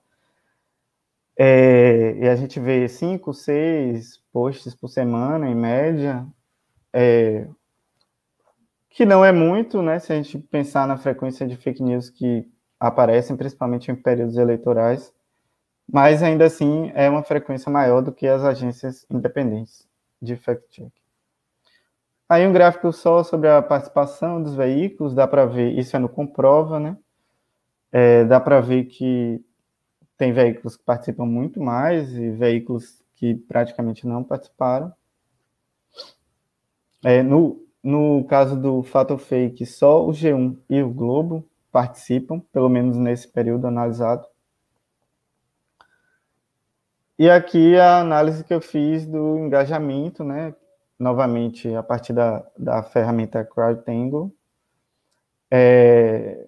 É, 1.35 2.13
e 2.15 2.29
a 2.29 2.35
gente 2.35 2.59
vê 2.59 2.87
5, 2.87 3.33
6 3.33 4.21
posts 4.31 4.75
por 4.75 4.89
semana, 4.89 5.49
em 5.49 5.55
média, 5.55 6.23
é, 6.93 7.47
que 8.91 9.07
não 9.07 9.25
é 9.25 9.31
muito, 9.31 9.81
né, 9.81 9.97
se 9.97 10.13
a 10.13 10.15
gente 10.17 10.37
pensar 10.37 10.87
na 10.87 10.97
frequência 10.97 11.47
de 11.47 11.57
fake 11.57 11.81
news 11.81 12.11
que 12.11 12.52
aparecem 12.83 13.37
principalmente 13.37 13.89
em 13.89 13.95
períodos 13.95 14.35
eleitorais, 14.35 15.13
mas 15.89 16.21
ainda 16.21 16.43
assim 16.43 16.91
é 16.93 17.09
uma 17.09 17.23
frequência 17.23 17.71
maior 17.71 18.01
do 18.01 18.11
que 18.11 18.27
as 18.27 18.43
agências 18.43 19.05
independentes 19.09 19.87
de 20.21 20.35
fact-check. 20.35 20.91
Aí 22.27 22.45
um 22.45 22.51
gráfico 22.51 22.91
só 22.91 23.23
sobre 23.23 23.47
a 23.47 23.61
participação 23.61 24.43
dos 24.43 24.53
veículos, 24.53 25.13
dá 25.15 25.25
para 25.25 25.45
ver, 25.45 25.77
isso 25.79 25.95
é 25.95 25.99
no 25.99 26.09
Comprova, 26.09 26.77
né? 26.77 26.97
É, 27.89 28.25
dá 28.25 28.39
para 28.39 28.59
ver 28.59 28.85
que 28.85 29.41
tem 30.17 30.33
veículos 30.33 30.75
que 30.75 30.83
participam 30.83 31.25
muito 31.25 31.61
mais 31.61 32.13
e 32.13 32.31
veículos 32.31 33.01
que 33.15 33.33
praticamente 33.33 34.05
não 34.05 34.25
participaram. 34.25 34.91
É, 37.01 37.23
no, 37.23 37.65
no 37.81 38.25
caso 38.25 38.59
do 38.59 38.83
fato 38.83 39.17
fake, 39.17 39.65
só 39.65 40.05
o 40.05 40.11
G1 40.11 40.57
e 40.69 40.81
o 40.81 40.89
Globo 40.89 41.47
participam, 41.73 42.39
pelo 42.53 42.69
menos 42.69 42.95
nesse 42.95 43.27
período 43.27 43.67
analisado. 43.67 44.25
E 47.19 47.29
aqui 47.29 47.77
a 47.77 47.99
análise 47.99 48.45
que 48.45 48.53
eu 48.53 48.61
fiz 48.61 49.05
do 49.05 49.37
engajamento, 49.39 50.23
né? 50.23 50.55
Novamente, 50.97 51.73
a 51.75 51.83
partir 51.83 52.13
da, 52.13 52.45
da 52.57 52.81
ferramenta 52.81 53.43
CrowdTangle. 53.43 54.33
É, 55.51 56.47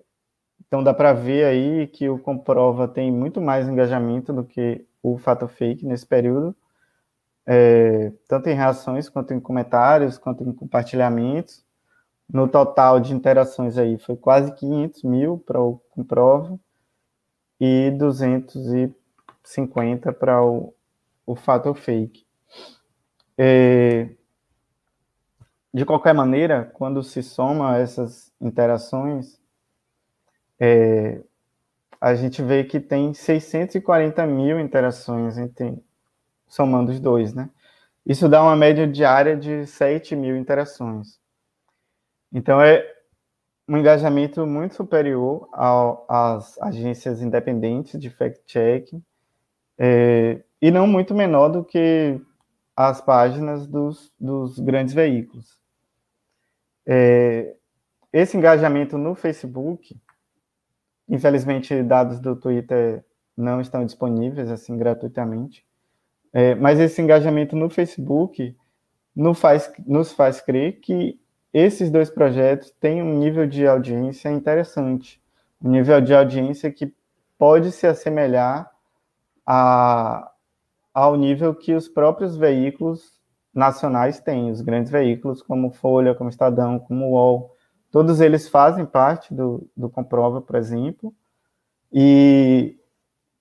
então 0.65 0.84
dá 0.84 0.93
para 0.93 1.11
ver 1.11 1.45
aí 1.45 1.88
que 1.88 2.07
o 2.09 2.17
Comprova 2.17 2.88
tem 2.88 3.11
muito 3.11 3.41
mais 3.41 3.67
engajamento 3.67 4.32
do 4.32 4.43
que 4.43 4.86
o 5.03 5.17
Fato 5.17 5.47
Fake 5.47 5.86
nesse 5.86 6.05
período 6.05 6.55
é, 7.45 8.11
tanto 8.28 8.49
em 8.49 8.55
reações, 8.55 9.07
quanto 9.07 9.34
em 9.34 9.39
comentários, 9.39 10.17
quanto 10.17 10.43
em 10.43 10.51
compartilhamentos. 10.53 11.63
No 12.32 12.47
total 12.47 12.99
de 12.99 13.13
interações 13.13 13.78
aí 13.78 13.97
foi 13.97 14.17
quase 14.17 14.53
500 14.53 15.03
mil 15.03 15.38
para 15.38 15.61
o 15.61 15.80
Comprova 15.91 16.59
e 17.59 17.91
250 17.91 20.11
para 20.13 20.43
o, 20.43 20.73
o 21.26 21.36
fato 21.36 21.67
ou 21.67 21.76
fake. 21.76 22.26
É, 23.38 24.09
de 25.73 25.86
qualquer 25.86 26.13
maneira, 26.13 26.63
quando 26.73 27.03
se 27.03 27.21
soma 27.21 27.78
essas 27.78 28.32
interações, 28.39 29.39
é, 30.59 31.21
a 31.99 32.15
gente 32.15 32.41
vê 32.41 32.63
que 32.63 32.80
tem 32.80 33.13
640 33.13 34.26
mil 34.26 34.59
interações 34.59 35.38
entre 35.38 35.84
somando 36.47 36.91
os 36.91 36.99
dois, 36.99 37.34
né? 37.34 37.49
Isso 38.05 38.30
dá 38.30 38.41
uma 38.41 38.55
média 38.55 38.88
diária 38.88 39.36
de 39.36 39.65
7 39.65 40.15
mil 40.15 40.38
interações. 40.38 41.19
Então, 42.32 42.61
é 42.61 42.86
um 43.67 43.78
engajamento 43.78 44.45
muito 44.45 44.76
superior 44.76 45.49
ao, 45.51 46.05
às 46.07 46.59
agências 46.61 47.21
independentes 47.21 47.99
de 47.99 48.09
fact-checking 48.09 49.03
é, 49.78 50.43
e 50.61 50.69
não 50.71 50.86
muito 50.86 51.13
menor 51.15 51.49
do 51.49 51.63
que 51.63 52.21
as 52.76 53.01
páginas 53.01 53.65
dos, 53.65 54.13
dos 54.19 54.59
grandes 54.59 54.93
veículos. 54.93 55.57
É, 56.86 57.55
esse 58.13 58.38
engajamento 58.38 58.97
no 58.97 59.15
Facebook, 59.15 59.97
infelizmente, 61.09 61.82
dados 61.82 62.19
do 62.19 62.36
Twitter 62.36 63.03
não 63.36 63.59
estão 63.59 63.86
disponíveis 63.86 64.49
assim 64.49 64.78
gratuitamente, 64.78 65.65
é, 66.32 66.53
mas 66.55 66.80
esse 66.80 67.01
engajamento 67.01 67.55
no 67.55 67.69
Facebook 67.69 68.55
nos 69.15 69.39
faz, 69.39 69.71
nos 69.86 70.11
faz 70.11 70.41
crer 70.41 70.80
que 70.82 71.19
esses 71.58 71.89
dois 71.89 72.10
projetos 72.10 72.70
têm 72.82 73.01
um 73.01 73.18
nível 73.18 73.47
de 73.47 73.66
audiência 73.66 74.30
interessante, 74.30 75.22
um 75.64 75.70
nível 75.72 76.01
de 76.01 76.14
audiência 76.14 76.70
que 76.70 76.93
pode 77.38 77.72
se 77.72 77.88
assemelhar 77.88 78.70
a, 79.45 80.30
ao 80.93 81.16
nível 81.16 81.56
que 81.56 81.74
os 81.74 81.88
próprios 81.88 82.36
veículos 82.36 83.22
nacionais 83.53 84.20
têm, 84.20 84.51
os 84.51 84.60
grandes 84.60 84.91
veículos 84.91 85.41
como 85.41 85.72
Folha, 85.72 86.14
como 86.14 86.30
Estadão, 86.30 86.78
como 86.78 87.12
UOL, 87.12 87.56
todos 87.89 88.20
eles 88.20 88.49
fazem 88.49 88.86
parte 88.86 89.34
do, 89.34 89.66
do 89.78 89.89
Comprova, 89.89 90.41
por 90.41 90.58
exemplo, 90.58 91.16
e 91.89 92.78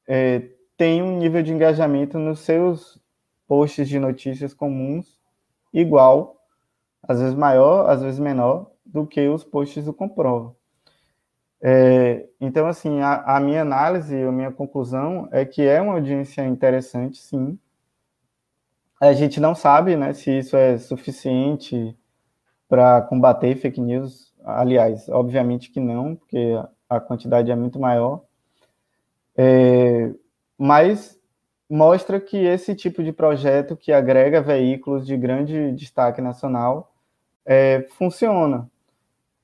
é, 0.06 0.50
tem 0.76 1.02
um 1.02 1.18
nível 1.18 1.42
de 1.42 1.52
engajamento 1.52 2.16
nos 2.16 2.38
seus 2.38 2.96
posts 3.48 3.88
de 3.88 3.98
notícias 3.98 4.54
comuns 4.54 5.18
igual, 5.72 6.43
às 7.08 7.20
vezes 7.20 7.34
maior, 7.34 7.88
às 7.88 8.02
vezes 8.02 8.20
menor, 8.20 8.70
do 8.84 9.06
que 9.06 9.26
os 9.28 9.44
posts 9.44 9.84
do 9.84 9.92
Comprova. 9.92 10.54
É, 11.62 12.26
então, 12.40 12.66
assim, 12.66 13.00
a, 13.00 13.36
a, 13.36 13.40
minha 13.40 13.62
análise, 13.62 14.14
a 14.22 14.30
minha 14.30 14.52
conclusão 14.52 15.28
é 15.32 15.44
que 15.44 15.62
é 15.62 15.80
uma 15.80 15.94
audiência 15.94 16.44
interessante, 16.44 17.18
sim. 17.18 17.58
A 19.00 19.12
gente 19.12 19.40
não 19.40 19.54
sabe 19.54 19.96
né, 19.96 20.12
se 20.12 20.38
isso 20.38 20.56
é 20.56 20.78
suficiente 20.78 21.96
para 22.68 23.02
combater 23.02 23.56
fake 23.56 23.80
news. 23.80 24.34
Aliás, 24.44 25.08
obviamente 25.08 25.70
que 25.70 25.80
não, 25.80 26.16
porque 26.16 26.54
a 26.88 27.00
quantidade 27.00 27.50
é 27.50 27.56
muito 27.56 27.78
maior. 27.80 28.22
É, 29.36 30.12
mas 30.58 31.18
mostra 31.68 32.20
que 32.20 32.36
esse 32.36 32.74
tipo 32.74 33.02
de 33.02 33.12
projeto 33.12 33.76
que 33.76 33.92
agrega 33.92 34.40
veículos 34.40 35.06
de 35.06 35.16
grande 35.16 35.72
destaque 35.72 36.20
nacional 36.20 36.93
é, 37.44 37.86
funciona. 37.96 38.70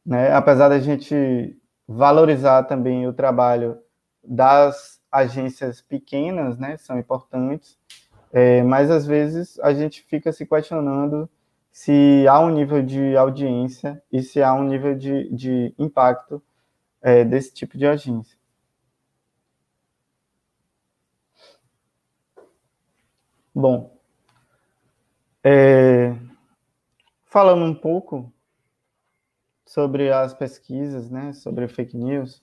Né? 0.04 0.32
Apesar 0.32 0.68
da 0.68 0.78
gente 0.78 1.56
valorizar 1.86 2.64
também 2.64 3.06
o 3.06 3.12
trabalho 3.12 3.78
das 4.22 5.00
agências 5.10 5.80
pequenas, 5.82 6.56
né, 6.58 6.76
são 6.76 6.98
importantes, 6.98 7.78
é, 8.32 8.62
mas 8.62 8.90
às 8.90 9.06
vezes 9.06 9.58
a 9.60 9.74
gente 9.74 10.02
fica 10.02 10.32
se 10.32 10.46
questionando 10.46 11.28
se 11.72 12.26
há 12.28 12.40
um 12.40 12.50
nível 12.50 12.82
de 12.82 13.16
audiência 13.16 14.02
e 14.12 14.22
se 14.22 14.42
há 14.42 14.54
um 14.54 14.64
nível 14.64 14.96
de, 14.96 15.28
de 15.34 15.74
impacto 15.78 16.42
é, 17.02 17.24
desse 17.24 17.52
tipo 17.52 17.76
de 17.78 17.86
agência. 17.86 18.38
Bom, 23.54 23.98
é, 25.42 26.14
falando 27.30 27.64
um 27.64 27.74
pouco 27.74 28.30
sobre 29.64 30.12
as 30.12 30.34
pesquisas, 30.34 31.08
né, 31.08 31.32
sobre 31.32 31.68
fake 31.68 31.96
news, 31.96 32.42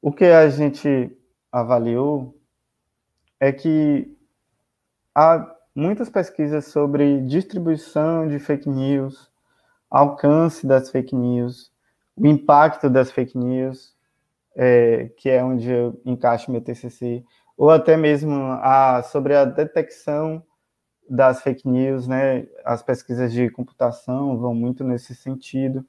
o 0.00 0.10
que 0.10 0.24
a 0.24 0.48
gente 0.48 1.14
avaliou 1.52 2.34
é 3.38 3.52
que 3.52 4.10
há 5.14 5.54
muitas 5.74 6.08
pesquisas 6.08 6.64
sobre 6.66 7.20
distribuição 7.26 8.26
de 8.26 8.38
fake 8.38 8.70
news, 8.70 9.30
alcance 9.90 10.66
das 10.66 10.90
fake 10.90 11.14
news, 11.14 11.70
o 12.16 12.26
impacto 12.26 12.88
das 12.88 13.10
fake 13.10 13.36
news, 13.36 13.94
é, 14.56 15.10
que 15.18 15.28
é 15.28 15.44
onde 15.44 15.70
eu 15.70 16.00
encaixo 16.06 16.50
meu 16.50 16.62
TCC, 16.62 17.22
ou 17.54 17.68
até 17.68 17.98
mesmo 17.98 18.34
a, 18.62 19.02
sobre 19.02 19.36
a 19.36 19.44
detecção 19.44 20.42
das 21.08 21.42
fake 21.42 21.68
news, 21.68 22.06
né? 22.06 22.46
As 22.64 22.82
pesquisas 22.82 23.32
de 23.32 23.50
computação 23.50 24.38
vão 24.38 24.54
muito 24.54 24.84
nesse 24.84 25.14
sentido. 25.14 25.84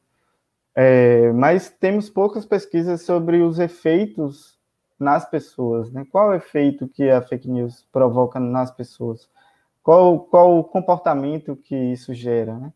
É, 0.76 1.32
mas 1.32 1.70
temos 1.70 2.10
poucas 2.10 2.46
pesquisas 2.46 3.02
sobre 3.02 3.42
os 3.42 3.60
efeitos 3.60 4.60
nas 5.00 5.30
pessoas, 5.30 5.92
né? 5.92 6.06
Qual 6.12 6.30
o 6.30 6.34
efeito 6.34 6.88
que 6.88 7.10
a 7.10 7.22
fake 7.22 7.50
news 7.50 7.88
provoca 7.92 8.40
nas 8.40 8.72
pessoas? 8.72 9.30
Qual, 9.82 10.20
qual 10.20 10.58
o 10.58 10.64
comportamento 10.64 11.56
que 11.56 11.76
isso 11.76 12.14
gera, 12.14 12.58
né? 12.58 12.74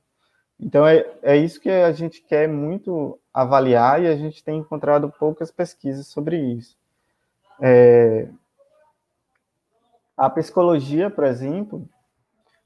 Então, 0.60 0.86
é, 0.86 1.10
é 1.24 1.38
isso 1.38 1.60
que 1.60 1.70
a 1.70 1.92
gente 1.94 2.22
quer 2.22 2.48
muito 2.48 3.18
avaliar 3.34 4.02
e 4.02 4.08
a 4.08 4.16
gente 4.16 4.44
tem 4.44 4.60
encontrado 4.60 5.10
poucas 5.18 5.52
pesquisas 5.52 6.08
sobre 6.08 6.38
isso. 6.38 6.78
É, 7.62 8.28
a 10.18 10.30
psicologia, 10.30 11.10
por 11.10 11.24
exemplo, 11.24 11.88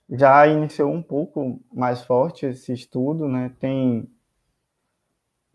já 0.10 0.45
iniciou 0.47 0.91
um 0.91 1.01
pouco 1.01 1.60
mais 1.74 2.01
forte 2.04 2.45
esse 2.45 2.74
estudo, 2.74 3.28
né? 3.28 3.51
Tem 3.60 4.10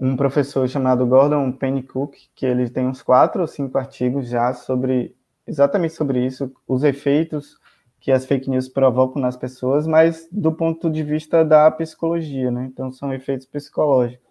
um 0.00 0.16
professor 0.16 0.68
chamado 0.68 1.06
Gordon 1.06 1.50
Pennycook, 1.52 2.30
que 2.34 2.46
ele 2.46 2.70
tem 2.70 2.86
uns 2.86 3.02
quatro 3.02 3.40
ou 3.40 3.46
cinco 3.46 3.78
artigos 3.78 4.28
já 4.28 4.52
sobre 4.52 5.16
exatamente 5.46 5.94
sobre 5.94 6.24
isso, 6.24 6.52
os 6.66 6.84
efeitos 6.84 7.58
que 8.00 8.12
as 8.12 8.26
fake 8.26 8.48
news 8.48 8.68
provocam 8.68 9.20
nas 9.20 9.36
pessoas, 9.36 9.86
mas 9.86 10.28
do 10.30 10.52
ponto 10.52 10.90
de 10.90 11.02
vista 11.02 11.44
da 11.44 11.70
psicologia, 11.70 12.50
né? 12.50 12.66
Então 12.66 12.92
são 12.92 13.12
efeitos 13.12 13.46
psicológicos. 13.46 14.28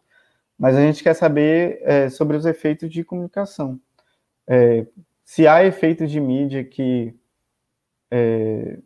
Mas 0.58 0.76
a 0.76 0.82
gente 0.82 1.04
quer 1.04 1.14
saber 1.14 1.80
é, 1.84 2.10
sobre 2.10 2.38
os 2.38 2.46
efeitos 2.46 2.90
de 2.90 3.04
comunicação. 3.04 3.80
É, 4.48 4.88
se 5.26 5.46
há 5.48 5.64
efeitos 5.66 6.10
de 6.10 6.20
mídia 6.20 6.64
que 6.64 7.14
é, 8.10 8.80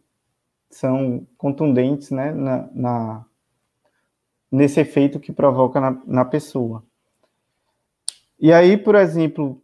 são 0.71 1.27
contundentes 1.37 2.11
né, 2.11 2.31
na, 2.31 2.69
na, 2.73 3.25
nesse 4.51 4.79
efeito 4.79 5.19
que 5.19 5.31
provoca 5.31 5.79
na, 5.79 6.01
na 6.05 6.25
pessoa. 6.25 6.83
E 8.39 8.51
aí, 8.51 8.75
por 8.75 8.95
exemplo, 8.95 9.61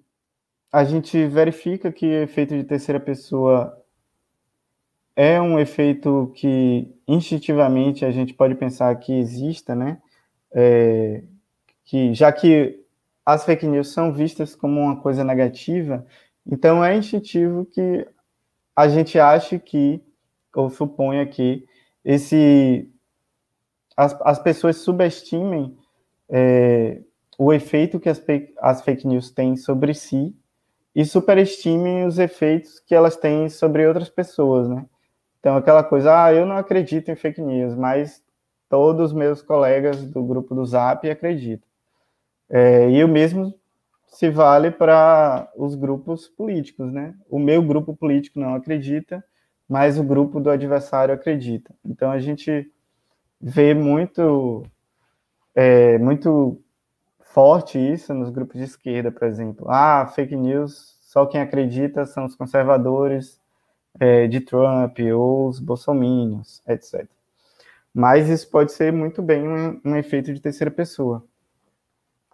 a 0.72 0.84
gente 0.84 1.26
verifica 1.26 1.92
que 1.92 2.06
o 2.06 2.24
efeito 2.24 2.56
de 2.56 2.64
terceira 2.64 3.00
pessoa 3.00 3.76
é 5.16 5.42
um 5.42 5.58
efeito 5.58 6.32
que 6.36 6.94
instintivamente 7.08 8.06
a 8.06 8.12
gente 8.12 8.36
pode 8.36 8.54
pensar 8.54 8.96
que 8.98 9.14
exista, 9.14 9.74
né? 9.74 10.00
É, 10.52 11.24
que 11.84 12.14
já 12.14 12.32
que 12.32 12.80
as 13.26 13.44
fake 13.44 13.66
news 13.66 13.92
são 13.92 14.14
vistas 14.14 14.56
como 14.56 14.80
uma 14.80 15.02
coisa 15.02 15.24
negativa, 15.24 16.06
então 16.46 16.86
é 16.86 16.96
instintivo 16.96 17.66
que 17.66 18.08
a 18.76 18.88
gente 18.88 19.18
acha 19.18 19.58
que 19.58 20.02
ou 20.58 20.70
suponha 20.70 21.26
que 21.26 21.66
esse 22.04 22.90
as, 23.96 24.16
as 24.22 24.40
pessoas 24.40 24.78
subestimem 24.78 25.76
é, 26.30 27.02
o 27.38 27.54
efeito 27.54 28.00
que 28.00 28.10
as, 28.10 28.24
as 28.60 28.82
fake 28.82 29.08
news 29.08 29.32
têm 29.32 29.56
sobre 29.56 29.94
si 29.94 30.36
e 30.96 31.06
superestimem 31.06 32.06
os 32.06 32.18
efeitos 32.18 32.80
que 32.80 32.96
elas 32.96 33.16
têm 33.16 33.50
sobre 33.50 33.88
outras 33.88 34.10
pessoas, 34.10 34.68
né? 34.68 34.86
Então, 35.40 35.56
aquela 35.56 35.84
coisa, 35.84 36.26
ah, 36.26 36.34
eu 36.34 36.46
não 36.46 36.58
acredito 36.58 37.10
em 37.10 37.16
fake 37.16 37.40
news, 37.40 37.76
mas 37.76 38.24
todos 38.68 39.12
os 39.12 39.14
meus 39.14 39.42
colegas 39.42 40.04
do 40.04 40.24
grupo 40.24 40.56
do 40.56 40.66
Zap 40.66 41.08
acreditam. 41.10 41.68
É, 42.50 42.90
e 42.90 43.04
o 43.04 43.08
mesmo 43.08 43.54
se 44.08 44.30
vale 44.30 44.72
para 44.72 45.52
os 45.56 45.76
grupos 45.76 46.28
políticos, 46.28 46.92
né? 46.92 47.14
O 47.30 47.38
meu 47.38 47.62
grupo 47.62 47.96
político 47.96 48.40
não 48.40 48.56
acredita, 48.56 49.24
mas 49.68 50.00
o 50.00 50.04
grupo 50.04 50.40
do 50.40 50.50
adversário 50.50 51.14
acredita. 51.14 51.74
Então, 51.84 52.12
a 52.12 52.20
gente 52.20 52.72
vê 53.40 53.74
muito, 53.74 54.64
é, 55.56 55.98
muito 55.98 56.62
forte 57.20 57.78
isso 57.78 58.14
nos 58.14 58.30
grupos 58.30 58.58
de 58.58 58.64
esquerda, 58.64 59.12
por 59.12 59.28
exemplo. 59.28 59.70
Ah, 59.70 60.08
fake 60.08 60.36
news, 60.36 60.98
só 61.02 61.26
quem 61.26 61.42
acredita 61.42 62.06
são 62.06 62.26
os 62.26 62.36
conservadores 62.36 63.40
é, 64.00 64.28
de 64.28 64.40
Trump 64.40 65.00
ou 65.16 65.48
os 65.48 65.60
bolsominions, 65.60 66.62
etc. 66.68 67.08
Mas 67.94 68.30
isso 68.30 68.50
pode 68.50 68.72
ser 68.72 68.94
muito 68.94 69.22
bem 69.22 69.48
um, 69.48 69.82
um 69.84 69.96
efeito 69.96 70.34
de 70.34 70.40
terceira 70.40 70.72
pessoa. 70.72 71.24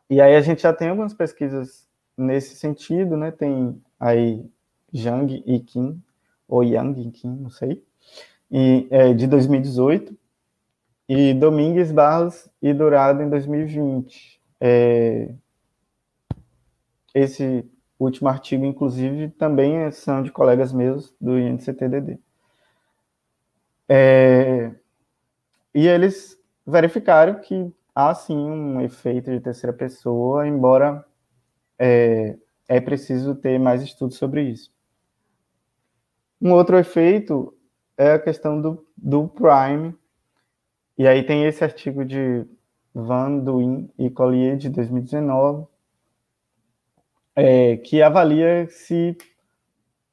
E 0.10 0.22
aí 0.22 0.36
a 0.36 0.42
gente 0.42 0.62
já 0.62 0.74
tem 0.74 0.90
algumas 0.90 1.14
pesquisas 1.14 1.88
nesse 2.18 2.56
sentido, 2.56 3.18
né? 3.18 3.32
Tem 3.32 3.82
aí 4.00 4.46
Zhang 4.96 5.44
e 5.46 5.60
Kim, 5.60 6.02
ou 6.54 6.64
Yang 6.64 7.12
não 7.26 7.50
sei, 7.50 7.84
e, 8.52 8.88
é, 8.92 9.12
de 9.12 9.26
2018, 9.26 10.16
e 11.10 11.34
Domingues 11.34 11.92
Barros 11.92 12.48
e 12.62 12.72
Dourado 12.72 13.24
em 13.24 13.30
2020. 13.30 14.40
É, 14.62 15.34
esse 17.14 17.68
último 18.00 18.30
artigo, 18.30 18.66
inclusive, 18.66 19.30
também 19.30 19.92
são 19.92 20.22
de 20.22 20.32
colegas 20.32 20.72
meus 20.72 21.14
do 21.20 21.40
INCTDD. 21.40 22.20
É, 23.90 24.72
e 25.74 25.88
eles 25.88 26.40
verificaram 26.66 27.40
que 27.42 27.74
há 27.96 28.14
sim 28.14 28.38
um 28.38 28.80
efeito 28.80 29.32
de 29.32 29.40
terceira 29.40 29.76
pessoa, 29.76 30.48
embora 30.48 31.04
é, 31.80 32.38
é 32.68 32.80
preciso 32.80 33.36
ter 33.36 33.60
mais 33.60 33.82
estudos 33.82 34.18
sobre 34.18 34.44
isso. 34.44 34.73
Um 36.44 36.52
outro 36.52 36.78
efeito 36.78 37.58
é 37.98 38.12
a 38.12 38.20
questão 38.20 38.60
do, 38.60 38.86
do 38.98 39.30
Prime, 39.30 39.96
e 40.98 41.08
aí 41.08 41.24
tem 41.24 41.46
esse 41.46 41.64
artigo 41.64 42.04
de 42.04 42.46
Van 42.94 43.40
Duin 43.40 43.90
e 43.98 44.10
Collier 44.10 44.58
de 44.58 44.68
2019, 44.68 45.66
é, 47.34 47.78
que 47.78 48.02
avalia 48.02 48.68
se 48.70 49.18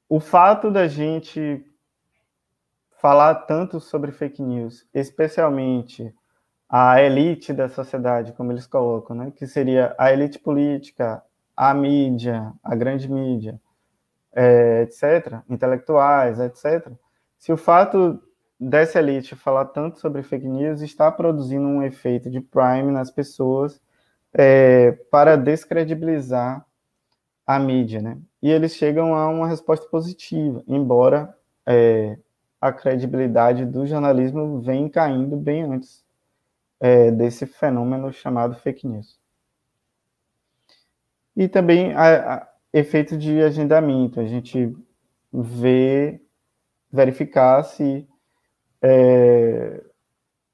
o 0.08 0.20
fato 0.20 0.70
da 0.70 0.86
gente 0.86 1.66
falar 3.00 3.34
tanto 3.34 3.80
sobre 3.80 4.12
fake 4.12 4.40
news, 4.40 4.86
especialmente 4.94 6.14
a 6.68 7.02
elite 7.02 7.52
da 7.52 7.68
sociedade, 7.68 8.34
como 8.34 8.52
eles 8.52 8.68
colocam, 8.68 9.16
né, 9.16 9.32
que 9.34 9.48
seria 9.48 9.96
a 9.98 10.12
elite 10.12 10.38
política, 10.38 11.24
a 11.56 11.74
mídia, 11.74 12.52
a 12.62 12.76
grande 12.76 13.10
mídia, 13.10 13.60
é, 14.32 14.82
etc., 14.82 15.40
intelectuais, 15.48 16.38
etc., 16.38 16.90
se 17.38 17.52
o 17.52 17.56
fato 17.56 18.22
dessa 18.58 18.98
elite 18.98 19.34
falar 19.34 19.64
tanto 19.66 19.98
sobre 19.98 20.22
fake 20.22 20.46
news 20.46 20.82
está 20.82 21.10
produzindo 21.10 21.66
um 21.66 21.82
efeito 21.82 22.30
de 22.30 22.40
prime 22.40 22.92
nas 22.92 23.10
pessoas 23.10 23.80
é, 24.34 24.92
para 25.10 25.36
descredibilizar 25.36 26.64
a 27.46 27.58
mídia, 27.58 28.02
né? 28.02 28.18
E 28.42 28.50
eles 28.50 28.74
chegam 28.74 29.14
a 29.14 29.28
uma 29.28 29.48
resposta 29.48 29.86
positiva, 29.88 30.62
embora 30.68 31.34
é, 31.66 32.18
a 32.60 32.72
credibilidade 32.72 33.64
do 33.64 33.86
jornalismo 33.86 34.60
vem 34.60 34.88
caindo 34.88 35.36
bem 35.36 35.62
antes 35.62 36.04
é, 36.78 37.10
desse 37.10 37.46
fenômeno 37.46 38.12
chamado 38.12 38.54
fake 38.54 38.86
news. 38.86 39.18
E 41.34 41.48
também 41.48 41.94
a, 41.94 42.34
a, 42.34 42.48
efeito 42.72 43.16
de 43.16 43.40
agendamento, 43.42 44.20
a 44.20 44.24
gente 44.24 44.74
vê, 45.32 46.20
verificar 46.92 47.62
se 47.62 48.06
é, 48.82 49.82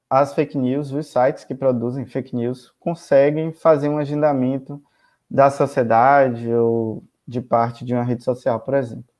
as 0.09 0.33
fake 0.33 0.57
news, 0.57 0.91
os 0.91 1.07
sites 1.07 1.43
que 1.43 1.55
produzem 1.55 2.05
fake 2.05 2.35
news, 2.35 2.73
conseguem 2.79 3.51
fazer 3.51 3.89
um 3.89 3.97
agendamento 3.97 4.81
da 5.29 5.49
sociedade 5.49 6.51
ou 6.53 7.03
de 7.27 7.41
parte 7.41 7.83
de 7.83 7.93
uma 7.93 8.03
rede 8.03 8.23
social, 8.23 8.59
por 8.61 8.73
exemplo. 8.73 9.13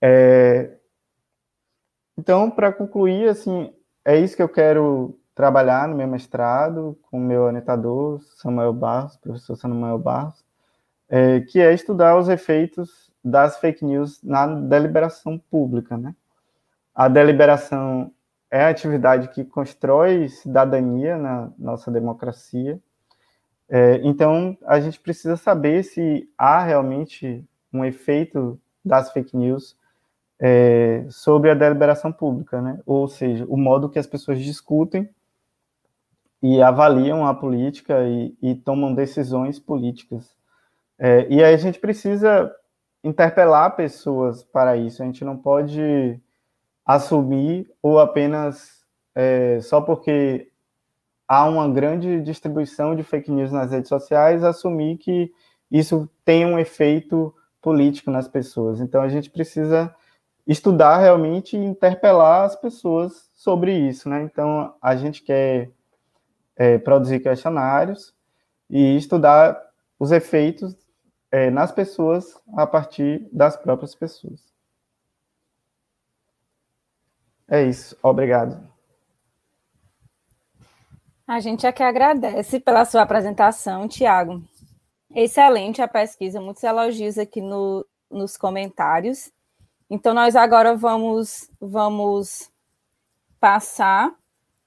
É, 0.00 0.76
então, 2.16 2.50
para 2.50 2.72
concluir, 2.72 3.28
assim, 3.28 3.72
é 4.04 4.18
isso 4.18 4.36
que 4.36 4.42
eu 4.42 4.48
quero 4.48 5.18
trabalhar 5.34 5.88
no 5.88 5.96
meu 5.96 6.06
mestrado 6.06 6.98
com 7.02 7.18
o 7.18 7.20
meu 7.20 7.42
orientador, 7.42 8.20
Samuel 8.36 8.72
Barros, 8.72 9.16
professor 9.16 9.56
Samuel 9.56 9.98
Barros, 9.98 10.44
é, 11.10 11.40
que 11.40 11.60
é 11.60 11.74
estudar 11.74 12.16
os 12.16 12.28
efeitos 12.28 13.10
das 13.22 13.58
fake 13.58 13.84
news 13.84 14.22
na 14.22 14.46
deliberação 14.46 15.36
pública, 15.36 15.96
né? 15.98 16.14
A 16.94 17.08
deliberação 17.08 18.12
é 18.50 18.64
a 18.64 18.68
atividade 18.68 19.28
que 19.28 19.44
constrói 19.44 20.28
cidadania 20.28 21.18
na 21.18 21.50
nossa 21.58 21.90
democracia. 21.90 22.80
É, 23.68 24.00
então, 24.02 24.56
a 24.64 24.80
gente 24.80 24.98
precisa 25.00 25.36
saber 25.36 25.82
se 25.82 26.28
há 26.38 26.62
realmente 26.62 27.44
um 27.72 27.84
efeito 27.84 28.60
das 28.84 29.12
fake 29.12 29.36
news 29.36 29.76
é, 30.38 31.04
sobre 31.10 31.50
a 31.50 31.54
deliberação 31.54 32.12
pública, 32.12 32.62
né? 32.62 32.80
Ou 32.86 33.06
seja, 33.08 33.44
o 33.48 33.56
modo 33.56 33.90
que 33.90 33.98
as 33.98 34.06
pessoas 34.06 34.40
discutem 34.40 35.08
e 36.42 36.62
avaliam 36.62 37.26
a 37.26 37.34
política 37.34 38.02
e, 38.08 38.34
e 38.40 38.54
tomam 38.54 38.94
decisões 38.94 39.58
políticas. 39.58 40.39
É, 41.02 41.26
e 41.30 41.42
aí 41.42 41.54
a 41.54 41.56
gente 41.56 41.80
precisa 41.80 42.54
interpelar 43.02 43.74
pessoas 43.74 44.44
para 44.44 44.76
isso. 44.76 45.02
A 45.02 45.06
gente 45.06 45.24
não 45.24 45.34
pode 45.34 46.20
assumir 46.84 47.66
ou 47.82 47.98
apenas 47.98 48.84
é, 49.14 49.58
só 49.62 49.80
porque 49.80 50.52
há 51.26 51.48
uma 51.48 51.66
grande 51.70 52.20
distribuição 52.20 52.94
de 52.94 53.02
fake 53.02 53.30
news 53.30 53.50
nas 53.50 53.70
redes 53.70 53.88
sociais, 53.88 54.44
assumir 54.44 54.98
que 54.98 55.32
isso 55.70 56.06
tem 56.22 56.44
um 56.44 56.58
efeito 56.58 57.34
político 57.62 58.10
nas 58.10 58.28
pessoas. 58.28 58.78
Então 58.78 59.00
a 59.00 59.08
gente 59.08 59.30
precisa 59.30 59.94
estudar 60.46 60.98
realmente 60.98 61.56
e 61.56 61.64
interpelar 61.64 62.44
as 62.44 62.56
pessoas 62.56 63.30
sobre 63.32 63.72
isso, 63.72 64.06
né? 64.08 64.22
Então 64.22 64.74
a 64.82 64.96
gente 64.96 65.22
quer 65.22 65.70
é, 66.56 66.76
produzir 66.76 67.20
questionários 67.20 68.14
e 68.68 68.96
estudar 68.96 69.58
os 69.98 70.12
efeitos 70.12 70.76
é, 71.30 71.50
nas 71.50 71.72
pessoas 71.72 72.40
a 72.56 72.66
partir 72.66 73.28
das 73.32 73.56
próprias 73.56 73.94
pessoas. 73.94 74.40
É 77.48 77.64
isso. 77.64 77.96
Obrigado. 78.02 78.68
A 81.26 81.38
gente 81.40 81.66
é 81.66 81.72
que 81.72 81.82
agradece 81.82 82.58
pela 82.58 82.84
sua 82.84 83.02
apresentação, 83.02 83.86
Tiago. 83.86 84.42
Excelente 85.14 85.82
a 85.82 85.88
pesquisa, 85.88 86.40
muitos 86.40 86.62
elogios 86.62 87.18
aqui 87.18 87.40
no, 87.40 87.86
nos 88.10 88.36
comentários. 88.36 89.32
Então, 89.88 90.14
nós 90.14 90.36
agora 90.36 90.76
vamos, 90.76 91.50
vamos 91.60 92.50
passar, 93.40 94.12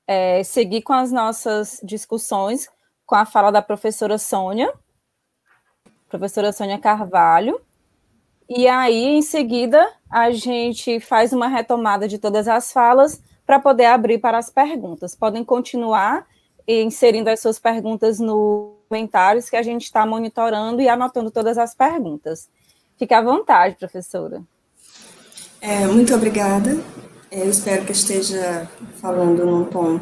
é, 0.05 0.43
seguir 0.43 0.81
com 0.81 0.93
as 0.93 1.11
nossas 1.11 1.79
discussões 1.83 2.69
com 3.05 3.15
a 3.15 3.25
fala 3.25 3.51
da 3.51 3.61
professora 3.61 4.17
Sônia, 4.17 4.73
professora 6.13 6.51
Sônia 6.51 6.77
Carvalho. 6.77 7.59
E 8.47 8.67
aí, 8.67 9.05
em 9.05 9.21
seguida, 9.23 9.83
a 10.07 10.29
gente 10.29 10.99
faz 10.99 11.33
uma 11.33 11.47
retomada 11.47 12.07
de 12.07 12.19
todas 12.19 12.47
as 12.47 12.71
falas 12.71 13.19
para 13.47 13.59
poder 13.59 13.85
abrir 13.85 14.19
para 14.19 14.37
as 14.37 14.49
perguntas. 14.49 15.15
Podem 15.15 15.43
continuar 15.43 16.27
inserindo 16.67 17.29
as 17.29 17.39
suas 17.39 17.57
perguntas 17.57 18.19
nos 18.19 18.73
comentários 18.87 19.49
que 19.49 19.55
a 19.55 19.63
gente 19.63 19.85
está 19.85 20.05
monitorando 20.05 20.81
e 20.81 20.87
anotando 20.87 21.31
todas 21.31 21.57
as 21.57 21.73
perguntas. 21.73 22.47
Fique 22.95 23.13
à 23.13 23.21
vontade, 23.21 23.75
professora. 23.75 24.43
É, 25.59 25.87
muito 25.87 26.13
obrigada. 26.13 26.77
É, 27.31 27.41
eu 27.41 27.49
espero 27.49 27.85
que 27.85 27.91
esteja 27.91 28.69
falando 29.01 29.45
num 29.45 29.65
tom 29.65 29.99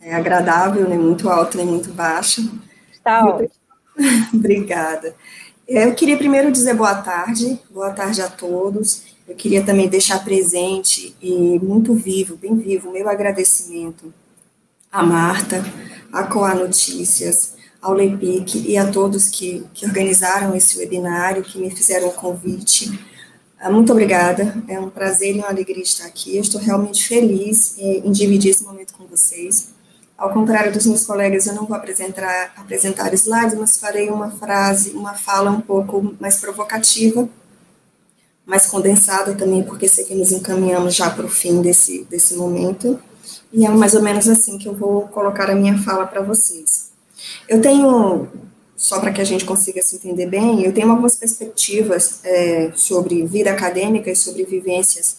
é, 0.00 0.14
agradável, 0.14 0.86
nem 0.86 0.98
muito 0.98 1.30
alto, 1.30 1.56
nem 1.56 1.66
muito 1.66 1.90
baixo. 1.92 2.42
Está 2.92 3.24
ótimo. 3.24 3.59
obrigada. 4.32 5.14
É, 5.68 5.84
eu 5.84 5.94
queria 5.94 6.16
primeiro 6.16 6.50
dizer 6.50 6.74
boa 6.74 6.94
tarde, 6.94 7.58
boa 7.70 7.90
tarde 7.90 8.20
a 8.20 8.28
todos. 8.28 9.02
eu 9.28 9.34
queria 9.36 9.64
também 9.64 9.88
deixar 9.88 10.24
presente 10.24 11.14
e 11.22 11.58
muito 11.60 11.94
vivo, 11.94 12.36
bem 12.36 12.56
vivo, 12.56 12.90
meu 12.90 13.08
agradecimento 13.08 14.12
à 14.90 15.02
Marta, 15.04 15.62
à 16.12 16.24
Coa 16.24 16.54
Notícias, 16.54 17.54
ao 17.80 17.94
Lepic 17.94 18.56
e 18.66 18.76
a 18.76 18.90
todos 18.90 19.28
que, 19.28 19.64
que 19.72 19.86
organizaram 19.86 20.56
esse 20.56 20.76
webinário, 20.78 21.44
que 21.44 21.58
me 21.58 21.70
fizeram 21.70 22.08
o 22.08 22.12
convite. 22.12 22.98
Ah, 23.60 23.70
muito 23.70 23.92
obrigada, 23.92 24.56
é 24.66 24.80
um 24.80 24.90
prazer 24.90 25.36
e 25.36 25.38
uma 25.38 25.48
alegria 25.48 25.82
estar 25.82 26.06
aqui. 26.06 26.36
Eu 26.36 26.42
estou 26.42 26.60
realmente 26.60 27.06
feliz 27.06 27.76
em 27.78 28.10
dividir 28.10 28.50
esse 28.50 28.64
momento 28.64 28.94
com 28.94 29.06
vocês. 29.06 29.68
Ao 30.20 30.28
contrário 30.34 30.70
dos 30.70 30.84
meus 30.84 31.06
colegas, 31.06 31.46
eu 31.46 31.54
não 31.54 31.64
vou 31.64 31.74
apresentar, 31.74 32.52
apresentar 32.54 33.14
slides, 33.14 33.58
mas 33.58 33.78
farei 33.78 34.10
uma 34.10 34.30
frase, 34.30 34.90
uma 34.90 35.14
fala 35.14 35.50
um 35.50 35.62
pouco 35.62 36.14
mais 36.20 36.36
provocativa, 36.36 37.26
mais 38.44 38.66
condensada 38.66 39.34
também, 39.34 39.62
porque 39.62 39.88
sei 39.88 40.04
que 40.04 40.14
nos 40.14 40.30
encaminhamos 40.30 40.94
já 40.94 41.08
para 41.08 41.24
o 41.24 41.28
fim 41.28 41.62
desse, 41.62 42.04
desse 42.04 42.34
momento. 42.34 43.00
E 43.50 43.64
é 43.64 43.70
mais 43.70 43.94
ou 43.94 44.02
menos 44.02 44.28
assim 44.28 44.58
que 44.58 44.68
eu 44.68 44.74
vou 44.74 45.08
colocar 45.08 45.48
a 45.48 45.54
minha 45.54 45.78
fala 45.78 46.06
para 46.06 46.20
vocês. 46.20 46.90
Eu 47.48 47.62
tenho, 47.62 48.28
só 48.76 49.00
para 49.00 49.12
que 49.14 49.22
a 49.22 49.24
gente 49.24 49.46
consiga 49.46 49.80
se 49.80 49.96
entender 49.96 50.26
bem, 50.26 50.62
eu 50.62 50.74
tenho 50.74 50.90
algumas 50.90 51.16
perspectivas 51.16 52.20
é, 52.24 52.70
sobre 52.74 53.26
vida 53.26 53.50
acadêmica 53.50 54.10
e 54.10 54.16
sobre 54.16 54.44
vivências 54.44 55.16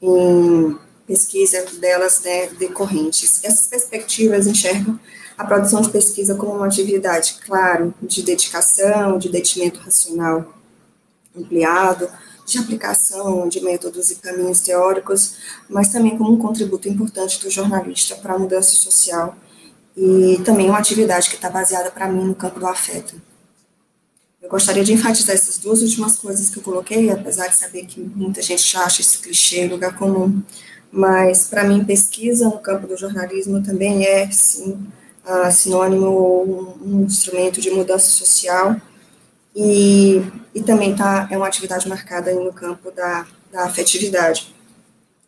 em 0.00 0.78
pesquisa 1.06 1.64
delas 1.78 2.22
né, 2.22 2.48
decorrentes. 2.58 3.40
Essas 3.44 3.66
perspectivas 3.66 4.46
enxergam 4.46 4.98
a 5.36 5.44
produção 5.44 5.80
de 5.80 5.90
pesquisa 5.90 6.34
como 6.34 6.52
uma 6.52 6.66
atividade, 6.66 7.38
claro, 7.44 7.94
de 8.02 8.22
dedicação, 8.22 9.18
de 9.18 9.28
dedicação 9.28 9.82
racional 9.84 10.54
ampliado, 11.36 12.08
de 12.46 12.58
aplicação 12.58 13.48
de 13.48 13.60
métodos 13.60 14.10
e 14.10 14.16
caminhos 14.16 14.60
teóricos, 14.60 15.36
mas 15.68 15.88
também 15.88 16.16
como 16.16 16.32
um 16.32 16.38
contributo 16.38 16.88
importante 16.88 17.40
do 17.40 17.50
jornalista 17.50 18.14
para 18.16 18.34
a 18.34 18.38
mudança 18.38 18.74
social 18.76 19.36
e 19.96 20.40
também 20.44 20.68
uma 20.68 20.78
atividade 20.78 21.28
que 21.28 21.36
está 21.36 21.50
baseada 21.50 21.90
para 21.90 22.08
mim 22.08 22.24
no 22.24 22.34
campo 22.34 22.60
do 22.60 22.66
afeto. 22.66 23.20
Eu 24.40 24.48
gostaria 24.48 24.84
de 24.84 24.92
enfatizar 24.92 25.34
essas 25.34 25.58
duas 25.58 25.82
últimas 25.82 26.18
coisas 26.18 26.48
que 26.48 26.58
eu 26.58 26.62
coloquei, 26.62 27.10
apesar 27.10 27.48
de 27.48 27.56
saber 27.56 27.84
que 27.84 28.00
muita 28.00 28.40
gente 28.40 28.76
acha 28.76 29.00
esse 29.00 29.18
clichê 29.18 29.66
lugar 29.66 29.96
comum, 29.96 30.40
mas 30.90 31.48
para 31.48 31.64
mim 31.64 31.84
pesquisa 31.84 32.46
no 32.46 32.58
campo 32.58 32.86
do 32.86 32.96
jornalismo 32.96 33.62
também 33.62 34.04
é, 34.04 34.30
sim, 34.30 34.78
uh, 35.24 35.50
sinônimo 35.50 36.06
ou 36.06 36.78
um, 36.82 36.94
um 37.00 37.04
instrumento 37.04 37.60
de 37.60 37.70
mudança 37.70 38.08
social 38.08 38.76
e, 39.54 40.22
e 40.54 40.62
também 40.62 40.94
tá, 40.94 41.26
é 41.30 41.36
uma 41.36 41.46
atividade 41.46 41.88
marcada 41.88 42.32
no 42.34 42.52
campo 42.52 42.90
da, 42.90 43.26
da 43.50 43.64
afetividade. 43.64 44.54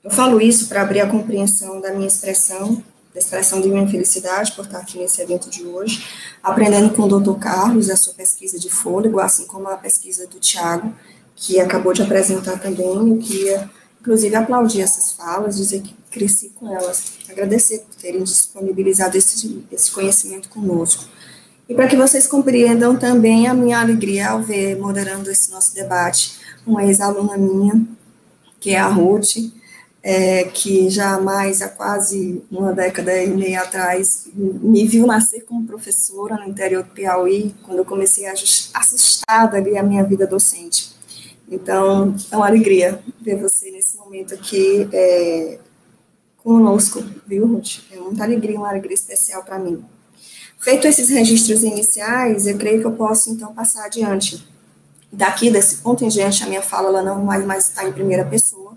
Eu 0.05 0.11
falo 0.11 0.41
isso 0.41 0.69
para 0.69 0.83
abrir 0.83 1.01
a 1.01 1.09
compreensão 1.09 1.81
da 1.81 1.93
minha 1.93 2.07
expressão, 2.07 2.83
da 3.13 3.21
expressão 3.21 3.61
de 3.61 3.69
minha 3.69 3.89
felicidade 3.89 4.53
por 4.53 4.65
estar 4.65 4.79
aqui 4.79 4.99
nesse 4.99 5.21
evento 5.21 5.51
de 5.51 5.65
hoje, 5.65 6.07
aprendendo 6.43 6.95
com 6.95 7.03
o 7.03 7.09
doutor 7.09 7.39
Carlos 7.39 7.91
a 7.91 7.97
sua 7.97 8.15
pesquisa 8.15 8.59
de 8.59 8.71
fôlego, 8.71 9.19
assim 9.19 9.47
como 9.47 9.69
a 9.69 9.77
pesquisa 9.77 10.27
do 10.27 10.39
Tiago, 10.39 10.95
que 11.35 11.59
acabou 11.59 11.93
de 11.93 12.03
apresentar 12.03 12.59
também, 12.59 12.87
eu 12.87 13.19
queria 13.19 13.71
inclusive 14.09 14.35
aplaudir 14.35 14.81
essas 14.81 15.13
falas, 15.13 15.59
dizer 15.59 15.83
que 15.83 15.95
cresci 16.11 16.49
com 16.55 16.75
elas, 16.75 17.19
agradecer 17.29 17.81
por 17.81 17.95
terem 17.95 18.23
disponibilizado 18.23 19.19
esse, 19.19 19.63
esse 19.71 19.91
conhecimento 19.91 20.49
conosco. 20.49 21.05
E 21.69 21.75
para 21.75 21.87
que 21.87 21.95
vocês 21.95 22.27
compreendam 22.27 22.97
também 22.97 23.47
a 23.47 23.53
minha 23.53 23.79
alegria 23.79 24.31
ao 24.31 24.43
ver, 24.43 24.79
moderando 24.79 25.31
esse 25.31 25.51
nosso 25.51 25.75
debate, 25.75 26.39
uma 26.67 26.83
ex-aluna 26.87 27.37
minha, 27.37 27.87
que 28.59 28.71
é 28.71 28.79
a 28.79 28.89
Ruth, 28.89 29.37
é, 30.03 30.45
que 30.45 30.89
já 30.89 31.21
mais 31.21 31.61
há 31.61 31.69
quase 31.69 32.43
uma 32.51 32.73
década 32.73 33.15
e 33.23 33.29
meia 33.29 33.61
atrás 33.61 34.27
me 34.35 34.87
viu 34.87 35.07
nascer 35.07 35.43
como 35.43 35.67
professora 35.67 36.37
no 36.37 36.49
interior 36.49 36.83
do 36.83 36.91
Piauí, 36.91 37.55
quando 37.63 37.81
eu 37.81 37.85
comecei 37.85 38.25
a 38.27 38.33
assustada 38.33 39.59
ali 39.59 39.77
a 39.77 39.83
minha 39.83 40.03
vida 40.03 40.27
docente. 40.27 40.97
Então, 41.51 42.15
é 42.31 42.37
uma 42.37 42.47
alegria 42.47 43.03
ver 43.21 43.37
você 43.37 43.71
nesse 43.71 43.97
momento 43.97 44.35
aqui 44.35 44.89
é, 44.93 45.59
conosco, 46.37 47.03
viu, 47.27 47.47
Ruth? 47.47 47.81
É 47.91 47.97
muita 47.97 48.23
alegria, 48.23 48.59
uma 48.59 48.69
alegria 48.69 48.95
especial 48.95 49.43
para 49.43 49.59
mim. 49.59 49.83
Feito 50.59 50.87
esses 50.87 51.09
registros 51.09 51.63
iniciais, 51.63 52.47
eu 52.47 52.59
creio 52.59 52.81
que 52.81 52.87
eu 52.87 52.93
posso, 52.93 53.31
então, 53.31 53.55
passar 53.55 53.87
adiante. 53.87 54.47
Daqui, 55.11 55.51
desse 55.51 55.77
ponto 55.77 56.05
em 56.05 56.09
diante, 56.09 56.45
a 56.45 56.47
minha 56.47 56.61
fala 56.61 56.89
ela 56.89 57.03
não 57.03 57.25
vai 57.25 57.43
mais 57.45 57.69
estar 57.69 57.89
em 57.89 57.93
primeira 57.93 58.25
pessoa 58.25 58.77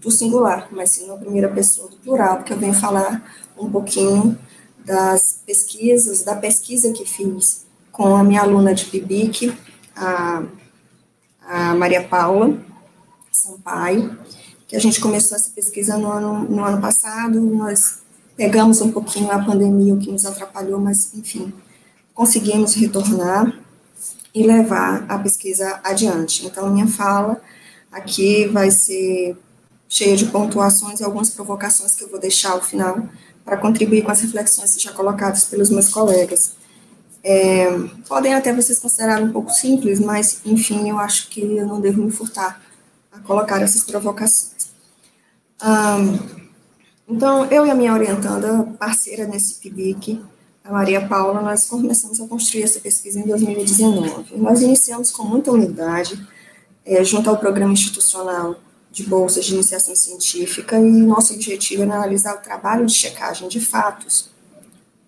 do 0.00 0.10
singular, 0.10 0.68
mas 0.72 0.90
sim 0.90 1.06
na 1.06 1.16
primeira 1.16 1.48
pessoa 1.48 1.88
do 1.88 1.96
plural, 1.96 2.38
porque 2.38 2.52
eu 2.52 2.58
venho 2.58 2.72
falar 2.72 3.22
um 3.56 3.70
pouquinho 3.70 4.36
das 4.84 5.42
pesquisas, 5.46 6.22
da 6.22 6.34
pesquisa 6.34 6.90
que 6.92 7.04
fiz 7.04 7.66
com 7.92 8.16
a 8.16 8.24
minha 8.24 8.40
aluna 8.40 8.74
de 8.74 8.86
PIBIC, 8.86 9.52
a 9.94 10.42
a 11.50 11.74
Maria 11.74 12.04
Paula 12.04 12.56
Sampaio, 13.32 14.16
que 14.68 14.76
a 14.76 14.78
gente 14.78 15.00
começou 15.00 15.36
essa 15.36 15.50
pesquisa 15.50 15.98
no 15.98 16.08
ano, 16.08 16.44
no 16.44 16.64
ano 16.64 16.80
passado, 16.80 17.40
nós 17.40 18.02
pegamos 18.36 18.80
um 18.80 18.92
pouquinho 18.92 19.32
a 19.32 19.44
pandemia, 19.44 19.92
o 19.92 19.98
que 19.98 20.12
nos 20.12 20.24
atrapalhou, 20.24 20.78
mas, 20.78 21.12
enfim, 21.12 21.52
conseguimos 22.14 22.74
retornar 22.74 23.52
e 24.32 24.46
levar 24.46 25.04
a 25.08 25.18
pesquisa 25.18 25.80
adiante. 25.82 26.46
Então, 26.46 26.70
minha 26.72 26.86
fala 26.86 27.40
aqui 27.90 28.46
vai 28.46 28.70
ser 28.70 29.36
cheia 29.88 30.16
de 30.16 30.26
pontuações 30.26 31.00
e 31.00 31.04
algumas 31.04 31.30
provocações 31.30 31.96
que 31.96 32.04
eu 32.04 32.08
vou 32.08 32.20
deixar 32.20 32.52
ao 32.52 32.62
final 32.62 33.08
para 33.44 33.56
contribuir 33.56 34.02
com 34.02 34.12
as 34.12 34.20
reflexões 34.20 34.80
já 34.80 34.92
colocadas 34.92 35.46
pelos 35.46 35.68
meus 35.68 35.88
colegas. 35.88 36.59
É, 37.22 37.66
podem 38.08 38.34
até 38.34 38.52
vocês 38.52 38.78
considerar 38.78 39.22
um 39.22 39.30
pouco 39.30 39.50
simples, 39.50 40.00
mas, 40.00 40.40
enfim, 40.44 40.88
eu 40.88 40.98
acho 40.98 41.28
que 41.28 41.40
eu 41.40 41.66
não 41.66 41.80
devo 41.80 42.02
me 42.02 42.10
furtar 42.10 42.60
a 43.12 43.18
colocar 43.18 43.60
essas 43.60 43.82
provocações. 43.82 44.70
Um, 45.62 46.40
então, 47.08 47.44
eu 47.46 47.66
e 47.66 47.70
a 47.70 47.74
minha 47.74 47.92
orientanda, 47.92 48.62
parceira 48.78 49.26
nesse 49.26 49.56
PIBIC, 49.56 50.22
a 50.64 50.72
Maria 50.72 51.06
Paula, 51.06 51.42
nós 51.42 51.66
começamos 51.66 52.20
a 52.20 52.26
construir 52.28 52.62
essa 52.62 52.80
pesquisa 52.80 53.18
em 53.18 53.26
2019. 53.26 54.36
Nós 54.36 54.62
iniciamos 54.62 55.10
com 55.10 55.24
muita 55.24 55.50
humildade, 55.50 56.26
é, 56.86 57.02
junto 57.02 57.28
ao 57.28 57.36
programa 57.36 57.72
institucional 57.72 58.56
de 58.90 59.04
bolsas 59.04 59.44
de 59.44 59.54
iniciação 59.54 59.94
científica, 59.94 60.78
e 60.78 60.82
nosso 60.82 61.34
objetivo 61.34 61.82
era 61.82 61.94
analisar 61.94 62.34
o 62.36 62.38
trabalho 62.38 62.86
de 62.86 62.94
checagem 62.94 63.48
de 63.48 63.60
fatos, 63.60 64.30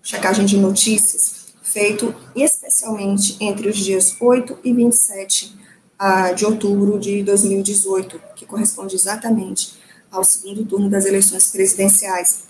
checagem 0.01 0.45
de 0.45 0.57
notícias, 0.57 1.42
feito 1.73 2.13
especialmente 2.35 3.35
entre 3.39 3.67
os 3.67 3.75
dias 3.75 4.15
8 4.19 4.59
e 4.63 4.71
27 4.71 5.57
uh, 5.99 6.35
de 6.35 6.45
outubro 6.45 6.99
de 6.99 7.23
2018, 7.23 8.21
que 8.35 8.45
corresponde 8.45 8.95
exatamente 8.95 9.73
ao 10.11 10.23
segundo 10.23 10.63
turno 10.63 10.89
das 10.89 11.05
eleições 11.05 11.47
presidenciais 11.47 12.43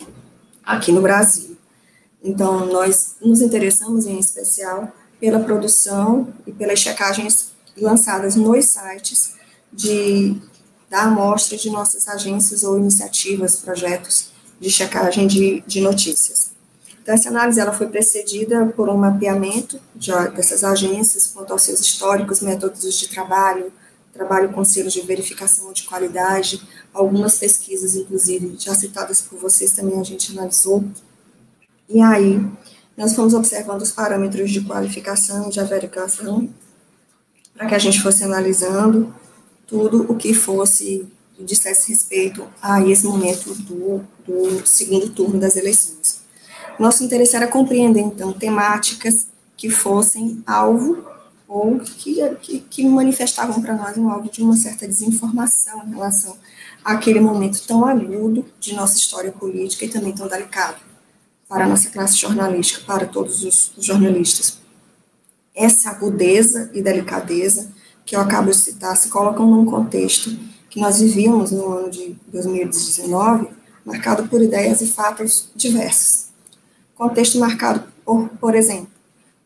aqui 0.64 0.92
no 0.92 1.02
Brasil. 1.02 1.56
Então, 2.22 2.66
nós 2.66 3.16
nos 3.22 3.42
interessamos 3.42 4.06
em 4.06 4.20
especial 4.20 4.92
pela 5.20 5.40
produção 5.40 6.34
e 6.46 6.52
pelas 6.52 6.80
checagens 6.80 7.54
lançadas 7.78 8.36
nos 8.36 8.66
sites 8.66 9.36
de, 9.72 10.36
da 10.90 11.04
amostra 11.04 11.58
de 11.58 11.70
nossas 11.70 12.08
agências 12.08 12.64
ou 12.64 12.78
iniciativas, 12.78 13.56
projetos 13.56 14.32
de 14.60 14.70
checagem 14.70 15.28
de, 15.28 15.64
de 15.66 15.82
notícias. 15.82 16.53
Então, 17.04 17.14
essa 17.14 17.28
análise 17.28 17.60
ela 17.60 17.74
foi 17.74 17.88
precedida 17.88 18.66
por 18.78 18.88
um 18.88 18.96
mapeamento 18.96 19.78
de, 19.94 20.10
dessas 20.30 20.64
agências 20.64 21.28
quanto 21.28 21.52
aos 21.52 21.62
seus 21.62 21.82
históricos, 21.82 22.40
métodos 22.40 22.98
de 22.98 23.10
trabalho, 23.10 23.74
trabalho 24.14 24.54
com 24.54 24.64
selos 24.64 24.94
de 24.94 25.02
verificação 25.02 25.74
de 25.74 25.84
qualidade, 25.84 26.66
algumas 26.94 27.38
pesquisas, 27.38 27.96
inclusive, 27.96 28.56
já 28.58 28.74
citadas 28.74 29.20
por 29.20 29.38
vocês 29.38 29.74
também 29.74 30.00
a 30.00 30.04
gente 30.04 30.32
analisou. 30.32 30.82
E 31.90 32.02
aí, 32.02 32.42
nós 32.96 33.14
fomos 33.14 33.34
observando 33.34 33.82
os 33.82 33.92
parâmetros 33.92 34.50
de 34.50 34.62
qualificação 34.62 35.50
de 35.50 35.62
verificação, 35.66 36.50
para 37.54 37.68
que 37.68 37.76
a 37.76 37.80
gente 37.80 38.02
fosse 38.02 38.24
analisando 38.24 39.14
tudo 39.68 40.10
o 40.10 40.16
que 40.16 40.34
fosse 40.34 41.06
dissesse 41.38 41.90
respeito 41.90 42.48
a 42.62 42.82
esse 42.88 43.06
momento 43.06 43.54
do, 43.56 44.02
do 44.26 44.66
segundo 44.66 45.10
turno 45.10 45.38
das 45.38 45.58
eleições. 45.58 46.23
Nosso 46.80 47.04
interesse 47.04 47.36
era 47.36 47.48
compreender, 47.48 48.02
então, 48.02 48.34
temáticas 48.34 49.28
que 49.56 49.70
fossem 49.70 50.44
alvo 50.46 51.04
ou 51.48 51.80
que, 51.80 52.16
que, 52.42 52.60
que 52.60 52.88
manifestavam 52.88 53.62
para 53.62 53.76
nós 53.76 53.98
um 53.98 54.10
alvo 54.10 54.30
de 54.30 54.42
uma 54.42 54.56
certa 54.56 54.88
desinformação 54.88 55.84
em 55.86 55.92
relação 55.92 56.36
àquele 56.84 57.20
momento 57.20 57.66
tão 57.68 57.86
agudo 57.86 58.46
de 58.60 58.74
nossa 58.74 58.98
história 58.98 59.32
política 59.32 59.86
e 59.86 59.90
também 59.90 60.14
tão 60.14 60.28
delicado 60.28 60.78
para 61.48 61.66
a 61.66 61.68
nossa 61.68 61.90
classe 61.92 62.18
jornalística, 62.18 62.84
para 62.86 63.06
todos 63.06 63.44
os 63.44 63.72
jornalistas. 63.78 64.58
Essa 65.56 65.92
agudeza 65.92 66.72
e 66.74 66.82
delicadeza 66.82 67.72
que 68.04 68.16
eu 68.16 68.20
acabo 68.20 68.50
de 68.50 68.58
citar 68.58 68.98
se 68.98 69.10
colocam 69.10 69.46
num 69.46 69.66
contexto 69.66 70.36
que 70.70 70.80
nós 70.80 71.00
vivíamos 71.00 71.52
no 71.52 71.72
ano 71.72 71.92
de 71.92 72.16
2019, 72.30 73.48
marcado 73.86 74.28
por 74.28 74.42
ideias 74.42 74.82
e 74.82 74.88
fatos 74.88 75.52
diversos. 75.56 76.23
Contexto 77.04 77.38
marcado 77.38 77.84
por, 78.06 78.30
por 78.40 78.56
exemplo, 78.56 78.88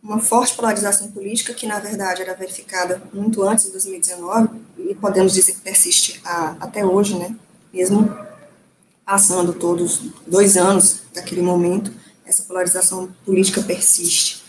uma 0.04 0.20
forte 0.20 0.56
polarização 0.56 1.10
política 1.10 1.56
que, 1.56 1.66
na 1.66 1.80
verdade, 1.80 2.22
era 2.22 2.36
verificada 2.36 3.02
muito 3.12 3.42
antes 3.42 3.66
de 3.66 3.72
2019 3.72 4.50
e 4.78 4.94
podemos 4.94 5.34
dizer 5.34 5.54
que 5.54 5.62
persiste 5.62 6.22
a, 6.24 6.56
até 6.60 6.86
hoje, 6.86 7.18
né? 7.18 7.36
Mesmo 7.74 8.16
passando 9.04 9.54
todos 9.54 10.04
dois 10.28 10.56
anos 10.56 11.02
daquele 11.12 11.42
momento, 11.42 11.92
essa 12.24 12.44
polarização 12.44 13.10
política 13.26 13.60
persiste. 13.64 14.44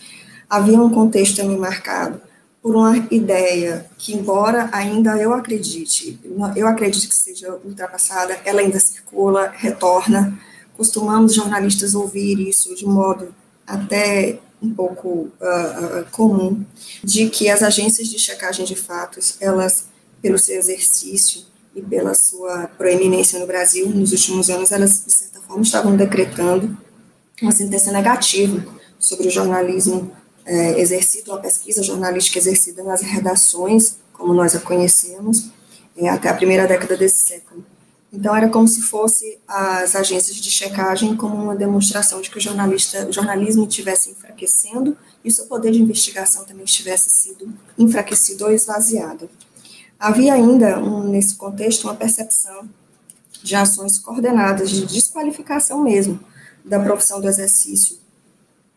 Havia 0.47 0.79
um 0.79 0.91
contexto 0.91 1.37
também 1.37 1.57
marcado 1.57 2.21
por 2.61 2.75
uma 2.75 2.95
ideia 3.09 3.87
que, 3.97 4.13
embora 4.13 4.69
ainda 4.71 5.17
eu 5.17 5.33
acredite, 5.33 6.19
eu 6.55 6.67
acredito 6.67 7.09
que 7.09 7.15
seja 7.15 7.59
ultrapassada, 7.65 8.39
ela 8.45 8.61
ainda 8.61 8.79
circula, 8.79 9.51
retorna. 9.55 10.39
Costumamos, 10.79 11.33
jornalistas, 11.33 11.93
ouvir 11.93 12.39
isso 12.39 12.73
de 12.73 12.85
modo 12.85 13.35
até 13.67 14.39
um 14.63 14.73
pouco 14.73 15.09
uh, 15.09 15.99
uh, 15.99 16.05
comum, 16.09 16.63
de 17.03 17.29
que 17.29 17.49
as 17.49 17.61
agências 17.61 18.07
de 18.07 18.17
checagem 18.17 18.63
de 18.63 18.77
fatos, 18.77 19.35
elas, 19.41 19.87
pelo 20.21 20.39
seu 20.39 20.57
exercício 20.57 21.41
e 21.75 21.81
pela 21.81 22.13
sua 22.13 22.69
proeminência 22.77 23.37
no 23.41 23.45
Brasil, 23.45 23.89
nos 23.89 24.13
últimos 24.13 24.49
anos, 24.49 24.71
elas, 24.71 25.03
de 25.05 25.11
certa 25.11 25.41
forma, 25.41 25.63
estavam 25.63 25.97
decretando 25.97 26.77
uma 27.41 27.51
sentença 27.51 27.91
negativa 27.91 28.65
sobre 28.97 29.27
o 29.27 29.31
jornalismo 29.31 30.09
é, 30.45 30.79
exercido, 30.79 31.31
uma 31.31 31.41
pesquisa 31.41 31.83
jornalística 31.83 32.39
exercida 32.39 32.83
nas 32.83 33.01
redações, 33.01 33.97
como 34.13 34.33
nós 34.33 34.55
a 34.55 34.61
conhecemos, 34.61 35.49
é, 35.97 36.07
até 36.07 36.29
a 36.29 36.33
primeira 36.33 36.65
década 36.65 36.95
desse 36.95 37.27
século. 37.27 37.65
Então, 38.11 38.35
era 38.35 38.49
como 38.49 38.67
se 38.67 38.81
fosse 38.81 39.39
as 39.47 39.95
agências 39.95 40.37
de 40.37 40.49
checagem 40.49 41.15
como 41.15 41.35
uma 41.35 41.55
demonstração 41.55 42.21
de 42.21 42.29
que 42.29 42.37
o, 42.37 42.41
jornalista, 42.41 43.07
o 43.07 43.13
jornalismo 43.13 43.67
estivesse 43.67 44.09
enfraquecendo 44.09 44.97
e 45.23 45.29
o 45.29 45.31
seu 45.31 45.45
poder 45.45 45.71
de 45.71 45.81
investigação 45.81 46.43
também 46.43 46.63
estivesse 46.63 47.09
sido 47.09 47.53
enfraquecido 47.77 48.45
ou 48.45 48.51
esvaziado. 48.51 49.29
Havia 49.99 50.33
ainda, 50.33 50.79
um, 50.79 51.03
nesse 51.03 51.35
contexto, 51.35 51.83
uma 51.83 51.95
percepção 51.95 52.67
de 53.43 53.55
ações 53.55 53.99
coordenadas 53.99 54.69
de 54.69 54.85
desqualificação 54.85 55.83
mesmo 55.83 56.19
da 56.65 56.79
profissão 56.79 57.21
do 57.21 57.27
exercício 57.27 57.99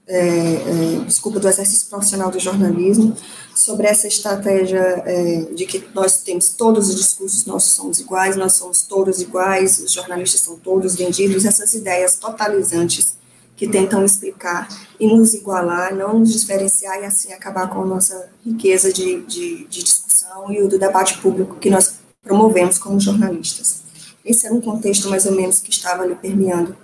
é, 0.07 0.19
é, 0.19 1.05
desculpa, 1.07 1.39
do 1.39 1.49
exercício 1.49 1.89
profissional 1.89 2.31
do 2.31 2.39
jornalismo, 2.39 3.17
sobre 3.55 3.87
essa 3.87 4.09
estratégia 4.09 4.81
é, 5.07 5.43
de 5.55 5.67
que 5.67 5.85
nós 5.95 6.23
temos 6.23 6.51
todos 6.51 6.89
os 6.89 6.97
discursos, 6.97 7.47
nós 7.47 7.65
somos 7.65 8.01
iguais, 8.01 8.37
nós 8.37 8.55
somos 8.55 8.83
todos 8.83 9.21
iguais, 9.21 9.79
os 9.79 9.93
jornalistas 9.93 10.41
são 10.41 10.57
todos 10.57 10.97
vendidos, 10.97 11.45
essas 11.45 11.75
ideias 11.75 12.17
totalizantes 12.17 13.15
que 13.57 13.69
tentam 13.69 14.05
explicar 14.05 14.69
e 14.99 15.07
nos 15.07 15.35
igualar, 15.35 15.95
não 15.95 16.19
nos 16.19 16.41
diferenciar 16.41 17.01
e 17.01 17.05
assim 17.05 17.33
acabar 17.33 17.69
com 17.69 17.83
a 17.83 17.87
nossa 17.87 18.29
riqueza 18.45 18.93
de, 18.93 19.23
de, 19.23 19.67
de 19.69 19.83
discussão 19.85 20.51
e 20.51 20.61
o 20.61 20.69
do 20.69 20.79
debate 20.79 21.19
público 21.19 21.57
que 21.57 21.71
nós 21.71 21.95
promovemos 22.25 22.79
como 22.79 22.99
jornalistas. 22.99 23.83
Esse 24.25 24.47
era 24.47 24.55
um 24.55 24.61
contexto 24.61 25.09
mais 25.09 25.27
ou 25.27 25.33
menos 25.33 25.61
que 25.61 25.71
estava 25.71 26.03
ali 26.03 26.15
permeando 26.15 26.77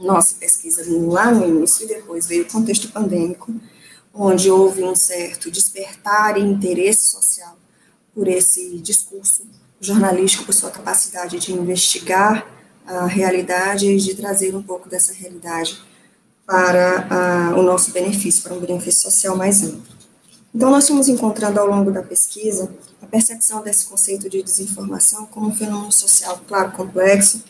nossa 0.00 0.34
pesquisa 0.36 0.82
lá 0.88 1.30
no 1.30 1.46
início 1.46 1.84
e 1.84 1.88
depois 1.88 2.26
veio 2.26 2.44
o 2.44 2.48
contexto 2.50 2.90
pandêmico, 2.90 3.54
onde 4.12 4.50
houve 4.50 4.82
um 4.82 4.96
certo 4.96 5.50
despertar 5.50 6.36
e 6.38 6.40
interesse 6.40 7.06
social 7.06 7.56
por 8.14 8.26
esse 8.26 8.78
discurso 8.78 9.46
jornalístico, 9.80 10.44
por 10.44 10.52
sua 10.52 10.70
capacidade 10.70 11.38
de 11.38 11.52
investigar 11.52 12.46
a 12.86 13.06
realidade 13.06 13.86
e 13.86 13.96
de 13.98 14.14
trazer 14.14 14.54
um 14.56 14.62
pouco 14.62 14.88
dessa 14.88 15.12
realidade 15.12 15.80
para 16.44 17.54
o 17.56 17.62
nosso 17.62 17.92
benefício, 17.92 18.42
para 18.42 18.54
um 18.54 18.60
benefício 18.60 19.02
social 19.02 19.36
mais 19.36 19.62
amplo. 19.62 20.00
Então, 20.52 20.70
nós 20.70 20.88
fomos 20.88 21.08
encontrando 21.08 21.60
ao 21.60 21.66
longo 21.66 21.92
da 21.92 22.02
pesquisa 22.02 22.68
a 23.00 23.06
percepção 23.06 23.62
desse 23.62 23.86
conceito 23.86 24.28
de 24.28 24.42
desinformação 24.42 25.26
como 25.26 25.48
um 25.48 25.54
fenômeno 25.54 25.92
social, 25.92 26.40
claro, 26.48 26.72
complexo, 26.72 27.44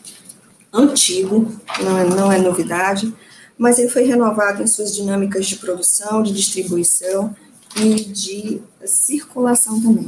antigo, 0.73 1.51
não 1.81 1.97
é, 1.97 2.05
não 2.05 2.31
é 2.31 2.37
novidade, 2.37 3.13
mas 3.57 3.77
ele 3.77 3.89
foi 3.89 4.03
renovado 4.03 4.63
em 4.63 4.67
suas 4.67 4.95
dinâmicas 4.95 5.45
de 5.45 5.57
produção, 5.57 6.23
de 6.23 6.33
distribuição 6.33 7.35
e 7.75 7.95
de 7.95 8.61
circulação 8.85 9.79
também. 9.81 10.07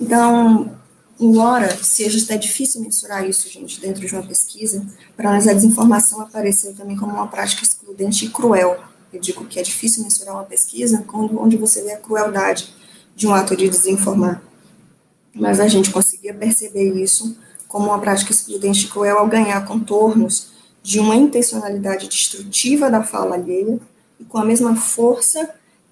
Então, 0.00 0.76
embora 1.20 1.76
seja 1.82 2.22
até 2.24 2.36
difícil 2.36 2.80
mensurar 2.80 3.28
isso, 3.28 3.48
gente, 3.48 3.80
dentro 3.80 4.04
de 4.04 4.12
uma 4.12 4.22
pesquisa, 4.22 4.84
para 5.16 5.32
nós 5.32 5.46
a 5.46 5.52
desinformação 5.52 6.20
apareceu 6.20 6.74
também 6.74 6.96
como 6.96 7.12
uma 7.12 7.28
prática 7.28 7.62
excludente 7.62 8.26
e 8.26 8.30
cruel. 8.30 8.82
Eu 9.12 9.20
digo 9.20 9.44
que 9.44 9.60
é 9.60 9.62
difícil 9.62 10.02
mensurar 10.02 10.34
uma 10.34 10.44
pesquisa 10.44 11.04
quando, 11.06 11.40
onde 11.40 11.56
você 11.56 11.82
vê 11.82 11.92
a 11.92 11.98
crueldade 11.98 12.74
de 13.14 13.26
um 13.26 13.34
ato 13.34 13.54
de 13.54 13.68
desinformar. 13.68 14.42
Mas 15.34 15.60
a 15.60 15.68
gente 15.68 15.90
conseguia 15.90 16.34
perceber 16.34 16.94
isso 17.00 17.36
como 17.72 17.86
uma 17.86 17.98
prática 17.98 18.30
excludente 18.30 18.86
cruel 18.86 19.18
ao 19.18 19.26
ganhar 19.26 19.64
contornos 19.64 20.48
de 20.82 21.00
uma 21.00 21.16
intencionalidade 21.16 22.06
destrutiva 22.06 22.90
da 22.90 23.02
fala 23.02 23.34
alheia 23.34 23.80
e 24.20 24.24
com 24.24 24.36
a 24.36 24.44
mesma 24.44 24.76
força 24.76 25.48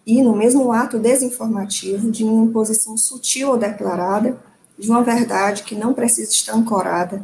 e 0.06 0.20
no 0.20 0.36
mesmo 0.36 0.70
ato 0.72 0.98
desinformativo 0.98 2.10
de 2.10 2.22
uma 2.22 2.44
imposição 2.44 2.98
sutil 2.98 3.48
ou 3.48 3.56
declarada 3.56 4.38
de 4.78 4.90
uma 4.90 5.02
verdade 5.02 5.62
que 5.62 5.74
não 5.74 5.94
precisa 5.94 6.30
estar 6.30 6.54
ancorada 6.54 7.22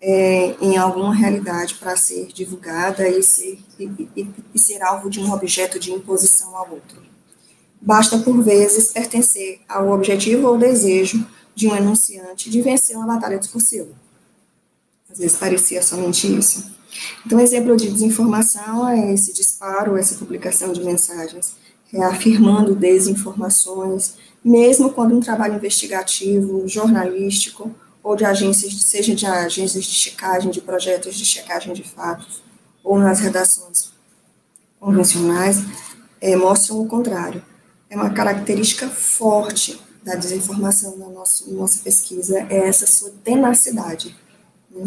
é, 0.00 0.54
em 0.60 0.76
alguma 0.76 1.12
realidade 1.12 1.74
para 1.74 1.96
ser 1.96 2.28
divulgada 2.28 3.08
e 3.08 3.20
ser, 3.20 3.58
e, 3.80 4.08
e, 4.14 4.30
e 4.54 4.58
ser 4.60 4.80
alvo 4.80 5.10
de 5.10 5.18
um 5.18 5.32
objeto 5.32 5.76
de 5.80 5.90
imposição 5.90 6.56
ao 6.56 6.70
outro. 6.70 7.02
Basta, 7.80 8.16
por 8.18 8.40
vezes, 8.44 8.92
pertencer 8.92 9.60
ao 9.68 9.90
objetivo 9.90 10.46
ou 10.46 10.56
desejo 10.56 11.26
de 11.58 11.66
um 11.66 11.74
enunciante 11.74 12.48
de 12.48 12.62
vencer 12.62 12.96
uma 12.96 13.04
batalha 13.04 13.36
discursiva. 13.36 13.88
Às 15.10 15.18
vezes 15.18 15.36
parecia 15.36 15.82
somente 15.82 16.32
isso. 16.32 16.70
Então, 17.26 17.40
exemplo 17.40 17.76
de 17.76 17.90
desinformação 17.90 18.88
é 18.88 19.12
esse 19.12 19.32
disparo, 19.32 19.96
essa 19.96 20.14
publicação 20.14 20.72
de 20.72 20.84
mensagens, 20.84 21.56
reafirmando 21.90 22.76
desinformações, 22.76 24.14
mesmo 24.44 24.92
quando 24.92 25.16
um 25.16 25.20
trabalho 25.20 25.56
investigativo, 25.56 26.62
jornalístico, 26.68 27.74
ou 28.04 28.14
de 28.14 28.24
agências, 28.24 28.80
seja 28.84 29.12
de 29.12 29.26
agências 29.26 29.84
de 29.84 29.94
checagem, 29.94 30.52
de 30.52 30.60
projetos 30.60 31.16
de 31.16 31.24
checagem 31.24 31.72
de 31.74 31.82
fatos, 31.82 32.40
ou 32.84 33.00
nas 33.00 33.18
redações 33.18 33.90
convencionais, 34.78 35.56
é, 36.20 36.36
mostram 36.36 36.80
o 36.80 36.86
contrário. 36.86 37.42
É 37.90 37.96
uma 37.96 38.10
característica 38.10 38.88
forte 38.88 39.87
da 40.08 40.14
desinformação 40.14 40.96
na 40.96 41.08
nossa, 41.08 41.44
nossa 41.50 41.80
pesquisa 41.80 42.38
é 42.48 42.66
essa 42.66 42.86
sua 42.86 43.10
tenacidade. 43.22 44.16
Né? 44.70 44.86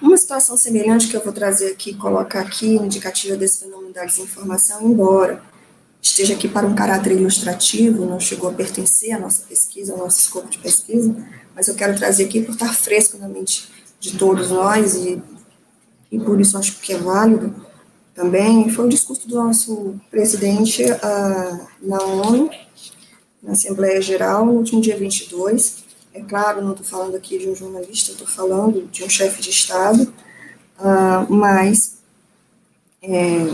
Uma 0.00 0.16
situação 0.16 0.56
semelhante 0.56 1.08
que 1.08 1.16
eu 1.16 1.22
vou 1.22 1.34
trazer 1.34 1.72
aqui, 1.72 1.94
colocar 1.94 2.40
aqui, 2.40 2.76
indicativa 2.76 3.36
desse 3.36 3.60
fenômeno 3.60 3.92
da 3.92 4.06
desinformação, 4.06 4.82
embora 4.82 5.42
esteja 6.00 6.32
aqui 6.32 6.48
para 6.48 6.66
um 6.66 6.74
caráter 6.74 7.12
ilustrativo, 7.12 8.06
não 8.06 8.18
chegou 8.18 8.48
a 8.48 8.52
pertencer 8.52 9.12
à 9.12 9.18
nossa 9.18 9.42
pesquisa, 9.46 9.92
ao 9.92 9.98
nosso 9.98 10.20
escopo 10.20 10.48
de 10.48 10.58
pesquisa, 10.58 11.14
mas 11.54 11.68
eu 11.68 11.74
quero 11.74 11.96
trazer 11.96 12.24
aqui 12.24 12.40
por 12.42 12.52
estar 12.52 12.72
fresco 12.74 13.18
na 13.18 13.28
mente 13.28 13.68
de 14.00 14.16
todos 14.16 14.50
nós 14.50 14.94
e, 14.94 15.22
e 16.10 16.18
por 16.18 16.40
isso 16.40 16.56
acho 16.56 16.80
que 16.80 16.92
é 16.94 16.98
válido 16.98 17.54
também, 18.14 18.70
foi 18.70 18.86
o 18.86 18.88
discurso 18.88 19.26
do 19.26 19.34
nosso 19.34 20.00
presidente 20.10 20.84
uh, 20.84 21.66
na 21.82 22.02
ONU, 22.02 22.48
na 23.44 23.52
Assembleia 23.52 24.00
Geral, 24.00 24.46
no 24.46 24.52
último 24.52 24.80
dia 24.80 24.96
22. 24.96 25.84
É 26.14 26.20
claro, 26.20 26.62
não 26.62 26.72
estou 26.72 26.86
falando 26.86 27.14
aqui 27.14 27.38
de 27.38 27.48
um 27.48 27.54
jornalista, 27.54 28.12
estou 28.12 28.26
falando 28.26 28.88
de 28.90 29.04
um 29.04 29.08
chefe 29.08 29.42
de 29.42 29.50
Estado, 29.50 30.12
uh, 30.78 31.32
mas 31.32 31.98
é, 33.02 33.46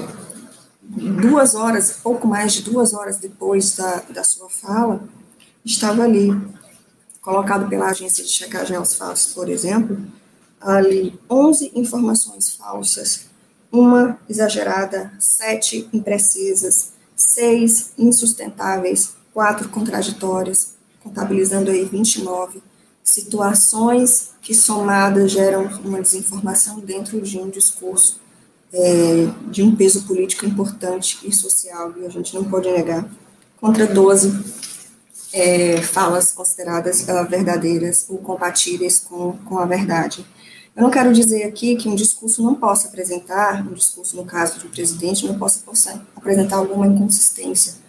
duas 0.82 1.54
horas, 1.54 1.98
pouco 2.02 2.26
mais 2.26 2.52
de 2.52 2.62
duas 2.62 2.94
horas 2.94 3.18
depois 3.18 3.76
da, 3.76 3.96
da 4.10 4.22
sua 4.22 4.48
fala, 4.48 5.02
estava 5.64 6.04
ali, 6.04 6.30
colocado 7.20 7.68
pela 7.68 7.90
agência 7.90 8.22
de 8.22 8.30
checagem 8.30 8.76
aos 8.76 8.94
fatos, 8.94 9.26
por 9.26 9.48
exemplo, 9.48 9.98
ali 10.60 11.18
11 11.28 11.72
informações 11.74 12.50
falsas, 12.50 13.26
uma 13.72 14.18
exagerada, 14.28 15.12
sete 15.18 15.88
imprecisas, 15.92 16.92
seis 17.16 17.92
insustentáveis, 17.96 19.14
quatro 19.32 19.68
contraditórias, 19.68 20.74
contabilizando 21.02 21.70
aí 21.70 21.84
29 21.84 22.62
situações 23.02 24.30
que 24.42 24.54
somadas 24.54 25.30
geram 25.30 25.64
uma 25.84 26.00
desinformação 26.00 26.80
dentro 26.80 27.20
de 27.20 27.38
um 27.38 27.48
discurso 27.48 28.20
é, 28.72 29.28
de 29.50 29.62
um 29.62 29.74
peso 29.74 30.02
político 30.06 30.46
importante 30.46 31.18
e 31.24 31.32
social, 31.32 31.92
e 31.98 32.06
a 32.06 32.08
gente 32.08 32.34
não 32.34 32.44
pode 32.44 32.70
negar, 32.70 33.08
contra 33.60 33.86
12 33.86 34.60
é, 35.32 35.80
falas 35.82 36.32
consideradas 36.32 37.02
uh, 37.02 37.28
verdadeiras 37.28 38.06
ou 38.08 38.18
compatíveis 38.18 39.00
com, 39.00 39.32
com 39.44 39.58
a 39.58 39.66
verdade. 39.66 40.24
Eu 40.74 40.82
não 40.82 40.90
quero 40.90 41.12
dizer 41.12 41.44
aqui 41.44 41.76
que 41.76 41.88
um 41.88 41.94
discurso 41.94 42.42
não 42.42 42.54
possa 42.54 42.88
apresentar, 42.88 43.66
um 43.66 43.74
discurso 43.74 44.16
no 44.16 44.24
caso 44.24 44.60
do 44.60 44.68
presidente, 44.68 45.26
não 45.26 45.38
possa, 45.38 45.62
apresentar 46.16 46.56
alguma 46.56 46.86
inconsistência 46.86 47.79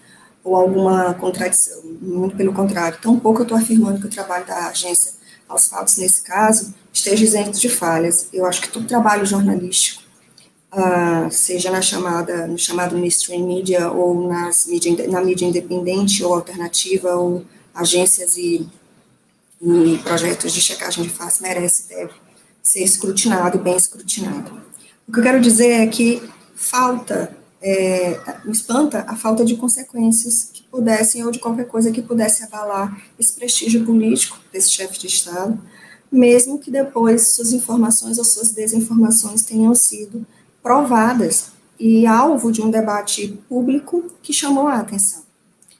ou 0.44 0.56
alguma 0.56 1.14
contradição, 1.14 1.82
muito 2.02 2.36
pelo 2.36 2.54
contrário. 2.54 3.00
Tampouco 3.02 3.42
eu 3.42 3.44
estou 3.44 3.58
afirmando 3.58 4.00
que 4.00 4.08
o 4.08 4.10
trabalho 4.10 4.46
da 4.46 4.68
agência 4.68 5.14
aos 5.48 5.68
fatos 5.68 5.98
nesse 5.98 6.24
caso 6.24 6.74
esteja 6.92 7.24
isento 7.24 7.60
de 7.60 7.70
falhas. 7.70 8.28
Eu 8.34 8.46
acho 8.46 8.62
que 8.62 8.70
todo 8.70 8.88
trabalho 8.88 9.26
jornalístico, 9.26 10.02
uh, 10.74 11.30
seja 11.30 11.70
na 11.70 11.82
chamada, 11.82 12.48
no 12.48 12.58
chamado 12.58 12.98
mainstream 12.98 13.46
media 13.46 13.92
ou 13.92 14.28
nas 14.28 14.66
mídia, 14.66 15.08
na 15.08 15.22
mídia 15.22 15.46
independente 15.46 16.24
ou 16.24 16.34
alternativa 16.34 17.16
ou 17.16 17.46
agências 17.74 18.38
e, 18.38 18.68
e 19.62 19.98
projetos 20.04 20.54
de 20.54 20.62
checagem 20.62 21.04
de 21.04 21.10
face 21.10 21.42
merece 21.42 21.88
deve 21.88 22.14
ser 22.64 22.84
escrutinado, 22.84 23.60
bem 23.60 23.76
escrutinado. 23.76 24.60
O 25.08 25.12
que 25.12 25.20
eu 25.20 25.24
quero 25.24 25.42
dizer 25.42 25.82
é 25.82 25.88
que 25.88 26.22
falta 26.56 27.36
é, 27.62 28.20
me 28.44 28.52
espanta 28.52 29.06
a 29.08 29.16
falta 29.16 29.46
de 29.46 29.56
consequências 29.56 30.50
que 30.52 30.64
pudessem, 30.64 31.24
ou 31.24 31.32
de 31.32 31.40
qualquer 31.40 31.68
coisa 31.68 31.92
que 31.92 32.02
pudesse 32.02 32.44
abalar 32.44 33.02
esse 33.20 33.34
prestígio 33.34 33.86
político 33.86 34.40
desse 34.52 34.72
chefe 34.72 34.98
de 35.00 35.08
Estado, 35.08 35.60
mesmo 36.12 36.60
que 36.60 36.72
depois 36.72 37.34
suas 37.34 37.54
informações 37.54 38.18
ou 38.18 38.26
suas 38.26 38.52
desinformações 38.52 39.44
tenham 39.44 39.74
sido 39.76 40.26
provadas 40.62 41.52
e 41.80 42.06
alvo 42.06 42.52
de 42.52 42.62
um 42.62 42.70
debate 42.70 43.40
público 43.48 44.12
que 44.22 44.34
chamou 44.34 44.68
a 44.68 44.80
atenção. 44.80 45.24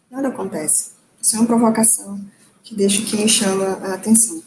Nada 0.10 0.30
acontece. 0.30 0.92
Isso 1.22 1.36
é 1.36 1.40
uma 1.40 1.48
provocação 1.48 2.20
que 2.64 2.76
deixa 2.76 3.02
que 3.04 3.18
me 3.18 3.28
chama 3.28 3.66
a 3.84 3.94
atenção. 3.94 4.42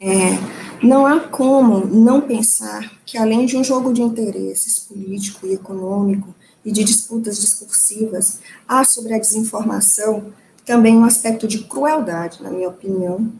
É, 0.00 0.38
não 0.82 1.06
há 1.06 1.20
como 1.20 1.86
não 1.86 2.20
pensar 2.20 2.92
que, 3.04 3.18
além 3.18 3.46
de 3.46 3.56
um 3.56 3.64
jogo 3.64 3.92
de 3.92 4.02
interesses 4.02 4.78
político 4.78 5.46
e 5.46 5.54
econômico 5.54 6.34
e 6.64 6.70
de 6.70 6.84
disputas 6.84 7.40
discursivas, 7.40 8.40
há 8.66 8.84
sobre 8.84 9.14
a 9.14 9.18
desinformação 9.18 10.32
também 10.64 10.96
um 10.96 11.04
aspecto 11.04 11.48
de 11.48 11.60
crueldade, 11.60 12.42
na 12.42 12.50
minha 12.50 12.68
opinião, 12.68 13.32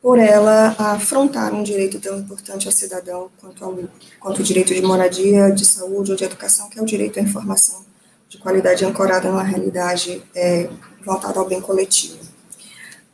por 0.00 0.18
ela 0.18 0.74
afrontar 0.78 1.52
um 1.52 1.62
direito 1.62 2.00
tão 2.00 2.18
importante 2.18 2.66
ao 2.66 2.72
cidadão 2.72 3.30
quanto, 3.38 3.64
ao, 3.64 3.78
quanto 4.18 4.40
o 4.40 4.42
direito 4.42 4.74
de 4.74 4.80
moradia, 4.80 5.50
de 5.50 5.64
saúde 5.64 6.10
ou 6.10 6.16
de 6.16 6.24
educação, 6.24 6.70
que 6.70 6.78
é 6.78 6.82
o 6.82 6.86
direito 6.86 7.18
à 7.18 7.22
informação 7.22 7.84
de 8.28 8.38
qualidade 8.38 8.84
ancorada 8.84 9.28
numa 9.28 9.42
realidade 9.42 10.22
é, 10.34 10.70
voltada 11.04 11.38
ao 11.38 11.46
bem 11.46 11.60
coletivo. 11.60 12.29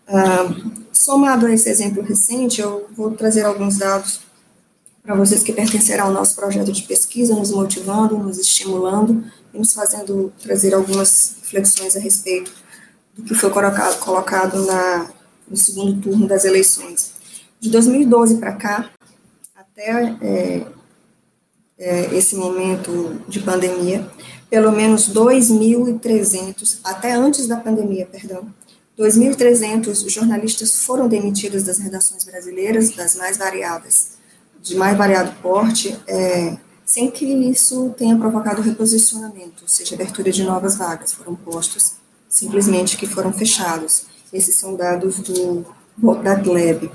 Ah, 0.08 0.54
somado 0.92 1.46
a 1.46 1.52
esse 1.52 1.68
exemplo 1.68 2.02
recente, 2.02 2.60
eu 2.60 2.88
vou 2.96 3.10
trazer 3.12 3.44
alguns 3.44 3.78
dados 3.78 4.20
para 5.02 5.14
vocês 5.14 5.42
que 5.42 5.52
pertencerão 5.52 6.06
ao 6.06 6.12
nosso 6.12 6.34
projeto 6.34 6.72
de 6.72 6.82
pesquisa, 6.82 7.34
nos 7.34 7.50
motivando, 7.50 8.18
nos 8.18 8.38
estimulando 8.38 9.24
e 9.52 9.58
nos 9.58 9.72
fazendo 9.72 10.32
trazer 10.42 10.74
algumas 10.74 11.36
reflexões 11.42 11.96
a 11.96 12.00
respeito 12.00 12.52
do 13.16 13.22
que 13.22 13.34
foi 13.34 13.50
colocado, 13.50 13.98
colocado 14.00 14.66
na, 14.66 15.10
no 15.48 15.56
segundo 15.56 16.00
turno 16.00 16.26
das 16.26 16.44
eleições. 16.44 17.12
De 17.60 17.70
2012 17.70 18.38
para 18.38 18.52
cá, 18.52 18.90
até 19.54 20.16
é, 20.20 20.66
é, 21.78 22.14
esse 22.16 22.34
momento 22.36 23.20
de 23.28 23.40
pandemia, 23.40 24.08
pelo 24.50 24.72
menos 24.72 25.08
2.300, 25.08 26.78
até 26.84 27.12
antes 27.12 27.46
da 27.46 27.56
pandemia, 27.56 28.06
perdão, 28.06 28.52
2.300 28.98 30.09
jornalistas 30.09 30.82
foram 30.85 31.06
demitidos 31.06 31.64
das 31.64 31.78
redações 31.78 32.24
brasileiras, 32.24 32.90
das 32.90 33.14
mais 33.14 33.36
variadas, 33.36 34.12
de 34.62 34.74
mais 34.74 34.97
variado 34.97 35.35
porte, 35.43 35.98
é, 36.06 36.56
sem 36.85 37.10
que 37.10 37.27
isso 37.27 37.94
tenha 37.98 38.16
provocado 38.16 38.62
reposicionamento, 38.62 39.62
ou 39.62 39.68
seja, 39.68 39.94
abertura 39.94 40.32
de 40.32 40.43
novas 40.44 40.77
vagas, 40.77 41.12
foram 41.12 41.35
postos 41.35 41.93
simplesmente 42.28 42.97
que 42.97 43.06
foram 43.06 43.32
fechados. 43.32 44.06
Esses 44.32 44.56
são 44.56 44.74
dados 44.74 45.18
do 45.18 45.66
da 46.23 46.35
Gleb. 46.35 46.90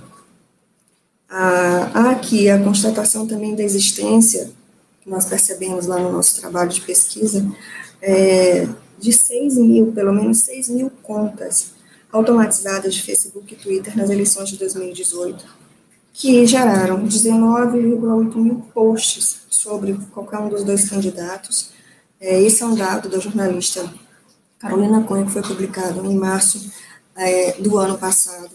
Há 1.30 2.12
aqui 2.12 2.50
a 2.50 2.62
constatação 2.62 3.26
também 3.26 3.56
da 3.56 3.64
existência, 3.64 4.52
que 5.02 5.10
nós 5.10 5.26
percebemos 5.26 5.88
lá 5.88 5.98
no 5.98 6.12
nosso 6.12 6.40
trabalho 6.40 6.70
de 6.70 6.82
pesquisa, 6.82 7.46
é, 8.02 8.68
de 9.00 9.14
6 9.14 9.56
mil, 9.58 9.92
pelo 9.92 10.14
menos 10.14 10.40
6 10.40 10.70
mil 10.70 10.92
contas 11.02 11.81
automatizadas 12.12 12.94
de 12.94 13.02
Facebook 13.02 13.54
e 13.54 13.58
Twitter 13.58 13.96
nas 13.98 14.10
eleições 14.10 14.50
de 14.50 14.58
2018, 14.58 15.46
que 16.14 16.46
geraram 16.46 17.06
19,8 17.06 18.36
mil 18.36 18.56
posts 18.74 19.42
sobre 19.50 19.94
qualquer 20.12 20.40
um 20.40 20.50
dos 20.50 20.64
dois 20.64 20.90
candidatos. 20.90 21.72
É, 22.20 22.42
esse 22.42 22.62
é 22.62 22.66
um 22.66 22.76
dado 22.76 23.10
da 23.10 23.20
jornalista 23.20 23.92
Carolina 24.60 25.04
Cunha, 25.04 25.26
que 25.26 25.32
foi 25.32 25.42
publicado 25.42 26.06
em 26.06 26.16
março 26.16 26.72
é, 27.16 27.54
do 27.54 27.78
ano 27.78 27.98
passado. 27.98 28.52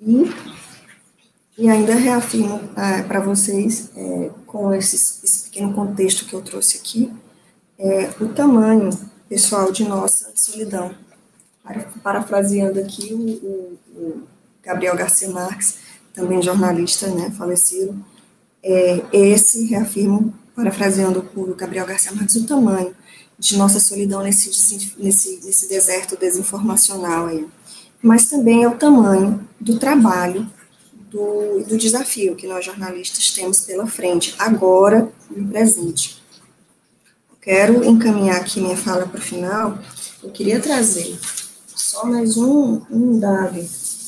E, 0.00 0.32
e 1.58 1.68
ainda 1.68 1.94
reafirmo 1.94 2.60
é, 2.76 3.02
para 3.02 3.20
vocês, 3.20 3.90
é, 3.96 4.30
com 4.46 4.72
esses, 4.72 5.22
esse 5.22 5.44
pequeno 5.44 5.74
contexto 5.74 6.24
que 6.24 6.34
eu 6.34 6.40
trouxe 6.40 6.78
aqui, 6.78 7.12
é, 7.78 8.10
o 8.20 8.28
tamanho, 8.28 8.90
pessoal, 9.28 9.72
de 9.72 9.84
nossa 9.84 10.30
solidão 10.34 10.94
parafraseando 12.02 12.80
aqui 12.80 13.14
o, 13.14 13.18
o, 13.18 13.78
o, 13.94 14.22
Gabriel 14.62 14.96
Garcia 14.96 15.28
Marques, 15.28 15.78
também 16.14 16.42
jornalista, 16.42 17.08
né, 17.08 17.30
falecido, 17.36 18.04
é, 18.62 19.02
esse, 19.12 19.66
reafirmo, 19.66 20.34
parafraseando 20.54 21.22
por 21.22 21.54
Gabriel 21.54 21.86
Garcia 21.86 22.12
Marques, 22.12 22.36
o 22.36 22.46
tamanho 22.46 22.94
de 23.38 23.56
nossa 23.56 23.80
solidão 23.80 24.22
nesse, 24.22 24.48
nesse, 24.98 25.40
nesse 25.42 25.68
deserto 25.68 26.16
desinformacional 26.16 27.26
aí. 27.26 27.46
Mas 28.00 28.26
também 28.26 28.62
é 28.62 28.68
o 28.68 28.76
tamanho 28.76 29.48
do 29.60 29.78
trabalho, 29.78 30.48
do, 31.10 31.64
do 31.64 31.76
desafio 31.76 32.36
que 32.36 32.46
nós 32.46 32.64
jornalistas 32.64 33.30
temos 33.30 33.60
pela 33.60 33.86
frente, 33.86 34.34
agora 34.38 35.12
no 35.30 35.48
presente. 35.48 36.22
quero 37.40 37.84
encaminhar 37.84 38.40
aqui 38.40 38.60
minha 38.60 38.76
fala 38.76 39.06
para 39.06 39.18
o 39.18 39.22
final, 39.22 39.78
eu 40.22 40.30
queria 40.30 40.60
trazer 40.60 41.18
só 41.92 42.06
mais 42.06 42.38
um, 42.38 42.80
um 42.90 43.18
dado 43.18 43.62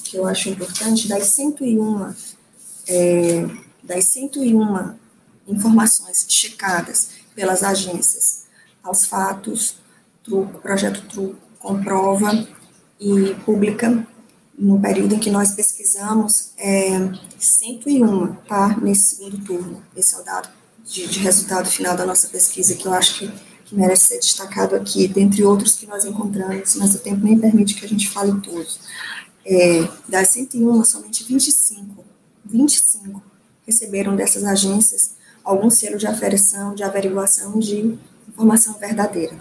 que 0.05 0.16
eu 0.16 0.27
acho 0.27 0.48
importante, 0.48 1.06
das 1.06 1.27
101, 1.27 2.15
é, 2.89 3.47
das 3.82 4.06
101 4.06 4.94
informações 5.47 6.24
checadas 6.27 7.11
pelas 7.35 7.62
agências 7.62 8.44
aos 8.82 9.05
fatos, 9.05 9.77
truco, 10.23 10.61
projeto 10.61 11.06
truco, 11.09 11.36
comprova 11.59 12.48
e 12.98 13.35
publica 13.44 14.06
no 14.59 14.81
período 14.81 15.16
em 15.16 15.19
que 15.19 15.28
nós 15.28 15.51
pesquisamos, 15.51 16.52
é, 16.56 17.11
101, 17.39 18.35
tá? 18.48 18.78
Nesse 18.81 19.16
segundo 19.16 19.44
turno. 19.44 19.82
Esse 19.94 20.15
é 20.15 20.19
o 20.20 20.24
dado 20.24 20.48
de, 20.86 21.06
de 21.06 21.19
resultado 21.19 21.69
final 21.69 21.94
da 21.94 22.06
nossa 22.06 22.28
pesquisa, 22.28 22.77
que 22.77 22.86
eu 22.86 22.94
acho 22.94 23.19
que 23.19 23.53
que 23.65 23.74
merece 23.74 24.07
ser 24.09 24.19
destacado 24.19 24.77
aqui, 24.77 25.09
dentre 25.09 25.45
outros 25.45 25.74
que 25.74 25.86
nós 25.86 26.05
encontramos, 26.05 26.74
mas 26.77 26.95
o 26.95 26.99
tempo 26.99 27.24
nem 27.24 27.39
permite 27.39 27.74
que 27.74 27.85
a 27.85 27.89
gente 27.89 28.09
fale 28.11 28.41
todos. 28.41 28.81
É, 29.45 29.89
das 30.09 30.28
101, 30.31 30.85
somente 30.85 31.24
25, 31.24 32.05
25 32.45 33.23
receberam 33.66 34.15
dessas 34.16 34.45
agências 34.45 35.12
algum 35.43 35.69
selo 35.69 35.99
de 35.99 36.07
aferição, 36.07 36.74
de 36.74 36.82
averiguação 36.82 37.59
de 37.59 37.99
informação 38.28 38.74
verdadeira. 38.78 39.39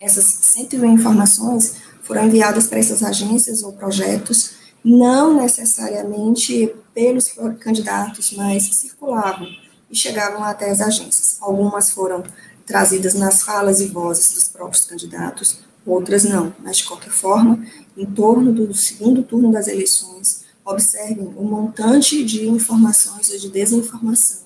Essas 0.00 0.24
101 0.24 0.92
informações 0.92 1.76
foram 2.02 2.26
enviadas 2.26 2.68
para 2.68 2.78
essas 2.78 3.02
agências 3.02 3.62
ou 3.62 3.72
projetos, 3.72 4.52
não 4.84 5.34
necessariamente 5.40 6.72
pelos 6.94 7.32
candidatos, 7.58 8.32
mas 8.32 8.62
circulavam 8.62 9.48
e 9.90 9.96
chegavam 9.96 10.44
até 10.44 10.70
as 10.70 10.80
agências. 10.80 11.38
Algumas 11.40 11.90
foram 11.90 12.22
trazidas 12.66 13.14
nas 13.14 13.42
falas 13.42 13.80
e 13.80 13.86
vozes 13.86 14.32
dos 14.32 14.48
próprios 14.48 14.84
candidatos, 14.84 15.60
outras 15.86 16.24
não. 16.24 16.52
Mas, 16.62 16.78
de 16.78 16.84
qualquer 16.84 17.12
forma, 17.12 17.64
em 17.96 18.04
torno 18.04 18.52
do 18.52 18.74
segundo 18.74 19.22
turno 19.22 19.52
das 19.52 19.68
eleições, 19.68 20.44
observem 20.64 21.32
o 21.36 21.44
montante 21.44 22.24
de 22.24 22.46
informações 22.48 23.30
ou 23.30 23.38
de 23.38 23.48
desinformação 23.48 24.44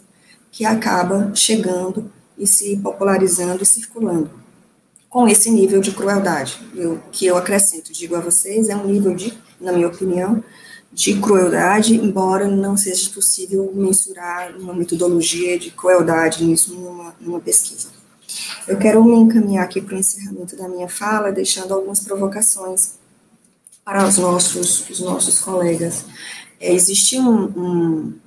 que 0.53 0.65
acaba 0.65 1.33
chegando 1.35 2.13
e 2.37 2.47
se 2.47 2.77
popularizando 2.77 3.63
e 3.63 3.67
circulando. 3.67 4.31
Com 5.09 5.27
esse 5.27 5.51
nível 5.51 5.81
de 5.81 5.93
crueldade, 5.93 6.61
eu, 6.75 7.01
que 7.11 7.27
eu 7.27 7.37
acrescento, 7.37 7.93
digo 7.93 8.15
a 8.15 8.21
vocês, 8.21 8.69
é 8.69 8.77
um 8.77 8.87
nível 8.87 9.15
de, 9.15 9.37
na 9.61 9.73
minha 9.73 9.89
opinião, 9.89 10.45
de 10.93 11.15
crueldade, 11.21 11.95
embora 11.95 12.49
não 12.49 12.77
seja 12.77 13.11
possível 13.11 13.73
mensurar 13.75 14.57
uma 14.57 14.75
metodologia 14.75 15.59
de 15.59 15.71
crueldade 15.71 16.45
nisso 16.45 16.75
numa, 16.75 17.15
numa 17.21 17.41
pesquisa. 17.41 18.00
Eu 18.67 18.79
quero 18.79 19.05
me 19.05 19.17
encaminhar 19.17 19.65
aqui 19.65 19.81
para 19.81 19.95
o 19.95 19.99
encerramento 19.99 20.57
da 20.57 20.69
minha 20.69 20.89
fala, 20.89 21.33
deixando 21.33 21.75
algumas 21.75 22.01
provocações 22.01 22.95
para 23.85 24.07
os 24.07 24.19
nossos, 24.19 24.89
os 24.89 25.01
nossos 25.01 25.41
colegas. 25.41 26.05
É, 26.61 26.73
existia 26.73 27.21
um, 27.21 27.45
um, 27.45 28.19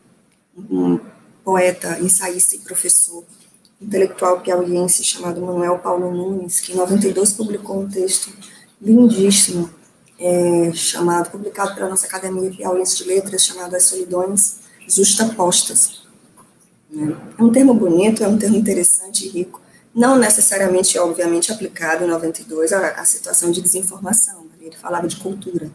um 0.70 1.00
poeta, 1.44 2.00
ensaísta 2.00 2.56
e 2.56 2.60
professor 2.60 3.24
intelectual 3.82 4.40
piauiense 4.40 5.04
chamado 5.04 5.42
Manuel 5.42 5.80
Paulo 5.80 6.12
Nunes, 6.12 6.60
que 6.60 6.72
em 6.72 6.76
92 6.76 7.34
publicou 7.34 7.82
um 7.82 7.90
texto 7.90 8.32
lindíssimo, 8.82 9.70
é, 10.20 10.72
chamado, 10.74 11.30
publicado 11.32 11.76
pela 11.76 11.90
nossa 11.90 12.06
Academia 12.06 12.50
Piauiense 12.50 12.98
de 12.98 13.04
Letras, 13.06 13.46
chamado 13.46 13.76
As 13.76 13.84
Solidões 13.84 14.60
Justapostas. 14.88 16.04
É 16.96 17.44
um 17.44 17.52
termo 17.52 17.74
bonito, 17.74 18.24
é 18.24 18.28
um 18.28 18.38
termo 18.38 18.56
interessante 18.56 19.26
e 19.26 19.30
rico, 19.30 19.62
não 19.94 20.18
necessariamente, 20.18 20.98
obviamente, 20.98 21.52
aplicado 21.52 22.04
em 22.04 22.08
92 22.08 22.74
à, 22.74 23.06
situação 23.06 23.52
de 23.52 23.62
desinformação, 23.62 24.48
ele 24.60 24.76
falava 24.76 25.08
de 25.08 25.18
cultura, 25.18 25.70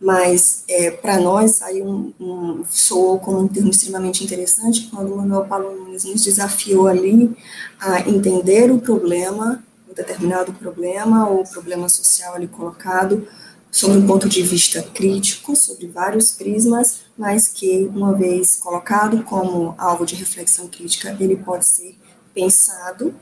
mas 0.00 0.64
é, 0.68 0.90
para 0.90 1.20
nós 1.20 1.56
saiu 1.56 1.86
um, 1.86 2.12
um, 2.18 2.64
soou 2.68 3.20
como 3.20 3.40
um 3.40 3.46
termo 3.46 3.70
extremamente 3.70 4.24
interessante 4.24 4.88
quando 4.90 5.12
o 5.12 5.16
Manuel 5.18 5.44
Paulo 5.44 5.76
Nunes 5.76 6.04
nos 6.04 6.24
desafiou 6.24 6.88
ali 6.88 7.30
a 7.78 8.00
entender 8.08 8.72
o 8.72 8.80
problema, 8.80 9.62
um 9.88 9.94
determinado 9.94 10.52
problema 10.54 11.28
ou 11.28 11.44
problema 11.44 11.88
social 11.88 12.34
ali 12.34 12.48
colocado, 12.48 13.28
sob 13.70 13.96
um 13.96 14.06
ponto 14.06 14.28
de 14.28 14.42
vista 14.42 14.82
crítico, 14.82 15.54
sobre 15.54 15.86
vários 15.86 16.32
prismas, 16.32 17.02
mas 17.16 17.46
que, 17.46 17.88
uma 17.94 18.12
vez 18.12 18.56
colocado 18.56 19.22
como 19.22 19.74
alvo 19.78 20.04
de 20.04 20.14
reflexão 20.16 20.66
crítica, 20.66 21.16
ele 21.20 21.36
pode 21.36 21.64
ser 21.64 21.96
pensado 22.34 23.14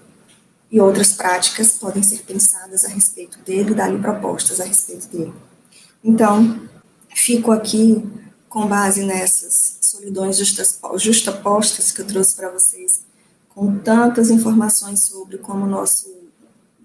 e 0.70 0.80
outras 0.80 1.12
práticas 1.12 1.72
podem 1.72 2.02
ser 2.02 2.22
pensadas 2.22 2.84
a 2.84 2.88
respeito 2.88 3.38
dele, 3.40 3.74
dar-lhe 3.74 3.98
propostas 3.98 4.60
a 4.60 4.64
respeito 4.64 5.08
dele. 5.08 5.34
Então, 6.02 6.60
fico 7.14 7.50
aqui 7.50 8.02
com 8.48 8.66
base 8.66 9.04
nessas 9.04 9.78
solidões 9.80 10.38
justapostas 10.96 11.92
que 11.92 12.00
eu 12.00 12.06
trouxe 12.06 12.34
para 12.34 12.50
vocês, 12.50 13.02
com 13.48 13.78
tantas 13.78 14.30
informações 14.30 15.00
sobre 15.00 15.38
como 15.38 15.66
nosso 15.66 16.20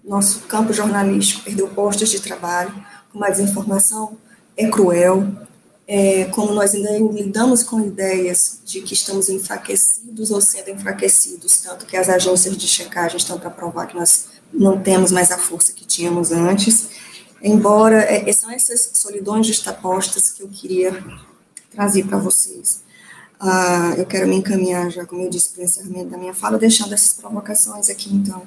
nosso 0.06 0.42
campo 0.42 0.72
jornalístico 0.72 1.42
perdeu 1.42 1.66
postos 1.68 2.10
de 2.10 2.20
trabalho, 2.20 2.72
como 3.12 3.24
a 3.24 3.30
desinformação 3.30 4.16
é 4.56 4.68
cruel, 4.68 5.26
é, 5.86 6.24
como 6.26 6.52
nós 6.52 6.74
ainda 6.74 6.90
lidamos 6.98 7.62
com 7.62 7.80
ideias 7.80 8.60
de 8.64 8.80
que 8.80 8.94
estamos 8.94 9.28
enfraquecidos 9.28 10.30
ou 10.30 10.40
sendo 10.40 10.70
enfraquecidos, 10.70 11.58
tanto 11.58 11.86
que 11.86 11.96
as 11.96 12.08
agências 12.08 12.56
de 12.56 12.66
checagem 12.66 13.16
estão 13.16 13.38
para 13.38 13.50
provar 13.50 13.86
que 13.86 13.96
nós 13.96 14.26
não 14.52 14.80
temos 14.80 15.12
mais 15.12 15.30
a 15.30 15.38
força 15.38 15.72
que 15.72 15.84
tínhamos 15.84 16.32
antes, 16.32 16.88
Embora, 17.42 17.98
é, 17.98 18.32
são 18.32 18.50
essas 18.50 18.90
solidões 18.94 19.46
justapostas 19.46 20.30
que 20.30 20.42
eu 20.42 20.48
queria 20.48 21.04
trazer 21.70 22.04
para 22.06 22.18
vocês. 22.18 22.80
Ah, 23.38 23.94
eu 23.98 24.06
quero 24.06 24.26
me 24.26 24.36
encaminhar 24.36 24.90
já, 24.90 25.04
como 25.04 25.22
eu 25.22 25.28
disse, 25.28 25.50
para 25.50 25.60
o 25.60 25.64
encerramento 25.64 26.10
da 26.10 26.16
minha 26.16 26.32
fala, 26.32 26.58
deixando 26.58 26.94
essas 26.94 27.12
provocações 27.12 27.90
aqui, 27.90 28.12
então. 28.12 28.42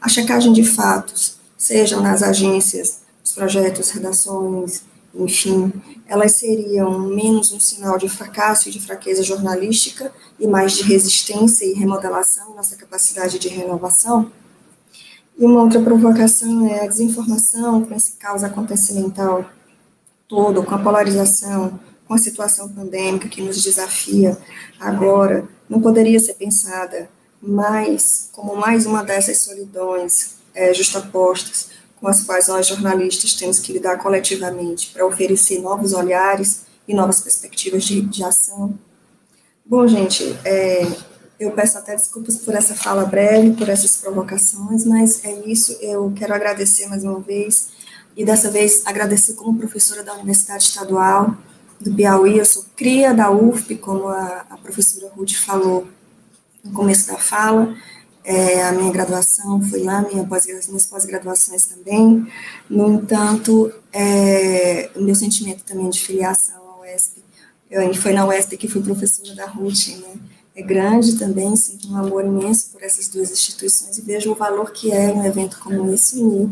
A 0.00 0.08
checagem 0.08 0.52
de 0.52 0.62
fatos, 0.62 1.36
sejam 1.56 2.02
nas 2.02 2.22
agências, 2.22 2.98
os 3.24 3.32
projetos, 3.32 3.90
redações, 3.90 4.82
enfim, 5.14 5.72
elas 6.06 6.32
seriam 6.32 6.98
menos 6.98 7.52
um 7.52 7.60
sinal 7.60 7.96
de 7.96 8.08
fracasso 8.08 8.68
e 8.68 8.72
de 8.72 8.80
fraqueza 8.80 9.22
jornalística 9.22 10.12
e 10.38 10.46
mais 10.46 10.72
de 10.72 10.82
resistência 10.82 11.64
e 11.64 11.72
remodelação, 11.72 12.54
nossa 12.54 12.76
capacidade 12.76 13.38
de 13.38 13.48
renovação, 13.48 14.30
e 15.36 15.44
uma 15.44 15.62
outra 15.62 15.80
provocação 15.80 16.66
é 16.68 16.84
a 16.84 16.86
desinformação 16.86 17.84
com 17.84 17.94
esse 17.94 18.12
caos 18.12 18.44
acontecimental 18.44 19.44
todo, 20.28 20.62
com 20.62 20.74
a 20.74 20.78
polarização, 20.78 21.78
com 22.06 22.14
a 22.14 22.18
situação 22.18 22.68
pandêmica 22.68 23.28
que 23.28 23.42
nos 23.42 23.60
desafia 23.62 24.38
agora, 24.78 25.48
não 25.68 25.80
poderia 25.80 26.20
ser 26.20 26.34
pensada 26.34 27.08
mais 27.42 28.28
como 28.32 28.54
mais 28.56 28.86
uma 28.86 29.02
dessas 29.02 29.38
solidões 29.38 30.36
é, 30.54 30.72
justapostas 30.72 31.70
com 32.04 32.08
as 32.08 32.20
quais 32.20 32.48
nós 32.48 32.66
jornalistas 32.66 33.32
temos 33.32 33.58
que 33.58 33.72
lidar 33.72 33.96
coletivamente 33.96 34.90
para 34.92 35.06
oferecer 35.06 35.62
novos 35.62 35.94
olhares 35.94 36.64
e 36.86 36.92
novas 36.92 37.22
perspectivas 37.22 37.82
de, 37.84 38.02
de 38.02 38.22
ação. 38.22 38.78
Bom, 39.64 39.88
gente, 39.88 40.22
é, 40.44 40.86
eu 41.40 41.52
peço 41.52 41.78
até 41.78 41.96
desculpas 41.96 42.36
por 42.36 42.54
essa 42.54 42.74
fala 42.74 43.06
breve, 43.06 43.54
por 43.54 43.70
essas 43.70 43.96
provocações, 43.96 44.84
mas 44.84 45.24
é 45.24 45.32
isso. 45.46 45.78
Eu 45.80 46.12
quero 46.14 46.34
agradecer 46.34 46.86
mais 46.88 47.04
uma 47.04 47.20
vez, 47.20 47.70
e 48.14 48.22
dessa 48.22 48.50
vez 48.50 48.82
agradecer 48.84 49.32
como 49.32 49.58
professora 49.58 50.02
da 50.02 50.12
Universidade 50.12 50.64
Estadual 50.64 51.34
do 51.80 51.90
Piauí. 51.94 52.36
Eu 52.36 52.44
sou 52.44 52.66
cria 52.76 53.14
da 53.14 53.30
UFP, 53.30 53.76
como 53.76 54.08
a, 54.08 54.44
a 54.50 54.58
professora 54.58 55.10
Ruth 55.16 55.36
falou 55.36 55.88
no 56.62 56.70
começo 56.70 57.06
da 57.06 57.16
fala. 57.16 57.74
É, 58.24 58.62
a 58.62 58.72
minha 58.72 58.90
graduação 58.90 59.60
foi 59.62 59.82
lá, 59.82 60.00
minha 60.02 60.24
pós 60.24 60.46
minhas 60.46 60.86
pós-graduações 60.86 61.66
também. 61.66 62.26
No 62.70 62.94
entanto, 62.94 63.72
é, 63.92 64.90
meu 64.96 65.14
sentimento 65.14 65.62
também 65.64 65.90
de 65.90 66.00
filiação 66.00 66.56
à 66.56 66.80
UESP, 66.80 67.22
eu 67.70 67.94
foi 67.94 68.12
na 68.12 68.26
UESP 68.26 68.56
que 68.56 68.68
fui 68.68 68.82
professora 68.82 69.34
da 69.34 69.46
Ruth, 69.46 69.88
né? 69.88 70.14
é 70.56 70.62
grande 70.62 71.18
também, 71.18 71.54
sinto 71.56 71.88
um 71.88 71.96
amor 71.96 72.24
imenso 72.24 72.70
por 72.70 72.82
essas 72.82 73.08
duas 73.08 73.30
instituições 73.30 73.98
e 73.98 74.02
vejo 74.02 74.30
o 74.30 74.34
valor 74.34 74.70
que 74.70 74.92
é 74.92 75.12
um 75.12 75.24
evento 75.24 75.58
como 75.58 75.92
esse 75.92 76.18
unir 76.18 76.48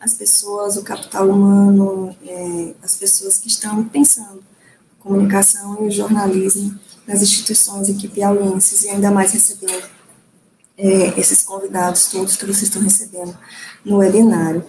as 0.00 0.14
pessoas, 0.14 0.76
o 0.76 0.82
capital 0.82 1.28
humano, 1.28 2.16
é, 2.26 2.74
as 2.82 2.96
pessoas 2.96 3.38
que 3.38 3.46
estão 3.46 3.84
pensando 3.84 4.42
comunicação 4.98 5.78
e 5.84 5.88
o 5.88 5.90
jornalismo 5.90 6.78
nas 7.06 7.22
instituições 7.22 7.90
aqui 7.90 8.08
piauienses 8.08 8.84
e 8.84 8.88
ainda 8.88 9.10
mais 9.10 9.32
recebendo 9.32 9.84
é, 10.82 11.18
esses 11.18 11.42
convidados 11.42 12.06
todos 12.06 12.34
que 12.34 12.44
vocês 12.44 12.64
estão 12.64 12.82
recebendo 12.82 13.38
no 13.84 13.98
webinário. 13.98 14.64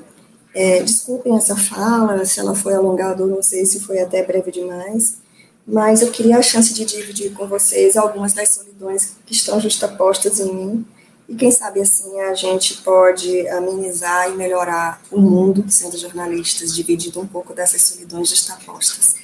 É, 0.54 0.84
desculpem 0.84 1.36
essa 1.36 1.56
fala, 1.56 2.24
se 2.24 2.40
ela 2.40 2.54
foi 2.54 2.76
alongada 2.76 3.24
ou 3.24 3.30
não 3.30 3.42
sei 3.42 3.66
se 3.66 3.80
foi 3.80 4.00
até 4.00 4.24
breve 4.24 4.52
demais, 4.52 5.18
mas 5.66 6.04
eu 6.04 6.12
queria 6.12 6.38
a 6.38 6.42
chance 6.44 6.72
de 6.72 6.86
dividir 6.86 7.34
com 7.34 7.48
vocês 7.48 7.98
algumas 7.98 8.34
das 8.34 8.50
solidões 8.50 9.14
que 9.26 9.34
estão 9.34 9.60
justapostas 9.60 10.40
em 10.40 10.54
mim, 10.54 10.86
e 11.28 11.34
quem 11.34 11.50
sabe 11.50 11.82
assim 11.82 12.20
a 12.20 12.36
gente 12.36 12.82
pode 12.84 13.48
amenizar 13.48 14.30
e 14.30 14.36
melhorar 14.36 15.02
o 15.10 15.20
mundo 15.20 15.66
sendo 15.70 15.98
jornalistas, 15.98 16.76
dividindo 16.76 17.20
um 17.20 17.26
pouco 17.26 17.54
dessas 17.56 17.82
solidões 17.82 18.30
justapostas. 18.30 19.16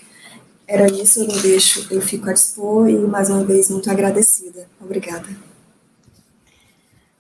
Era 0.66 0.88
isso, 0.88 1.20
eu 1.20 1.28
não 1.28 1.38
deixo, 1.40 1.86
eu 1.92 2.02
fico 2.02 2.30
a 2.30 2.34
dispor 2.34 2.90
e 2.90 2.98
mais 2.98 3.30
uma 3.30 3.44
vez 3.44 3.70
muito 3.70 3.92
agradecida. 3.92 4.68
Obrigada. 4.82 5.49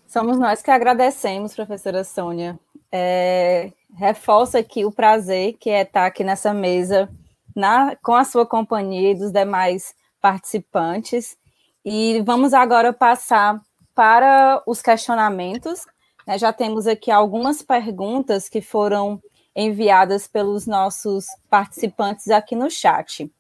Somos 0.10 0.40
nós 0.40 0.64
que 0.64 0.72
agradecemos, 0.72 1.53
professora 1.53 2.03
Sônia. 2.03 2.60
É, 2.91 3.72
reforça 3.95 4.57
aqui 4.57 4.84
o 4.84 4.91
prazer 4.91 5.53
que 5.60 5.69
é 5.69 5.84
estar 5.84 6.07
aqui 6.07 6.23
nessa 6.23 6.52
mesa 6.52 7.07
na, 7.56 7.95
com 7.98 8.15
a 8.15 8.23
sua 8.23 8.44
companhia 8.44 9.11
e 9.11 9.15
dos 9.15 9.31
demais 9.31 9.94
participantes. 10.19 11.38
E 11.86 12.23
vamos 12.26 12.56
agora 12.56 12.91
passar 12.91 13.61
para 13.94 14.64
os 14.65 14.81
questionamentos. 14.81 15.86
Né? 16.26 16.40
Já 16.40 16.52
temos 16.52 16.88
aqui 16.88 17.11
algumas 17.11 17.61
perguntas 17.61 18.49
que 18.49 18.61
foram 18.61 19.22
enviadas 19.56 20.27
pelos 20.27 20.65
nossos 20.65 21.27
participantes 21.52 22.30
aqui 22.30 22.56
no 22.56 22.72
chat. 22.72 23.31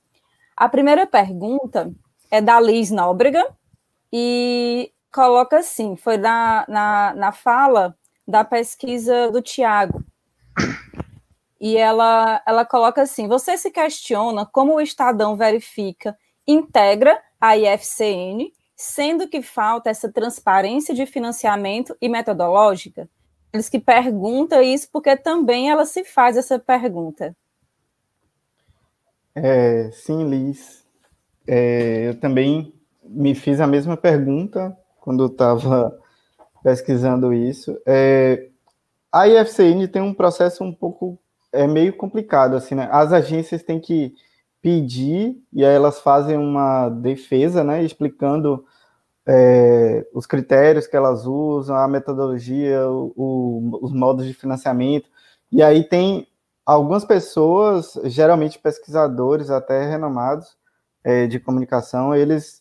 A 0.55 0.69
primeira 0.69 1.07
pergunta 1.07 1.91
é 2.29 2.39
da 2.39 2.61
Liz 2.61 2.91
Nóbrega 2.91 3.43
e 4.13 4.91
coloca 5.11 5.57
assim: 5.57 5.95
foi 5.95 6.17
na, 6.17 6.65
na, 6.67 7.13
na 7.15 7.31
fala 7.31 7.95
da 8.27 8.43
pesquisa 8.43 9.31
do 9.31 9.41
Tiago, 9.41 10.03
e 11.59 11.75
ela, 11.75 12.41
ela 12.47 12.65
coloca 12.65 13.01
assim: 13.01 13.27
você 13.27 13.57
se 13.57 13.69
questiona 13.69 14.45
como 14.45 14.75
o 14.75 14.81
Estadão 14.81 15.35
verifica, 15.35 16.17
integra 16.47 17.19
a 17.39 17.57
IFCN, 17.57 18.51
sendo 18.75 19.27
que 19.27 19.41
falta 19.41 19.89
essa 19.89 20.11
transparência 20.11 20.93
de 20.93 21.05
financiamento 21.05 21.95
e 22.01 22.07
metodológica? 22.07 23.09
Eles 23.51 23.67
que 23.67 23.79
perguntam 23.79 24.61
isso 24.61 24.89
porque 24.91 25.15
também 25.17 25.69
ela 25.69 25.85
se 25.85 26.03
faz 26.05 26.37
essa 26.37 26.59
pergunta. 26.59 27.35
É, 29.33 29.89
sim, 29.91 30.29
Liz. 30.29 30.85
É, 31.47 32.09
eu 32.09 32.19
também 32.19 32.73
me 33.03 33.33
fiz 33.33 33.59
a 33.59 33.65
mesma 33.65 33.97
pergunta 33.97 34.77
quando 35.09 35.23
eu 35.23 35.27
estava 35.27 35.97
pesquisando 36.63 37.33
isso. 37.33 37.75
É, 37.83 38.49
a 39.11 39.27
IFCN 39.27 39.87
tem 39.87 40.03
um 40.03 40.13
processo 40.13 40.63
um 40.63 40.71
pouco 40.71 41.17
é 41.51 41.65
meio 41.65 41.97
complicado, 41.97 42.55
assim, 42.55 42.75
né? 42.75 42.87
As 42.91 43.11
agências 43.11 43.63
têm 43.63 43.79
que 43.79 44.13
pedir 44.61 45.35
e 45.51 45.65
aí 45.65 45.73
elas 45.73 45.99
fazem 45.99 46.37
uma 46.37 46.89
defesa, 46.89 47.63
né? 47.63 47.83
Explicando 47.83 48.63
é, 49.27 50.05
os 50.13 50.27
critérios 50.27 50.85
que 50.85 50.95
elas 50.95 51.25
usam, 51.25 51.75
a 51.75 51.87
metodologia, 51.87 52.87
o, 52.87 53.11
o, 53.15 53.79
os 53.81 53.91
modos 53.91 54.27
de 54.27 54.33
financiamento. 54.35 55.09
E 55.51 55.63
aí 55.63 55.83
tem 55.83 56.27
algumas 56.63 57.03
pessoas, 57.03 57.99
geralmente 58.03 58.59
pesquisadores 58.59 59.49
até 59.49 59.89
renomados 59.89 60.55
é, 61.03 61.25
de 61.25 61.39
comunicação, 61.39 62.13
eles 62.13 62.58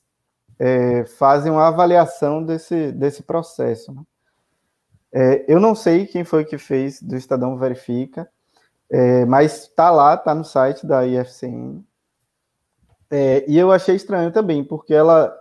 é, 0.59 1.05
fazem 1.05 1.53
uma 1.53 1.69
avaliação 1.69 2.43
desse, 2.43 2.93
desse 2.93 3.23
processo. 3.23 3.93
Né? 3.93 4.03
É, 5.13 5.45
eu 5.49 5.61
não 5.61 5.75
sei 5.75 6.07
quem 6.07 6.25
foi 6.25 6.45
que 6.45 6.59
fez 6.59 7.01
do 7.03 7.17
Estadão 7.17 7.57
Verifica, 7.57 8.29
é, 8.91 9.25
mas 9.25 9.63
está 9.65 9.91
lá, 9.91 10.15
está 10.15 10.35
no 10.35 10.45
site 10.45 10.87
da 10.87 11.07
IFCN. 11.07 11.85
É, 13.11 13.45
e 13.49 13.57
eu 13.57 13.71
achei 13.73 13.95
estranho 13.95 14.33
também, 14.33 14.65
porque 14.65 14.93
ela, 14.93 15.35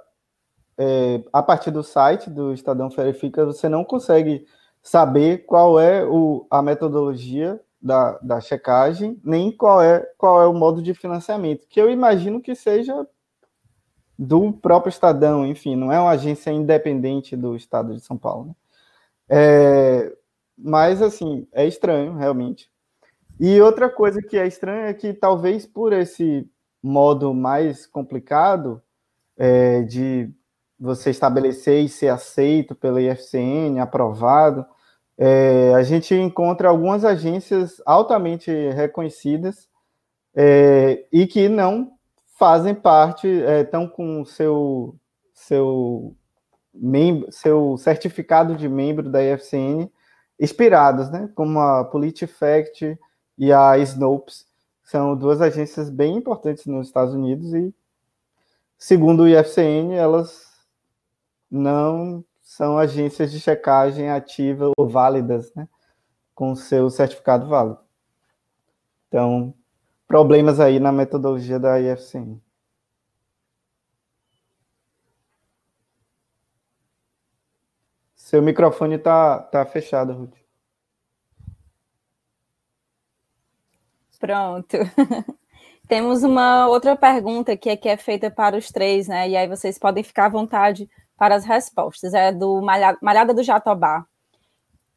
é, 0.77 1.21
a 1.33 1.41
partir 1.41 1.71
do 1.71 1.83
site 1.83 2.29
do 2.29 2.53
Estadão 2.53 2.89
Verifica, 2.89 3.45
você 3.45 3.67
não 3.67 3.83
consegue 3.83 4.45
saber 4.81 5.39
qual 5.39 5.79
é 5.79 6.05
o, 6.05 6.45
a 6.49 6.61
metodologia 6.61 7.59
da, 7.81 8.17
da 8.19 8.39
checagem, 8.39 9.19
nem 9.23 9.51
qual 9.51 9.81
é, 9.81 9.99
qual 10.17 10.41
é 10.41 10.47
o 10.47 10.53
modo 10.53 10.81
de 10.81 10.93
financiamento, 10.93 11.67
que 11.67 11.79
eu 11.79 11.89
imagino 11.89 12.41
que 12.41 12.55
seja 12.55 13.05
do 14.17 14.51
próprio 14.51 14.89
Estadão, 14.89 15.45
enfim, 15.45 15.75
não 15.75 15.91
é 15.91 15.99
uma 15.99 16.11
agência 16.11 16.51
independente 16.51 17.35
do 17.35 17.55
Estado 17.55 17.93
de 17.93 18.01
São 18.01 18.17
Paulo. 18.17 18.47
Né? 18.47 18.55
É, 19.29 20.17
mas, 20.57 21.01
assim, 21.01 21.47
é 21.51 21.67
estranho, 21.67 22.15
realmente. 22.15 22.69
E 23.39 23.61
outra 23.61 23.89
coisa 23.89 24.21
que 24.21 24.37
é 24.37 24.47
estranha 24.47 24.87
é 24.87 24.93
que 24.93 25.13
talvez 25.13 25.67
por 25.67 25.93
esse 25.93 26.49
modo 26.81 27.33
mais 27.33 27.85
complicado 27.85 28.81
é, 29.37 29.83
de 29.83 30.31
você 30.79 31.11
estabelecer 31.11 31.83
e 31.83 31.89
ser 31.89 32.07
aceito 32.07 32.75
pela 32.75 33.01
IFCN, 33.01 33.79
aprovado, 33.79 34.65
é, 35.17 35.73
a 35.75 35.83
gente 35.83 36.13
encontra 36.15 36.69
algumas 36.69 37.03
agências 37.03 37.81
altamente 37.85 38.51
reconhecidas 38.51 39.67
é, 40.35 41.05
e 41.11 41.25
que 41.25 41.49
não 41.49 41.96
fazem 42.37 42.75
parte, 42.75 43.27
estão 43.27 43.83
é, 43.83 43.87
com 43.87 44.23
seu 44.25 44.95
seu 45.33 46.15
membro, 46.73 47.31
seu 47.31 47.77
certificado 47.77 48.55
de 48.55 48.67
membro 48.67 49.09
da 49.09 49.23
IFCN 49.23 49.89
expirados, 50.39 51.09
né? 51.09 51.29
Como 51.35 51.59
a 51.59 51.83
PolitiFact 51.85 52.97
e 53.37 53.51
a 53.51 53.77
Snopes, 53.79 54.45
são 54.83 55.15
duas 55.15 55.41
agências 55.41 55.89
bem 55.89 56.17
importantes 56.17 56.65
nos 56.65 56.87
Estados 56.87 57.13
Unidos 57.13 57.53
e, 57.53 57.73
segundo 58.77 59.23
o 59.23 59.27
IFCN, 59.27 59.93
elas 59.93 60.47
não 61.49 62.23
são 62.41 62.77
agências 62.77 63.31
de 63.31 63.39
checagem 63.39 64.09
ativa 64.09 64.71
ou 64.77 64.87
válidas, 64.87 65.53
né? 65.53 65.67
Com 66.33 66.55
seu 66.55 66.89
certificado 66.89 67.47
válido. 67.47 67.79
Então, 69.07 69.53
problemas 70.07 70.59
aí 70.59 70.79
na 70.79 70.91
metodologia 70.91 71.59
da 71.59 71.79
IFCN. 71.79 72.41
Seu 78.15 78.41
microfone 78.41 78.95
está 78.95 79.39
tá 79.39 79.65
fechado, 79.65 80.13
Ruth. 80.13 80.35
Pronto. 84.19 84.77
Temos 85.87 86.23
uma 86.23 86.67
outra 86.67 86.95
pergunta 86.95 87.55
que 87.55 87.69
é, 87.69 87.77
que 87.77 87.87
é 87.87 87.95
feita 87.95 88.29
para 88.29 88.57
os 88.57 88.69
três, 88.69 89.07
né? 89.07 89.29
E 89.29 89.37
aí 89.37 89.47
vocês 89.47 89.79
podem 89.79 90.03
ficar 90.03 90.25
à 90.25 90.29
vontade 90.29 90.89
para 91.17 91.35
as 91.35 91.45
respostas. 91.45 92.13
É 92.13 92.31
do 92.31 92.61
Malhada 92.61 93.33
do 93.33 93.43
Jatobá. 93.43 94.05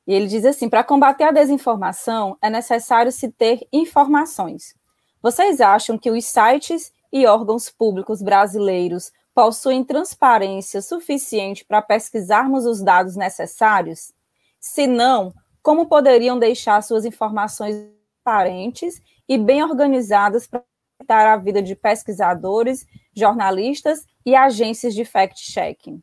E 0.07 0.13
ele 0.13 0.27
diz 0.27 0.45
assim: 0.45 0.69
para 0.69 0.83
combater 0.83 1.25
a 1.25 1.31
desinformação, 1.31 2.37
é 2.43 2.51
necessário 2.51 3.13
se 3.13 3.31
ter 3.31 3.61
informações. 3.73 4.75
Vocês 5.23 5.61
acham 5.61 5.99
que 5.99 6.11
os 6.11 6.25
sites 6.25 6.93
e 7.13 7.27
órgãos 7.27 7.69
públicos 7.69 8.23
brasileiros 8.23 9.13
possuem 9.35 9.85
transparência 9.85 10.81
suficiente 10.81 11.65
para 11.65 11.83
pesquisarmos 11.83 12.65
os 12.65 12.83
dados 12.83 13.17
necessários? 13.17 14.13
Se 14.59 14.87
não, 14.87 15.35
como 15.63 15.87
poderiam 15.87 16.39
deixar 16.39 16.83
suas 16.83 17.05
informações 17.05 17.77
transparentes 18.25 19.01
e 19.29 19.37
bem 19.37 19.63
organizadas 19.63 20.47
para 20.47 20.65
facilitar 20.99 21.27
a 21.27 21.37
vida 21.37 21.63
de 21.63 21.77
pesquisadores, 21.77 22.87
jornalistas 23.15 24.07
e 24.25 24.35
agências 24.35 24.95
de 24.95 25.05
fact-checking? 25.05 26.03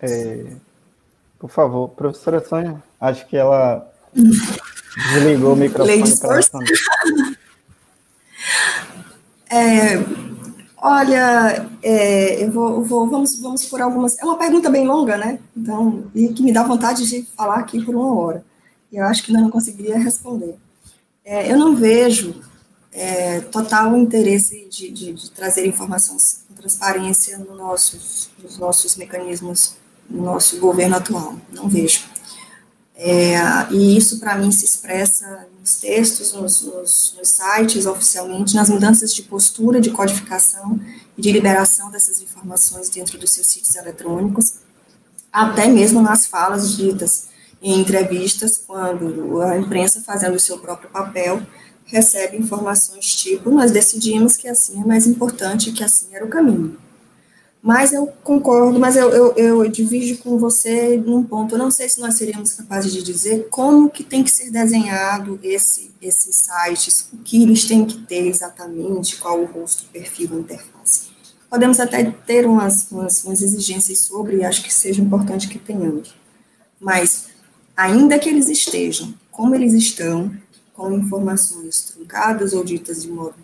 É, 0.00 0.56
por 1.42 1.50
favor, 1.50 1.88
professora 1.88 2.40
Sônia, 2.40 2.80
acho 3.00 3.26
que 3.26 3.36
ela 3.36 3.92
desligou 5.12 5.54
o 5.54 5.56
microfone. 5.56 6.02
É, 9.54 10.02
olha, 10.78 11.68
é, 11.82 12.42
eu 12.42 12.50
vou, 12.50 12.82
vou, 12.82 13.06
vamos, 13.06 13.38
vamos 13.38 13.66
por 13.66 13.82
algumas. 13.82 14.18
É 14.18 14.24
uma 14.24 14.38
pergunta 14.38 14.70
bem 14.70 14.86
longa, 14.86 15.18
né? 15.18 15.38
Então, 15.54 16.04
e 16.14 16.28
que 16.28 16.42
me 16.42 16.54
dá 16.54 16.62
vontade 16.62 17.06
de 17.06 17.26
falar 17.36 17.56
aqui 17.56 17.84
por 17.84 17.94
uma 17.94 18.18
hora. 18.18 18.42
Eu 18.90 19.04
acho 19.04 19.22
que 19.22 19.30
não 19.30 19.50
conseguiria 19.50 19.98
responder. 19.98 20.56
É, 21.22 21.52
eu 21.52 21.58
não 21.58 21.76
vejo 21.76 22.34
é, 22.90 23.40
total 23.40 23.94
interesse 23.94 24.66
de, 24.70 24.90
de, 24.90 25.12
de, 25.12 25.30
trazer 25.30 25.66
informações 25.66 26.46
com 26.48 26.54
transparência 26.54 27.36
no 27.36 27.54
nossos, 27.54 28.30
nos 28.42 28.56
nossos 28.56 28.96
mecanismos, 28.96 29.76
no 30.08 30.22
nosso 30.22 30.58
governo 30.58 30.96
atual. 30.96 31.36
Não 31.52 31.68
vejo. 31.68 32.12
É, 32.94 33.34
e 33.70 33.96
isso, 33.96 34.20
para 34.20 34.36
mim, 34.36 34.52
se 34.52 34.64
expressa 34.64 35.46
nos 35.58 35.74
textos, 35.74 36.32
nos, 36.32 36.62
nos, 36.62 37.14
nos, 37.18 37.28
sites, 37.28 37.86
oficialmente, 37.86 38.54
nas 38.54 38.68
mudanças 38.68 39.12
de 39.12 39.22
postura, 39.22 39.80
de 39.80 39.90
codificação 39.90 40.78
e 41.16 41.22
de 41.22 41.32
liberação 41.32 41.90
dessas 41.90 42.20
informações 42.20 42.88
dentro 42.88 43.18
dos 43.18 43.30
seus 43.30 43.48
sítios 43.48 43.74
eletrônicos, 43.74 44.54
até 45.32 45.66
mesmo 45.66 46.00
nas 46.00 46.26
falas 46.26 46.76
ditas 46.76 47.28
em 47.62 47.80
entrevistas, 47.80 48.56
quando 48.64 49.40
a 49.40 49.56
imprensa, 49.56 50.00
fazendo 50.00 50.34
o 50.34 50.40
seu 50.40 50.58
próprio 50.58 50.90
papel, 50.90 51.42
recebe 51.84 52.36
informações 52.36 53.06
tipo: 53.06 53.50
nós 53.50 53.70
decidimos 53.70 54.36
que 54.36 54.48
assim 54.48 54.80
é 54.80 54.84
mais 54.84 55.06
importante, 55.06 55.72
que 55.72 55.84
assim 55.84 56.14
era 56.14 56.24
o 56.24 56.28
caminho. 56.28 56.76
Mas 57.62 57.92
eu 57.92 58.08
concordo, 58.24 58.80
mas 58.80 58.96
eu, 58.96 59.08
eu, 59.10 59.34
eu 59.36 59.68
divido 59.68 60.20
com 60.20 60.36
você 60.36 60.96
num 60.96 61.22
ponto. 61.22 61.54
Eu 61.54 61.58
não 61.60 61.70
sei 61.70 61.88
se 61.88 62.00
nós 62.00 62.16
seríamos 62.16 62.54
capazes 62.54 62.92
de 62.92 63.04
dizer 63.04 63.46
como 63.50 63.88
que 63.88 64.02
tem 64.02 64.24
que 64.24 64.32
ser 64.32 64.50
desenhado 64.50 65.38
esse, 65.44 65.92
esses 66.02 66.34
sites, 66.34 67.06
o 67.12 67.18
que 67.18 67.40
eles 67.40 67.64
têm 67.64 67.84
que 67.84 67.98
ter 67.98 68.26
exatamente, 68.26 69.16
qual 69.16 69.40
o 69.40 69.44
rosto, 69.44 69.84
perfil, 69.92 70.30
a 70.32 70.40
interface. 70.40 71.12
Podemos 71.48 71.78
até 71.78 72.02
ter 72.02 72.46
umas, 72.46 72.90
umas, 72.90 73.22
umas 73.24 73.40
exigências 73.40 74.00
sobre, 74.00 74.38
e 74.38 74.44
acho 74.44 74.64
que 74.64 74.74
seja 74.74 75.00
importante 75.00 75.46
que 75.46 75.58
tenhamos. 75.58 76.12
Mas, 76.80 77.26
ainda 77.76 78.18
que 78.18 78.28
eles 78.28 78.48
estejam 78.48 79.14
como 79.30 79.54
eles 79.54 79.72
estão, 79.72 80.34
com 80.74 80.90
informações 80.92 81.80
truncadas 81.82 82.54
ou 82.54 82.64
ditas 82.64 83.02
de 83.02 83.08
modo 83.08 83.36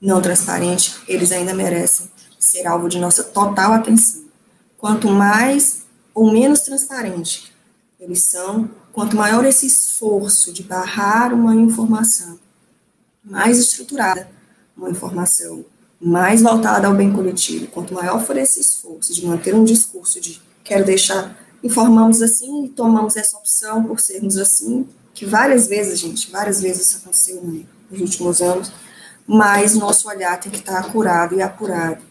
não 0.00 0.22
transparente, 0.22 0.94
eles 1.06 1.30
ainda 1.30 1.52
merecem 1.52 2.08
ser 2.46 2.66
alvo 2.66 2.88
de 2.88 2.98
nossa 2.98 3.24
total 3.24 3.72
atenção. 3.72 4.24
Quanto 4.78 5.08
mais 5.08 5.82
ou 6.14 6.30
menos 6.32 6.60
transparente 6.60 7.52
eles 7.98 8.24
são, 8.24 8.70
quanto 8.92 9.16
maior 9.16 9.44
esse 9.44 9.66
esforço 9.66 10.52
de 10.52 10.62
barrar 10.62 11.32
uma 11.32 11.54
informação, 11.54 12.38
mais 13.24 13.58
estruturada 13.58 14.28
uma 14.76 14.90
informação, 14.90 15.64
mais 15.98 16.42
voltada 16.42 16.86
ao 16.86 16.94
bem 16.94 17.10
coletivo, 17.12 17.66
quanto 17.68 17.94
maior 17.94 18.24
for 18.24 18.36
esse 18.36 18.60
esforço 18.60 19.14
de 19.14 19.26
manter 19.26 19.54
um 19.54 19.64
discurso 19.64 20.20
de 20.20 20.40
quero 20.62 20.84
deixar, 20.84 21.36
informamos 21.64 22.20
assim 22.20 22.66
e 22.66 22.68
tomamos 22.68 23.16
essa 23.16 23.38
opção 23.38 23.84
por 23.84 23.98
sermos 23.98 24.36
assim, 24.36 24.86
que 25.14 25.24
várias 25.24 25.66
vezes, 25.66 25.98
gente, 25.98 26.30
várias 26.30 26.60
vezes 26.60 26.88
isso 26.88 26.98
aconteceu 26.98 27.42
nos 27.90 28.00
últimos 28.00 28.42
anos, 28.42 28.70
mas 29.26 29.74
nosso 29.74 30.08
olhar 30.08 30.38
tem 30.38 30.52
que 30.52 30.58
estar 30.58 30.78
acurado 30.78 31.34
e 31.34 31.42
apurado 31.42 32.02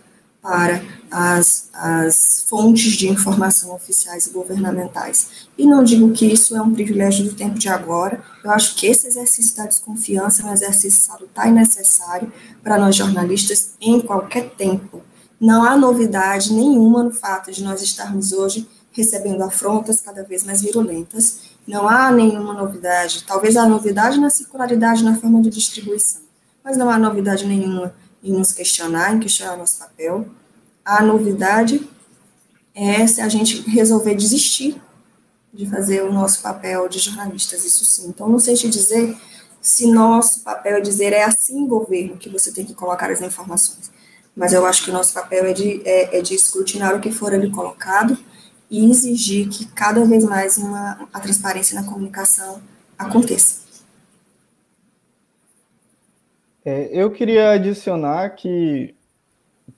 para 0.46 0.80
as, 1.10 1.70
as 1.74 2.46
fontes 2.48 2.92
de 2.92 3.10
informação 3.10 3.74
oficiais 3.74 4.28
e 4.28 4.30
governamentais. 4.30 5.48
E 5.58 5.66
não 5.66 5.84
digo 5.84 6.12
que 6.12 6.32
isso 6.32 6.56
é 6.56 6.62
um 6.62 6.72
privilégio 6.72 7.26
do 7.26 7.34
tempo 7.34 7.58
de 7.58 7.68
agora, 7.68 8.24
eu 8.44 8.52
acho 8.52 8.76
que 8.76 8.86
esse 8.86 9.08
exercício 9.08 9.58
da 9.58 9.66
desconfiança 9.66 10.44
é 10.44 10.46
um 10.46 10.54
exercício 10.54 11.04
salutar 11.04 11.48
e 11.48 11.52
necessário 11.52 12.32
para 12.64 12.78
nós 12.78 12.96
jornalistas 12.96 13.72
em 13.82 14.00
qualquer 14.00 14.52
tempo. 14.52 15.02
Não 15.42 15.64
há 15.64 15.76
novidade 15.76 16.54
nenhuma 16.54 17.04
no 17.04 17.12
fato 17.12 17.52
de 17.52 17.64
nós 17.64 17.82
estarmos 17.82 18.32
hoje 18.32 18.70
recebendo 18.92 19.42
afrontas 19.42 20.00
cada 20.00 20.24
vez 20.24 20.44
mais 20.44 20.62
virulentas. 20.62 21.40
Não 21.68 21.88
há 21.90 22.12
nenhuma 22.12 22.54
novidade. 22.54 23.24
Talvez 23.24 23.58
há 23.58 23.68
novidade 23.68 24.20
na 24.20 24.30
circularidade 24.30 25.04
na 25.04 25.16
forma 25.16 25.42
de 25.42 25.50
distribuição, 25.50 26.22
mas 26.64 26.78
não 26.78 26.88
há 26.88 27.00
novidade 27.00 27.48
nenhuma 27.48 27.94
em 28.26 28.34
nos 28.34 28.52
questionar, 28.52 29.14
em 29.14 29.20
questionar 29.20 29.56
nosso 29.56 29.78
papel. 29.78 30.28
A 30.84 31.02
novidade 31.04 31.88
é 32.74 33.06
se 33.06 33.22
a 33.22 33.30
gente 33.30 33.62
resolver 33.70 34.16
desistir 34.16 34.82
de 35.54 35.70
fazer 35.70 36.04
o 36.04 36.12
nosso 36.12 36.42
papel 36.42 36.90
de 36.90 37.00
jornalistas, 37.00 37.64
isso 37.64 37.86
sim. 37.86 38.10
Então, 38.10 38.28
não 38.28 38.40
sei 38.40 38.56
te 38.56 38.68
dizer 38.68 39.16
se 39.62 39.90
nosso 39.90 40.42
papel 40.42 40.78
é 40.78 40.82
dizer 40.82 41.14
é 41.14 41.24
assim, 41.24 41.66
governo, 41.66 42.18
que 42.18 42.30
você 42.30 42.52
tem 42.52 42.66
que 42.66 42.74
colocar 42.74 43.10
as 43.10 43.22
informações. 43.22 43.92
Mas 44.36 44.52
eu 44.52 44.66
acho 44.66 44.84
que 44.84 44.90
o 44.90 44.94
nosso 44.94 45.14
papel 45.14 45.46
é 45.46 45.54
de, 45.54 45.82
é, 45.86 46.18
é 46.18 46.22
de 46.22 46.36
escrutinar 46.36 46.94
o 46.94 47.00
que 47.00 47.12
for 47.12 47.34
ali 47.34 47.50
colocado 47.50 48.18
e 48.70 48.90
exigir 48.90 49.48
que 49.48 49.66
cada 49.68 50.04
vez 50.04 50.24
mais 50.24 50.58
uma, 50.58 51.08
a 51.14 51.20
transparência 51.20 51.80
na 51.80 51.88
comunicação 51.88 52.62
aconteça. 52.98 53.65
É, 56.66 56.90
eu 56.92 57.12
queria 57.12 57.52
adicionar 57.52 58.32
que, 58.32 58.96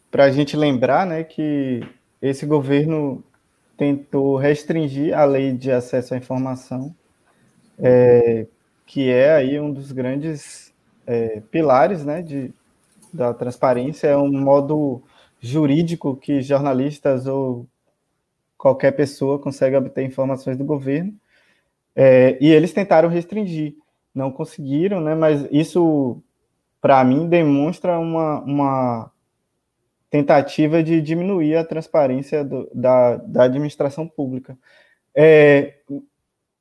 para 0.10 0.24
a 0.24 0.32
gente 0.32 0.56
lembrar, 0.56 1.06
né, 1.06 1.22
que 1.22 1.82
esse 2.22 2.46
governo 2.46 3.22
tentou 3.78 4.38
restringir 4.38 5.18
a 5.18 5.26
lei 5.26 5.52
de 5.52 5.70
acesso 5.70 6.14
à 6.14 6.18
informação, 6.18 6.96
é, 7.78 8.48
que 8.86 9.10
é 9.10 9.34
aí 9.34 9.60
um 9.60 9.72
dos 9.72 9.92
grandes 9.92 10.74
é, 11.06 11.42
pilares 11.52 12.06
né, 12.06 12.22
de, 12.22 12.54
da 13.14 13.34
transparência, 13.34 14.08
é 14.08 14.18
um 14.18 14.32
modo 14.32 15.04
jurídico 15.42 16.16
que 16.16 16.42
jornalistas 16.42 17.28
ou 17.28 17.68
qualquer 18.58 18.92
pessoa 18.94 19.38
consegue 19.38 19.76
obter 19.76 20.04
informações 20.06 20.58
do 20.58 20.64
governo, 20.64 21.14
é, 21.94 22.38
e 22.40 22.48
eles 22.48 22.72
tentaram 22.72 23.10
restringir, 23.10 23.76
não 24.16 24.32
conseguiram, 24.32 25.02
né, 25.02 25.14
mas 25.16 25.46
isso, 25.52 26.22
para 26.88 27.04
mim, 27.04 27.28
demonstra 27.28 28.00
uma, 28.00 28.40
uma 28.44 29.12
tentativa 30.10 30.82
de 30.82 31.02
diminuir 31.02 31.58
a 31.58 31.66
transparência 31.66 32.46
do, 32.46 32.72
da, 32.74 33.18
da 33.18 33.44
administração 33.44 34.08
pública. 34.08 34.58
É, 35.14 35.80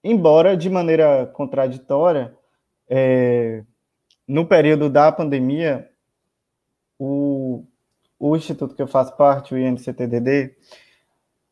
embora 0.03 0.57
de 0.57 0.69
maneira 0.69 1.27
contraditória, 1.27 2.35
é, 2.91 3.63
no 4.27 4.45
período 4.45 4.91
da 4.91 5.13
pandemia, 5.13 5.89
o, 6.99 7.63
o 8.19 8.35
instituto 8.35 8.75
que 8.75 8.83
eu 8.83 8.89
faço 8.89 9.17
parte, 9.17 9.55
o 9.55 9.59
INCTDD, 9.59 10.57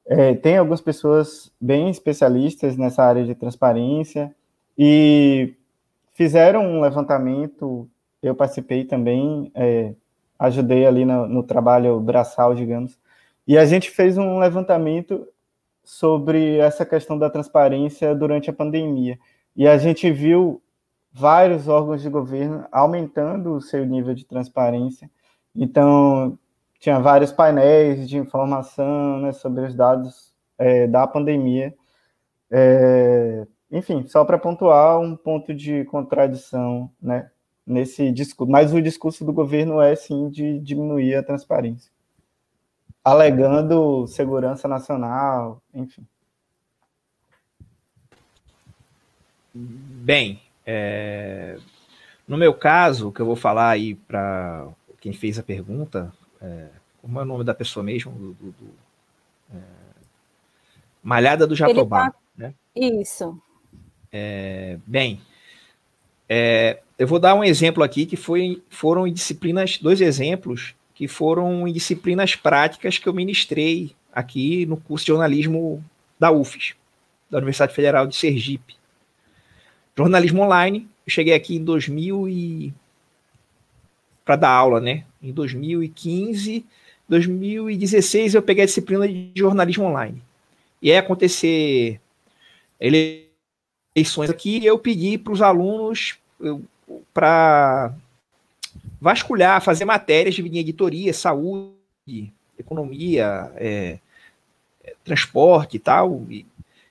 é, 0.04 0.34
tem 0.34 0.58
algumas 0.58 0.80
pessoas 0.80 1.52
bem 1.60 1.90
especialistas 1.90 2.76
nessa 2.76 3.04
área 3.04 3.24
de 3.24 3.36
transparência 3.36 4.34
e 4.76 5.54
fizeram 6.12 6.66
um 6.66 6.80
levantamento, 6.80 7.88
eu 8.26 8.34
participei 8.34 8.84
também, 8.84 9.50
é, 9.54 9.94
ajudei 10.38 10.86
ali 10.86 11.04
no, 11.04 11.28
no 11.28 11.42
trabalho 11.42 12.00
braçal, 12.00 12.54
digamos, 12.54 12.98
e 13.46 13.58
a 13.58 13.64
gente 13.66 13.90
fez 13.90 14.16
um 14.16 14.38
levantamento 14.38 15.26
sobre 15.82 16.56
essa 16.56 16.86
questão 16.86 17.18
da 17.18 17.28
transparência 17.28 18.14
durante 18.14 18.48
a 18.48 18.52
pandemia. 18.52 19.18
E 19.54 19.68
a 19.68 19.76
gente 19.76 20.10
viu 20.10 20.62
vários 21.12 21.68
órgãos 21.68 22.02
de 22.02 22.08
governo 22.08 22.66
aumentando 22.72 23.54
o 23.54 23.60
seu 23.60 23.84
nível 23.84 24.14
de 24.14 24.24
transparência. 24.24 25.10
Então, 25.54 26.38
tinha 26.80 26.98
vários 26.98 27.30
painéis 27.32 28.08
de 28.08 28.16
informação 28.16 29.20
né, 29.20 29.32
sobre 29.32 29.66
os 29.66 29.74
dados 29.74 30.34
é, 30.58 30.86
da 30.86 31.06
pandemia. 31.06 31.74
É, 32.50 33.46
enfim, 33.70 34.06
só 34.06 34.24
para 34.24 34.38
pontuar 34.38 34.98
um 34.98 35.14
ponto 35.16 35.54
de 35.54 35.84
contradição, 35.84 36.90
né? 37.00 37.30
Nesse 37.66 38.12
discurso, 38.12 38.50
mas 38.50 38.72
o 38.72 38.82
discurso 38.82 39.24
do 39.24 39.32
governo 39.32 39.80
é 39.80 39.94
sim 39.96 40.28
de 40.28 40.58
diminuir 40.60 41.14
a 41.14 41.22
transparência, 41.22 41.90
alegando 43.02 44.06
segurança 44.06 44.68
nacional, 44.68 45.62
enfim. 45.72 46.06
Bem, 49.54 50.42
é, 50.66 51.58
no 52.26 52.36
meu 52.36 52.52
caso, 52.54 53.12
que 53.12 53.20
eu 53.20 53.26
vou 53.26 53.36
falar 53.36 53.70
aí 53.70 53.94
para 53.94 54.68
quem 55.00 55.12
fez 55.12 55.38
a 55.38 55.42
pergunta, 55.42 56.12
é, 56.40 56.68
como 57.00 57.20
é 57.20 57.22
o 57.22 57.26
nome 57.26 57.44
da 57.44 57.54
pessoa 57.54 57.84
mesmo? 57.84 58.12
Do, 58.12 58.32
do, 58.32 58.52
do 58.52 58.70
é, 59.54 59.60
Malhada 61.02 61.46
do 61.46 61.54
Jatobá. 61.54 62.10
Tá... 62.10 62.18
Né? 62.36 62.54
Isso. 62.74 63.40
É, 64.10 64.78
bem, 64.86 65.20
é, 66.28 66.82
eu 66.98 67.06
vou 67.06 67.18
dar 67.18 67.34
um 67.34 67.42
exemplo 67.42 67.82
aqui 67.82 68.06
que 68.06 68.16
foi, 68.16 68.62
foram 68.68 69.08
disciplinas, 69.08 69.78
dois 69.78 70.00
exemplos 70.00 70.74
que 70.94 71.08
foram 71.08 71.66
em 71.66 71.72
disciplinas 71.72 72.36
práticas 72.36 72.98
que 72.98 73.08
eu 73.08 73.12
ministrei 73.12 73.94
aqui 74.12 74.64
no 74.66 74.76
curso 74.76 75.04
de 75.04 75.12
jornalismo 75.12 75.84
da 76.18 76.30
UFES, 76.30 76.74
da 77.28 77.38
Universidade 77.38 77.74
Federal 77.74 78.06
de 78.06 78.14
Sergipe. 78.14 78.76
Jornalismo 79.96 80.42
online, 80.42 80.88
eu 81.06 81.10
cheguei 81.10 81.34
aqui 81.34 81.56
em 81.56 81.64
2000 81.64 82.28
e 82.28 82.74
para 84.24 84.36
dar 84.36 84.50
aula, 84.50 84.80
né? 84.80 85.04
Em 85.22 85.32
2015, 85.32 86.64
2016 87.08 88.34
eu 88.34 88.42
peguei 88.42 88.62
a 88.62 88.66
disciplina 88.66 89.06
de 89.06 89.32
jornalismo 89.34 89.84
online. 89.84 90.22
E 90.80 90.90
aí 90.90 90.96
acontecer 90.96 92.00
eleições 92.80 94.30
aqui, 94.30 94.64
eu 94.64 94.78
pedi 94.78 95.18
para 95.18 95.32
os 95.32 95.42
alunos 95.42 96.18
para 97.14 97.94
vasculhar, 99.00 99.62
fazer 99.62 99.84
matérias 99.84 100.34
de 100.34 100.58
editoria, 100.58 101.14
saúde, 101.14 102.32
economia, 102.58 103.52
é, 103.54 103.98
é, 104.82 104.94
transporte 105.04 105.76
e 105.76 105.78
tal, 105.78 106.22
e, 106.28 106.44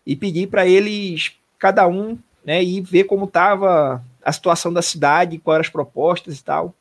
e 0.05 0.15
pedir 0.15 0.47
para 0.47 0.65
eles, 0.65 1.33
cada 1.59 1.87
um, 1.87 2.17
né, 2.43 2.63
ir 2.63 2.81
ver 2.81 3.03
como 3.03 3.25
estava 3.25 4.03
a 4.23 4.31
situação 4.31 4.71
da 4.71 4.81
cidade, 4.81 5.37
quais 5.37 5.55
eram 5.55 5.65
as 5.65 5.69
propostas 5.69 6.39
e 6.39 6.43
tal, 6.43 6.73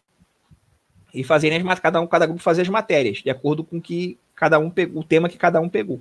e 1.12 1.24
fazerem 1.24 1.68
as, 1.68 1.80
cada 1.80 2.00
um, 2.00 2.06
cada 2.06 2.26
grupo 2.26 2.40
fazer 2.40 2.62
as 2.62 2.68
matérias, 2.68 3.18
de 3.18 3.30
acordo 3.30 3.64
com 3.64 3.80
que 3.80 4.18
cada 4.34 4.58
um 4.58 4.70
pegou, 4.70 5.02
o 5.02 5.04
tema 5.04 5.28
que 5.28 5.36
cada 5.36 5.60
um 5.60 5.68
pegou. 5.68 6.00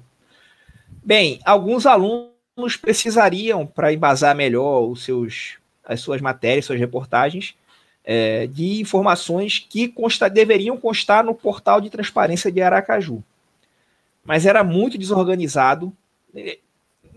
Bem, 1.04 1.40
alguns 1.44 1.86
alunos 1.86 2.78
precisariam, 2.80 3.66
para 3.66 3.94
embasar 3.94 4.36
melhor 4.36 4.90
os 4.90 5.04
seus 5.04 5.61
as 5.92 6.02
suas 6.02 6.22
matérias, 6.22 6.66
suas 6.66 6.80
reportagens, 6.80 7.56
é, 8.04 8.48
de 8.48 8.82
informações 8.82 9.60
que 9.60 9.88
consta, 9.88 10.30
deveriam 10.30 10.78
constar 10.78 11.24
no 11.24 11.36
portal 11.36 11.80
de 11.82 11.90
transparência 11.90 12.52
de 12.52 12.62
Aracaju. 12.62 13.24
Mas 14.24 14.46
era 14.46 14.64
muito 14.64 14.98
desorganizado, 14.98 15.92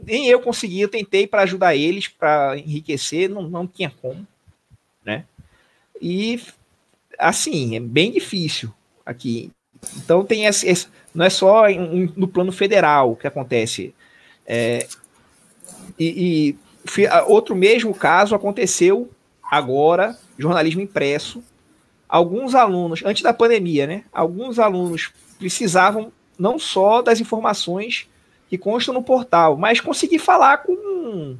nem 0.07 0.27
eu 0.27 0.41
conseguia, 0.41 0.85
eu 0.85 0.89
tentei 0.89 1.27
para 1.27 1.43
ajudar 1.43 1.75
eles, 1.75 2.09
para 2.09 2.59
enriquecer, 2.59 3.29
não, 3.29 3.43
não 3.43 3.67
tinha 3.67 3.93
como, 4.03 4.27
né? 5.05 5.25
E, 6.01 6.41
assim, 7.19 7.77
é 7.77 7.81
bem 7.81 8.11
difícil 8.11 8.73
aqui. 9.05 9.51
Então 9.97 10.25
tem 10.25 10.47
esse, 10.47 10.67
esse 10.67 10.89
não 11.15 11.25
é 11.25 11.31
só 11.31 11.69
em, 11.69 12.13
no 12.17 12.27
plano 12.27 12.51
federal 12.51 13.15
que 13.17 13.27
acontece. 13.27 13.95
É, 14.47 14.87
e, 15.99 16.57
Outro 17.27 17.55
mesmo 17.55 17.95
caso 17.95 18.35
aconteceu 18.35 19.11
agora, 19.51 20.19
jornalismo 20.39 20.81
impresso. 20.81 21.43
Alguns 22.09 22.55
alunos, 22.55 23.03
antes 23.05 23.23
da 23.23 23.33
pandemia, 23.33 23.87
né? 23.87 24.05
Alguns 24.13 24.59
alunos 24.59 25.13
precisavam 25.39 26.13
não 26.39 26.59
só 26.59 27.03
das 27.03 27.21
informações 27.21 28.09
que 28.49 28.59
constam 28.59 28.95
no 28.95 29.03
portal, 29.03 29.57
mas 29.57 29.81
conseguir 29.81 30.19
falar 30.19 30.59
com 30.59 31.37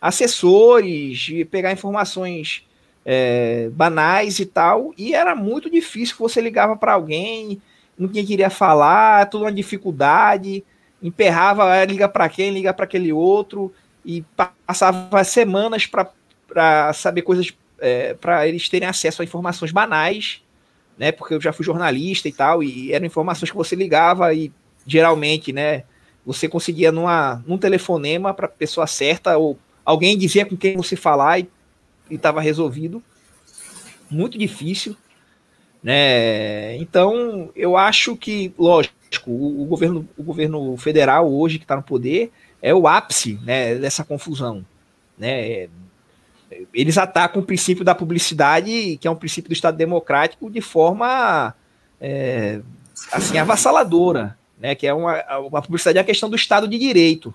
assessores, 0.00 1.28
pegar 1.50 1.72
informações 1.72 2.66
é, 3.04 3.68
banais 3.72 4.38
e 4.38 4.46
tal, 4.46 4.92
e 4.96 5.14
era 5.14 5.34
muito 5.34 5.70
difícil. 5.70 6.16
Você 6.18 6.40
ligava 6.40 6.76
para 6.76 6.94
alguém, 6.94 7.60
ninguém 7.98 8.24
queria 8.24 8.50
falar, 8.50 9.28
toda 9.28 9.44
uma 9.44 9.52
dificuldade, 9.52 10.64
emperrava, 11.02 11.84
liga 11.84 12.08
para 12.08 12.28
quem, 12.28 12.50
liga 12.50 12.72
para 12.72 12.84
aquele 12.84 13.12
outro, 13.12 13.72
e 14.04 14.24
passava 14.66 15.22
semanas 15.24 15.86
para 15.86 16.92
saber 16.92 17.22
coisas, 17.22 17.52
é, 17.78 18.14
para 18.14 18.46
eles 18.46 18.68
terem 18.68 18.88
acesso 18.88 19.22
a 19.22 19.24
informações 19.24 19.72
banais, 19.72 20.42
né? 20.98 21.12
Porque 21.12 21.34
eu 21.34 21.40
já 21.40 21.52
fui 21.52 21.64
jornalista 21.64 22.28
e 22.28 22.32
tal, 22.32 22.62
e 22.62 22.92
eram 22.92 23.06
informações 23.06 23.50
que 23.50 23.56
você 23.56 23.74
ligava 23.74 24.32
e 24.34 24.52
geralmente, 24.86 25.52
né? 25.52 25.84
Você 26.24 26.48
conseguia 26.48 26.92
numa, 26.92 27.42
num 27.46 27.58
telefonema 27.58 28.34
para 28.34 28.46
a 28.46 28.50
pessoa 28.50 28.86
certa, 28.86 29.36
ou 29.38 29.58
alguém 29.84 30.16
dizia 30.16 30.44
com 30.44 30.56
quem 30.56 30.76
você 30.76 30.96
falar 30.96 31.40
e 31.40 31.48
estava 32.10 32.40
resolvido. 32.40 33.02
Muito 34.10 34.36
difícil. 34.36 34.96
Né? 35.82 36.76
Então, 36.76 37.50
eu 37.56 37.76
acho 37.76 38.16
que, 38.16 38.52
lógico, 38.58 38.94
o, 39.26 39.62
o 39.62 39.64
governo, 39.64 40.08
o 40.16 40.22
governo 40.22 40.76
federal 40.76 41.32
hoje 41.32 41.58
que 41.58 41.64
está 41.64 41.76
no 41.76 41.82
poder, 41.82 42.30
é 42.62 42.74
o 42.74 42.86
ápice 42.86 43.38
né, 43.42 43.74
dessa 43.74 44.04
confusão. 44.04 44.64
Né? 45.18 45.68
Eles 46.74 46.98
atacam 46.98 47.42
o 47.42 47.44
princípio 47.44 47.84
da 47.84 47.94
publicidade, 47.94 48.96
que 48.98 49.06
é 49.06 49.10
um 49.10 49.16
princípio 49.16 49.48
do 49.48 49.54
Estado 49.54 49.76
democrático, 49.76 50.50
de 50.50 50.60
forma 50.60 51.54
é, 52.00 52.60
assim 53.12 53.38
avassaladora, 53.38 54.36
né? 54.58 54.74
que 54.74 54.86
é 54.86 54.94
uma, 54.94 55.16
a 55.16 55.62
publicidade 55.62 55.98
é 55.98 56.00
a 56.00 56.04
questão 56.04 56.28
do 56.28 56.36
Estado 56.36 56.66
de 56.66 56.78
Direito. 56.78 57.34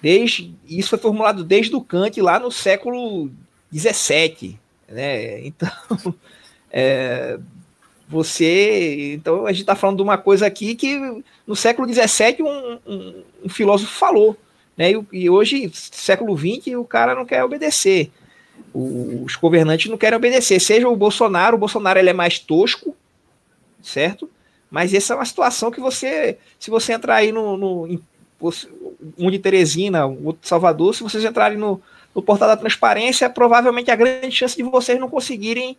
Desde, 0.00 0.54
isso 0.68 0.90
foi 0.90 0.98
formulado 0.98 1.42
desde 1.42 1.74
o 1.74 1.80
Kant 1.80 2.20
lá 2.20 2.38
no 2.38 2.50
século 2.50 3.30
XVII. 3.74 4.58
Né? 4.88 5.46
Então, 5.46 5.70
é, 6.70 7.38
você. 8.14 9.14
Então, 9.14 9.46
a 9.46 9.52
gente 9.52 9.62
está 9.62 9.74
falando 9.74 9.96
de 9.96 10.02
uma 10.02 10.16
coisa 10.16 10.46
aqui 10.46 10.74
que 10.74 10.98
no 11.46 11.54
século 11.54 11.86
XVII 11.86 12.42
um, 12.42 12.78
um, 12.86 13.22
um 13.44 13.48
filósofo 13.48 13.92
falou. 13.92 14.36
Né? 14.76 14.92
E, 14.92 15.06
e, 15.12 15.30
hoje, 15.30 15.70
século 15.72 16.36
XX, 16.36 16.74
o 16.76 16.84
cara 16.84 17.14
não 17.14 17.26
quer 17.26 17.44
obedecer. 17.44 18.10
O, 18.72 19.24
os 19.24 19.36
governantes 19.36 19.90
não 19.90 19.98
querem 19.98 20.16
obedecer. 20.16 20.60
Seja 20.60 20.88
o 20.88 20.96
Bolsonaro, 20.96 21.56
o 21.56 21.60
Bolsonaro 21.60 21.98
ele 21.98 22.10
é 22.10 22.14
mais 22.14 22.38
tosco, 22.38 22.96
certo? 23.82 24.30
Mas 24.70 24.94
essa 24.94 25.12
é 25.12 25.16
uma 25.16 25.24
situação 25.24 25.70
que 25.70 25.80
você, 25.80 26.38
se 26.58 26.70
você 26.70 26.92
entrar 26.92 27.16
aí 27.16 27.30
no, 27.30 27.56
no 27.56 27.86
em, 27.86 28.02
um 29.18 29.30
de 29.30 29.38
Teresina, 29.38 30.06
outro 30.06 30.42
de 30.42 30.48
Salvador, 30.48 30.94
se 30.94 31.02
vocês 31.02 31.24
entrarem 31.24 31.56
no, 31.56 31.80
no 32.14 32.22
portal 32.22 32.48
da 32.48 32.56
transparência, 32.56 33.30
provavelmente 33.30 33.90
a 33.90 33.96
grande 33.96 34.32
chance 34.32 34.56
de 34.56 34.62
vocês 34.62 34.98
não 34.98 35.08
conseguirem 35.08 35.76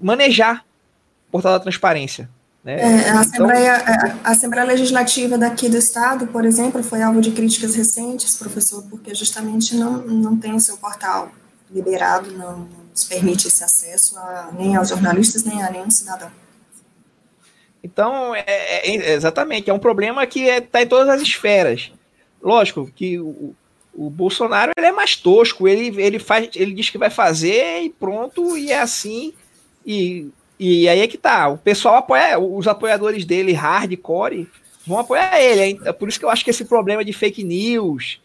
manejar 0.00 0.64
portal 1.32 1.52
da 1.52 1.60
transparência. 1.60 2.28
Né? 2.62 2.80
É, 2.80 2.84
a, 2.84 2.98
então 2.98 3.20
Assembleia, 3.20 3.84
a 4.22 4.30
Assembleia 4.30 4.66
Legislativa 4.66 5.36
daqui 5.38 5.68
do 5.68 5.76
Estado, 5.76 6.26
por 6.28 6.44
exemplo, 6.44 6.82
foi 6.84 7.02
alvo 7.02 7.20
de 7.20 7.32
críticas 7.32 7.74
recentes, 7.74 8.36
professor, 8.36 8.84
porque 8.88 9.14
justamente 9.14 9.74
não, 9.74 9.98
não 9.98 10.36
tem 10.36 10.54
o 10.54 10.60
seu 10.60 10.76
portal 10.76 11.32
liberado, 11.70 12.30
não, 12.32 12.58
não 12.58 12.82
nos 12.90 13.04
permite 13.04 13.48
esse 13.48 13.64
acesso 13.64 14.16
a, 14.18 14.50
nem 14.56 14.76
aos 14.76 14.90
jornalistas, 14.90 15.42
nem 15.42 15.62
a 15.62 15.70
nenhum 15.70 15.90
cidadão. 15.90 16.30
Então, 17.82 18.34
é, 18.34 18.44
é, 18.46 19.14
exatamente, 19.14 19.68
é 19.68 19.74
um 19.74 19.78
problema 19.78 20.24
que 20.26 20.42
está 20.42 20.54
é, 20.54 20.60
tá 20.60 20.82
em 20.82 20.86
todas 20.86 21.08
as 21.08 21.22
esferas. 21.22 21.90
Lógico 22.40 22.88
que 22.94 23.18
o, 23.18 23.56
o 23.92 24.08
Bolsonaro 24.08 24.72
ele 24.76 24.86
é 24.86 24.92
mais 24.92 25.16
tosco, 25.16 25.66
ele, 25.66 26.00
ele, 26.00 26.18
faz, 26.20 26.50
ele 26.54 26.74
diz 26.74 26.90
que 26.90 26.98
vai 26.98 27.10
fazer 27.10 27.80
e 27.80 27.90
pronto, 27.90 28.56
e 28.56 28.70
é 28.70 28.80
assim. 28.80 29.32
E, 29.84 30.30
e 30.64 30.88
aí 30.88 31.00
é 31.00 31.08
que 31.08 31.18
tá. 31.18 31.48
O 31.48 31.58
pessoal 31.58 31.96
apoia, 31.96 32.38
os 32.38 32.68
apoiadores 32.68 33.24
dele, 33.24 33.52
hardcore, 33.52 34.48
vão 34.86 35.00
apoiar 35.00 35.40
ele. 35.40 35.80
É 35.84 35.92
por 35.92 36.08
isso 36.08 36.20
que 36.20 36.24
eu 36.24 36.30
acho 36.30 36.44
que 36.44 36.50
esse 36.50 36.64
problema 36.64 37.04
de 37.04 37.12
fake 37.12 37.42
news, 37.42 38.20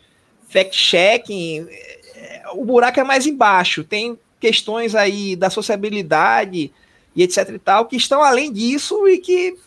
fact-checking, 0.47 1.67
é, 2.15 2.43
o 2.53 2.63
buraco 2.63 2.99
é 2.99 3.03
mais 3.03 3.25
embaixo. 3.25 3.83
Tem 3.83 4.19
questões 4.39 4.93
aí 4.93 5.35
da 5.35 5.49
sociabilidade 5.49 6.71
e 7.15 7.23
etc 7.23 7.49
e 7.49 7.57
tal, 7.57 7.85
que 7.87 7.95
estão 7.95 8.21
além 8.21 8.53
disso 8.53 9.07
e 9.07 9.17
que 9.17 9.57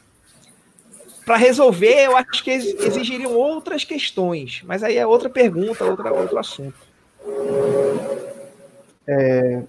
para 1.24 1.36
resolver, 1.36 2.06
eu 2.06 2.16
acho 2.16 2.44
que 2.44 2.52
exigiriam 2.52 3.32
outras 3.32 3.82
questões, 3.82 4.62
mas 4.64 4.84
aí 4.84 4.96
é 4.96 5.04
outra 5.04 5.28
pergunta, 5.28 5.84
outra, 5.84 6.12
outro 6.12 6.38
assunto. 6.38 6.78
É, 9.08 9.62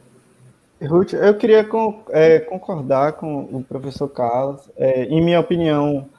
Ruth, 0.87 1.13
eu 1.13 1.37
queria 1.37 1.63
com, 1.63 2.03
é, 2.09 2.39
concordar 2.39 3.13
com 3.13 3.43
o 3.43 3.63
professor 3.63 4.07
Carlos. 4.09 4.69
É, 4.75 5.03
em 5.05 5.23
minha 5.23 5.39
opinião, 5.39 6.09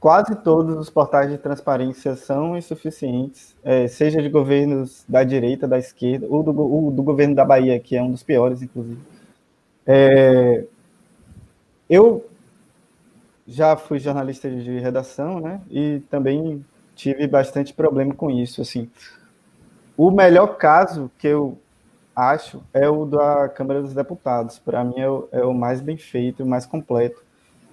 quase 0.00 0.34
todos 0.36 0.76
os 0.78 0.88
portais 0.88 1.30
de 1.30 1.36
transparência 1.36 2.16
são 2.16 2.56
insuficientes, 2.56 3.54
é, 3.62 3.86
seja 3.88 4.22
de 4.22 4.28
governos 4.30 5.04
da 5.06 5.22
direita, 5.22 5.68
da 5.68 5.78
esquerda, 5.78 6.26
ou 6.30 6.42
do, 6.42 6.58
ou 6.58 6.90
do, 6.90 7.02
governo 7.02 7.34
da 7.34 7.44
Bahia, 7.44 7.78
que 7.78 7.94
é 7.94 8.02
um 8.02 8.10
dos 8.10 8.22
piores, 8.22 8.62
inclusive. 8.62 9.00
É, 9.86 10.64
eu 11.90 12.24
já 13.46 13.76
fui 13.76 13.98
jornalista 13.98 14.50
de 14.50 14.78
redação, 14.80 15.40
né? 15.40 15.60
E 15.70 16.00
também 16.10 16.64
tive 16.94 17.26
bastante 17.28 17.74
problema 17.74 18.14
com 18.14 18.30
isso, 18.30 18.62
assim. 18.62 18.90
O 19.96 20.10
melhor 20.10 20.56
caso 20.56 21.10
que 21.18 21.28
eu 21.28 21.58
acho 22.16 22.62
é 22.72 22.88
o 22.88 23.04
da 23.04 23.48
Câmara 23.48 23.82
dos 23.82 23.92
Deputados. 23.92 24.58
Para 24.58 24.82
mim 24.82 24.98
é 24.98 25.08
o, 25.08 25.28
é 25.30 25.44
o, 25.44 25.52
mais 25.52 25.80
bem 25.80 25.98
feito, 25.98 26.42
o 26.42 26.46
mais 26.46 26.64
completo. 26.64 27.22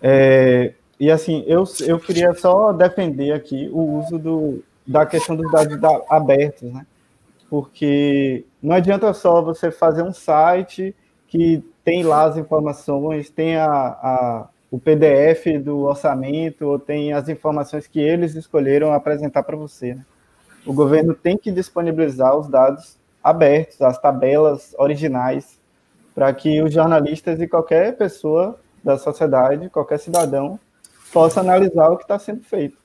É, 0.02 0.74
e 1.00 1.10
assim, 1.10 1.44
eu, 1.48 1.64
eu 1.88 1.98
queria 1.98 2.34
só 2.34 2.74
defender 2.74 3.32
aqui 3.32 3.70
o 3.72 4.00
uso 4.00 4.20
do, 4.20 4.64
da 4.86 5.06
questão 5.06 5.36
dos 5.36 5.50
dados 5.50 5.80
da, 5.80 6.02
abertos, 6.10 6.72
né? 6.72 6.86
Porque 7.50 8.46
não 8.62 8.76
adianta 8.76 9.14
só 9.14 9.42
você 9.42 9.72
fazer 9.72 10.04
um 10.04 10.14
site 10.14 10.94
que 11.28 11.64
tem 11.84 12.04
lá 12.04 12.26
as 12.26 12.38
informações, 12.38 13.30
tem 13.30 13.56
a, 13.56 13.68
a 13.68 14.50
o 14.74 14.80
PDF 14.80 15.64
do 15.64 15.82
orçamento 15.82 16.66
ou 16.66 16.80
tem 16.80 17.14
as 17.14 17.30
informações 17.30 17.86
que 17.86 18.00
eles 18.00 18.34
escolheram 18.34 18.92
apresentar 18.92 19.44
para 19.44 19.56
você. 19.56 19.94
Né? 19.94 20.04
O 20.66 20.74
governo 20.74 21.14
tem 21.14 21.38
que 21.38 21.52
disponibilizar 21.52 22.36
os 22.36 22.48
dados 22.48 22.98
abertos, 23.24 23.82
as 23.82 24.00
tabelas 24.00 24.76
originais, 24.78 25.60
para 26.14 26.34
que 26.34 26.62
os 26.62 26.74
jornalistas 26.74 27.40
e 27.40 27.48
qualquer 27.48 27.96
pessoa 27.98 28.60
da 28.84 28.98
sociedade, 28.98 29.70
qualquer 29.70 30.00
cidadão, 30.00 30.60
possa 31.12 31.40
analisar 31.40 31.90
o 31.90 31.98
que 31.98 32.04
está 32.04 32.20
sendo 32.20 32.44
feito. 32.44 32.78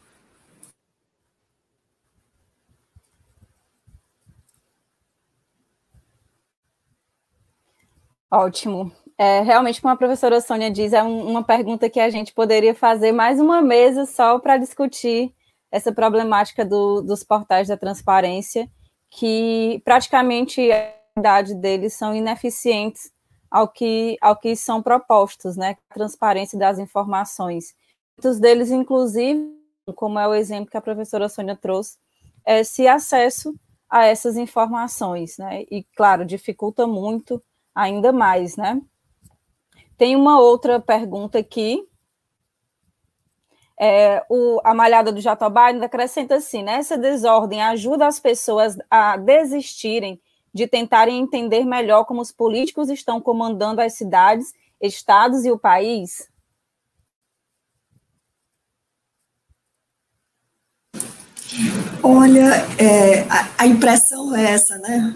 Ótimo. 8.31 8.93
É, 9.17 9.41
realmente, 9.41 9.81
como 9.81 9.93
a 9.93 9.97
professora 9.97 10.41
Sônia 10.41 10.71
diz, 10.71 10.93
é 10.93 11.03
um, 11.03 11.27
uma 11.29 11.43
pergunta 11.43 11.91
que 11.91 11.99
a 11.99 12.09
gente 12.11 12.33
poderia 12.33 12.75
fazer 12.75 13.11
mais 13.11 13.41
uma 13.41 13.61
mesa 13.61 14.07
só 14.07 14.39
para 14.39 14.59
discutir 14.59 15.35
essa 15.73 15.93
problemática 15.93 16.65
do, 16.65 17.01
dos 17.03 17.25
portais 17.25 17.69
da 17.69 17.77
transparência, 17.77 18.71
que 19.11 19.81
praticamente 19.85 20.71
a 20.71 20.95
idade 21.17 21.55
deles 21.55 21.95
são 21.95 22.15
ineficientes 22.15 23.11
ao 23.51 23.69
que, 23.69 24.17
ao 24.21 24.37
que 24.37 24.55
são 24.55 24.83
propostos, 24.83 25.57
né? 25.57 25.77
A 25.91 25.95
transparência 25.95 26.59
das 26.59 26.79
informações. 26.79 27.75
Muitos 28.17 28.39
deles, 28.39 28.71
inclusive, 28.71 29.57
como 29.95 30.19
é 30.19 30.29
o 30.29 30.35
exemplo 30.35 30.71
que 30.71 30.77
a 30.77 30.83
professora 30.83 31.29
Sônia 31.29 31.57
trouxe, 31.57 31.97
é 32.47 32.61
esse 32.61 32.87
acesso 32.87 33.55
a 33.89 34.05
essas 34.05 34.37
informações, 34.37 35.39
né? 35.39 35.63
E, 35.71 35.85
claro, 35.97 36.25
dificulta 36.25 36.87
muito 36.87 37.43
ainda 37.75 38.13
mais, 38.13 38.57
né? 38.57 38.81
Tem 39.97 40.15
uma 40.15 40.41
outra 40.41 40.79
pergunta 40.81 41.39
aqui. 41.39 41.87
É, 43.81 44.25
o, 44.29 44.61
a 44.65 44.75
malhada 44.75 45.13
do 45.13 45.21
Jatobá 45.21 45.67
ainda 45.67 45.87
acrescenta 45.87 46.35
assim, 46.37 46.63
né? 46.63 46.75
Essa 46.75 46.99
desordem 46.99 47.63
ajuda 47.63 48.07
as 48.07 48.19
pessoas 48.19 48.77
a 48.91 49.17
desistirem 49.17 50.21
de 50.53 50.67
tentarem 50.67 51.21
entender 51.21 51.65
melhor 51.65 52.05
como 52.05 52.21
os 52.21 52.33
políticos 52.33 52.89
estão 52.91 53.21
comandando 53.21 53.81
as 53.81 53.95
cidades, 53.95 54.53
estados 54.81 55.45
e 55.45 55.51
o 55.51 55.59
país? 55.59 56.29
Olha, 62.03 62.55
é, 62.79 63.23
a, 63.29 63.49
a, 63.59 63.67
impressão 63.67 64.35
é 64.35 64.53
essa, 64.53 64.79
né? 64.79 65.15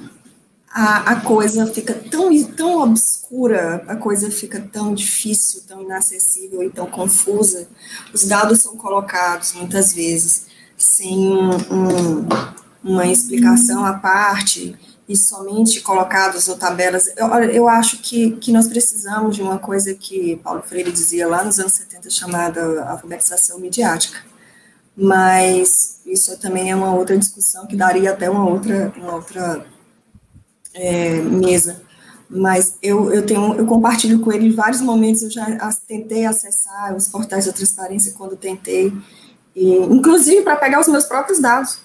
A, 0.74 1.12
a 1.12 1.20
coisa 1.20 1.66
fica 1.66 1.92
tão, 1.92 2.30
tão 2.44 2.82
obscura, 2.82 3.84
a 3.86 3.94
coisa 3.94 4.30
fica 4.30 4.58
tão 4.72 4.94
difícil, 4.94 5.62
tão 5.68 5.82
inacessível 5.82 6.62
e 6.62 6.70
tão 6.70 6.86
confusa. 6.86 7.68
Os 8.12 8.24
dados 8.24 8.60
são 8.60 8.74
colocados 8.76 9.52
muitas 9.52 9.92
vezes 9.92 10.46
sem 10.76 11.36
um, 11.36 11.50
um, 11.50 12.28
uma 12.82 13.06
explicação 13.06 13.84
à 13.84 13.92
parte 13.92 14.74
e 15.06 15.14
somente 15.14 15.82
colocados 15.82 16.48
ou 16.48 16.56
tabelas. 16.56 17.12
Eu, 17.18 17.28
eu 17.50 17.68
acho 17.68 17.98
que, 17.98 18.30
que 18.36 18.50
nós 18.50 18.66
precisamos 18.66 19.36
de 19.36 19.42
uma 19.42 19.58
coisa 19.58 19.94
que 19.94 20.36
Paulo 20.36 20.62
Freire 20.62 20.90
dizia 20.90 21.28
lá 21.28 21.44
nos 21.44 21.58
anos 21.58 21.72
70, 21.72 22.08
chamada 22.08 22.84
alfabetização 22.84 23.58
midiática. 23.58 24.18
Mas 24.96 26.00
isso 26.06 26.38
também 26.38 26.70
é 26.70 26.76
uma 26.76 26.94
outra 26.94 27.16
discussão 27.16 27.66
que 27.66 27.76
daria 27.76 28.12
até 28.12 28.30
uma 28.30 28.48
outra, 28.48 28.92
uma 28.96 29.16
outra 29.16 29.66
é, 30.74 31.20
mesa. 31.20 31.82
Mas 32.28 32.78
eu, 32.82 33.12
eu 33.12 33.26
tenho, 33.26 33.54
eu 33.54 33.66
compartilho 33.66 34.20
com 34.20 34.32
ele 34.32 34.48
em 34.48 34.54
vários 34.54 34.80
momentos, 34.80 35.22
eu 35.22 35.30
já 35.30 35.44
tentei 35.86 36.24
acessar 36.24 36.96
os 36.96 37.08
portais 37.08 37.44
da 37.44 37.52
transparência 37.52 38.14
quando 38.16 38.36
tentei, 38.36 38.92
e, 39.54 39.76
inclusive 39.76 40.40
para 40.42 40.56
pegar 40.56 40.80
os 40.80 40.88
meus 40.88 41.04
próprios 41.04 41.38
dados, 41.38 41.78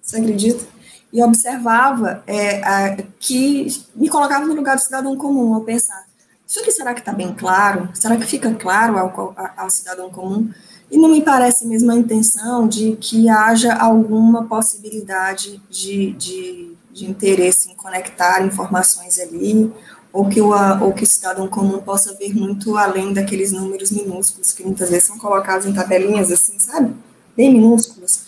você 0.00 0.18
acredita? 0.18 0.64
E 1.12 1.20
observava 1.22 2.22
é, 2.24 2.62
a, 2.62 2.96
que 3.18 3.66
me 3.96 4.08
colocava 4.08 4.46
no 4.46 4.54
lugar 4.54 4.76
do 4.76 4.82
cidadão 4.82 5.16
comum, 5.16 5.54
ao 5.54 5.62
pensar, 5.62 6.06
isso 6.46 6.60
aqui 6.60 6.70
será 6.72 6.94
que 6.94 7.00
está 7.00 7.12
bem 7.12 7.32
claro? 7.32 7.88
Será 7.94 8.16
que 8.16 8.26
fica 8.26 8.52
claro 8.54 8.98
ao, 8.98 9.34
ao 9.56 9.70
cidadão 9.70 10.10
comum? 10.10 10.50
E 10.90 10.98
não 10.98 11.08
me 11.08 11.22
parece 11.22 11.64
mesmo 11.64 11.92
a 11.92 11.96
intenção 11.96 12.66
de 12.66 12.96
que 12.96 13.28
haja 13.28 13.72
alguma 13.74 14.44
possibilidade 14.46 15.62
de, 15.70 16.12
de 16.14 16.72
de 16.92 17.08
interesse 17.08 17.70
em 17.70 17.74
conectar 17.74 18.44
informações 18.44 19.18
ali, 19.18 19.72
ou 20.12 20.28
que, 20.28 20.40
o, 20.40 20.50
ou 20.82 20.92
que 20.92 21.04
o 21.04 21.06
cidadão 21.06 21.46
comum 21.48 21.78
possa 21.78 22.14
ver 22.14 22.34
muito 22.34 22.76
além 22.76 23.12
daqueles 23.12 23.52
números 23.52 23.90
minúsculos 23.90 24.52
que 24.52 24.64
muitas 24.64 24.90
vezes 24.90 25.04
são 25.04 25.18
colocados 25.18 25.66
em 25.66 25.72
tabelinhas 25.72 26.32
assim, 26.32 26.58
sabe? 26.58 26.94
Bem 27.36 27.52
minúsculos. 27.52 28.24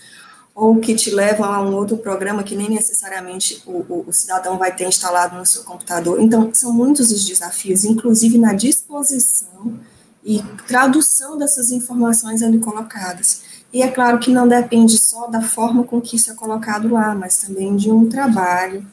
ou 0.54 0.78
que 0.78 0.94
te 0.94 1.10
levam 1.10 1.50
a 1.50 1.60
um 1.62 1.74
outro 1.74 1.96
programa 1.96 2.42
que 2.42 2.54
nem 2.54 2.68
necessariamente 2.68 3.62
o, 3.66 3.84
o, 3.88 4.04
o, 4.08 4.12
cidadão 4.12 4.58
vai 4.58 4.74
ter 4.74 4.86
instalado 4.86 5.36
no 5.36 5.46
seu 5.46 5.64
computador. 5.64 6.20
Então, 6.20 6.50
são 6.52 6.72
muitos 6.72 7.10
os 7.10 7.24
desafios, 7.26 7.84
inclusive 7.84 8.38
na 8.38 8.52
disposição 8.52 9.80
e 10.24 10.42
tradução 10.68 11.36
dessas 11.36 11.70
informações 11.70 12.42
ali 12.42 12.58
colocadas. 12.58 13.42
E 13.72 13.82
é 13.82 13.88
claro 13.88 14.18
que 14.18 14.30
não 14.30 14.46
depende 14.46 14.98
só 14.98 15.26
da 15.28 15.40
forma 15.40 15.84
com 15.84 16.00
que 16.00 16.16
isso 16.16 16.30
é 16.30 16.34
colocado 16.34 16.88
lá, 16.88 17.14
mas 17.14 17.38
também 17.38 17.74
de 17.74 17.90
um 17.90 18.08
trabalho 18.08 18.84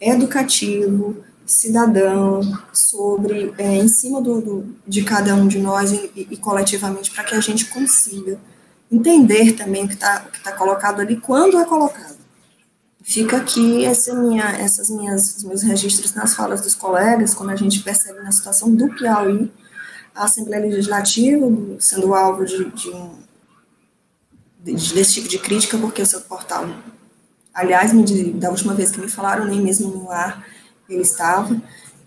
educativo, 0.00 1.16
cidadão, 1.44 2.40
sobre, 2.72 3.52
é, 3.58 3.76
em 3.76 3.88
cima 3.88 4.20
do, 4.20 4.40
do, 4.40 4.76
de 4.86 5.02
cada 5.02 5.34
um 5.34 5.48
de 5.48 5.58
nós 5.58 5.92
e, 5.92 6.28
e 6.30 6.36
coletivamente, 6.36 7.10
para 7.10 7.24
que 7.24 7.34
a 7.34 7.40
gente 7.40 7.64
consiga 7.66 8.38
entender 8.90 9.52
também 9.52 9.84
o 9.84 9.88
que 9.88 9.94
está 9.94 10.26
tá 10.44 10.52
colocado 10.52 11.00
ali, 11.00 11.16
quando 11.16 11.58
é 11.58 11.64
colocado. 11.64 12.16
Fica 13.02 13.38
aqui 13.38 13.84
essa 13.86 14.14
minha, 14.14 14.44
essas 14.44 14.90
minhas, 14.90 15.42
meus 15.42 15.62
registros 15.62 16.14
nas 16.14 16.34
falas 16.34 16.60
dos 16.60 16.74
colegas, 16.74 17.34
quando 17.34 17.50
a 17.50 17.56
gente 17.56 17.80
percebe 17.80 18.20
na 18.20 18.30
situação 18.30 18.72
do 18.74 18.88
Piauí, 18.94 19.50
a 20.14 20.24
Assembleia 20.24 20.62
Legislativa 20.62 21.46
sendo 21.78 22.14
alvo 22.14 22.44
de, 22.44 22.70
de 22.70 22.90
um, 22.90 23.10
desse 24.74 25.14
tipo 25.14 25.28
de 25.28 25.38
crítica, 25.38 25.78
porque 25.78 26.02
o 26.02 26.06
seu 26.06 26.20
portal, 26.22 26.68
aliás, 27.52 27.92
me, 27.92 28.04
da 28.32 28.50
última 28.50 28.74
vez 28.74 28.90
que 28.90 29.00
me 29.00 29.08
falaram, 29.08 29.44
nem 29.46 29.60
mesmo 29.60 29.88
no 29.88 30.10
ar 30.10 30.46
ele 30.88 31.02
estava, 31.02 31.60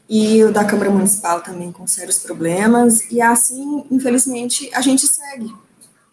e 0.09 0.43
o 0.43 0.51
da 0.51 0.65
Câmara 0.65 0.89
Municipal 0.89 1.41
também 1.41 1.71
com 1.71 1.85
sérios 1.87 2.19
problemas, 2.19 3.11
e 3.11 3.21
assim, 3.21 3.85
infelizmente, 3.89 4.69
a 4.73 4.81
gente 4.81 5.07
segue, 5.07 5.53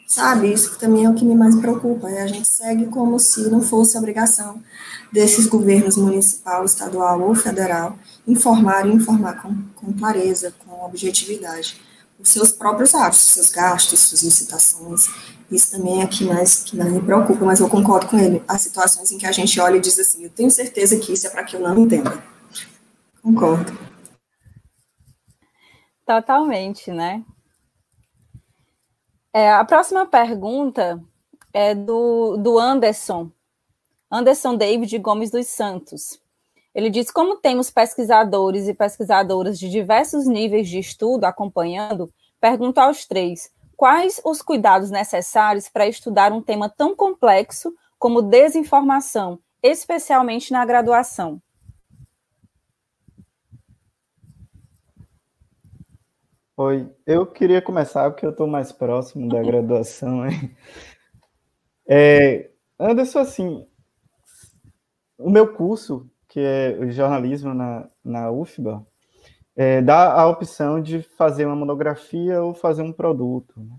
sabe? 0.06 0.52
Isso 0.52 0.78
também 0.78 1.04
é 1.04 1.10
o 1.10 1.14
que 1.14 1.24
me 1.24 1.34
mais 1.34 1.56
preocupa, 1.56 2.08
é 2.08 2.22
a 2.22 2.26
gente 2.26 2.46
segue 2.46 2.86
como 2.86 3.18
se 3.18 3.48
não 3.48 3.60
fosse 3.60 3.96
obrigação 3.96 4.62
desses 5.12 5.46
governos 5.46 5.96
municipal, 5.96 6.64
estadual 6.64 7.20
ou 7.22 7.34
federal 7.34 7.98
informar 8.26 8.86
e 8.86 8.92
informar 8.92 9.40
com, 9.40 9.56
com 9.74 9.92
clareza, 9.94 10.52
com 10.58 10.84
objetividade 10.84 11.80
os 12.18 12.28
seus 12.30 12.50
próprios 12.50 12.94
atos, 12.94 13.20
seus 13.20 13.50
gastos, 13.50 14.00
suas 14.00 14.22
licitações. 14.22 15.08
Isso 15.50 15.70
também 15.70 16.02
é 16.02 16.06
que 16.06 16.24
mais, 16.24 16.62
que 16.62 16.76
me 16.76 17.00
preocupa, 17.00 17.44
mas 17.44 17.60
eu 17.60 17.68
concordo 17.68 18.06
com 18.06 18.18
ele. 18.18 18.42
Há 18.46 18.58
situações 18.58 19.10
em 19.10 19.18
que 19.18 19.26
a 19.26 19.32
gente 19.32 19.58
olha 19.58 19.76
e 19.76 19.80
diz 19.80 19.98
assim, 19.98 20.24
eu 20.24 20.30
tenho 20.30 20.50
certeza 20.50 20.98
que 20.98 21.12
isso 21.12 21.26
é 21.26 21.30
para 21.30 21.44
que 21.44 21.56
eu 21.56 21.60
não 21.60 21.78
entenda. 21.78 22.22
Concordo. 23.22 23.78
Totalmente, 26.06 26.90
né? 26.90 27.24
É, 29.32 29.52
a 29.52 29.64
próxima 29.64 30.06
pergunta 30.06 31.02
é 31.52 31.74
do, 31.74 32.36
do 32.36 32.58
Anderson, 32.58 33.30
Anderson 34.10 34.56
David 34.56 34.98
Gomes 34.98 35.30
dos 35.30 35.46
Santos. 35.46 36.20
Ele 36.74 36.90
diz: 36.90 37.10
como 37.10 37.36
temos 37.36 37.70
pesquisadores 37.70 38.68
e 38.68 38.74
pesquisadoras 38.74 39.58
de 39.58 39.68
diversos 39.68 40.26
níveis 40.26 40.68
de 40.68 40.78
estudo 40.78 41.24
acompanhando, 41.24 42.12
pergunto 42.40 42.78
aos 42.78 43.04
três: 43.04 43.50
quais 43.78 44.20
os 44.24 44.42
cuidados 44.42 44.90
necessários 44.90 45.68
para 45.68 45.86
estudar 45.86 46.32
um 46.32 46.42
tema 46.42 46.68
tão 46.68 46.96
complexo 46.96 47.72
como 47.96 48.20
desinformação, 48.20 49.38
especialmente 49.62 50.52
na 50.52 50.66
graduação? 50.66 51.40
Oi, 56.56 56.92
eu 57.06 57.24
queria 57.24 57.62
começar 57.62 58.10
porque 58.10 58.26
eu 58.26 58.30
estou 58.30 58.48
mais 58.48 58.72
próximo 58.72 59.28
da 59.28 59.40
graduação. 59.46 60.26
Hein? 60.26 60.56
É, 61.86 62.50
Anderson, 62.80 63.20
assim, 63.20 63.66
o 65.16 65.30
meu 65.30 65.54
curso 65.54 66.10
que 66.26 66.40
é 66.40 66.76
o 66.80 66.90
jornalismo 66.90 67.54
na, 67.54 67.88
na 68.04 68.30
UFBA, 68.30 68.84
é, 69.60 69.82
dá 69.82 70.12
a 70.12 70.28
opção 70.28 70.80
de 70.80 71.02
fazer 71.02 71.44
uma 71.44 71.56
monografia 71.56 72.40
ou 72.40 72.54
fazer 72.54 72.80
um 72.82 72.92
produto. 72.92 73.54
Né? 73.56 73.76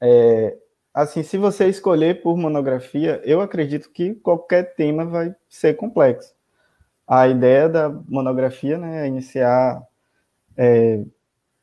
É, 0.00 0.58
assim, 0.92 1.22
se 1.22 1.38
você 1.38 1.68
escolher 1.68 2.22
por 2.22 2.36
monografia, 2.36 3.22
eu 3.24 3.40
acredito 3.40 3.88
que 3.88 4.16
qualquer 4.16 4.74
tema 4.74 5.04
vai 5.04 5.32
ser 5.48 5.74
complexo. 5.74 6.34
A 7.06 7.28
ideia 7.28 7.68
da 7.68 7.88
monografia 7.88 8.76
né, 8.76 9.04
é 9.04 9.06
iniciar 9.06 9.80
é, 10.56 11.04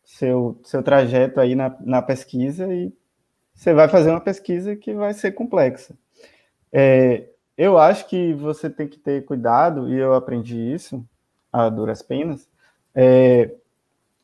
seu, 0.01 0.57
seu 0.63 0.81
trajeto 0.81 1.41
aí 1.41 1.53
na, 1.53 1.75
na 1.81 2.01
pesquisa 2.01 2.73
e 2.73 2.93
você 3.53 3.73
vai 3.73 3.89
fazer 3.89 4.09
uma 4.09 4.21
pesquisa 4.21 4.73
que 4.73 4.93
vai 4.93 5.13
ser 5.13 5.33
complexa. 5.33 5.97
É, 6.71 7.27
eu 7.57 7.77
acho 7.77 8.07
que 8.07 8.33
você 8.33 8.69
tem 8.69 8.87
que 8.87 8.97
ter 8.97 9.25
cuidado, 9.25 9.89
e 9.89 9.97
eu 9.97 10.13
aprendi 10.13 10.57
isso 10.57 11.05
a 11.51 11.67
duras 11.67 12.01
penas, 12.01 12.47
é, 12.95 13.51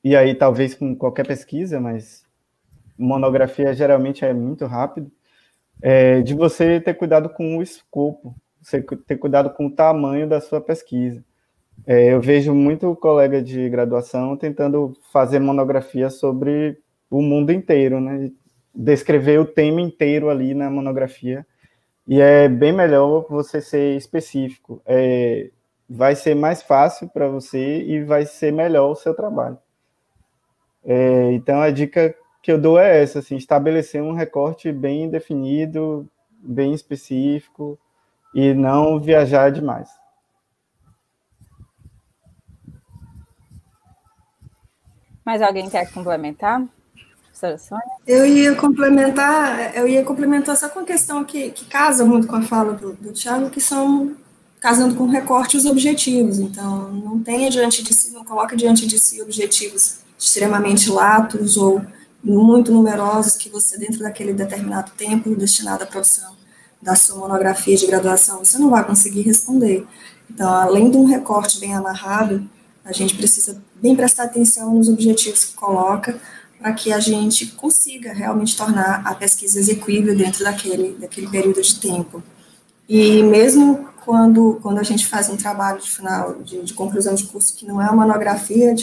e 0.03 0.15
aí 0.15 0.34
talvez 0.34 0.73
com 0.73 0.95
qualquer 0.95 1.27
pesquisa, 1.27 1.80
mas 1.80 2.23
monografia 2.98 3.73
geralmente 3.73 4.23
é 4.23 4.34
muito 4.34 4.65
rápido, 4.65 5.11
é, 5.81 6.22
de 6.22 6.34
você 6.34 6.80
ter 6.80 6.93
cuidado 6.93 7.30
com 7.30 7.57
o 7.57 7.64
escopo, 7.64 8.35
você 8.61 8.81
ter 8.81 9.18
cuidado 9.18 9.49
com 9.52 9.68
o 9.68 9.72
tamanho 9.72 10.27
da 10.27 10.39
sua 10.39 10.61
pesquisa. 10.61 11.23
É, 11.85 12.14
eu 12.14 12.22
vejo 12.22 12.53
muito 12.53 12.95
colega 12.95 13.41
de 13.41 13.68
graduação 13.69 14.38
tentando 14.38 14.95
fazer 15.11 15.39
monografia 15.39 16.10
sobre 16.10 16.77
o 17.10 17.22
mundo 17.22 17.52
inteiro, 17.52 17.99
né? 17.99 18.31
Descrever 18.73 19.39
o 19.39 19.45
tema 19.45 19.81
inteiro 19.81 20.30
ali 20.30 20.53
na 20.53 20.69
monografia 20.69 21.45
e 22.07 22.19
é 22.19 22.48
bem 22.48 22.72
melhor 22.72 23.26
você 23.30 23.61
ser 23.61 23.98
específico. 23.98 24.81
É, 24.85 25.49
vai 25.93 26.15
ser 26.15 26.34
mais 26.35 26.61
fácil 26.61 27.09
para 27.09 27.27
você 27.27 27.81
e 27.84 28.01
vai 28.01 28.26
ser 28.26 28.53
melhor 28.53 28.91
o 28.91 28.95
seu 28.95 29.13
trabalho. 29.13 29.57
É, 30.85 31.34
então, 31.34 31.61
a 31.61 31.69
dica 31.69 32.15
que 32.41 32.49
eu 32.51 32.59
dou 32.59 32.80
é 32.80 33.03
essa, 33.03 33.19
assim, 33.19 33.35
estabelecer 33.35 34.01
um 34.01 34.13
recorte 34.13 34.72
bem 34.72 35.09
definido, 35.09 36.09
bem 36.41 36.73
específico, 36.73 37.77
e 38.34 38.53
não 38.53 39.01
viajar 39.01 39.51
demais. 39.51 39.89
Mais 45.26 45.41
alguém 45.41 45.69
quer 45.69 45.91
complementar? 45.91 46.63
Eu 48.07 48.26
ia 48.26 48.55
complementar, 48.55 49.76
eu 49.76 49.88
ia 49.88 50.03
complementar 50.03 50.55
só 50.55 50.69
com 50.69 50.80
a 50.80 50.85
questão 50.85 51.23
que, 51.26 51.51
que 51.51 51.65
casa 51.65 52.05
muito 52.05 52.27
com 52.27 52.38
a 52.38 52.41
fala 52.41 52.73
do, 52.73 52.93
do 52.93 53.11
Tiago, 53.11 53.49
que 53.49 53.59
são 53.59 54.15
casando 54.61 54.95
com 54.95 55.07
recorte 55.07 55.57
os 55.57 55.65
objetivos. 55.65 56.39
Então, 56.39 56.93
não 56.93 57.19
tenha 57.19 57.49
diante 57.49 57.83
de 57.83 57.93
si, 57.93 58.11
não 58.11 58.23
coloque 58.23 58.55
diante 58.55 58.85
de 58.85 58.97
si 58.99 59.21
objetivos 59.21 59.97
extremamente 60.17 60.89
latos 60.89 61.57
ou 61.57 61.81
muito 62.23 62.71
numerosos 62.71 63.35
que 63.35 63.49
você, 63.49 63.77
dentro 63.77 63.99
daquele 63.99 64.33
determinado 64.33 64.91
tempo 64.95 65.35
destinado 65.35 65.83
à 65.83 65.88
produção 65.88 66.35
da 66.79 66.95
sua 66.95 67.17
monografia 67.17 67.75
de 67.75 67.88
graduação, 67.88 68.45
você 68.45 68.59
não 68.59 68.69
vai 68.69 68.85
conseguir 68.85 69.23
responder. 69.23 69.85
Então, 70.29 70.47
além 70.47 70.91
de 70.91 70.97
um 70.97 71.05
recorte 71.05 71.59
bem 71.59 71.73
amarrado, 71.73 72.47
a 72.85 72.91
gente 72.91 73.15
precisa 73.15 73.61
bem 73.81 73.95
prestar 73.95 74.25
atenção 74.25 74.75
nos 74.75 74.88
objetivos 74.88 75.43
que 75.43 75.53
coloca, 75.53 76.19
para 76.59 76.73
que 76.73 76.93
a 76.93 76.99
gente 76.99 77.47
consiga 77.47 78.13
realmente 78.13 78.55
tornar 78.55 79.01
a 79.03 79.15
pesquisa 79.15 79.59
execuível 79.59 80.15
dentro 80.15 80.43
daquele, 80.43 80.95
daquele 80.99 81.27
período 81.27 81.59
de 81.59 81.79
tempo. 81.79 82.21
E 82.93 83.23
mesmo 83.23 83.88
quando, 84.03 84.59
quando 84.61 84.77
a 84.77 84.84
gente 84.84 85.07
faz 85.07 85.30
um 85.30 85.38
trabalho 85.38 85.80
de 85.80 85.89
final, 85.89 86.43
de, 86.43 86.61
de 86.61 86.73
conclusão 86.73 87.15
de 87.15 87.23
curso, 87.23 87.55
que 87.55 87.65
não 87.65 87.81
é 87.81 87.85
uma 87.85 88.05
monografia, 88.05 88.76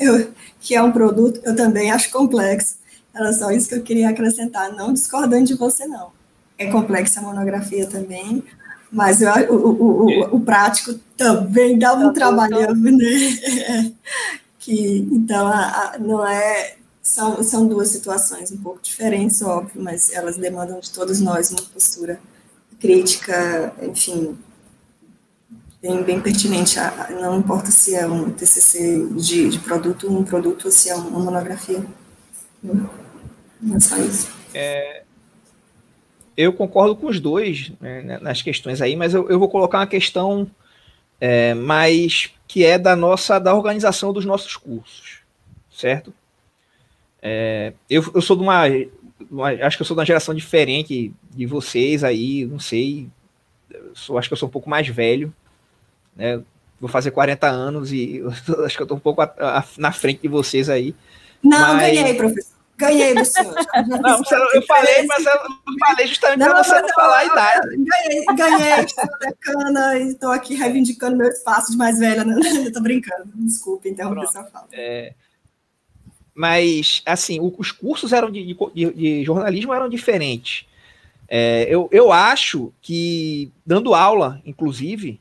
eu, 0.00 0.32
que 0.60 0.74
é 0.74 0.82
um 0.82 0.90
produto, 0.90 1.40
eu 1.44 1.54
também 1.54 1.92
acho 1.92 2.10
complexo. 2.10 2.74
Era 3.14 3.32
só 3.32 3.52
isso 3.52 3.68
que 3.68 3.76
eu 3.76 3.82
queria 3.84 4.08
acrescentar, 4.08 4.72
não 4.72 4.92
discordando 4.92 5.44
de 5.44 5.54
você, 5.54 5.86
não. 5.86 6.10
É 6.58 6.72
complexa 6.72 7.20
a 7.20 7.22
monografia 7.22 7.86
também, 7.86 8.42
mas 8.90 9.22
eu, 9.22 9.30
o, 9.52 9.54
o, 9.54 10.06
o, 10.06 10.36
o, 10.36 10.40
prático 10.40 10.94
também 11.16 11.78
dá 11.78 11.94
um 11.94 12.08
tá 12.08 12.12
trabalho, 12.14 12.74
né? 12.74 13.92
que, 14.58 15.08
então, 15.12 15.46
a, 15.46 15.92
a, 15.94 15.98
não 16.00 16.26
é 16.26 16.74
são, 17.00 17.40
são 17.44 17.68
duas 17.68 17.90
situações 17.90 18.50
um 18.50 18.56
pouco 18.56 18.80
diferentes, 18.82 19.40
óbvio, 19.40 19.80
mas 19.80 20.12
elas 20.12 20.36
demandam 20.36 20.80
de 20.80 20.90
todos 20.90 21.20
nós 21.20 21.52
uma 21.52 21.62
postura 21.62 22.18
crítica, 22.82 23.72
enfim, 23.80 24.36
bem, 25.80 26.02
bem 26.02 26.20
pertinente. 26.20 26.80
A, 26.80 27.08
não 27.12 27.38
importa 27.38 27.70
se 27.70 27.94
é 27.94 28.04
um 28.04 28.30
TCC 28.32 29.06
de, 29.14 29.48
de 29.48 29.58
produto, 29.60 30.12
um 30.12 30.24
produto, 30.24 30.64
ou 30.64 30.72
se 30.72 30.90
é 30.90 30.94
uma 30.96 31.20
monografia. 31.20 31.82
Não 32.60 33.76
é 33.76 33.78
só 33.78 33.96
isso. 33.98 34.28
É, 34.52 35.04
eu 36.36 36.52
concordo 36.52 36.96
com 36.96 37.06
os 37.06 37.20
dois 37.20 37.70
né, 37.80 38.18
nas 38.20 38.42
questões 38.42 38.82
aí, 38.82 38.96
mas 38.96 39.14
eu, 39.14 39.30
eu 39.30 39.38
vou 39.38 39.48
colocar 39.48 39.78
uma 39.78 39.86
questão 39.86 40.50
é, 41.20 41.54
mais 41.54 42.30
que 42.48 42.64
é 42.64 42.78
da 42.78 42.96
nossa 42.96 43.38
da 43.38 43.54
organização 43.54 44.12
dos 44.12 44.24
nossos 44.24 44.56
cursos, 44.56 45.20
certo? 45.70 46.12
É, 47.22 47.72
eu, 47.88 48.04
eu 48.12 48.20
sou 48.20 48.36
de 48.36 48.42
uma. 48.42 48.64
Acho 49.62 49.76
que 49.76 49.82
eu 49.82 49.86
sou 49.86 49.94
de 49.94 50.00
uma 50.00 50.06
geração 50.06 50.34
diferente 50.34 51.12
de 51.30 51.46
vocês 51.46 52.04
aí, 52.04 52.46
não 52.46 52.58
sei. 52.58 53.08
Sou, 53.94 54.18
acho 54.18 54.28
que 54.28 54.32
eu 54.32 54.38
sou 54.38 54.48
um 54.48 54.52
pouco 54.52 54.68
mais 54.68 54.86
velho, 54.88 55.32
né? 56.16 56.42
Vou 56.80 56.88
fazer 56.88 57.10
40 57.12 57.46
anos 57.46 57.92
e 57.92 58.22
acho 58.64 58.76
que 58.76 58.82
eu 58.82 58.86
tô 58.86 58.94
um 58.94 59.00
pouco 59.00 59.22
a, 59.22 59.32
a, 59.38 59.64
na 59.78 59.92
frente 59.92 60.22
de 60.22 60.28
vocês 60.28 60.68
aí. 60.68 60.94
Não, 61.42 61.74
mas... 61.74 61.96
ganhei, 61.96 62.14
professor. 62.14 62.52
Ganhei 62.76 63.14
do 63.14 63.24
senhor. 63.24 63.54
não, 63.86 64.18
você, 64.18 64.34
eu 64.34 64.62
falei, 64.62 65.06
mas 65.06 65.24
eu 65.24 65.38
falei 65.78 66.06
justamente 66.06 66.44
para 66.44 66.64
você 66.64 66.80
não 66.80 66.88
falar 66.88 67.18
a 67.18 67.24
idade. 67.24 67.68
Ganhei, 67.76 68.24
ganhei, 68.34 68.86
decana 69.20 69.98
e 69.98 70.08
estou 70.08 70.30
aqui 70.30 70.54
reivindicando 70.54 71.16
meu 71.16 71.28
espaço 71.28 71.70
de 71.70 71.78
mais 71.78 71.98
velha. 71.98 72.24
Né? 72.24 72.40
Estou 72.66 72.82
brincando, 72.82 73.28
desculpe 73.34 73.88
interromper 73.88 74.24
essa 74.24 74.44
fala. 74.44 74.66
É, 74.72 75.12
mas, 76.34 77.02
assim, 77.04 77.38
os 77.40 77.70
cursos 77.70 78.12
eram 78.12 78.30
de, 78.30 78.56
de, 78.74 78.92
de 78.92 79.24
jornalismo 79.24 79.74
eram 79.74 79.88
diferentes. 79.88 80.66
É, 81.28 81.66
eu, 81.68 81.88
eu 81.92 82.12
acho 82.12 82.72
que, 82.80 83.50
dando 83.64 83.94
aula, 83.94 84.40
inclusive, 84.44 85.20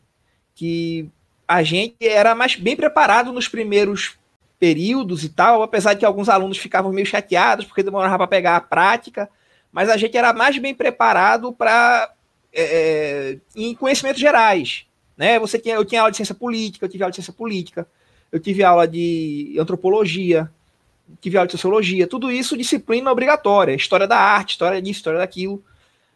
que 0.56 1.10
a 1.48 1.64
gente 1.64 1.96
era 2.02 2.34
mais 2.34 2.56
bem 2.56 2.76
preparado 2.76 3.34
nos 3.34 3.48
primeiros 3.48 4.18
períodos 4.60 5.24
e 5.24 5.30
tal, 5.30 5.64
apesar 5.64 5.94
de 5.94 6.00
que 6.00 6.06
alguns 6.06 6.30
alunos 6.30 6.58
ficavam 6.58 6.94
meio 6.94 7.08
chateados 7.08 7.66
porque 7.66 7.82
demorava 7.82 8.18
para 8.18 8.28
pegar 8.28 8.56
a 8.56 8.62
prática, 8.62 9.30
mas 9.72 9.90
a 9.90 9.98
gente 9.98 10.16
era 10.16 10.32
mais 10.34 10.58
bem 10.58 10.76
preparado 10.76 11.52
para 11.52 12.14
é, 12.54 12.62
é, 12.64 13.38
em 13.56 13.74
conhecimentos 13.74 14.22
gerais. 14.22 14.86
Né? 15.18 15.40
Você 15.40 15.58
tinha, 15.58 15.76
eu 15.76 15.86
tinha 15.86 16.02
aula 16.02 16.12
de 16.12 16.18
ciência 16.18 16.36
política, 16.36 16.86
eu 16.86 16.90
tive 16.90 17.04
aula 17.04 17.12
de 17.12 17.16
ciência 17.16 17.34
política, 17.34 17.88
eu 18.32 18.40
tive 18.40 18.64
aula 18.64 18.88
de 18.88 19.56
antropologia, 19.60 20.50
tive 21.20 21.38
aula 21.38 21.48
de 21.48 21.54
sociologia, 21.54 22.08
tudo 22.08 22.32
isso 22.32 22.58
disciplina 22.58 23.12
obrigatória, 23.12 23.74
história 23.74 24.08
da 24.08 24.18
arte, 24.18 24.52
história 24.52 24.82
disso, 24.82 25.00
história 25.00 25.20
daquilo, 25.20 25.64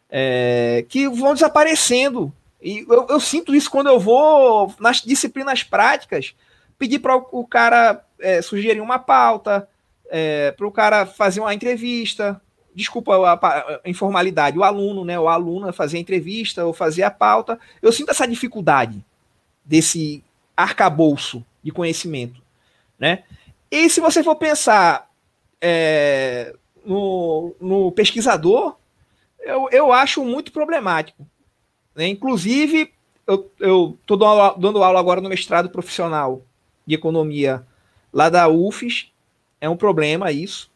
é, 0.10 0.86
que 0.88 1.08
vão 1.10 1.34
desaparecendo. 1.34 2.32
E 2.62 2.86
eu, 2.90 3.08
eu, 3.10 3.20
sinto 3.20 3.54
isso 3.54 3.70
quando 3.70 3.88
eu 3.88 4.00
vou 4.00 4.74
nas 4.80 5.02
disciplinas 5.02 5.64
práticas, 5.64 6.34
pedir 6.78 7.00
para 7.00 7.16
o 7.16 7.46
cara 7.46 8.04
é, 8.20 8.42
sugerir 8.42 8.82
uma 8.82 9.00
pauta, 9.00 9.68
é, 10.10 10.52
para 10.52 10.68
o 10.68 10.72
cara 10.72 11.06
fazer 11.06 11.40
uma 11.40 11.54
entrevista. 11.54 12.40
Desculpa 12.74 13.16
a, 13.16 13.34
a, 13.34 13.60
a, 13.60 13.82
informalidade, 13.86 14.58
o 14.58 14.64
aluno, 14.64 15.06
né? 15.06 15.20
O 15.20 15.30
aluno 15.30 15.72
fazer 15.72 15.98
a 15.98 16.00
entrevista 16.00 16.66
ou 16.66 16.74
fazer 16.74 17.04
a 17.04 17.12
pauta. 17.12 17.60
Eu 17.82 17.92
sinto 17.92 18.12
essa 18.12 18.28
dificuldade 18.28 19.04
desse 19.64 20.24
arcabouço 20.56 21.44
de 21.64 21.72
conhecimento, 21.72 22.42
né? 23.00 23.24
E 23.70 23.90
se 23.90 24.00
você 24.00 24.24
for 24.24 24.36
pensar 24.36 25.10
é, 25.62 26.54
no, 26.86 27.56
no, 27.60 27.92
pesquisador, 27.92 28.76
eu, 29.40 29.68
eu 29.72 29.92
acho 29.92 30.24
muito 30.24 30.52
problemático. 30.52 31.26
Né? 31.96 32.08
Inclusive, 32.08 32.94
eu 33.60 33.98
estou 34.02 34.18
dando, 34.18 34.58
dando 34.58 34.84
aula 34.84 35.00
agora 35.00 35.22
no 35.22 35.30
mestrado 35.30 35.70
profissional 35.70 36.42
de 36.86 36.96
economia 36.96 37.66
lá 38.14 38.30
da 38.30 38.48
UFES. 38.48 39.12
É 39.60 39.68
um 39.68 39.78
problema 39.78 40.32
isso, 40.32 40.70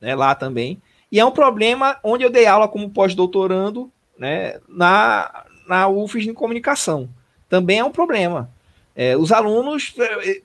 né, 0.00 0.14
lá 0.14 0.34
também. 0.34 0.80
E 1.10 1.18
é 1.18 1.24
um 1.24 1.30
problema 1.30 1.98
onde 2.02 2.24
eu 2.24 2.30
dei 2.30 2.46
aula 2.46 2.68
como 2.68 2.90
pós-doutorando 2.90 3.90
né, 4.18 4.60
na, 4.68 5.44
na 5.66 5.88
UFES 5.88 6.26
em 6.26 6.34
comunicação. 6.34 7.08
Também 7.48 7.78
é 7.78 7.84
um 7.84 7.90
problema. 7.90 8.50
É, 8.94 9.16
os 9.16 9.30
alunos, 9.30 9.94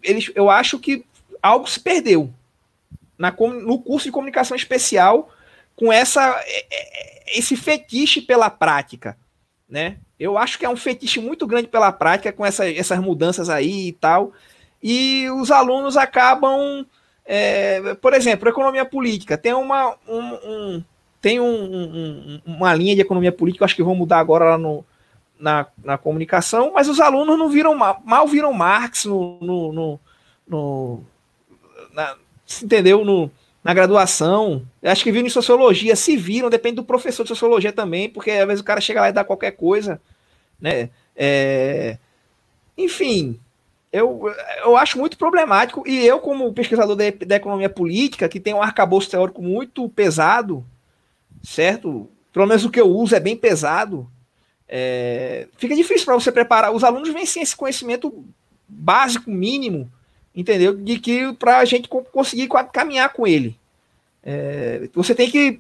eles, 0.04 0.32
eu 0.36 0.50
acho 0.50 0.78
que 0.78 1.06
algo 1.42 1.70
se 1.70 1.80
perdeu 1.80 2.34
na, 3.18 3.32
no 3.32 3.80
curso 3.80 4.06
de 4.06 4.12
comunicação 4.12 4.56
especial 4.56 5.30
com 5.76 5.92
essa 5.92 6.42
é, 6.46 6.66
é, 6.72 7.38
esse 7.38 7.56
fetiche 7.56 8.22
pela 8.22 8.50
prática, 8.50 9.18
né? 9.70 9.98
Eu 10.20 10.38
acho 10.38 10.60
que 10.60 10.66
é 10.66 10.70
um 10.70 10.76
fetiche 10.76 11.20
muito 11.20 11.48
grande 11.48 11.68
pela 11.68 11.92
prática 11.92 12.32
com 12.32 12.46
essa, 12.46 12.70
essas 12.70 13.00
mudanças 13.00 13.50
aí 13.50 13.88
e 13.88 13.92
tal. 13.94 14.34
E 14.84 15.28
os 15.32 15.50
alunos 15.50 15.98
acabam, 15.98 16.86
é, 17.26 17.96
por 17.96 18.14
exemplo, 18.14 18.50
economia 18.50 18.86
política 18.86 19.38
tem 19.38 19.54
uma 19.54 19.96
um, 20.08 20.20
um 20.20 20.84
tem 21.22 21.40
um, 21.40 22.42
uma 22.46 22.74
linha 22.74 22.96
de 22.96 23.02
economia 23.02 23.32
política, 23.32 23.64
acho 23.64 23.76
que 23.76 23.84
vão 23.84 23.94
mudar 23.94 24.18
agora 24.18 24.46
lá 24.46 24.58
no, 24.58 24.84
na, 25.40 25.68
na 25.84 25.98
comunicação, 25.98 26.72
mas 26.74 26.90
os 26.90 27.00
alunos 27.00 27.38
não 27.38 27.48
viram 27.48 27.76
mal 27.76 28.28
viram 28.28 28.52
Marx 28.52 29.06
no, 29.06 29.38
no, 29.40 29.74
no, 29.74 30.00
no 30.48 31.04
na, 31.94 32.16
entendeu? 32.62 33.06
No, 33.06 33.32
na 33.64 33.74
graduação. 33.74 34.66
Acho 34.84 35.04
que 35.04 35.12
viram 35.12 35.28
em 35.28 35.32
sociologia, 35.32 35.96
se 35.96 36.18
viram, 36.18 36.50
depende 36.50 36.78
do 36.78 36.84
professor 36.84 37.24
de 37.24 37.30
sociologia 37.30 37.72
também, 37.72 38.10
porque 38.10 38.32
às 38.32 38.48
vezes 38.48 38.62
o 38.62 38.66
cara 38.66 38.82
chega 38.82 39.02
lá 39.02 39.10
e 39.10 39.14
dá 39.14 39.24
qualquer 39.24 39.52
coisa, 39.52 40.02
né? 40.60 40.90
É, 41.16 41.98
enfim, 42.78 43.40
eu, 43.92 44.34
eu 44.64 44.78
acho 44.78 44.98
muito 44.98 45.18
problemático, 45.18 45.84
e 45.88 46.06
eu, 46.06 46.20
como 46.20 46.54
pesquisador 46.54 46.96
da, 46.96 47.04
da 47.26 47.36
economia 47.36 47.70
política, 47.70 48.30
que 48.30 48.40
tem 48.40 48.54
um 48.54 48.62
arcabouço 48.62 49.10
teórico 49.10 49.42
muito 49.42 49.88
pesado, 49.90 50.66
certo? 51.44 52.10
Pelo 52.32 52.48
menos 52.48 52.64
o 52.66 52.70
que 52.70 52.80
eu 52.80 52.88
uso 52.88 53.16
é 53.16 53.20
bem 53.20 53.36
pesado. 53.36 54.10
É, 54.68 55.50
fica 55.58 55.76
difícil 55.76 56.06
para 56.06 56.14
você 56.14 56.32
preparar. 56.32 56.72
Os 56.72 56.84
alunos 56.84 57.10
vêm 57.10 57.26
sem 57.26 57.44
esse 57.44 57.56
conhecimento 57.56 58.24
básico, 58.66 59.30
mínimo, 59.30 59.92
entendeu? 60.36 60.76
De 60.76 61.00
que 61.00 61.34
para 61.34 61.58
a 61.58 61.66
gente 61.66 61.88
conseguir 61.88 62.48
caminhar 62.72 63.12
com 63.14 63.28
ele. 63.28 63.56
É, 64.24 64.90
você 64.94 65.16
tem 65.16 65.30
que, 65.30 65.60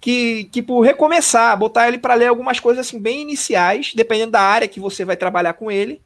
que 0.00 0.44
tipo, 0.44 0.80
recomeçar, 0.80 1.56
botar 1.56 1.88
ele 1.88 1.98
para 1.98 2.14
ler 2.14 2.26
algumas 2.26 2.60
coisas 2.60 2.86
assim 2.86 2.98
bem 2.98 3.22
iniciais, 3.22 3.92
dependendo 3.94 4.32
da 4.32 4.40
área 4.40 4.68
que 4.68 4.80
você 4.80 5.04
vai 5.04 5.16
trabalhar 5.16 5.54
com 5.54 5.70
ele, 5.70 6.00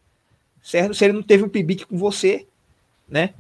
certo? 0.63 0.95
Se 0.95 1.05
ele 1.05 1.15
não 1.15 1.23
teve 1.23 1.43
um 1.45 1.49
PIBIC 1.49 1.87
com 1.87 1.97
você, 1.97 2.47
né? 3.09 3.31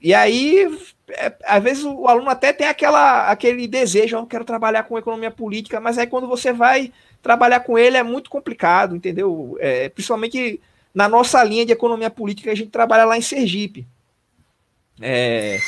E 0.00 0.14
aí, 0.14 0.64
é, 1.10 1.34
às 1.44 1.62
vezes 1.62 1.84
o 1.84 2.06
aluno 2.06 2.30
até 2.30 2.52
tem 2.52 2.68
aquela, 2.68 3.30
aquele 3.30 3.66
desejo, 3.66 4.16
eu 4.16 4.26
quero 4.26 4.44
trabalhar 4.44 4.84
com 4.84 4.98
economia 4.98 5.30
política, 5.30 5.80
mas 5.80 5.98
aí 5.98 6.06
quando 6.06 6.28
você 6.28 6.52
vai 6.52 6.92
trabalhar 7.20 7.60
com 7.60 7.76
ele 7.76 7.96
é 7.96 8.02
muito 8.02 8.30
complicado, 8.30 8.94
entendeu? 8.94 9.56
É, 9.60 9.88
principalmente 9.88 10.60
na 10.94 11.08
nossa 11.08 11.42
linha 11.44 11.66
de 11.66 11.72
economia 11.72 12.10
política, 12.10 12.50
a 12.50 12.54
gente 12.54 12.70
trabalha 12.70 13.04
lá 13.04 13.16
em 13.16 13.22
Sergipe. 13.22 13.86
É, 15.00 15.58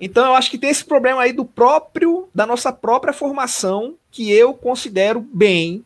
então 0.00 0.26
eu 0.26 0.34
acho 0.34 0.50
que 0.50 0.58
tem 0.58 0.70
esse 0.70 0.84
problema 0.84 1.22
aí 1.22 1.32
do 1.32 1.44
próprio, 1.44 2.28
da 2.34 2.46
nossa 2.46 2.72
própria 2.72 3.12
formação, 3.12 3.96
que 4.10 4.30
eu 4.30 4.54
considero 4.54 5.20
bem, 5.20 5.84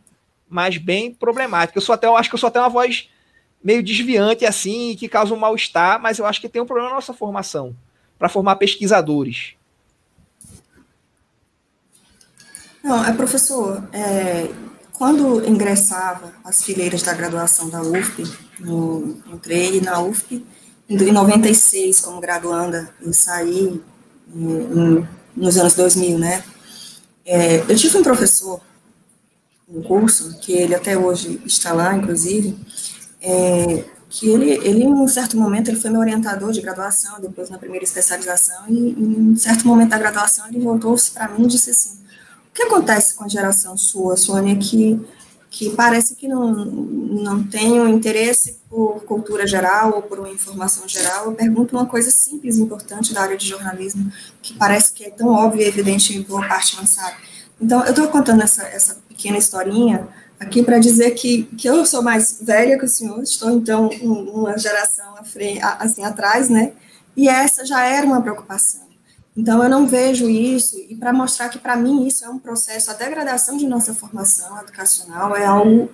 mas 0.48 0.76
bem 0.76 1.14
problemática. 1.14 1.78
Eu 1.78 1.82
sou 1.82 1.94
até, 1.94 2.06
eu 2.06 2.16
acho 2.16 2.28
que 2.28 2.34
eu 2.34 2.38
sou 2.38 2.48
até 2.48 2.60
uma 2.60 2.68
voz 2.68 3.08
meio 3.64 3.82
desviante 3.82 4.44
assim, 4.44 4.94
que 4.98 5.08
causa 5.08 5.32
um 5.32 5.38
mal-estar, 5.38 6.00
mas 6.00 6.18
eu 6.18 6.26
acho 6.26 6.40
que 6.40 6.48
tem 6.48 6.60
um 6.60 6.66
problema 6.66 6.90
na 6.90 6.96
nossa 6.96 7.14
formação, 7.14 7.74
para 8.18 8.28
formar 8.28 8.56
pesquisadores. 8.56 9.54
Não, 12.82 13.04
é 13.04 13.12
professor, 13.12 13.88
é, 13.92 14.50
quando 15.02 15.44
ingressava 15.44 16.32
as 16.44 16.62
fileiras 16.62 17.02
da 17.02 17.12
graduação 17.12 17.68
da 17.68 17.82
UFP, 17.82 18.22
no, 18.60 19.16
entrei 19.32 19.80
na 19.80 20.00
UFP 20.00 20.46
em 20.88 20.96
96 20.96 21.98
como 22.02 22.20
graduanda 22.20 22.88
e 23.04 23.12
saí 23.12 23.82
em, 24.32 25.08
nos 25.36 25.58
anos 25.58 25.74
2000, 25.74 26.20
né? 26.20 26.44
É, 27.26 27.56
eu 27.68 27.76
tive 27.76 27.98
um 27.98 28.02
professor, 28.04 28.60
um 29.68 29.82
curso, 29.82 30.38
que 30.38 30.52
ele 30.52 30.72
até 30.72 30.96
hoje 30.96 31.42
está 31.44 31.72
lá, 31.72 31.96
inclusive, 31.96 32.56
é, 33.20 33.84
que 34.08 34.28
ele, 34.28 34.50
ele, 34.64 34.84
em 34.84 34.88
um 34.88 35.08
certo 35.08 35.36
momento, 35.36 35.68
ele 35.68 35.80
foi 35.80 35.90
meu 35.90 35.98
orientador 35.98 36.52
de 36.52 36.60
graduação, 36.60 37.20
depois 37.20 37.50
na 37.50 37.58
primeira 37.58 37.84
especialização, 37.84 38.68
e 38.68 38.90
em 38.90 39.32
um 39.32 39.36
certo 39.36 39.66
momento 39.66 39.90
da 39.90 39.98
graduação 39.98 40.46
ele 40.46 40.60
voltou-se 40.60 41.10
para 41.10 41.26
mim 41.26 41.42
e 41.42 41.48
disse 41.48 41.70
assim, 41.70 41.98
o 42.52 42.54
que 42.54 42.64
acontece 42.64 43.14
com 43.14 43.24
a 43.24 43.28
geração 43.28 43.78
sua, 43.78 44.14
Sônia, 44.14 44.54
que, 44.56 45.00
que 45.50 45.70
parece 45.70 46.14
que 46.14 46.28
não, 46.28 46.52
não 46.52 47.42
tem 47.42 47.80
um 47.80 47.88
interesse 47.88 48.60
por 48.68 49.02
cultura 49.04 49.46
geral 49.46 49.94
ou 49.96 50.02
por 50.02 50.18
uma 50.18 50.28
informação 50.28 50.86
geral? 50.86 51.24
Eu 51.24 51.32
pergunto 51.32 51.74
uma 51.74 51.86
coisa 51.86 52.10
simples 52.10 52.58
importante 52.58 53.14
da 53.14 53.22
área 53.22 53.38
de 53.38 53.48
jornalismo, 53.48 54.12
que 54.42 54.52
parece 54.52 54.92
que 54.92 55.04
é 55.04 55.10
tão 55.10 55.28
óbvia 55.28 55.64
e 55.64 55.68
evidente 55.68 56.14
em 56.14 56.20
boa 56.20 56.46
parte 56.46 56.76
não 56.76 56.86
sabe. 56.86 57.16
Então, 57.58 57.82
eu 57.84 57.90
estou 57.90 58.08
contando 58.08 58.42
essa, 58.42 58.64
essa 58.64 58.98
pequena 59.08 59.38
historinha 59.38 60.06
aqui 60.38 60.62
para 60.62 60.78
dizer 60.78 61.12
que, 61.12 61.44
que 61.56 61.66
eu 61.66 61.86
sou 61.86 62.02
mais 62.02 62.38
velha 62.42 62.78
que 62.78 62.84
o 62.84 62.88
senhor, 62.88 63.22
estou, 63.22 63.50
então, 63.50 63.88
uma 64.02 64.58
geração 64.58 65.14
frente, 65.24 65.60
assim, 65.62 66.04
atrás, 66.04 66.50
né? 66.50 66.72
E 67.16 67.30
essa 67.30 67.64
já 67.64 67.82
era 67.82 68.04
uma 68.06 68.20
preocupação. 68.20 68.81
Então, 69.36 69.62
eu 69.62 69.68
não 69.68 69.86
vejo 69.86 70.28
isso, 70.28 70.78
e 70.88 70.94
para 70.94 71.12
mostrar 71.12 71.48
que, 71.48 71.58
para 71.58 71.74
mim, 71.74 72.06
isso 72.06 72.24
é 72.24 72.28
um 72.28 72.38
processo, 72.38 72.90
a 72.90 72.94
degradação 72.94 73.56
de 73.56 73.66
nossa 73.66 73.94
formação 73.94 74.60
educacional 74.60 75.34
é 75.34 75.46
algo 75.46 75.90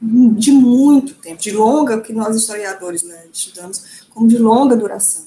de 0.00 0.52
muito 0.52 1.14
tempo, 1.14 1.40
de 1.42 1.50
longa, 1.50 2.00
que 2.00 2.12
nós 2.12 2.36
historiadores 2.36 3.02
né, 3.02 3.24
estudamos 3.32 4.04
como 4.10 4.28
de 4.28 4.38
longa 4.38 4.76
duração. 4.76 5.24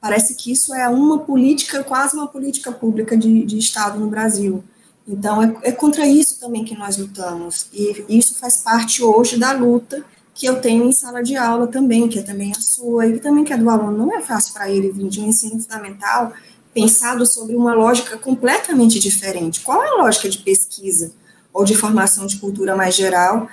Parece 0.00 0.34
que 0.34 0.52
isso 0.52 0.74
é 0.74 0.88
uma 0.88 1.18
política, 1.20 1.82
quase 1.82 2.14
uma 2.14 2.28
política 2.28 2.70
pública 2.70 3.16
de, 3.16 3.44
de 3.44 3.58
Estado 3.58 3.98
no 3.98 4.08
Brasil. 4.08 4.62
Então, 5.08 5.42
é, 5.42 5.56
é 5.62 5.72
contra 5.72 6.06
isso 6.06 6.38
também 6.38 6.64
que 6.64 6.76
nós 6.76 6.98
lutamos. 6.98 7.68
E 7.72 8.04
isso 8.08 8.34
faz 8.34 8.58
parte 8.58 9.02
hoje 9.02 9.38
da 9.38 9.52
luta 9.52 10.04
que 10.34 10.46
eu 10.46 10.60
tenho 10.60 10.84
em 10.84 10.92
sala 10.92 11.22
de 11.22 11.34
aula 11.34 11.66
também, 11.66 12.08
que 12.08 12.18
é 12.18 12.22
também 12.22 12.52
a 12.52 12.60
sua, 12.60 13.06
e 13.06 13.18
também 13.18 13.42
que 13.42 13.52
é 13.52 13.56
do 13.56 13.70
aluno. 13.70 13.96
Não 13.96 14.16
é 14.16 14.20
fácil 14.20 14.52
para 14.52 14.70
ele 14.70 14.92
vir 14.92 15.08
de 15.08 15.20
um 15.20 15.26
ensino 15.26 15.58
fundamental 15.58 16.32
pensado 16.76 17.24
sobre 17.24 17.56
uma 17.56 17.72
lógica 17.72 18.18
completamente 18.18 18.98
diferente. 18.98 19.60
Qual 19.62 19.82
é 19.82 19.88
a 19.88 20.02
lógica 20.02 20.28
de 20.28 20.36
pesquisa 20.36 21.10
ou 21.50 21.64
de 21.64 21.74
formação 21.74 22.26
de 22.26 22.36
cultura 22.36 22.76
mais 22.76 22.94
geral, 22.94 23.48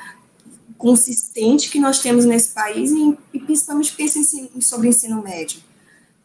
consistente 0.77 1.69
que 1.69 1.79
nós 1.79 1.99
temos 1.99 2.25
nesse 2.25 2.49
país 2.49 2.91
e, 2.91 3.17
e 3.33 3.39
principalmente 3.39 3.93
pensa 3.93 4.19
sobre 4.59 4.89
ensino 4.89 5.23
médio? 5.23 5.61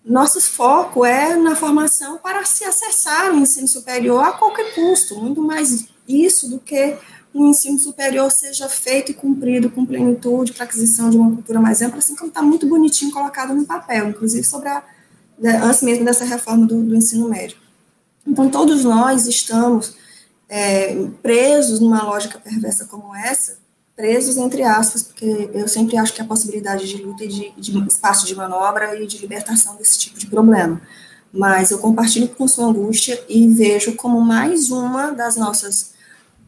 Nosso 0.04 0.40
foco 0.40 1.04
é 1.04 1.36
na 1.36 1.54
formação 1.54 2.18
para 2.18 2.44
se 2.44 2.64
acessar 2.64 3.32
o 3.32 3.36
ensino 3.36 3.68
superior 3.68 4.24
a 4.24 4.32
qualquer 4.32 4.74
custo, 4.74 5.14
muito 5.20 5.40
mais 5.40 5.86
isso 6.08 6.50
do 6.50 6.58
que 6.58 6.96
o 7.32 7.46
ensino 7.46 7.78
superior 7.78 8.28
seja 8.32 8.68
feito 8.68 9.12
e 9.12 9.14
cumprido 9.14 9.70
com 9.70 9.86
plenitude 9.86 10.52
para 10.52 10.64
aquisição 10.64 11.10
de 11.10 11.16
uma 11.16 11.30
cultura 11.30 11.60
mais 11.60 11.80
ampla, 11.80 11.98
assim 11.98 12.16
como 12.16 12.28
está 12.28 12.42
muito 12.42 12.66
bonitinho 12.66 13.12
colocado 13.12 13.54
no 13.54 13.64
papel, 13.64 14.08
inclusive 14.08 14.44
sobre 14.44 14.68
a, 14.68 14.82
antes 15.44 15.82
mesmo 15.82 16.04
dessa 16.04 16.24
reforma 16.24 16.66
do, 16.66 16.82
do 16.82 16.94
ensino 16.94 17.28
médio. 17.28 17.56
Então, 18.26 18.50
todos 18.50 18.84
nós 18.84 19.26
estamos 19.26 19.94
é, 20.48 20.94
presos 21.22 21.80
numa 21.80 22.02
lógica 22.02 22.38
perversa 22.38 22.86
como 22.86 23.14
essa, 23.14 23.58
presos 23.96 24.36
entre 24.36 24.62
aspas, 24.62 25.02
porque 25.02 25.50
eu 25.52 25.66
sempre 25.66 25.96
acho 25.96 26.12
que 26.12 26.22
a 26.22 26.24
possibilidade 26.24 26.88
de 26.88 27.02
luta 27.02 27.24
e 27.24 27.28
de, 27.28 27.52
de 27.56 27.88
espaço 27.88 28.26
de 28.26 28.34
manobra 28.34 29.00
e 29.00 29.06
de 29.06 29.18
libertação 29.18 29.76
desse 29.76 29.98
tipo 29.98 30.18
de 30.18 30.26
problema. 30.26 30.80
Mas 31.32 31.70
eu 31.70 31.78
compartilho 31.78 32.28
com 32.28 32.46
sua 32.46 32.66
angústia 32.66 33.22
e 33.28 33.48
vejo 33.48 33.94
como 33.96 34.20
mais 34.20 34.70
uma 34.70 35.10
das 35.10 35.36
nossas 35.36 35.96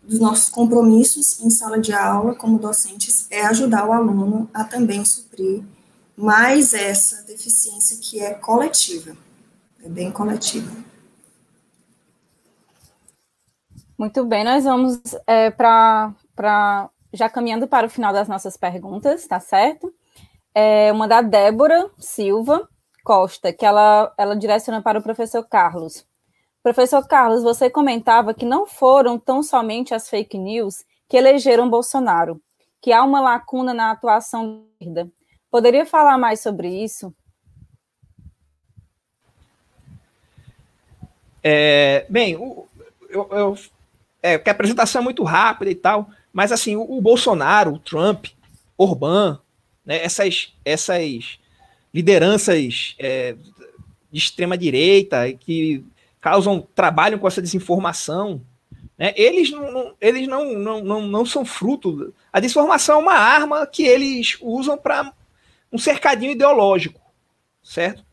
dos 0.03 0.19
nossos 0.19 0.49
compromissos 0.49 1.41
em 1.41 1.51
sala 1.51 1.79
de 1.79 1.93
aula 1.93 2.35
como 2.35 2.59
docentes 2.59 3.27
é 3.31 3.43
ajudar 3.47 3.87
o 3.87 3.93
aluno 3.93 4.49
a 4.53 4.65
também 4.65 5.05
suprir 5.05 5.63
mais 6.21 6.75
essa 6.75 7.23
deficiência 7.25 7.99
que 7.99 8.21
é 8.21 8.35
coletiva, 8.35 9.17
é 9.83 9.89
bem 9.89 10.11
coletiva. 10.13 10.71
Muito 13.99 14.25
bem, 14.25 14.45
nós 14.45 14.65
vamos 14.65 15.01
é, 15.27 15.51
para 15.51 16.15
já 17.13 17.29
caminhando 17.29 17.67
para 17.67 17.87
o 17.87 17.91
final 17.91 18.13
das 18.13 18.29
nossas 18.29 18.57
perguntas, 18.57 19.27
tá 19.27 19.41
certo? 19.41 19.93
É 20.55 20.93
uma 20.93 21.09
da 21.09 21.23
Débora 21.23 21.91
Silva 21.99 22.69
Costa, 23.05 23.53
que 23.53 23.65
ela, 23.65 24.13
ela 24.17 24.37
direciona 24.37 24.81
para 24.83 24.99
o 24.99 25.03
professor 25.03 25.43
Carlos. 25.45 26.07
Professor 26.63 27.07
Carlos, 27.07 27.43
você 27.43 27.71
comentava 27.71 28.35
que 28.35 28.45
não 28.45 28.67
foram 28.67 29.19
tão 29.19 29.43
somente 29.43 29.95
as 29.95 30.09
fake 30.09 30.37
news 30.37 30.85
que 31.09 31.17
elegeram 31.17 31.69
Bolsonaro, 31.69 32.41
que 32.81 32.93
há 32.93 33.03
uma 33.03 33.21
lacuna 33.21 33.73
na 33.73 33.91
atuação 33.91 34.65
da 34.79 34.87
esquerda. 34.87 35.20
Poderia 35.51 35.85
falar 35.85 36.17
mais 36.17 36.41
sobre 36.41 36.69
isso? 36.69 37.13
É, 41.43 42.07
bem, 42.09 42.33
eu, 42.33 42.69
eu, 43.11 43.59
é, 44.23 44.39
que 44.39 44.49
a 44.49 44.53
apresentação 44.53 45.01
é 45.01 45.05
muito 45.05 45.25
rápida 45.25 45.71
e 45.71 45.75
tal, 45.75 46.11
mas 46.33 46.53
assim, 46.53 46.77
o, 46.77 46.83
o 46.83 47.01
Bolsonaro, 47.01 47.75
o 47.75 47.79
Trump, 47.79 48.27
Orbán, 48.77 49.39
né, 49.85 50.05
essas, 50.05 50.55
essas 50.65 51.39
lideranças 51.93 52.95
é, 52.99 53.35
de 54.13 54.19
extrema 54.19 54.57
direita 54.57 55.33
que 55.33 55.85
causam, 56.21 56.67
trabalham 56.75 57.19
com 57.19 57.27
essa 57.27 57.43
desinformação, 57.43 58.41
né? 58.97 59.15
eles, 59.17 59.51
não, 59.51 59.73
não, 59.73 59.95
eles 60.01 60.29
não, 60.29 60.53
não, 60.53 60.85
não, 60.85 61.03
não 61.03 61.27
são 61.27 61.45
fruto. 61.45 62.15
A 62.31 62.39
desinformação 62.39 62.97
é 62.97 63.03
uma 63.03 63.15
arma 63.15 63.67
que 63.67 63.83
eles 63.83 64.37
usam 64.41 64.77
para 64.77 65.13
um 65.73 65.79
cercadinho 65.79 66.33
ideológico, 66.33 67.01
certo? 67.63 68.05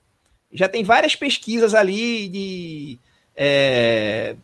Já 0.51 0.67
tem 0.67 0.84
várias 0.84 1.15
pesquisas 1.15 1.73
ali 1.73 2.27
de, 2.29 2.99
é, 3.35 4.35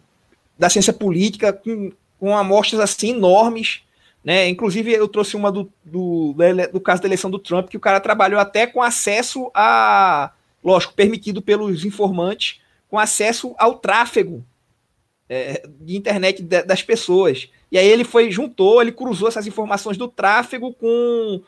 da 0.58 0.70
ciência 0.70 0.94
política 0.94 1.54
com, 1.54 1.92
com 2.20 2.38
amostras 2.38 2.82
assim 2.82 3.12
enormes. 3.12 3.82
Né? 4.24 4.48
Inclusive, 4.48 4.92
eu 4.92 5.08
trouxe 5.08 5.36
uma 5.36 5.52
do, 5.52 5.70
do, 5.84 6.36
do 6.72 6.80
caso 6.80 7.02
da 7.02 7.08
eleição 7.08 7.30
do 7.30 7.40
Trump, 7.40 7.70
que 7.70 7.78
o 7.78 7.82
cara 7.82 8.00
trabalhou 8.00 8.40
até 8.40 8.66
com 8.66 8.82
acesso 8.82 9.52
a, 9.54 10.32
lógico, 10.64 10.94
permitido 10.94 11.42
pelos 11.42 11.84
informantes, 11.84 12.62
com 12.90 12.98
acesso 12.98 13.54
ao 13.58 13.76
tráfego 13.76 14.46
é, 15.28 15.64
de 15.80 15.98
internet 15.98 16.42
das 16.44 16.82
pessoas. 16.82 17.50
E 17.72 17.78
aí 17.78 17.88
ele 17.88 18.04
foi, 18.04 18.30
juntou, 18.32 18.82
ele 18.82 18.92
cruzou 18.92 19.28
essas 19.28 19.48
informações 19.48 19.98
do 19.98 20.08
tráfego 20.08 20.74
com 20.74 21.42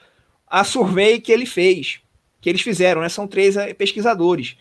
a 0.47 0.63
survey 0.63 1.19
que 1.19 1.31
ele 1.31 1.45
fez, 1.45 1.99
que 2.41 2.49
eles 2.49 2.61
fizeram, 2.61 3.01
né? 3.01 3.09
São 3.09 3.27
três 3.27 3.57
é, 3.57 3.73
pesquisadores. 3.73 4.57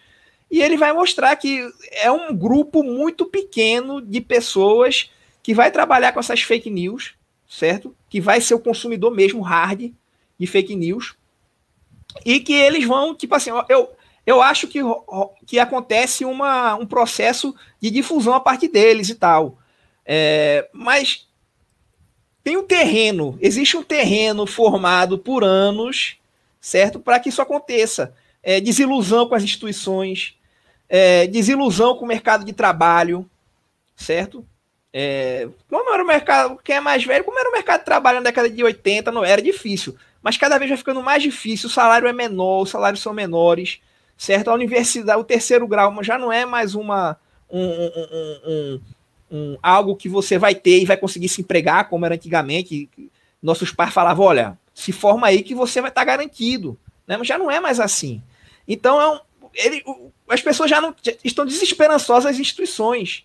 E 0.51 0.63
ele 0.63 0.77
vai 0.77 0.93
mostrar 0.93 1.35
que 1.37 1.69
é 1.93 2.11
um 2.11 2.35
grupo 2.35 2.83
muito 2.83 3.27
pequeno 3.27 4.01
de 4.01 4.21
pessoas 4.21 5.11
que 5.43 5.55
vai 5.55 5.71
trabalhar 5.71 6.13
com 6.13 6.21
essas 6.21 6.43
fake 6.43 6.71
news, 6.71 7.15
certo? 7.49 7.95
Que 8.09 8.21
vai 8.21 8.41
ser 8.41 8.55
o 8.55 8.61
consumidor 8.61 9.11
mesmo 9.11 9.43
hard 9.43 9.93
de 10.39 10.47
fake 10.47 10.77
news. 10.77 11.15
E 12.25 12.41
que 12.41 12.53
eles 12.53 12.85
vão, 12.85 13.15
tipo 13.15 13.35
assim, 13.35 13.51
eu, 13.69 13.91
eu 14.27 14.41
acho 14.41 14.69
que, 14.69 14.81
que 15.47 15.59
acontece 15.59 16.25
uma, 16.25 16.75
um 16.77 16.87
processo 16.87 17.55
de 17.81 17.91
difusão 17.91 18.35
a 18.35 18.41
partir 18.41 18.69
deles 18.69 19.09
e 19.09 19.15
tal. 19.15 19.59
É, 20.07 20.69
mas 20.73 21.27
tem 22.45 22.57
um 22.57 22.63
terreno, 22.63 23.37
existe 23.41 23.77
um 23.77 23.83
terreno 23.83 24.47
formado 24.47 25.19
por 25.19 25.43
anos, 25.43 26.17
certo? 26.61 27.01
Para 27.01 27.19
que 27.19 27.31
isso 27.31 27.43
aconteça. 27.43 28.15
É, 28.43 28.61
desilusão 28.61 29.27
com 29.27 29.35
as 29.35 29.43
instituições, 29.43 30.37
é, 30.89 31.27
desilusão 31.27 31.97
com 31.97 32.05
o 32.05 32.09
mercado 32.09 32.45
de 32.45 32.53
trabalho, 32.53 33.29
certo? 33.97 34.47
É, 34.93 35.49
como 35.69 35.93
era 35.93 36.05
o 36.05 36.07
mercado, 36.07 36.61
quem 36.63 36.77
é 36.77 36.81
mais 36.81 37.03
velho, 37.03 37.25
como 37.25 37.39
era 37.39 37.49
o 37.49 37.53
mercado 37.53 37.81
de 37.81 37.87
trabalho 37.87 38.19
na 38.19 38.25
década 38.25 38.49
de 38.49 38.63
80, 38.63 39.11
não 39.11 39.25
era 39.25 39.43
difícil. 39.43 39.97
Mas 40.23 40.37
cada 40.37 40.59
vez 40.59 40.69
vai 40.69 40.79
ficando 40.79 41.03
mais 41.03 41.23
difícil, 41.23 41.69
o 41.69 41.73
salário 41.73 42.07
é 42.07 42.13
menor, 42.13 42.63
os 42.63 42.71
salários 42.71 43.03
são 43.03 43.13
menores 43.13 43.81
certo? 44.17 44.51
A 44.51 44.55
universidade, 44.55 45.21
o 45.21 45.25
terceiro 45.25 45.67
grau 45.67 46.03
já 46.03 46.19
não 46.19 46.33
é 46.33 46.45
mais 46.45 46.75
uma 46.75 47.17
um, 47.51 47.63
um, 47.63 48.41
um, 48.47 48.81
um, 49.31 49.57
algo 49.63 49.97
que 49.97 50.09
você 50.09 50.39
vai 50.39 50.55
ter 50.55 50.81
e 50.81 50.85
vai 50.85 50.97
conseguir 50.97 51.29
se 51.29 51.41
empregar, 51.41 51.89
como 51.89 52.05
era 52.05 52.15
antigamente. 52.15 52.89
Nossos 53.43 53.73
pais 53.73 53.93
falavam, 53.93 54.27
olha, 54.27 54.59
se 54.73 54.93
forma 54.93 55.27
aí 55.27 55.43
que 55.43 55.55
você 55.55 55.81
vai 55.81 55.91
estar 55.91 56.03
tá 56.03 56.05
garantido. 56.05 56.79
Né? 57.07 57.17
Mas 57.17 57.29
já 57.29 57.39
não 57.39 57.51
é 57.51 57.61
mais 57.61 57.81
assim. 57.81 58.23
Então, 58.67 59.01
é 59.01 59.09
um, 59.09 59.21
ele, 59.55 59.85
as 60.29 60.41
pessoas 60.41 60.71
já 60.71 60.81
não 60.81 60.95
já 61.03 61.13
estão 61.23 61.45
desesperançosas 61.45 62.33
as 62.33 62.39
instituições. 62.39 63.25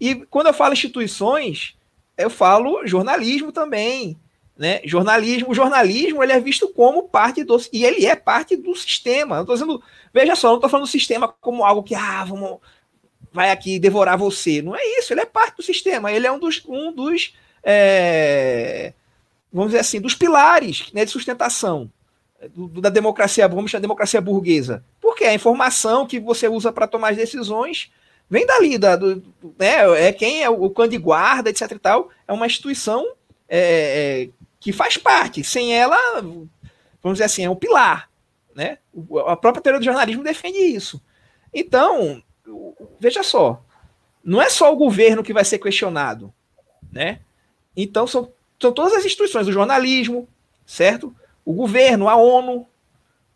E 0.00 0.14
quando 0.26 0.48
eu 0.48 0.54
falo 0.54 0.72
instituições, 0.72 1.76
eu 2.16 2.30
falo 2.30 2.86
jornalismo 2.86 3.52
também. 3.52 4.18
Né? 4.56 4.80
Jornalismo, 4.84 5.50
o 5.50 5.54
jornalismo 5.54 6.22
ele 6.22 6.32
é 6.32 6.40
visto 6.40 6.68
como 6.68 7.08
parte 7.08 7.44
do 7.44 7.60
e 7.72 7.84
ele 7.84 8.06
é 8.06 8.16
parte 8.16 8.56
do 8.56 8.74
sistema. 8.74 9.36
Eu 9.36 9.44
dizendo, 9.44 9.82
veja 10.14 10.34
só, 10.34 10.48
não 10.48 10.54
estou 10.56 10.70
falando 10.70 10.86
do 10.86 10.90
sistema 10.90 11.28
como 11.28 11.64
algo 11.64 11.82
que 11.82 11.94
ah, 11.94 12.24
vamos 12.24 12.58
vai 13.36 13.50
aqui 13.50 13.78
devorar 13.78 14.16
você. 14.16 14.62
Não 14.62 14.74
é 14.74 14.80
isso, 14.98 15.12
ele 15.12 15.20
é 15.20 15.26
parte 15.26 15.58
do 15.58 15.62
sistema. 15.62 16.10
Ele 16.10 16.26
é 16.26 16.32
um 16.32 16.38
dos 16.38 16.62
um 16.66 16.90
dos 16.90 17.34
é, 17.62 18.94
vamos 19.52 19.72
dizer 19.72 19.80
assim, 19.80 20.00
dos 20.00 20.14
pilares 20.14 20.90
né, 20.94 21.04
de 21.04 21.10
sustentação 21.10 21.90
do, 22.54 22.80
da 22.80 22.88
democracia, 22.88 23.46
vamos 23.46 23.70
chamar 23.70 23.80
de 23.80 23.86
democracia 23.86 24.20
burguesa. 24.20 24.82
Porque 25.00 25.24
a 25.24 25.34
informação 25.34 26.06
que 26.06 26.18
você 26.18 26.48
usa 26.48 26.72
para 26.72 26.86
tomar 26.86 27.10
as 27.10 27.16
decisões 27.16 27.92
vem 28.30 28.46
dali, 28.46 28.78
da, 28.78 28.96
do, 28.96 29.22
né, 29.58 30.06
é 30.08 30.12
quem 30.12 30.42
é 30.42 30.48
o 30.48 30.70
cão 30.70 30.88
de 30.88 30.96
guarda, 30.96 31.50
etc 31.50 31.70
e 31.72 31.78
tal, 31.78 32.10
é 32.26 32.32
uma 32.32 32.46
instituição 32.46 33.04
é, 33.48 34.28
é 34.28 34.28
que 34.58 34.72
faz 34.72 34.96
parte. 34.96 35.44
Sem 35.44 35.76
ela, 35.76 35.98
vamos 37.02 37.14
dizer 37.18 37.24
assim, 37.24 37.44
é 37.44 37.50
um 37.50 37.56
pilar. 37.56 38.08
Né? 38.54 38.78
A 39.26 39.36
própria 39.36 39.62
teoria 39.62 39.80
do 39.80 39.84
jornalismo 39.84 40.24
defende 40.24 40.58
isso. 40.58 41.02
Então, 41.52 42.22
veja 43.00 43.22
só, 43.22 43.62
não 44.24 44.42
é 44.42 44.48
só 44.50 44.72
o 44.72 44.76
governo 44.76 45.22
que 45.22 45.32
vai 45.32 45.44
ser 45.44 45.58
questionado, 45.58 46.32
né? 46.90 47.20
Então 47.76 48.06
são, 48.06 48.32
são 48.60 48.72
todas 48.72 48.92
as 48.94 49.04
instituições 49.04 49.46
do 49.46 49.52
jornalismo, 49.52 50.28
certo? 50.66 51.14
O 51.44 51.52
governo, 51.52 52.08
a 52.08 52.16
ONU, 52.16 52.66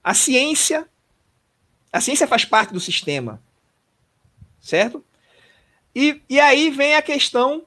a 0.03 0.15
ciência. 0.15 0.89
A 1.93 2.01
ciência 2.01 2.27
faz 2.27 2.45
parte 2.45 2.73
do 2.73 2.81
sistema, 2.81 3.43
certo? 4.61 5.05
E, 5.95 6.21
e 6.29 6.41
aí 6.41 6.71
vem 6.71 6.95
a 6.95 7.03
questão 7.03 7.65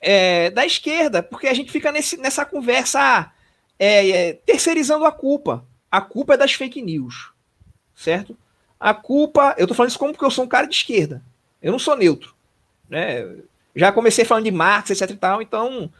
é, 0.00 0.50
da 0.50 0.64
esquerda, 0.64 1.22
porque 1.22 1.48
a 1.48 1.54
gente 1.54 1.72
fica 1.72 1.90
nesse, 1.90 2.16
nessa 2.16 2.44
conversa 2.44 3.00
ah, 3.00 3.32
é, 3.78 4.10
é, 4.10 4.32
terceirizando 4.32 5.04
a 5.04 5.12
culpa. 5.12 5.64
A 5.90 6.00
culpa 6.00 6.34
é 6.34 6.36
das 6.36 6.52
fake 6.52 6.82
news, 6.82 7.32
certo? 7.94 8.36
A 8.78 8.94
culpa. 8.94 9.54
Eu 9.58 9.66
tô 9.66 9.74
falando 9.74 9.90
isso 9.90 9.98
como 9.98 10.12
porque 10.12 10.24
eu 10.24 10.30
sou 10.30 10.44
um 10.44 10.48
cara 10.48 10.66
de 10.66 10.74
esquerda. 10.74 11.22
Eu 11.62 11.72
não 11.72 11.78
sou 11.78 11.96
neutro. 11.96 12.34
Né? 12.88 13.26
Já 13.74 13.92
comecei 13.92 14.24
falando 14.24 14.44
de 14.44 14.50
Marx, 14.50 14.90
etc 14.90 15.10
e 15.10 15.16
tal, 15.16 15.42
então. 15.42 15.90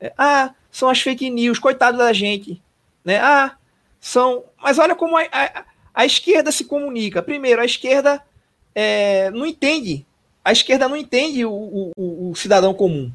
É, 0.00 0.12
ah, 0.18 0.54
são 0.70 0.88
as 0.88 1.00
fake 1.00 1.30
news, 1.30 1.58
coitado 1.58 1.98
da 1.98 2.12
gente. 2.12 2.60
Né? 3.04 3.18
Ah, 3.18 3.56
são. 4.00 4.44
Mas 4.62 4.78
olha 4.78 4.94
como 4.94 5.16
a, 5.16 5.22
a, 5.32 5.64
a 5.94 6.06
esquerda 6.06 6.52
se 6.52 6.64
comunica. 6.64 7.22
Primeiro, 7.22 7.62
a 7.62 7.64
esquerda 7.64 8.22
é, 8.74 9.30
não 9.30 9.46
entende. 9.46 10.06
A 10.44 10.52
esquerda 10.52 10.88
não 10.88 10.96
entende 10.96 11.44
o, 11.44 11.92
o, 11.96 12.30
o 12.30 12.34
cidadão 12.34 12.74
comum. 12.74 13.10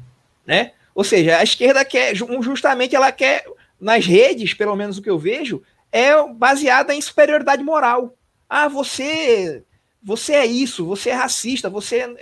Né? 0.46 0.72
Ou 0.94 1.04
seja, 1.04 1.38
a 1.38 1.42
esquerda 1.42 1.84
quer, 1.84 2.14
justamente, 2.14 2.96
ela 2.96 3.12
quer, 3.12 3.44
nas 3.80 4.04
redes, 4.04 4.52
pelo 4.52 4.74
menos 4.74 4.98
o 4.98 5.02
que 5.02 5.10
eu 5.10 5.18
vejo, 5.18 5.62
é 5.92 6.10
baseada 6.32 6.94
em 6.94 7.00
superioridade 7.00 7.62
moral. 7.62 8.14
Ah, 8.52 8.66
você, 8.66 9.62
você 10.02 10.32
é 10.32 10.44
isso, 10.44 10.84
você 10.84 11.10
é 11.10 11.14
racista, 11.14 11.70
você 11.70 12.12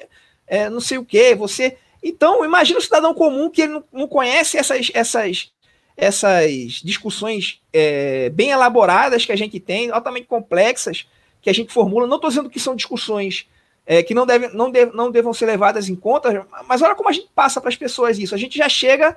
é 0.46 0.68
não 0.68 0.78
sei 0.78 0.98
o 0.98 1.04
quê, 1.04 1.34
você. 1.34 1.78
Então, 2.02 2.44
imagina 2.44 2.78
o 2.78 2.82
cidadão 2.82 3.14
comum 3.14 3.48
que 3.48 3.62
ele 3.62 3.72
não, 3.72 3.84
não 3.90 4.06
conhece 4.06 4.58
essas, 4.58 4.90
essas, 4.92 5.50
essas 5.96 6.72
discussões 6.84 7.62
é, 7.72 8.28
bem 8.28 8.50
elaboradas 8.50 9.24
que 9.24 9.32
a 9.32 9.36
gente 9.36 9.58
tem, 9.58 9.90
altamente 9.90 10.26
complexas, 10.26 11.06
que 11.40 11.48
a 11.48 11.52
gente 11.52 11.72
formula. 11.72 12.06
Não 12.06 12.16
estou 12.16 12.28
dizendo 12.28 12.50
que 12.50 12.60
são 12.60 12.76
discussões 12.76 13.46
é, 13.86 14.02
que 14.02 14.12
não, 14.12 14.26
deve, 14.26 14.48
não, 14.48 14.70
deve, 14.70 14.94
não 14.94 15.10
devam 15.10 15.32
ser 15.32 15.46
levadas 15.46 15.88
em 15.88 15.96
conta, 15.96 16.46
mas 16.66 16.82
olha 16.82 16.94
como 16.94 17.08
a 17.08 17.12
gente 17.12 17.30
passa 17.34 17.58
para 17.58 17.70
as 17.70 17.76
pessoas 17.76 18.18
isso. 18.18 18.34
A 18.34 18.38
gente 18.38 18.58
já 18.58 18.68
chega 18.68 19.16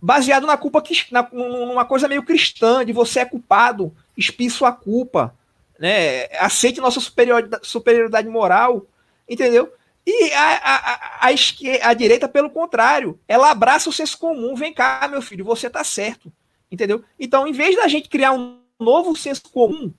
baseado 0.00 0.46
na 0.46 0.58
culpa, 0.58 0.82
na, 1.10 1.26
numa 1.32 1.86
coisa 1.86 2.06
meio 2.06 2.22
cristã, 2.22 2.84
de 2.84 2.92
você 2.92 3.20
é 3.20 3.24
culpado, 3.24 3.90
espie 4.16 4.50
sua 4.50 4.70
culpa 4.70 5.34
né? 5.78 6.24
Aceite 6.38 6.80
nossa 6.80 7.00
superioridade, 7.00 8.28
moral, 8.28 8.86
entendeu? 9.28 9.72
E 10.06 10.32
a, 10.32 10.54
a, 10.56 11.28
a, 11.28 11.90
a, 11.90 11.94
direita, 11.94 12.28
pelo 12.28 12.48
contrário, 12.48 13.18
ela 13.26 13.50
abraça 13.50 13.90
o 13.90 13.92
senso 13.92 14.16
comum. 14.18 14.54
Vem 14.54 14.72
cá, 14.72 15.08
meu 15.10 15.20
filho, 15.20 15.44
você 15.44 15.68
tá 15.68 15.82
certo. 15.82 16.32
Entendeu? 16.70 17.02
Então, 17.18 17.46
em 17.46 17.52
vez 17.52 17.76
da 17.76 17.88
gente 17.88 18.08
criar 18.08 18.32
um 18.32 18.60
novo 18.78 19.16
senso 19.16 19.42
comum 19.50 19.92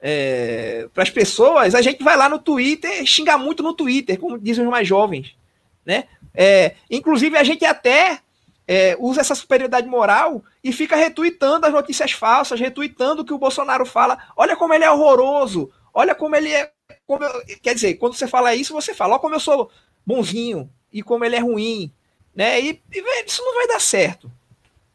é, 0.00 0.88
para 0.92 1.02
as 1.02 1.10
pessoas, 1.10 1.74
a 1.74 1.82
gente 1.82 2.02
vai 2.02 2.16
lá 2.16 2.28
no 2.28 2.38
Twitter, 2.38 3.06
xinga 3.06 3.38
muito 3.38 3.62
no 3.62 3.72
Twitter, 3.72 4.18
como 4.18 4.38
dizem 4.38 4.64
os 4.64 4.70
mais 4.70 4.86
jovens. 4.86 5.36
Né? 5.84 6.04
É, 6.34 6.74
inclusive, 6.90 7.36
a 7.36 7.44
gente 7.44 7.64
até 7.64 8.18
é, 8.66 8.96
usa 8.98 9.20
essa 9.20 9.34
superioridade 9.34 9.86
moral 9.86 10.42
e 10.64 10.72
fica 10.72 10.96
retuitando 10.96 11.66
as 11.66 11.72
notícias 11.72 12.12
falsas, 12.12 12.58
retuitando 12.58 13.20
o 13.20 13.24
que 13.24 13.34
o 13.34 13.38
Bolsonaro 13.38 13.84
fala. 13.84 14.18
Olha 14.34 14.56
como 14.56 14.72
ele 14.72 14.82
é 14.82 14.90
horroroso, 14.90 15.70
olha 15.92 16.14
como 16.14 16.34
ele 16.34 16.50
é. 16.50 16.72
Como 17.06 17.22
eu, 17.22 17.44
quer 17.62 17.74
dizer, 17.74 17.94
quando 17.96 18.14
você 18.14 18.26
fala 18.26 18.54
isso, 18.54 18.72
você 18.72 18.94
fala, 18.94 19.12
olha 19.12 19.20
como 19.20 19.34
eu 19.34 19.40
sou 19.40 19.70
bonzinho 20.06 20.70
e 20.90 21.02
como 21.02 21.22
ele 21.22 21.36
é 21.36 21.40
ruim. 21.40 21.92
Né? 22.34 22.62
E, 22.62 22.82
e 22.90 23.24
isso 23.26 23.44
não 23.44 23.54
vai 23.54 23.68
dar 23.68 23.80
certo. 23.80 24.32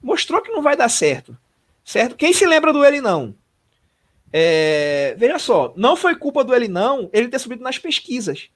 Mostrou 0.01 0.41
que 0.41 0.51
não 0.51 0.63
vai 0.63 0.75
dar 0.75 0.89
certo. 0.89 1.37
Certo? 1.85 2.15
Quem 2.15 2.33
se 2.33 2.47
lembra 2.47 2.73
do 2.73 2.83
ele 2.83 2.99
não? 2.99 3.35
É, 4.33 5.15
veja 5.17 5.37
só, 5.37 5.73
não 5.75 5.95
foi 5.95 6.15
culpa 6.15 6.43
do 6.43 6.53
ele 6.53 6.67
não 6.67 7.09
ele 7.13 7.29
ter 7.29 7.39
subido 7.39 7.63
nas 7.63 7.77
pesquisas. 7.77 8.49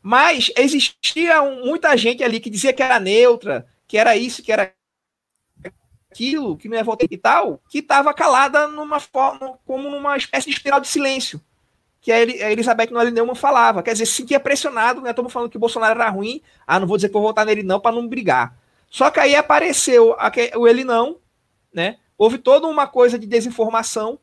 Mas 0.00 0.50
existia 0.56 1.42
muita 1.42 1.96
gente 1.96 2.22
ali 2.22 2.38
que 2.38 2.50
dizia 2.50 2.72
que 2.72 2.82
era 2.82 3.00
neutra, 3.00 3.66
que 3.86 3.98
era 3.98 4.16
isso, 4.16 4.42
que 4.42 4.52
era 4.52 4.72
aquilo, 6.10 6.56
que 6.56 6.68
não 6.68 6.76
ia 6.76 6.84
voltar 6.84 7.06
e 7.10 7.16
tal, 7.16 7.60
que 7.68 7.78
estava 7.78 8.12
calada 8.12 8.66
numa 8.66 8.98
forma, 8.98 9.58
como 9.64 9.90
numa 9.90 10.16
espécie 10.16 10.46
de 10.46 10.56
espiral 10.56 10.80
de 10.80 10.88
silêncio. 10.88 11.40
Que 12.00 12.10
a 12.10 12.50
Elizabeth 12.50 12.90
Noelle 12.90 13.10
Neumann 13.10 13.34
falava. 13.34 13.82
Quer 13.82 13.92
dizer, 13.92 14.06
se 14.06 14.14
sentia 14.14 14.40
pressionado, 14.40 15.02
né? 15.02 15.10
Estamos 15.10 15.32
falando 15.32 15.50
que 15.50 15.56
o 15.58 15.60
Bolsonaro 15.60 16.00
era 16.00 16.08
ruim. 16.08 16.40
Ah, 16.66 16.80
não 16.80 16.86
vou 16.86 16.96
dizer 16.96 17.08
que 17.08 17.12
vou 17.12 17.22
votar 17.22 17.44
nele, 17.44 17.62
não, 17.62 17.78
para 17.78 17.94
não 17.94 18.08
brigar. 18.08 18.56
Só 18.88 19.10
que 19.10 19.20
aí 19.20 19.36
apareceu 19.36 20.16
o 20.56 20.66
ele 20.66 20.82
não, 20.82 21.18
né? 21.72 21.98
Houve 22.16 22.38
toda 22.38 22.66
uma 22.66 22.86
coisa 22.86 23.18
de 23.18 23.26
desinformação, 23.26 24.18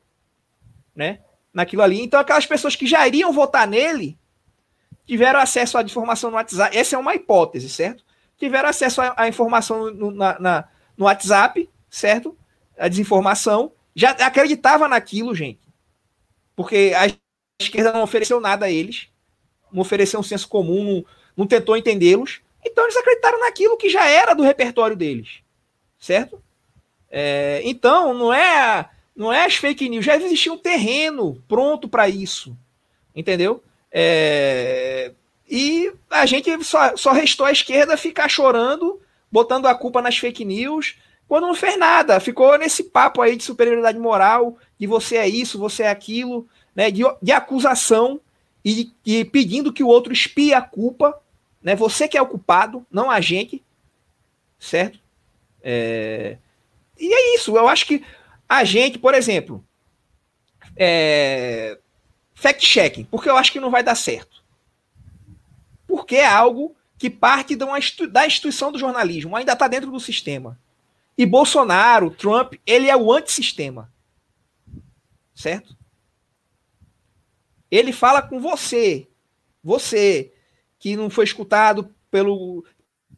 né? 0.95 1.19
Naquilo 1.53 1.84
ali. 1.84 2.01
Então, 2.01 2.19
aquelas 2.19 2.47
pessoas 2.47 2.76
que 2.76 2.88
já 2.88 3.07
iriam 3.07 3.31
votar 3.31 3.68
nele 3.68 4.18
tiveram 5.05 5.39
acesso 5.39 5.77
à 5.77 5.84
informação 5.84 6.31
no 6.31 6.35
WhatsApp. 6.35 6.76
Essa 6.76 6.95
é 6.95 6.99
uma 6.99 7.14
hipótese, 7.14 7.69
certo? 7.69 8.03
tiveram 8.38 8.69
acesso 8.69 9.01
à, 9.01 9.27
informação 9.27 9.91
no, 9.91 10.11
na, 10.11 10.39
na, 10.39 10.65
no 10.95 11.05
WhatsApp, 11.05 11.69
certo? 11.89 12.38
A 12.77 12.88
desinformação. 12.88 13.72
Já 13.95 14.11
acreditava 14.11 14.88
naquilo, 14.88 15.34
gente. 15.34 15.59
Porque 16.55 16.93
a 16.95 17.07
esquerda 17.61 17.93
não 17.93 18.03
ofereceu 18.03 18.39
nada 18.39 18.65
a 18.65 18.72
eles, 18.72 19.09
não 19.72 19.81
ofereceu 19.81 20.19
um 20.19 20.23
senso 20.23 20.47
comum, 20.47 20.84
não, 20.84 21.05
não 21.35 21.47
tentou 21.47 21.77
entendê-los. 21.77 22.41
Então 22.65 22.84
eles 22.84 22.97
acreditaram 22.97 23.39
naquilo 23.39 23.77
que 23.77 23.89
já 23.89 24.07
era 24.07 24.34
do 24.34 24.43
repertório 24.43 24.95
deles, 24.95 25.39
certo? 25.99 26.41
É, 27.09 27.61
então 27.64 28.14
não 28.14 28.34
é 28.34 28.89
não 29.15 29.34
é 29.34 29.45
as 29.45 29.55
fake 29.55 29.89
news, 29.89 30.05
já 30.05 30.15
existia 30.15 30.53
um 30.53 30.57
terreno 30.57 31.41
pronto 31.47 31.88
para 31.89 32.07
isso, 32.07 32.55
entendeu? 33.15 33.64
É, 33.91 35.11
e 35.49 35.91
a 36.09 36.26
gente 36.26 36.64
só, 36.64 36.95
só 36.95 37.11
restou 37.11 37.45
à 37.45 37.51
esquerda 37.51 37.97
ficar 37.97 38.30
chorando, 38.30 39.01
botando 39.31 39.65
a 39.65 39.73
culpa 39.73 40.01
nas 40.01 40.18
fake 40.18 40.45
news, 40.45 40.97
quando 41.27 41.47
não 41.47 41.55
fez 41.55 41.77
nada. 41.77 42.19
Ficou 42.19 42.57
nesse 42.57 42.83
papo 42.83 43.21
aí 43.21 43.35
de 43.35 43.43
superioridade 43.43 43.99
moral, 43.99 44.57
de 44.79 44.87
você 44.87 45.17
é 45.17 45.27
isso, 45.27 45.59
você 45.59 45.83
é 45.83 45.89
aquilo, 45.89 46.47
né, 46.75 46.89
de, 46.91 47.03
de 47.21 47.31
acusação 47.31 48.19
e, 48.63 48.91
e 49.05 49.25
pedindo 49.25 49.73
que 49.73 49.83
o 49.83 49.87
outro 49.87 50.13
espie 50.13 50.53
a 50.53 50.61
culpa. 50.61 51.19
Né, 51.61 51.75
você 51.75 52.07
que 52.07 52.17
é 52.17 52.21
o 52.21 52.27
culpado, 52.27 52.85
não 52.91 53.11
a 53.11 53.19
gente. 53.19 53.63
Certo? 54.59 54.99
É... 55.61 56.37
E 56.99 57.13
é 57.13 57.35
isso. 57.35 57.55
Eu 57.55 57.67
acho 57.67 57.85
que 57.85 58.03
a 58.47 58.63
gente, 58.63 58.97
por 58.97 59.13
exemplo, 59.13 59.63
é... 60.75 61.77
fact-checking, 62.33 63.03
porque 63.05 63.29
eu 63.29 63.37
acho 63.37 63.51
que 63.51 63.59
não 63.59 63.69
vai 63.69 63.83
dar 63.83 63.95
certo 63.95 64.37
porque 65.87 66.17
é 66.17 66.27
algo 66.27 66.75
que 66.97 67.09
parte 67.09 67.55
da 67.55 68.25
instituição 68.25 68.71
do 68.71 68.77
jornalismo, 68.77 69.35
ainda 69.35 69.53
está 69.53 69.67
dentro 69.67 69.89
do 69.89 69.99
sistema. 69.99 70.59
E 71.18 71.26
Bolsonaro, 71.26 72.11
Trump, 72.11 72.53
ele 72.65 72.89
é 72.89 72.95
o 72.95 73.11
antissistema. 73.11 73.91
Certo? 75.34 75.76
Ele 77.69 77.91
fala 77.91 78.22
com 78.22 78.39
você, 78.39 79.07
você 79.64 80.31
que 80.80 80.95
não 80.95 81.10
foi 81.10 81.26
escutado 81.26 81.94
pelo, 82.10 82.64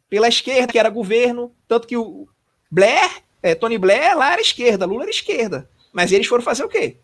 pela 0.08 0.28
esquerda, 0.28 0.72
que 0.72 0.78
era 0.78 0.88
governo, 0.88 1.54
tanto 1.68 1.86
que 1.86 1.96
o 1.96 2.28
Blair, 2.70 3.22
é, 3.42 3.54
Tony 3.54 3.78
Blair 3.78 4.16
lá 4.16 4.32
era 4.32 4.40
esquerda, 4.40 4.86
Lula 4.86 5.02
era 5.02 5.10
esquerda. 5.10 5.70
Mas 5.92 6.12
eles 6.12 6.26
foram 6.26 6.42
fazer 6.42 6.64
o 6.64 6.68
quê? 6.68 6.96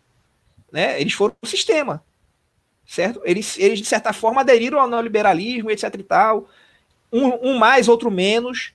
Né? 0.71 0.99
Eles 0.99 1.13
foram 1.13 1.35
o 1.41 1.47
sistema 1.47 2.03
certo? 2.87 3.21
Eles, 3.25 3.59
eles, 3.59 3.79
de 3.79 3.85
certa 3.85 4.13
forma, 4.13 4.41
aderiram 4.41 4.79
ao 4.79 4.89
neoliberalismo, 4.89 5.69
etc 5.69 5.93
e 5.93 6.03
tal. 6.03 6.49
Um, 7.11 7.51
um, 7.51 7.57
mais, 7.57 7.87
outro 7.87 8.09
menos, 8.09 8.73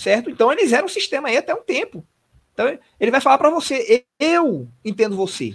certo? 0.00 0.30
Então, 0.30 0.50
eles 0.50 0.72
eram 0.72 0.86
um 0.86 0.88
sistema 0.88 1.28
aí 1.28 1.36
até 1.36 1.54
um 1.54 1.62
tempo. 1.62 2.04
Então, 2.54 2.78
ele 2.98 3.10
vai 3.10 3.20
falar 3.20 3.36
para 3.36 3.50
você, 3.50 4.04
eu 4.18 4.66
entendo 4.82 5.14
você. 5.14 5.54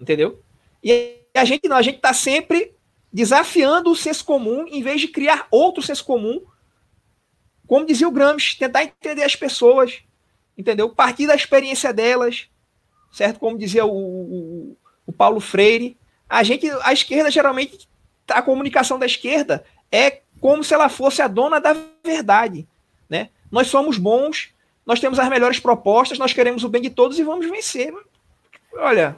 Entendeu? 0.00 0.42
E 0.82 1.20
a 1.34 1.44
gente 1.44 1.68
não, 1.68 1.76
a 1.76 1.82
gente 1.82 1.96
está 1.96 2.12
sempre 2.12 2.74
desafiando 3.12 3.90
o 3.90 3.96
senso 3.96 4.24
comum 4.24 4.66
em 4.66 4.82
vez 4.82 5.00
de 5.00 5.08
criar 5.08 5.46
outro 5.50 5.82
senso 5.82 6.04
comum. 6.04 6.42
Como 7.66 7.86
dizia 7.86 8.08
o 8.08 8.12
Gramsci, 8.12 8.58
tentar 8.58 8.82
entender 8.82 9.22
as 9.22 9.36
pessoas, 9.36 10.02
entendeu? 10.58 10.90
Partir 10.90 11.28
da 11.28 11.36
experiência 11.36 11.92
delas, 11.92 12.48
certo? 13.12 13.38
Como 13.38 13.56
dizia 13.56 13.86
o, 13.86 13.92
o, 13.92 14.76
o 15.06 15.12
Paulo 15.12 15.38
Freire, 15.38 15.96
a 16.28 16.42
gente, 16.42 16.68
a 16.82 16.92
esquerda 16.92 17.30
geralmente, 17.30 17.88
a 18.28 18.42
comunicação 18.42 18.98
da 18.98 19.06
esquerda 19.06 19.64
é 19.92 20.22
como 20.40 20.64
se 20.64 20.74
ela 20.74 20.88
fosse 20.88 21.22
a 21.22 21.28
dona 21.28 21.60
da 21.60 21.76
verdade? 22.04 22.66
Nós 23.50 23.68
somos 23.68 23.98
bons, 23.98 24.50
nós 24.86 25.00
temos 25.00 25.18
as 25.18 25.28
melhores 25.28 25.58
propostas, 25.58 26.18
nós 26.18 26.32
queremos 26.32 26.64
o 26.64 26.68
bem 26.68 26.82
de 26.82 26.90
todos 26.90 27.18
e 27.18 27.24
vamos 27.24 27.48
vencer. 27.48 27.92
Olha, 28.74 29.16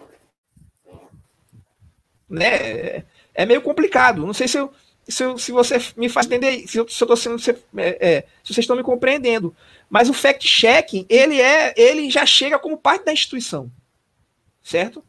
né? 2.28 3.04
É 3.34 3.44
meio 3.46 3.60
complicado. 3.60 4.26
Não 4.26 4.32
sei 4.32 4.48
se 4.48 4.58
eu, 4.58 4.72
se, 5.06 5.22
eu, 5.22 5.38
se 5.38 5.52
você 5.52 5.76
me 5.96 6.08
faz 6.08 6.26
entender, 6.26 6.66
se 6.66 6.78
eu, 6.78 6.88
se 6.88 7.04
eu 7.04 7.16
sendo, 7.16 7.38
se, 7.38 7.50
é, 7.50 7.56
é, 7.76 8.20
se 8.42 8.52
vocês 8.52 8.64
estão 8.64 8.76
me 8.76 8.82
compreendendo. 8.82 9.54
Mas 9.88 10.08
o 10.08 10.14
fact-checking, 10.14 11.06
ele 11.08 11.40
é, 11.40 11.74
ele 11.76 12.10
já 12.10 12.24
chega 12.24 12.58
como 12.58 12.78
parte 12.78 13.04
da 13.04 13.12
instituição, 13.12 13.70
certo? 14.62 15.04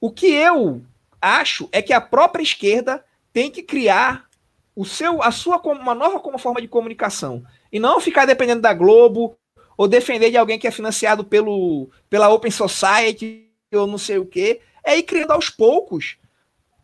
O 0.00 0.10
que 0.10 0.26
eu 0.26 0.82
acho 1.20 1.68
é 1.72 1.82
que 1.82 1.92
a 1.92 2.00
própria 2.00 2.42
esquerda 2.42 3.04
tem 3.32 3.50
que 3.50 3.62
criar 3.62 4.28
o 4.74 4.84
seu, 4.84 5.22
a 5.22 5.30
sua 5.30 5.60
uma 5.62 5.94
nova 5.94 6.20
forma 6.38 6.60
de 6.60 6.68
comunicação 6.68 7.44
e 7.72 7.80
não 7.80 7.98
ficar 7.98 8.26
dependendo 8.26 8.60
da 8.60 8.74
Globo 8.74 9.36
ou 9.76 9.88
defender 9.88 10.30
de 10.30 10.36
alguém 10.36 10.58
que 10.58 10.68
é 10.68 10.70
financiado 10.70 11.24
pelo, 11.24 11.90
pela 12.10 12.28
Open 12.28 12.50
Society 12.50 13.48
ou 13.72 13.86
não 13.86 13.98
sei 13.98 14.18
o 14.18 14.26
quê. 14.26 14.60
É 14.84 14.98
ir 14.98 15.04
criando 15.04 15.30
aos 15.30 15.48
poucos 15.48 16.18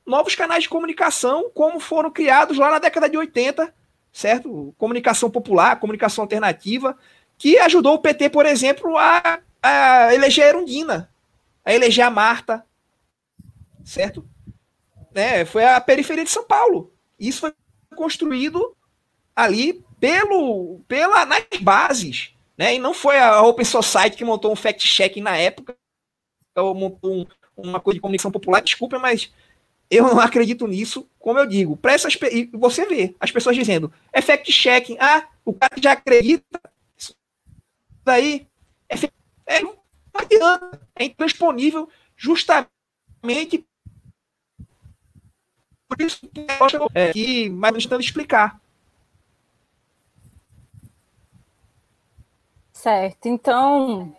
novos 0.06 0.34
canais 0.34 0.62
de 0.62 0.70
comunicação, 0.70 1.50
como 1.54 1.78
foram 1.78 2.10
criados 2.10 2.56
lá 2.56 2.70
na 2.70 2.78
década 2.78 3.10
de 3.10 3.18
80, 3.18 3.72
certo? 4.10 4.74
Comunicação 4.78 5.30
popular, 5.30 5.78
comunicação 5.78 6.24
alternativa, 6.24 6.96
que 7.36 7.58
ajudou 7.58 7.94
o 7.94 7.98
PT, 7.98 8.30
por 8.30 8.46
exemplo, 8.46 8.96
a, 8.96 9.40
a 9.62 10.14
eleger 10.14 10.46
a 10.46 10.48
Erundina, 10.48 11.10
a 11.62 11.74
eleger 11.74 12.06
a 12.06 12.10
Marta, 12.10 12.64
certo? 13.84 14.26
Né? 15.14 15.44
Foi 15.44 15.64
a 15.64 15.78
periferia 15.80 16.24
de 16.24 16.30
São 16.30 16.44
Paulo. 16.44 16.90
Isso 17.18 17.40
foi 17.40 17.52
construído 17.94 18.74
ali 19.36 19.84
pelo, 20.00 20.80
pela, 20.86 21.24
nas 21.26 21.44
bases, 21.60 22.32
né? 22.56 22.74
E 22.74 22.78
não 22.78 22.94
foi 22.94 23.18
a 23.18 23.42
Open 23.42 23.64
Society 23.64 24.16
que 24.16 24.24
montou 24.24 24.52
um 24.52 24.56
fact-checking 24.56 25.20
na 25.20 25.36
época, 25.36 25.76
ou 26.56 26.74
montou 26.74 27.12
um, 27.12 27.26
uma 27.56 27.80
coisa 27.80 27.96
de 27.96 28.00
comunicação 28.00 28.30
popular, 28.30 28.60
desculpa, 28.60 28.98
mas 28.98 29.32
eu 29.90 30.04
não 30.04 30.20
acredito 30.20 30.66
nisso, 30.66 31.08
como 31.18 31.38
eu 31.38 31.46
digo. 31.46 31.76
Para 31.76 31.92
essas 31.92 32.14
e 32.30 32.50
você 32.52 32.86
vê 32.86 33.14
as 33.18 33.30
pessoas 33.30 33.56
dizendo, 33.56 33.92
é 34.12 34.20
fact-checking, 34.20 34.96
ah, 35.00 35.28
o 35.44 35.52
cara 35.52 35.74
já 35.80 35.92
acredita, 35.92 36.60
isso 36.96 37.14
daí 38.04 38.46
é, 38.88 38.96
é, 39.46 39.62
não 39.62 39.76
adianta, 40.14 40.80
é 40.96 41.04
intransponível 41.04 41.88
justamente 42.16 43.64
por 45.88 46.02
isso 46.02 46.28
que 46.28 46.40
eu 46.40 46.90
é, 46.94 47.12
que 47.12 47.48
mais 47.48 47.82
tentando 47.82 48.02
explicar. 48.02 48.60
Certo, 52.88 53.26
então. 53.26 54.16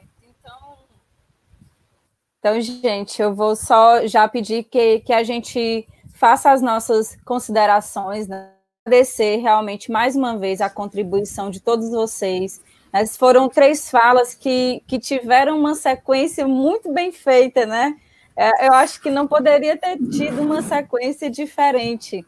Então, 2.38 2.62
gente, 2.62 3.20
eu 3.20 3.34
vou 3.34 3.56
só 3.56 4.06
já 4.06 4.28
pedir 4.28 4.64
que, 4.64 5.00
que 5.00 5.12
a 5.12 5.24
gente 5.24 5.88
faça 6.14 6.52
as 6.52 6.62
nossas 6.62 7.18
considerações, 7.26 8.28
né? 8.28 8.52
agradecer 8.86 9.38
realmente 9.38 9.92
mais 9.92 10.16
uma 10.16 10.38
vez 10.38 10.62
a 10.62 10.70
contribuição 10.70 11.50
de 11.50 11.60
todos 11.60 11.90
vocês. 11.90 12.62
Mas 12.94 13.18
foram 13.18 13.50
três 13.50 13.90
falas 13.90 14.36
que, 14.36 14.84
que 14.88 15.00
tiveram 15.00 15.58
uma 15.58 15.74
sequência 15.74 16.48
muito 16.48 16.94
bem 16.94 17.12
feita, 17.12 17.66
né? 17.66 17.96
É, 18.38 18.68
eu 18.68 18.74
acho 18.74 19.02
que 19.02 19.10
não 19.10 19.28
poderia 19.28 19.76
ter 19.78 19.98
tido 19.98 20.44
uma 20.44 20.62
sequência 20.62 21.30
diferente, 21.30 22.24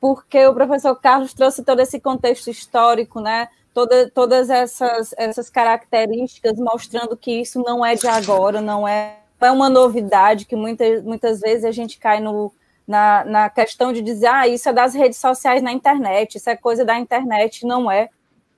porque 0.00 0.46
o 0.46 0.54
professor 0.54 0.96
Carlos 0.96 1.34
trouxe 1.34 1.62
todo 1.62 1.80
esse 1.80 2.00
contexto 2.00 2.48
histórico, 2.48 3.20
né? 3.20 3.48
Toda, 3.72 4.10
todas 4.10 4.50
essas, 4.50 5.14
essas 5.16 5.48
características, 5.48 6.58
mostrando 6.58 7.16
que 7.16 7.40
isso 7.40 7.62
não 7.62 7.84
é 7.84 7.94
de 7.94 8.06
agora, 8.06 8.60
não 8.60 8.86
é, 8.86 9.16
é 9.40 9.50
uma 9.50 9.68
novidade, 9.68 10.44
que 10.44 10.56
muitas, 10.56 11.02
muitas 11.02 11.40
vezes 11.40 11.64
a 11.64 11.72
gente 11.72 11.98
cai 11.98 12.20
no, 12.20 12.52
na, 12.86 13.24
na 13.24 13.50
questão 13.50 13.92
de 13.92 14.02
dizer, 14.02 14.26
ah, 14.26 14.48
isso 14.48 14.68
é 14.68 14.72
das 14.72 14.94
redes 14.94 15.18
sociais 15.18 15.62
na 15.62 15.72
internet, 15.72 16.36
isso 16.36 16.50
é 16.50 16.56
coisa 16.56 16.84
da 16.84 16.98
internet, 16.98 17.66
não 17.66 17.90
é. 17.90 18.08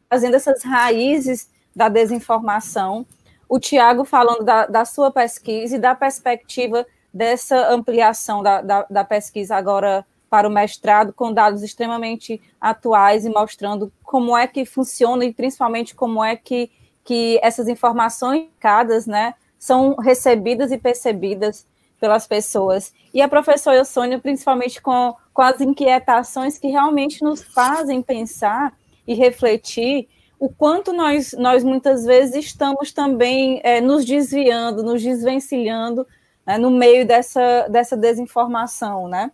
Fazendo 0.09 0.35
essas 0.35 0.63
raízes 0.63 1.49
da 1.75 1.89
desinformação. 1.89 3.07
O 3.49 3.59
Tiago 3.59 4.05
falando 4.05 4.45
da, 4.45 4.67
da 4.67 4.85
sua 4.85 5.11
pesquisa 5.11 5.77
e 5.77 5.79
da 5.79 5.95
perspectiva 5.95 6.87
dessa 7.13 7.69
ampliação 7.73 8.43
da, 8.43 8.61
da, 8.61 8.87
da 8.91 9.05
pesquisa 9.05 9.57
agora 9.57 10.05
para 10.35 10.49
o 10.49 10.51
mestrado 10.51 11.13
com 11.13 11.33
dados 11.33 11.63
extremamente 11.63 12.43
atuais 12.61 13.25
e 13.25 13.29
mostrando 13.29 13.93
como 14.03 14.37
é 14.37 14.49
que 14.49 14.65
funciona 14.65 15.25
e 15.25 15.33
principalmente 15.33 15.95
como 15.95 16.25
é 16.25 16.35
que, 16.35 16.73
que 17.05 17.39
essas 17.41 17.69
informações 17.69 18.49
cada 18.59 18.99
né, 19.07 19.35
são 19.57 19.95
recebidas 19.95 20.73
e 20.73 20.77
percebidas 20.77 21.65
pelas 22.01 22.27
pessoas. 22.27 22.93
E 23.15 23.23
a 23.23 23.29
professora 23.29 23.85
Sônia, 23.85 24.19
principalmente 24.19 24.83
com, 24.83 25.15
com 25.33 25.41
as 25.41 25.61
inquietações 25.61 26.59
que 26.59 26.67
realmente 26.67 27.23
nos 27.23 27.41
fazem 27.41 28.03
pensar 28.03 28.73
e 29.07 29.15
refletir 29.15 30.09
o 30.37 30.49
quanto 30.49 30.93
nós, 30.93 31.33
nós 31.39 31.63
muitas 31.63 32.05
vezes 32.05 32.47
estamos 32.47 32.93
também 32.93 33.61
é, 33.63 33.81
nos 33.81 34.05
desviando, 34.05 34.83
nos 34.83 35.01
desvencilhando 35.01 36.05
né, 36.45 36.59
no 36.59 36.73
meio 36.73 37.07
dessa, 37.07 37.69
dessa 37.69 37.97
desinformação, 37.97 39.07
né? 39.07 39.31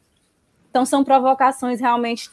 Então, 0.70 0.86
são 0.86 1.02
provocações 1.04 1.80
realmente 1.80 2.30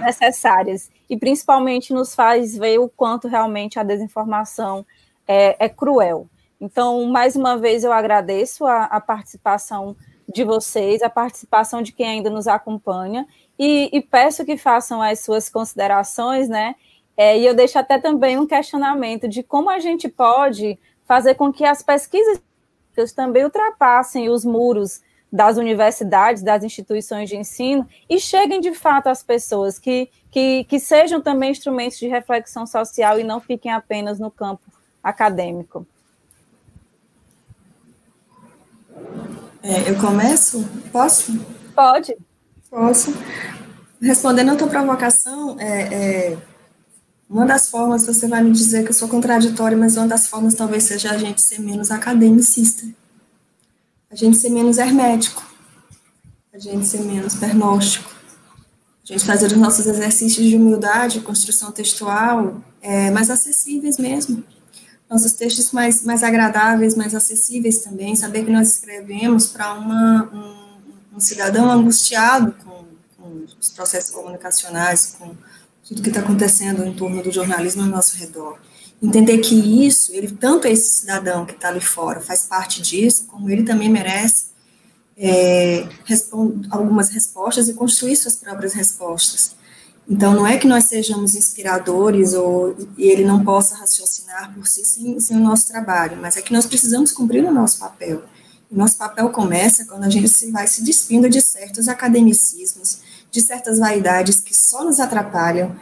necessárias 0.00 0.90
e 1.08 1.16
principalmente 1.16 1.92
nos 1.92 2.14
faz 2.14 2.56
ver 2.56 2.78
o 2.78 2.88
quanto 2.88 3.28
realmente 3.28 3.78
a 3.78 3.82
desinformação 3.82 4.84
é, 5.28 5.56
é 5.64 5.68
cruel. 5.68 6.26
Então, 6.60 7.04
mais 7.06 7.36
uma 7.36 7.56
vez, 7.56 7.84
eu 7.84 7.92
agradeço 7.92 8.64
a, 8.64 8.84
a, 8.84 9.00
participação 9.00 9.96
de 10.28 10.44
vocês, 10.44 11.02
a 11.02 11.10
participação 11.10 11.82
de 11.82 11.92
quem 11.92 12.06
ainda 12.06 12.30
nos 12.30 12.46
acompanha 12.46 13.26
e, 13.58 13.90
e 13.92 14.00
peço 14.00 14.44
que 14.44 14.56
façam 14.56 15.02
as 15.02 15.20
suas 15.20 15.48
considerações, 15.48 16.48
né? 16.48 16.74
É, 17.16 17.38
e 17.38 17.46
eu 17.46 17.54
deixo 17.54 17.78
até 17.78 17.98
também 17.98 18.38
um 18.38 18.46
questionamento 18.46 19.28
de 19.28 19.42
como 19.42 19.70
a 19.70 19.78
gente 19.78 20.08
pode 20.08 20.78
fazer 21.04 21.34
com 21.34 21.52
que 21.52 21.64
as 21.64 21.82
pesquisas 21.82 22.40
também 23.14 23.44
ultrapassem 23.44 24.28
os 24.28 24.44
muros 24.44 25.00
das 25.34 25.56
universidades, 25.56 26.44
das 26.44 26.62
instituições 26.62 27.28
de 27.28 27.36
ensino, 27.36 27.84
e 28.08 28.20
cheguem 28.20 28.60
de 28.60 28.72
fato 28.72 29.08
às 29.08 29.20
pessoas, 29.20 29.80
que, 29.80 30.08
que, 30.30 30.62
que 30.62 30.78
sejam 30.78 31.20
também 31.20 31.50
instrumentos 31.50 31.98
de 31.98 32.06
reflexão 32.06 32.64
social 32.64 33.18
e 33.18 33.24
não 33.24 33.40
fiquem 33.40 33.72
apenas 33.72 34.20
no 34.20 34.30
campo 34.30 34.62
acadêmico. 35.02 35.84
É, 39.60 39.90
eu 39.90 39.98
começo? 39.98 40.64
Posso? 40.92 41.36
Pode. 41.74 42.16
Posso. 42.70 43.12
Respondendo 44.00 44.52
a 44.52 44.56
tua 44.56 44.68
provocação, 44.68 45.58
é, 45.58 45.94
é, 46.34 46.38
uma 47.28 47.44
das 47.44 47.68
formas, 47.68 48.06
você 48.06 48.28
vai 48.28 48.40
me 48.40 48.52
dizer 48.52 48.84
que 48.84 48.90
eu 48.90 48.94
sou 48.94 49.08
contraditória, 49.08 49.76
mas 49.76 49.96
uma 49.96 50.06
das 50.06 50.28
formas 50.28 50.54
talvez 50.54 50.84
seja 50.84 51.10
a 51.10 51.18
gente 51.18 51.42
ser 51.42 51.60
menos 51.60 51.90
academicista 51.90 52.86
a 54.14 54.16
gente 54.16 54.36
ser 54.36 54.48
menos 54.48 54.78
hermético, 54.78 55.42
a 56.52 56.58
gente 56.58 56.86
ser 56.86 57.00
menos 57.00 57.34
pernóstico, 57.34 58.08
a 59.02 59.12
gente 59.12 59.24
fazer 59.24 59.46
os 59.46 59.56
nossos 59.56 59.86
exercícios 59.86 60.46
de 60.46 60.54
humildade, 60.54 61.20
construção 61.20 61.72
textual, 61.72 62.62
é, 62.80 63.10
mais 63.10 63.28
acessíveis 63.28 63.98
mesmo. 63.98 64.44
Nossos 65.10 65.32
textos 65.32 65.72
mais, 65.72 66.04
mais 66.04 66.22
agradáveis, 66.22 66.94
mais 66.94 67.12
acessíveis 67.12 67.78
também, 67.78 68.14
saber 68.14 68.44
que 68.44 68.52
nós 68.52 68.74
escrevemos 68.76 69.48
para 69.48 69.74
um, 69.74 71.16
um 71.16 71.18
cidadão 71.20 71.68
angustiado 71.68 72.54
com, 72.64 72.84
com 73.16 73.44
os 73.60 73.70
processos 73.70 74.10
comunicacionais, 74.10 75.16
com 75.18 75.34
tudo 75.86 76.02
que 76.02 76.08
está 76.08 76.20
acontecendo 76.20 76.84
em 76.84 76.94
torno 76.94 77.20
do 77.20 77.32
jornalismo 77.32 77.82
ao 77.82 77.88
nosso 77.88 78.16
redor 78.16 78.60
entender 79.04 79.38
que 79.38 79.54
isso, 79.86 80.12
ele 80.14 80.30
tanto 80.30 80.66
esse 80.66 81.00
cidadão 81.00 81.44
que 81.44 81.52
está 81.52 81.68
ali 81.68 81.80
fora 81.80 82.20
faz 82.20 82.44
parte 82.44 82.80
disso, 82.80 83.26
como 83.26 83.50
ele 83.50 83.62
também 83.62 83.88
merece 83.88 84.46
é, 85.16 85.86
algumas 86.70 87.10
respostas 87.10 87.68
e 87.68 87.74
construir 87.74 88.16
suas 88.16 88.36
próprias 88.36 88.72
respostas. 88.72 89.54
Então, 90.08 90.34
não 90.34 90.46
é 90.46 90.58
que 90.58 90.66
nós 90.66 90.84
sejamos 90.84 91.34
inspiradores 91.34 92.34
ou 92.34 92.76
e 92.96 93.04
ele 93.08 93.24
não 93.24 93.42
possa 93.42 93.74
raciocinar 93.74 94.52
por 94.54 94.66
si 94.66 94.84
sem, 94.84 95.18
sem 95.18 95.36
o 95.36 95.40
nosso 95.40 95.68
trabalho, 95.68 96.18
mas 96.20 96.36
é 96.36 96.42
que 96.42 96.52
nós 96.52 96.66
precisamos 96.66 97.12
cumprir 97.12 97.44
o 97.44 97.52
nosso 97.52 97.78
papel. 97.78 98.22
O 98.70 98.76
nosso 98.76 98.96
papel 98.96 99.30
começa 99.30 99.84
quando 99.84 100.04
a 100.04 100.10
gente 100.10 100.28
se 100.28 100.50
vai 100.50 100.66
se 100.66 100.82
despindo 100.82 101.28
de 101.28 101.40
certos 101.40 101.88
academicismos, 101.88 102.98
de 103.30 103.40
certas 103.40 103.78
vaidades 103.78 104.40
que 104.40 104.54
só 104.54 104.84
nos 104.84 105.00
atrapalham, 105.00 105.74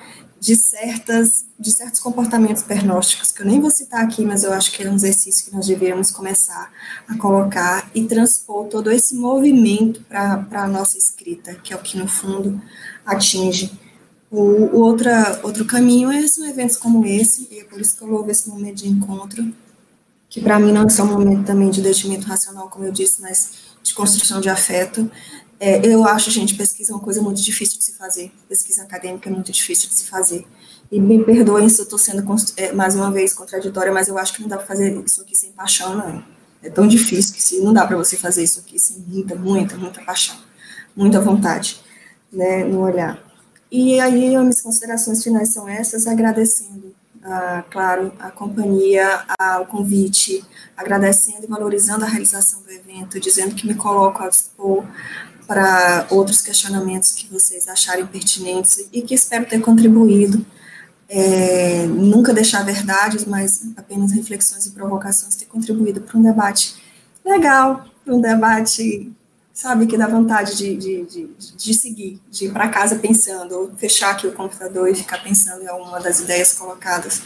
de, 0.43 0.57
certas, 0.57 1.47
de 1.57 1.71
certos 1.71 2.01
comportamentos 2.01 2.65
pernósticos, 2.65 3.31
que 3.31 3.43
eu 3.43 3.47
nem 3.47 3.61
vou 3.61 3.71
citar 3.71 4.03
aqui, 4.05 4.25
mas 4.25 4.43
eu 4.43 4.53
acho 4.53 4.73
que 4.73 4.83
é 4.83 4.91
um 4.91 4.97
exercício 4.97 5.45
que 5.45 5.55
nós 5.55 5.69
deveríamos 5.69 6.11
começar 6.11 6.73
a 7.07 7.17
colocar 7.17 7.89
e 7.95 8.03
transpor 8.07 8.67
todo 8.67 8.91
esse 8.91 9.15
movimento 9.15 10.01
para 10.09 10.45
a 10.51 10.67
nossa 10.67 10.99
escrita, 10.99 11.55
que 11.55 11.73
é 11.73 11.77
o 11.77 11.79
que, 11.79 11.97
no 11.97 12.09
fundo, 12.09 12.61
atinge. 13.07 13.71
O, 14.29 14.41
o 14.41 14.81
outra, 14.81 15.39
outro 15.45 15.65
caminho 15.65 16.11
é, 16.11 16.27
são 16.27 16.45
eventos 16.45 16.77
como 16.77 17.07
esse, 17.07 17.47
e 17.49 17.61
é 17.61 17.65
por 17.65 17.81
isso 17.81 17.97
que 17.97 18.03
eu 18.03 18.09
louvo 18.09 18.29
esse 18.29 18.49
momento 18.49 18.79
de 18.79 18.89
encontro, 18.89 19.49
que 20.29 20.41
para 20.41 20.59
mim 20.59 20.73
não 20.73 20.87
é 20.87 20.89
só 20.89 21.05
um 21.05 21.13
momento 21.13 21.47
também 21.47 21.71
de 21.71 21.81
destimento 21.81 22.27
racional, 22.27 22.69
como 22.69 22.85
eu 22.85 22.91
disse, 22.91 23.23
mas 23.23 23.53
de 23.81 23.95
construção 23.95 24.41
de 24.41 24.49
afeto, 24.49 25.09
é, 25.65 25.87
eu 25.87 26.05
acho, 26.05 26.29
gente, 26.29 26.57
pesquisa 26.57 26.91
é 26.91 26.95
uma 26.97 27.01
coisa 27.01 27.23
muito 27.23 27.41
difícil 27.41 27.79
de 27.79 27.85
se 27.85 27.93
fazer. 27.93 28.33
Pesquisa 28.49 28.83
acadêmica 28.83 29.31
é 29.31 29.33
muito 29.33 29.53
difícil 29.53 29.89
de 29.89 29.95
se 29.95 30.07
fazer. 30.07 30.45
E 30.91 30.99
me 30.99 31.23
perdoem 31.23 31.69
se 31.69 31.81
eu 31.81 31.85
estou 31.85 32.01
sendo, 32.01 32.25
é, 32.57 32.73
mais 32.73 32.97
uma 32.97 33.13
vez, 33.13 33.33
contraditória, 33.33 33.93
mas 33.93 34.09
eu 34.09 34.19
acho 34.19 34.35
que 34.35 34.43
não 34.43 34.49
dá 34.49 34.57
para 34.57 34.67
fazer 34.67 34.93
isso 35.07 35.23
aqui 35.23 35.37
sem 35.37 35.53
paixão, 35.53 35.97
não. 35.97 36.25
É 36.65 36.69
tão 36.69 36.89
difícil 36.89 37.33
que 37.33 37.41
se, 37.41 37.61
não 37.61 37.73
dá 37.73 37.87
para 37.87 37.97
você 37.97 38.17
fazer 38.17 38.43
isso 38.43 38.59
aqui 38.59 38.77
sem 38.77 38.99
muita, 39.07 39.37
muita, 39.37 39.77
muita 39.77 40.03
paixão, 40.03 40.35
muita 40.97 41.21
vontade, 41.21 41.81
né, 42.33 42.65
no 42.65 42.81
olhar. 42.81 43.23
E 43.71 44.01
aí, 44.01 44.35
as 44.35 44.43
minhas 44.43 44.61
considerações 44.61 45.23
finais 45.23 45.51
são 45.51 45.69
essas, 45.69 46.09
agradecendo, 46.09 46.93
ah, 47.23 47.63
claro, 47.71 48.13
a 48.19 48.33
companhia, 48.33 49.25
o 49.61 49.67
convite, 49.67 50.45
agradecendo 50.77 51.45
e 51.45 51.47
valorizando 51.47 52.05
a 52.05 52.09
realização 52.09 52.63
do 52.63 52.71
evento, 52.73 53.21
dizendo 53.21 53.55
que 53.55 53.65
me 53.65 53.77
coloco 53.77 54.25
a 54.25 54.29
dispor 54.29 54.85
para 55.47 56.07
outros 56.11 56.41
questionamentos 56.41 57.13
que 57.13 57.29
vocês 57.29 57.69
acharem 57.69 58.07
pertinentes 58.07 58.89
e 58.93 59.03
que 59.03 59.15
espero 59.15 59.47
ter 59.47 59.61
contribuído. 59.61 60.45
É, 61.09 61.87
nunca 61.87 62.33
deixar 62.33 62.65
verdades, 62.65 63.27
mas 63.27 63.65
apenas 63.77 64.13
reflexões 64.13 64.65
e 64.65 64.71
provocações 64.71 65.35
ter 65.35 65.45
contribuído 65.45 66.01
para 66.01 66.19
um 66.19 66.23
debate 66.23 66.75
legal, 67.23 67.85
para 68.03 68.15
um 68.15 68.21
debate, 68.21 69.13
sabe, 69.53 69.87
que 69.87 69.99
dá 69.99 70.07
vontade 70.07 70.57
de, 70.57 70.75
de, 70.75 71.05
de, 71.05 71.31
de 71.55 71.75
seguir, 71.75 72.19
de 72.31 72.47
ir 72.47 72.53
para 72.53 72.71
casa 72.71 72.97
pensando, 72.97 73.53
ou 73.53 73.73
fechar 73.77 74.13
aqui 74.13 74.27
o 74.27 74.33
computador 74.33 74.89
e 74.89 74.95
ficar 74.95 75.23
pensando 75.23 75.63
em 75.63 75.69
alguma 75.69 76.01
das 76.01 76.21
ideias 76.21 76.55
colocadas 76.55 77.23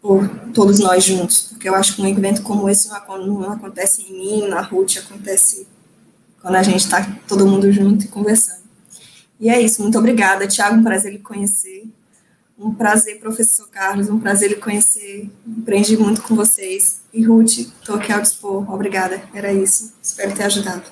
por 0.00 0.28
todos 0.54 0.78
nós 0.78 1.02
juntos, 1.02 1.48
porque 1.50 1.68
eu 1.68 1.74
acho 1.74 1.96
que 1.96 2.02
um 2.02 2.06
evento 2.06 2.42
como 2.42 2.68
esse 2.68 2.88
não, 2.88 3.18
não 3.18 3.52
acontece 3.52 4.02
em 4.02 4.12
mim, 4.12 4.48
na 4.48 4.60
Ruth, 4.60 4.96
acontece 4.98 5.66
quando 6.40 6.54
a 6.54 6.62
gente 6.62 6.80
está 6.80 7.04
todo 7.26 7.46
mundo 7.46 7.70
junto 7.72 8.04
e 8.04 8.08
conversando. 8.08 8.62
E 9.40 9.48
é 9.48 9.60
isso, 9.60 9.82
muito 9.82 9.98
obrigada, 9.98 10.46
Tiago, 10.46 10.76
um 10.76 10.82
prazer 10.82 11.12
lhe 11.12 11.18
conhecer. 11.18 11.88
Um 12.58 12.74
prazer, 12.74 13.20
professor 13.20 13.68
Carlos, 13.68 14.10
um 14.10 14.18
prazer 14.18 14.48
lhe 14.48 14.56
conhecer. 14.56 15.30
Aprendi 15.62 15.96
muito 15.96 16.22
com 16.22 16.34
vocês. 16.34 17.02
E 17.12 17.22
Ruth, 17.22 17.58
estou 17.58 17.94
aqui 17.94 18.12
ao 18.12 18.20
dispor. 18.20 18.68
Obrigada, 18.72 19.22
era 19.32 19.52
isso. 19.52 19.94
Espero 20.02 20.34
ter 20.34 20.42
ajudado. 20.42 20.82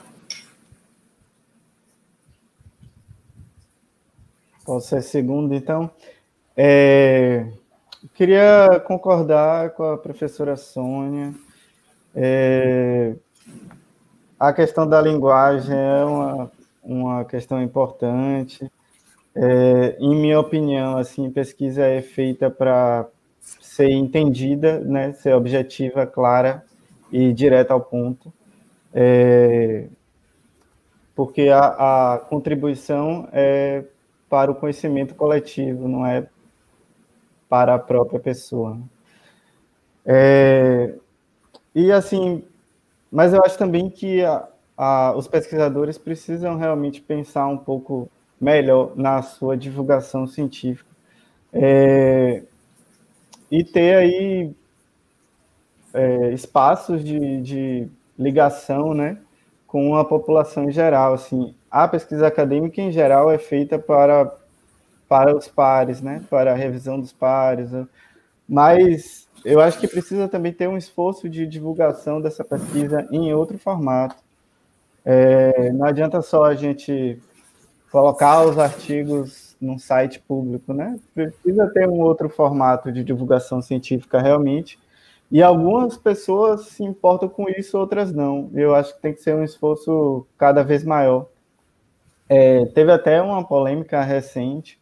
Posso 4.65 4.89
ser 4.89 5.03
segundo, 5.03 5.55
então? 5.55 5.91
É, 6.57 7.47
queria 8.15 8.81
concordar 8.87 9.71
com 9.71 9.85
a 9.85 9.99
professora 9.99 10.57
Sônia. 10.57 11.35
É, 12.15 13.15
a 14.39 14.53
questão 14.53 14.87
da 14.87 15.01
linguagem 15.01 15.77
é 15.77 16.05
uma, 16.05 16.53
uma 16.83 17.25
questão 17.25 17.63
importante. 17.63 18.71
É, 19.35 19.97
em 19.99 20.15
minha 20.15 20.41
opinião, 20.41 20.97
assim, 20.97 21.31
pesquisa 21.31 21.85
é 21.85 22.01
feita 22.01 22.51
para 22.51 23.07
ser 23.41 23.91
entendida, 23.91 24.81
né, 24.81 25.13
ser 25.13 25.35
objetiva, 25.35 26.07
clara 26.07 26.65
e 27.13 27.33
direta 27.33 27.73
ao 27.75 27.81
ponto, 27.81 28.33
é, 28.93 29.87
porque 31.15 31.49
a, 31.49 32.15
a 32.15 32.19
contribuição 32.19 33.29
é 33.33 33.85
para 34.29 34.51
o 34.51 34.55
conhecimento 34.55 35.15
coletivo, 35.15 35.87
não 35.87 36.05
é 36.05 36.27
para 37.49 37.75
a 37.75 37.79
própria 37.79 38.19
pessoa. 38.19 38.79
É, 40.05 40.95
e 41.75 41.93
assim, 41.93 42.43
mas 43.11 43.33
eu 43.33 43.43
acho 43.45 43.59
também 43.59 43.89
que 43.89 44.25
a, 44.25 44.49
a, 44.77 45.15
os 45.17 45.27
pesquisadores 45.29 45.99
precisam 45.99 46.57
realmente 46.57 47.01
pensar 47.01 47.47
um 47.47 47.59
pouco 47.59 48.11
melhor 48.41 48.93
na 48.97 49.23
sua 49.23 49.57
divulgação 49.57 50.27
científica. 50.27 50.91
É, 51.53 52.43
e 53.51 53.65
ter 53.65 53.97
aí 53.97 54.55
é, 55.95 56.33
espaços 56.33 57.03
de, 57.03 57.41
de, 57.41 57.89
ligação 58.19 58.95
né, 58.95 59.19
com 59.67 59.95
a 59.95 60.05
população 60.05 60.65
em 60.65 60.73
geral. 60.73 61.15
Assim, 61.15 61.55
a 61.71 61.87
pesquisa 61.87 62.27
acadêmica, 62.27 62.81
em 62.81 62.91
geral, 62.91 63.31
é 63.31 63.39
feita 63.39 63.79
para, 63.79 64.35
para 65.09 65.37
os 65.37 65.49
pares, 65.49 66.01
né, 66.01 66.23
para 66.29 66.53
a 66.53 66.57
revisão 66.57 66.99
dos 66.99 67.13
pares, 67.13 67.71
mas 68.49 69.26
eu 69.45 69.61
acho 69.61 69.79
que 69.79 69.87
precisa 69.87 70.29
também 70.29 70.53
ter 70.53 70.69
um 70.69 70.77
esforço 70.77 71.29
de 71.29 71.47
divulgação 71.47 72.21
dessa 72.21 72.45
pesquisa 72.45 73.07
em 73.11 73.33
outro 73.33 73.59
formato. 73.59 74.17
É, 75.05 75.71
não 75.73 75.87
adianta 75.87 76.21
só 76.21 76.45
a 76.45 76.55
gente 76.55 77.21
colocar 77.91 78.45
os 78.45 78.59
artigos 78.59 79.57
num 79.61 79.79
site 79.79 80.21
público, 80.21 80.73
né? 80.73 80.99
Precisa 81.15 81.69
ter 81.69 81.89
um 81.89 82.01
outro 82.01 82.29
formato 82.29 82.91
de 82.93 83.05
divulgação 83.05 83.63
científica 83.63 84.21
realmente. 84.21 84.79
E 85.31 85.43
algumas 85.43 85.97
pessoas 85.97 86.67
se 86.69 86.85
importam 86.85 87.29
com 87.29 87.49
isso, 87.49 87.79
outras 87.79 88.13
não. 88.13 88.51
Eu 88.55 88.75
acho 88.75 88.95
que 88.95 89.03
tem 89.03 89.13
que 89.15 89.21
ser 89.21 89.35
um 89.35 89.43
esforço 89.43 90.27
cada 90.37 90.63
vez 90.63 90.85
maior. 90.85 91.27
É, 92.29 92.67
teve 92.67 92.93
até 92.93 93.23
uma 93.23 93.45
polêmica 93.47 94.03
recente 94.03 94.79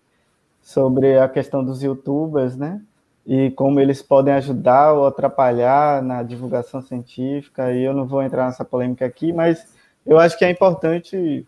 sobre 0.60 1.18
a 1.18 1.28
questão 1.28 1.62
dos 1.62 1.82
youtubers, 1.82 2.56
né? 2.56 2.81
E 3.27 3.51
como 3.53 3.81
eles 3.81 4.03
podem 4.03 4.35
ajudar 4.35 4.93
ou 4.93 5.07
atrapalhar 5.07 6.03
na 6.03 6.23
divulgação 6.23 6.81
científica, 6.83 7.73
e 7.73 7.83
eu 7.83 7.95
não 7.95 8.07
vou 8.07 8.23
entrar 8.23 8.47
nessa 8.47 8.65
polêmica 8.65 9.07
aqui, 9.07 9.33
mas 9.33 9.67
eu 10.05 10.19
acho 10.19 10.37
que 10.39 10.45
é 10.45 10.51
importante 10.51 11.47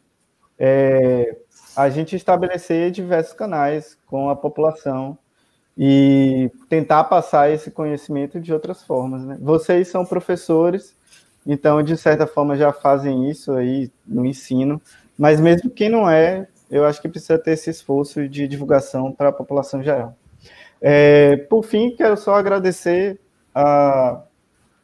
é, 0.58 1.36
a 1.76 1.90
gente 1.90 2.16
estabelecer 2.16 2.90
diversos 2.90 3.34
canais 3.34 3.98
com 4.06 4.30
a 4.30 4.36
população 4.36 5.18
e 5.76 6.50
tentar 6.70 7.04
passar 7.04 7.50
esse 7.50 7.70
conhecimento 7.70 8.40
de 8.40 8.52
outras 8.52 8.82
formas. 8.82 9.22
Né? 9.24 9.36
Vocês 9.40 9.88
são 9.88 10.06
professores, 10.06 10.96
então, 11.46 11.82
de 11.82 11.96
certa 11.96 12.26
forma, 12.26 12.56
já 12.56 12.72
fazem 12.72 13.30
isso 13.30 13.52
aí 13.52 13.92
no 14.06 14.24
ensino, 14.24 14.80
mas 15.18 15.38
mesmo 15.38 15.70
quem 15.70 15.90
não 15.90 16.08
é, 16.08 16.48
eu 16.70 16.86
acho 16.86 17.00
que 17.00 17.08
precisa 17.08 17.38
ter 17.38 17.52
esse 17.52 17.68
esforço 17.68 18.26
de 18.26 18.48
divulgação 18.48 19.12
para 19.12 19.28
a 19.28 19.32
população 19.32 19.82
geral. 19.82 20.16
É, 20.80 21.36
por 21.36 21.64
fim, 21.64 21.94
quero 21.96 22.16
só 22.16 22.34
agradecer 22.34 23.18
a, 23.54 24.22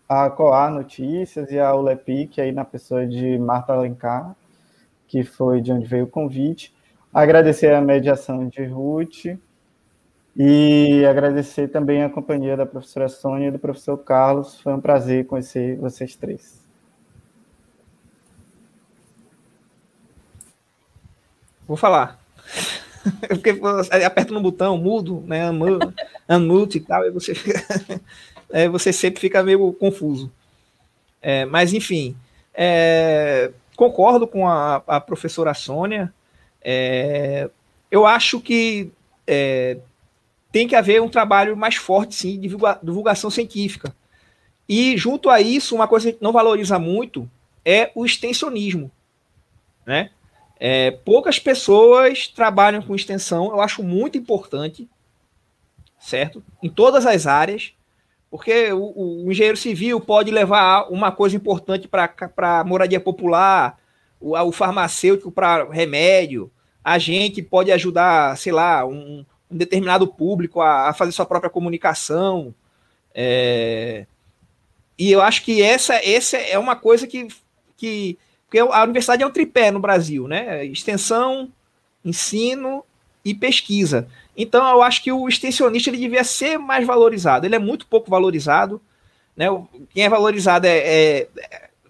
a 0.08 0.30
Coar 0.30 0.70
Notícias 0.72 1.50
e 1.50 1.58
a 1.58 1.74
ULEPIC, 1.74 2.40
aí 2.40 2.52
na 2.52 2.64
pessoa 2.64 3.06
de 3.06 3.38
Marta 3.38 3.72
Alencar, 3.72 4.34
que 5.06 5.22
foi 5.22 5.60
de 5.60 5.72
onde 5.72 5.86
veio 5.86 6.04
o 6.04 6.08
convite. 6.08 6.74
Agradecer 7.12 7.74
a 7.74 7.80
mediação 7.80 8.48
de 8.48 8.64
Ruth 8.64 9.26
e 10.34 11.04
agradecer 11.04 11.68
também 11.68 12.02
a 12.02 12.08
companhia 12.08 12.56
da 12.56 12.64
professora 12.64 13.08
Sônia 13.08 13.48
e 13.48 13.50
do 13.50 13.58
professor 13.58 13.98
Carlos. 13.98 14.58
Foi 14.60 14.72
um 14.72 14.80
prazer 14.80 15.26
conhecer 15.26 15.76
vocês 15.76 16.16
três. 16.16 16.62
Vou 21.66 21.76
falar. 21.76 22.18
Porque 23.28 23.50
aperta 24.04 24.32
no 24.32 24.40
botão, 24.40 24.78
mudo, 24.78 25.22
né? 25.26 25.50
Unmute 26.28 26.78
e 26.78 26.80
tal, 26.80 27.04
e 27.04 27.10
você, 27.10 27.32
é, 28.50 28.68
você 28.68 28.92
sempre 28.92 29.20
fica 29.20 29.42
meio 29.42 29.72
confuso. 29.72 30.30
É, 31.20 31.44
mas, 31.44 31.72
enfim, 31.72 32.16
é, 32.54 33.50
concordo 33.76 34.26
com 34.26 34.48
a, 34.48 34.82
a 34.86 35.00
professora 35.00 35.54
Sônia. 35.54 36.12
É, 36.62 37.48
eu 37.90 38.06
acho 38.06 38.40
que 38.40 38.90
é, 39.26 39.78
tem 40.50 40.68
que 40.68 40.76
haver 40.76 41.00
um 41.00 41.08
trabalho 41.08 41.56
mais 41.56 41.76
forte, 41.76 42.14
sim, 42.14 42.38
de 42.38 42.48
divulgação 42.82 43.30
científica. 43.30 43.94
E, 44.68 44.96
junto 44.96 45.28
a 45.28 45.40
isso, 45.40 45.74
uma 45.74 45.88
coisa 45.88 46.12
que 46.12 46.22
não 46.22 46.32
valoriza 46.32 46.78
muito 46.78 47.28
é 47.64 47.90
o 47.94 48.04
extensionismo. 48.04 48.90
Né? 49.84 50.10
É, 50.64 50.92
poucas 50.92 51.40
pessoas 51.40 52.28
trabalham 52.28 52.80
com 52.80 52.94
extensão, 52.94 53.46
eu 53.46 53.60
acho 53.60 53.82
muito 53.82 54.16
importante, 54.16 54.88
certo? 55.98 56.40
Em 56.62 56.70
todas 56.70 57.04
as 57.04 57.26
áreas, 57.26 57.72
porque 58.30 58.70
o, 58.70 59.24
o 59.24 59.32
engenheiro 59.32 59.56
civil 59.56 60.00
pode 60.00 60.30
levar 60.30 60.88
uma 60.88 61.10
coisa 61.10 61.34
importante 61.34 61.88
para 61.88 62.14
a 62.36 62.62
moradia 62.62 63.00
popular, 63.00 63.76
o, 64.20 64.38
o 64.38 64.52
farmacêutico 64.52 65.32
para 65.32 65.68
remédio, 65.68 66.48
a 66.84 66.96
gente 66.96 67.42
pode 67.42 67.72
ajudar, 67.72 68.38
sei 68.38 68.52
lá, 68.52 68.86
um, 68.86 69.26
um 69.50 69.56
determinado 69.56 70.06
público 70.06 70.60
a, 70.60 70.90
a, 70.90 70.94
fazer 70.94 71.10
sua 71.10 71.26
própria 71.26 71.50
comunicação. 71.50 72.54
É, 73.12 74.06
e 74.96 75.10
eu 75.10 75.20
acho 75.20 75.42
que 75.42 75.60
essa, 75.60 75.94
essa 75.96 76.36
é 76.36 76.56
uma 76.56 76.76
coisa 76.76 77.04
que, 77.08 77.26
que 77.76 78.16
porque 78.52 78.58
a 78.58 78.82
universidade 78.84 79.22
é 79.22 79.26
um 79.26 79.30
tripé 79.30 79.70
no 79.70 79.80
Brasil, 79.80 80.28
né? 80.28 80.62
Extensão, 80.66 81.50
ensino 82.04 82.84
e 83.24 83.34
pesquisa. 83.34 84.06
Então 84.36 84.68
eu 84.68 84.82
acho 84.82 85.02
que 85.02 85.10
o 85.10 85.26
extensionista 85.26 85.88
ele 85.88 85.96
devia 85.96 86.22
ser 86.22 86.58
mais 86.58 86.86
valorizado. 86.86 87.46
Ele 87.46 87.54
é 87.54 87.58
muito 87.58 87.86
pouco 87.86 88.10
valorizado. 88.10 88.78
Né? 89.34 89.46
Quem 89.88 90.04
é 90.04 90.08
valorizado 90.10 90.66
é, 90.66 90.76
é 90.76 91.28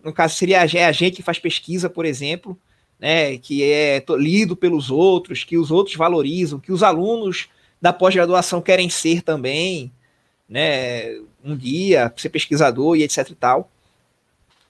no 0.04 0.12
caso 0.12 0.36
seria 0.36 0.58
é 0.58 0.84
a 0.84 0.92
gente 0.92 1.16
que 1.16 1.22
faz 1.22 1.40
pesquisa, 1.40 1.90
por 1.90 2.04
exemplo, 2.04 2.56
né? 2.96 3.38
Que 3.38 3.64
é 3.64 4.04
lido 4.10 4.54
pelos 4.54 4.88
outros, 4.88 5.42
que 5.42 5.58
os 5.58 5.72
outros 5.72 5.96
valorizam, 5.96 6.60
que 6.60 6.70
os 6.70 6.84
alunos 6.84 7.48
da 7.80 7.92
pós-graduação 7.92 8.62
querem 8.62 8.88
ser 8.88 9.22
também, 9.22 9.90
né? 10.48 11.16
Um 11.44 11.56
dia 11.56 12.12
ser 12.16 12.28
pesquisador 12.28 12.96
e 12.96 13.02
etc 13.02 13.30
e 13.30 13.34
tal. 13.34 13.68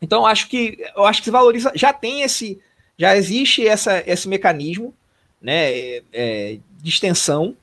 Então, 0.02 0.26
acho 0.26 0.48
que 0.48 0.84
eu 0.96 1.04
acho 1.04 1.20
que 1.20 1.26
se 1.26 1.30
valoriza, 1.30 1.70
já 1.76 1.92
tem 1.92 2.22
esse, 2.22 2.60
já 2.98 3.16
existe 3.16 3.66
essa, 3.66 4.02
esse 4.04 4.28
mecanismo 4.28 4.92
né, 5.40 5.72
é, 5.72 6.02
é, 6.12 6.58
de 6.82 6.90
extensão. 6.90 7.56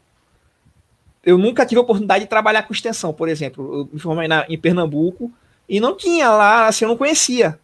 Eu 1.22 1.38
nunca 1.38 1.66
tive 1.66 1.80
a 1.80 1.82
oportunidade 1.82 2.24
de 2.24 2.30
trabalhar 2.30 2.64
com 2.64 2.74
extensão, 2.74 3.14
por 3.14 3.28
exemplo. 3.28 3.80
Eu 3.80 3.90
me 3.92 4.00
formei 4.00 4.30
na, 4.30 4.46
em 4.48 4.58
Pernambuco 4.58 5.30
e 5.68 5.82
não 5.82 5.98
tinha 5.98 6.30
lá, 6.30 6.68
assim, 6.68 6.86
eu 6.86 6.90
não 6.90 6.98
conhecia. 6.98 7.60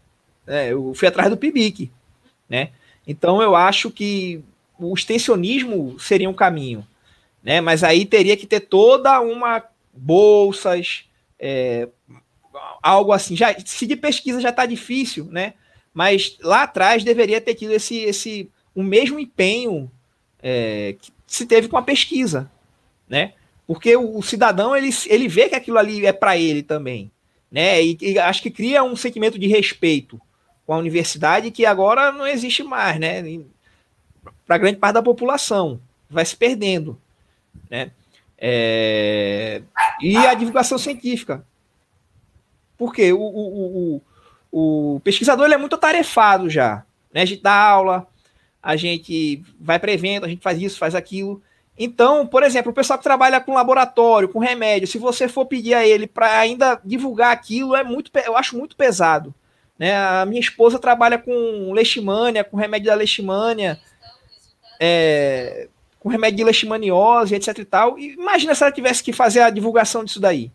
Né, 0.45 0.73
eu 0.73 0.93
fui 0.93 1.07
atrás 1.07 1.30
do 1.30 1.38
PIBIC, 1.38 1.89
né? 2.49 2.69
Então 3.07 3.41
eu 3.41 3.56
acho 3.56 3.89
que 3.89 4.43
o 4.77 4.93
extensionismo 4.93 5.97
seria 5.99 6.30
um 6.30 6.34
caminho, 6.34 6.85
né? 7.41 7.61
Mas 7.61 7.81
aí 7.81 8.06
teria 8.06 8.35
que 8.35 8.45
ter 8.45 8.60
toda 8.60 9.22
uma 9.22 9.64
bolsas, 9.93 11.06
é, 11.39 11.88
algo 12.81 13.11
assim. 13.11 13.35
Já 13.35 13.55
se 13.65 13.85
de 13.85 13.95
pesquisa 13.95 14.41
já 14.41 14.49
está 14.49 14.65
difícil, 14.65 15.25
né? 15.25 15.53
Mas 15.93 16.37
lá 16.41 16.63
atrás 16.63 17.03
deveria 17.03 17.39
ter 17.39 17.55
tido 17.55 17.71
esse, 17.71 17.97
esse 17.99 18.49
o 18.73 18.83
mesmo 18.83 19.17
empenho 19.17 19.89
é, 20.41 20.95
que 20.99 21.11
se 21.25 21.45
teve 21.45 21.67
com 21.67 21.77
a 21.77 21.81
pesquisa, 21.81 22.51
né? 23.07 23.33
Porque 23.65 23.95
o, 23.95 24.17
o, 24.17 24.21
cidadão 24.21 24.75
ele, 24.75 24.89
ele 25.07 25.27
vê 25.27 25.49
que 25.49 25.55
aquilo 25.55 25.77
ali 25.77 26.05
é 26.05 26.13
para 26.13 26.37
ele 26.37 26.61
também, 26.61 27.11
né? 27.49 27.81
E, 27.81 27.97
e, 28.01 28.19
acho 28.19 28.41
que 28.41 28.51
cria 28.51 28.83
um 28.83 28.95
sentimento 28.95 29.39
de 29.39 29.47
respeito 29.47 30.19
com 30.65 30.73
a 30.73 30.77
universidade 30.77 31.51
que 31.51 31.65
agora 31.65 32.11
não 32.11 32.27
existe 32.27 32.63
mais, 32.63 32.99
né? 32.99 33.23
Para 34.45 34.57
grande 34.57 34.77
parte 34.77 34.95
da 34.95 35.03
população 35.03 35.79
vai 36.09 36.25
se 36.25 36.35
perdendo, 36.35 36.99
né? 37.69 37.91
É, 38.37 39.61
e 40.01 40.17
a 40.17 40.33
divulgação 40.33 40.77
científica. 40.77 41.45
Porque 42.77 43.14
o, 43.14 43.19
o, 43.19 44.02
o, 44.52 44.95
o 44.95 44.99
pesquisador 45.02 45.45
ele 45.45 45.53
é 45.53 45.57
muito 45.57 45.76
atarefado 45.76 46.49
já. 46.49 46.84
Né? 47.14 47.22
A 47.22 47.26
gente 47.26 47.41
dá 47.41 47.53
aula, 47.53 48.07
a 48.61 48.76
gente 48.76 49.43
vai 49.60 49.80
para 49.80 49.91
evento, 49.91 50.26
a 50.26 50.30
gente 50.30 50.41
faz 50.41 50.61
isso, 50.61 50.77
faz 50.77 50.95
aquilo. 50.95 51.41
Então, 51.77 52.26
por 52.26 52.41
exemplo, 52.41 52.72
o 52.72 52.76
pessoal 52.76 52.97
que 52.97 53.03
trabalha 53.03 53.41
com 53.41 53.53
laboratório, 53.53 54.30
com 54.30 54.39
remédio, 54.39 54.88
se 54.88 54.97
você 54.97 55.27
for 55.27 55.45
pedir 55.45 55.73
a 55.73 55.85
ele 55.85 56.07
para 56.07 56.39
ainda 56.39 56.80
divulgar 56.84 57.31
aquilo, 57.31 57.76
é 57.76 57.84
muito, 57.84 58.10
eu 58.26 58.38
acho 58.38 58.57
muito 58.57 58.76
pesado. 58.76 59.34
Né? 59.77 59.95
A 59.95 60.26
minha 60.26 60.39
esposa 60.39 60.80
trabalha 60.80 61.18
com 61.18 61.73
leishmania, 61.73 62.43
com 62.43 62.56
remédio 62.56 62.88
da 62.88 62.95
leishmania, 62.95 63.77
é, 64.80 65.68
com 65.99 66.07
remédio 66.07 66.38
de 66.38 66.43
leishmaniose, 66.45 67.35
etc 67.35 67.57
e 67.60 67.65
tal. 67.65 67.99
E 67.99 68.14
imagina 68.14 68.56
se 68.56 68.64
ela 68.64 68.72
tivesse 68.72 69.03
que 69.03 69.11
fazer 69.11 69.41
a 69.41 69.49
divulgação 69.49 70.03
disso 70.03 70.19
daí. 70.19 70.52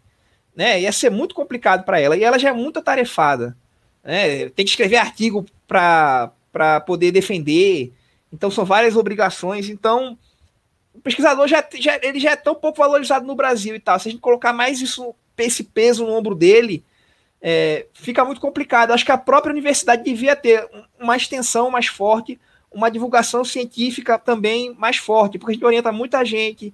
Né? 0.55 0.83
Ia 0.83 0.93
ser 0.93 1.11
muito 1.11 1.35
complicado 1.35 1.85
para 1.85 2.01
ela. 2.01 2.17
E 2.17 2.25
ela 2.25 2.39
já 2.39 2.51
é 2.51 2.53
muito 2.53 2.79
atarefada. 2.79 3.57
Né? 4.03 4.49
Tem 4.51 4.65
que 4.65 4.71
escrever 4.71 4.97
artigo 4.97 5.47
para 5.67 6.33
poder 6.87 7.11
defender. 7.13 7.93
Então 8.33 8.51
são 8.51 8.65
várias 8.65 8.97
obrigações. 8.97 9.69
Então 9.69 10.19
o 10.95 11.01
pesquisador 11.01 11.47
já, 11.47 11.65
já, 11.75 11.99
ele 12.03 12.19
já 12.19 12.33
é 12.33 12.37
tão 12.37 12.55
pouco 12.55 12.79
valorizado 12.79 13.27
no 13.27 13.35
Brasil 13.35 13.75
e 13.75 13.81
tal. 13.81 13.99
Se 13.99 14.09
a 14.09 14.11
gente 14.11 14.21
colocar 14.21 14.53
mais 14.53 14.81
isso, 14.81 15.15
esse 15.39 15.65
peso 15.65 16.05
no 16.05 16.13
ombro 16.13 16.35
dele, 16.35 16.85
é, 17.41 17.87
fica 17.95 18.25
muito 18.25 18.41
complicado. 18.41 18.93
Acho 18.93 19.05
que 19.05 19.13
a 19.13 19.19
própria 19.19 19.53
universidade 19.53 20.05
devia 20.05 20.37
ter 20.37 20.69
uma 20.99 21.17
extensão 21.17 21.71
mais 21.71 21.87
forte, 21.87 22.39
uma 22.71 22.91
divulgação 22.91 23.45
científica 23.45 24.19
também 24.19 24.75
mais 24.75 24.97
forte, 24.97 25.39
porque 25.39 25.53
a 25.53 25.55
gente 25.55 25.65
orienta 25.65 25.91
muita 25.91 26.25
gente, 26.25 26.73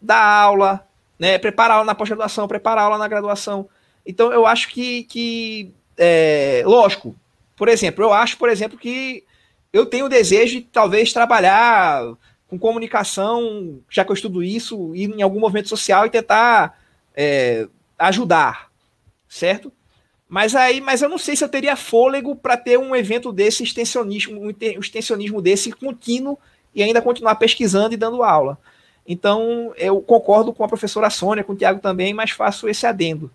dá 0.00 0.16
aula, 0.16 0.86
né, 1.18 1.38
prepara 1.38 1.74
aula 1.74 1.86
na 1.86 1.94
pós-graduação, 1.94 2.48
prepara 2.48 2.82
aula 2.82 2.98
na 2.98 3.08
graduação. 3.08 3.68
Então, 4.04 4.32
eu 4.32 4.46
acho 4.46 4.68
que, 4.68 5.04
que 5.04 5.72
é, 5.96 6.62
lógico, 6.64 7.16
por 7.56 7.68
exemplo, 7.68 8.04
eu 8.04 8.12
acho, 8.12 8.36
por 8.36 8.48
exemplo, 8.48 8.78
que 8.78 9.24
eu 9.72 9.86
tenho 9.86 10.06
o 10.06 10.10
desejo 10.10 10.60
de 10.60 10.62
talvez 10.62 11.12
trabalhar 11.12 12.04
com 12.48 12.58
comunicação, 12.58 13.80
já 13.90 14.04
que 14.04 14.10
eu 14.10 14.14
estudo 14.14 14.42
isso, 14.42 14.94
ir 14.94 15.10
em 15.10 15.22
algum 15.22 15.40
movimento 15.40 15.68
social 15.68 16.06
e 16.06 16.10
tentar 16.10 16.78
é, 17.14 17.66
ajudar, 17.98 18.70
certo? 19.28 19.72
Mas 20.28 20.54
aí, 20.54 20.80
mas 20.80 21.02
eu 21.02 21.08
não 21.08 21.18
sei 21.18 21.36
se 21.36 21.44
eu 21.44 21.48
teria 21.48 21.76
fôlego 21.76 22.34
para 22.34 22.56
ter 22.56 22.78
um 22.78 22.94
evento 22.94 23.32
desse 23.32 23.62
extensionismo, 23.62 24.40
um 24.40 24.50
extensionismo 24.80 25.40
desse 25.40 25.72
contínuo 25.72 26.38
e 26.74 26.82
ainda 26.82 27.00
continuar 27.00 27.36
pesquisando 27.36 27.94
e 27.94 27.96
dando 27.96 28.22
aula. 28.22 28.58
Então, 29.06 29.72
eu 29.76 30.00
concordo 30.00 30.52
com 30.52 30.64
a 30.64 30.68
professora 30.68 31.10
Sônia, 31.10 31.44
com 31.44 31.52
o 31.52 31.56
Tiago 31.56 31.80
também, 31.80 32.12
mas 32.12 32.30
faço 32.30 32.68
esse 32.68 32.86
adendo. 32.86 33.30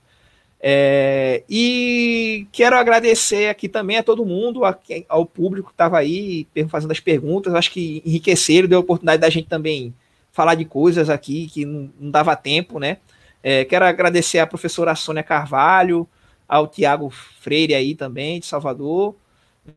É, 0.64 1.43
e 1.49 2.45
quero 2.52 2.76
agradecer 2.76 3.49
aqui 3.49 3.68
também 3.68 3.98
a 3.98 4.03
todo 4.03 4.26
mundo, 4.26 4.64
a, 4.64 4.77
ao 5.10 5.26
público 5.26 5.69
que 5.69 5.73
estava 5.73 5.98
aí 5.98 6.48
fazendo 6.69 6.91
as 6.91 6.99
perguntas. 6.99 7.53
Acho 7.56 7.72
que 7.72 8.02
enriqueceram, 8.06 8.68
deu 8.68 8.77
a 8.77 8.81
oportunidade 8.81 9.22
da 9.22 9.30
gente 9.30 9.48
também 9.48 9.93
falar 10.31 10.56
de 10.56 10.65
coisas 10.65 11.10
aqui 11.10 11.48
que 11.48 11.65
não, 11.65 11.89
não 11.99 12.11
dava 12.11 12.35
tempo, 12.35 12.80
né? 12.80 12.98
É, 13.43 13.65
quero 13.65 13.85
agradecer 13.85 14.39
a 14.39 14.45
professora 14.45 14.93
Sônia 14.93 15.23
Carvalho, 15.23 16.07
ao 16.48 16.68
Tiago 16.68 17.10
Freire 17.10 17.73
aí 17.73 17.95
também, 17.95 18.39
de 18.39 18.45
Salvador, 18.45 19.15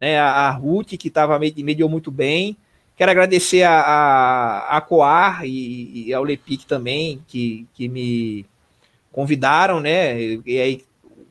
né, 0.01 0.19
a, 0.19 0.51
Ruth, 0.51 0.97
que 0.99 1.09
estava 1.09 1.39
mediou 1.39 1.89
muito 1.89 2.11
bem. 2.11 2.57
Quero 2.97 3.11
agradecer 3.11 3.63
a, 3.63 3.81
a, 3.81 4.77
a 4.77 4.81
Coar 4.81 5.45
e, 5.45 6.09
e 6.09 6.15
ao 6.15 6.23
Lepic 6.23 6.65
também, 6.65 7.23
que, 7.27 7.67
que 7.75 7.89
me 7.89 8.47
convidaram, 9.11 9.81
né? 9.81 10.17
E 10.47 10.61
aí, 10.61 10.85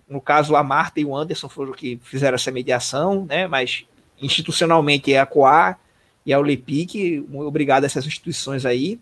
no 0.08 0.20
caso, 0.20 0.56
a 0.56 0.64
Marta 0.64 1.00
e 1.00 1.06
o 1.06 1.16
Anderson 1.16 1.48
foram 1.48 1.72
que 1.72 2.00
fizeram 2.04 2.36
essa 2.36 2.52
mediação, 2.52 3.26
né? 3.26 3.48
Mas 3.48 3.86
institucionalmente 4.22 5.14
é 5.14 5.20
a 5.20 5.26
Coar 5.26 5.80
e 6.26 6.34
a 6.34 6.40
Lepic. 6.40 7.26
Obrigado 7.34 7.84
a 7.84 7.88
essas 7.88 8.06
instituições 8.06 8.66
aí. 8.66 9.00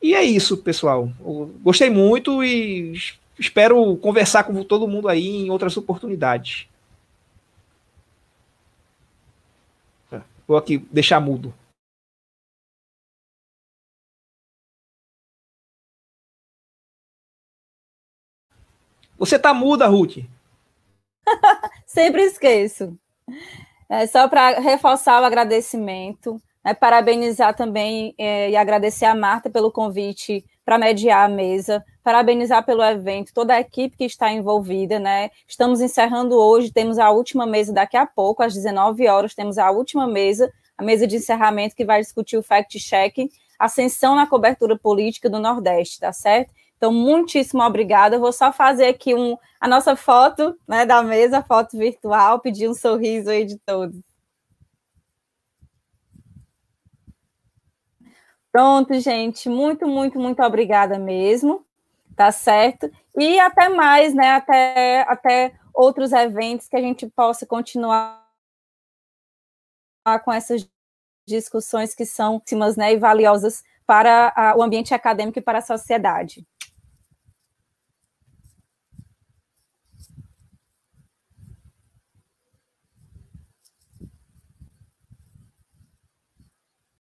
E 0.00 0.14
é 0.14 0.22
isso, 0.22 0.56
pessoal. 0.58 1.10
Eu 1.20 1.54
gostei 1.62 1.90
muito 1.90 2.42
e 2.42 2.94
espero 3.38 3.96
conversar 3.96 4.44
com 4.44 4.62
todo 4.64 4.88
mundo 4.88 5.08
aí 5.08 5.26
em 5.26 5.50
outras 5.50 5.76
oportunidades. 5.76 6.66
Vou 10.48 10.56
aqui 10.56 10.78
deixar 10.90 11.20
mudo. 11.20 11.52
Você 19.18 19.38
tá 19.38 19.52
muda, 19.52 19.86
Ruth. 19.86 20.18
Sempre 21.86 22.22
esqueço. 22.22 22.96
É 23.88 24.06
só 24.06 24.28
para 24.28 24.60
reforçar 24.60 25.20
o 25.20 25.24
agradecimento, 25.24 26.40
né, 26.64 26.74
parabenizar 26.74 27.54
também 27.54 28.14
é, 28.18 28.50
e 28.50 28.56
agradecer 28.56 29.06
a 29.06 29.14
Marta 29.14 29.50
pelo 29.50 29.72
convite 29.72 30.44
para 30.64 30.78
mediar 30.78 31.24
a 31.24 31.28
mesa, 31.28 31.82
parabenizar 32.04 32.64
pelo 32.64 32.82
evento, 32.82 33.32
toda 33.32 33.54
a 33.54 33.60
equipe 33.60 33.96
que 33.96 34.04
está 34.04 34.30
envolvida, 34.30 34.98
né? 34.98 35.30
Estamos 35.46 35.80
encerrando 35.80 36.36
hoje, 36.36 36.70
temos 36.70 36.98
a 36.98 37.10
última 37.10 37.46
mesa 37.46 37.72
daqui 37.72 37.96
a 37.96 38.06
pouco, 38.06 38.42
às 38.42 38.52
19 38.52 39.08
horas, 39.08 39.34
temos 39.34 39.56
a 39.56 39.70
última 39.70 40.06
mesa, 40.06 40.52
a 40.76 40.82
mesa 40.82 41.06
de 41.06 41.16
encerramento 41.16 41.74
que 41.74 41.86
vai 41.86 42.00
discutir 42.00 42.36
o 42.36 42.42
fact-checking, 42.42 43.30
ascensão 43.58 44.14
na 44.14 44.26
cobertura 44.26 44.78
política 44.78 45.28
do 45.28 45.40
Nordeste, 45.40 46.00
tá 46.00 46.12
certo? 46.12 46.50
Então, 46.78 46.92
muitíssimo 46.92 47.60
obrigada. 47.62 48.14
Eu 48.16 48.20
vou 48.20 48.32
só 48.32 48.52
fazer 48.52 48.86
aqui 48.86 49.12
um, 49.12 49.36
a 49.60 49.66
nossa 49.68 49.96
foto 49.96 50.56
né, 50.66 50.86
da 50.86 51.02
mesa, 51.02 51.42
foto 51.42 51.76
virtual, 51.76 52.38
pedir 52.38 52.68
um 52.68 52.74
sorriso 52.74 53.28
aí 53.28 53.44
de 53.44 53.58
todos. 53.58 54.00
Pronto, 58.52 58.98
gente. 59.00 59.48
Muito, 59.48 59.86
muito, 59.88 60.18
muito 60.20 60.40
obrigada 60.42 60.98
mesmo. 60.98 61.64
Tá 62.16 62.30
certo? 62.32 62.90
E 63.16 63.38
até 63.40 63.68
mais, 63.68 64.14
né? 64.14 64.30
Até, 64.32 65.02
até 65.02 65.54
outros 65.74 66.12
eventos 66.12 66.68
que 66.68 66.76
a 66.76 66.80
gente 66.80 67.06
possa 67.08 67.44
continuar 67.46 68.24
com 70.24 70.32
essas 70.32 70.68
discussões 71.26 71.94
que 71.94 72.06
são 72.06 72.42
né, 72.76 72.94
e 72.94 72.96
valiosas 72.96 73.62
para 73.86 74.32
a, 74.34 74.56
o 74.56 74.62
ambiente 74.62 74.94
acadêmico 74.94 75.38
e 75.38 75.42
para 75.42 75.58
a 75.58 75.62
sociedade. 75.62 76.46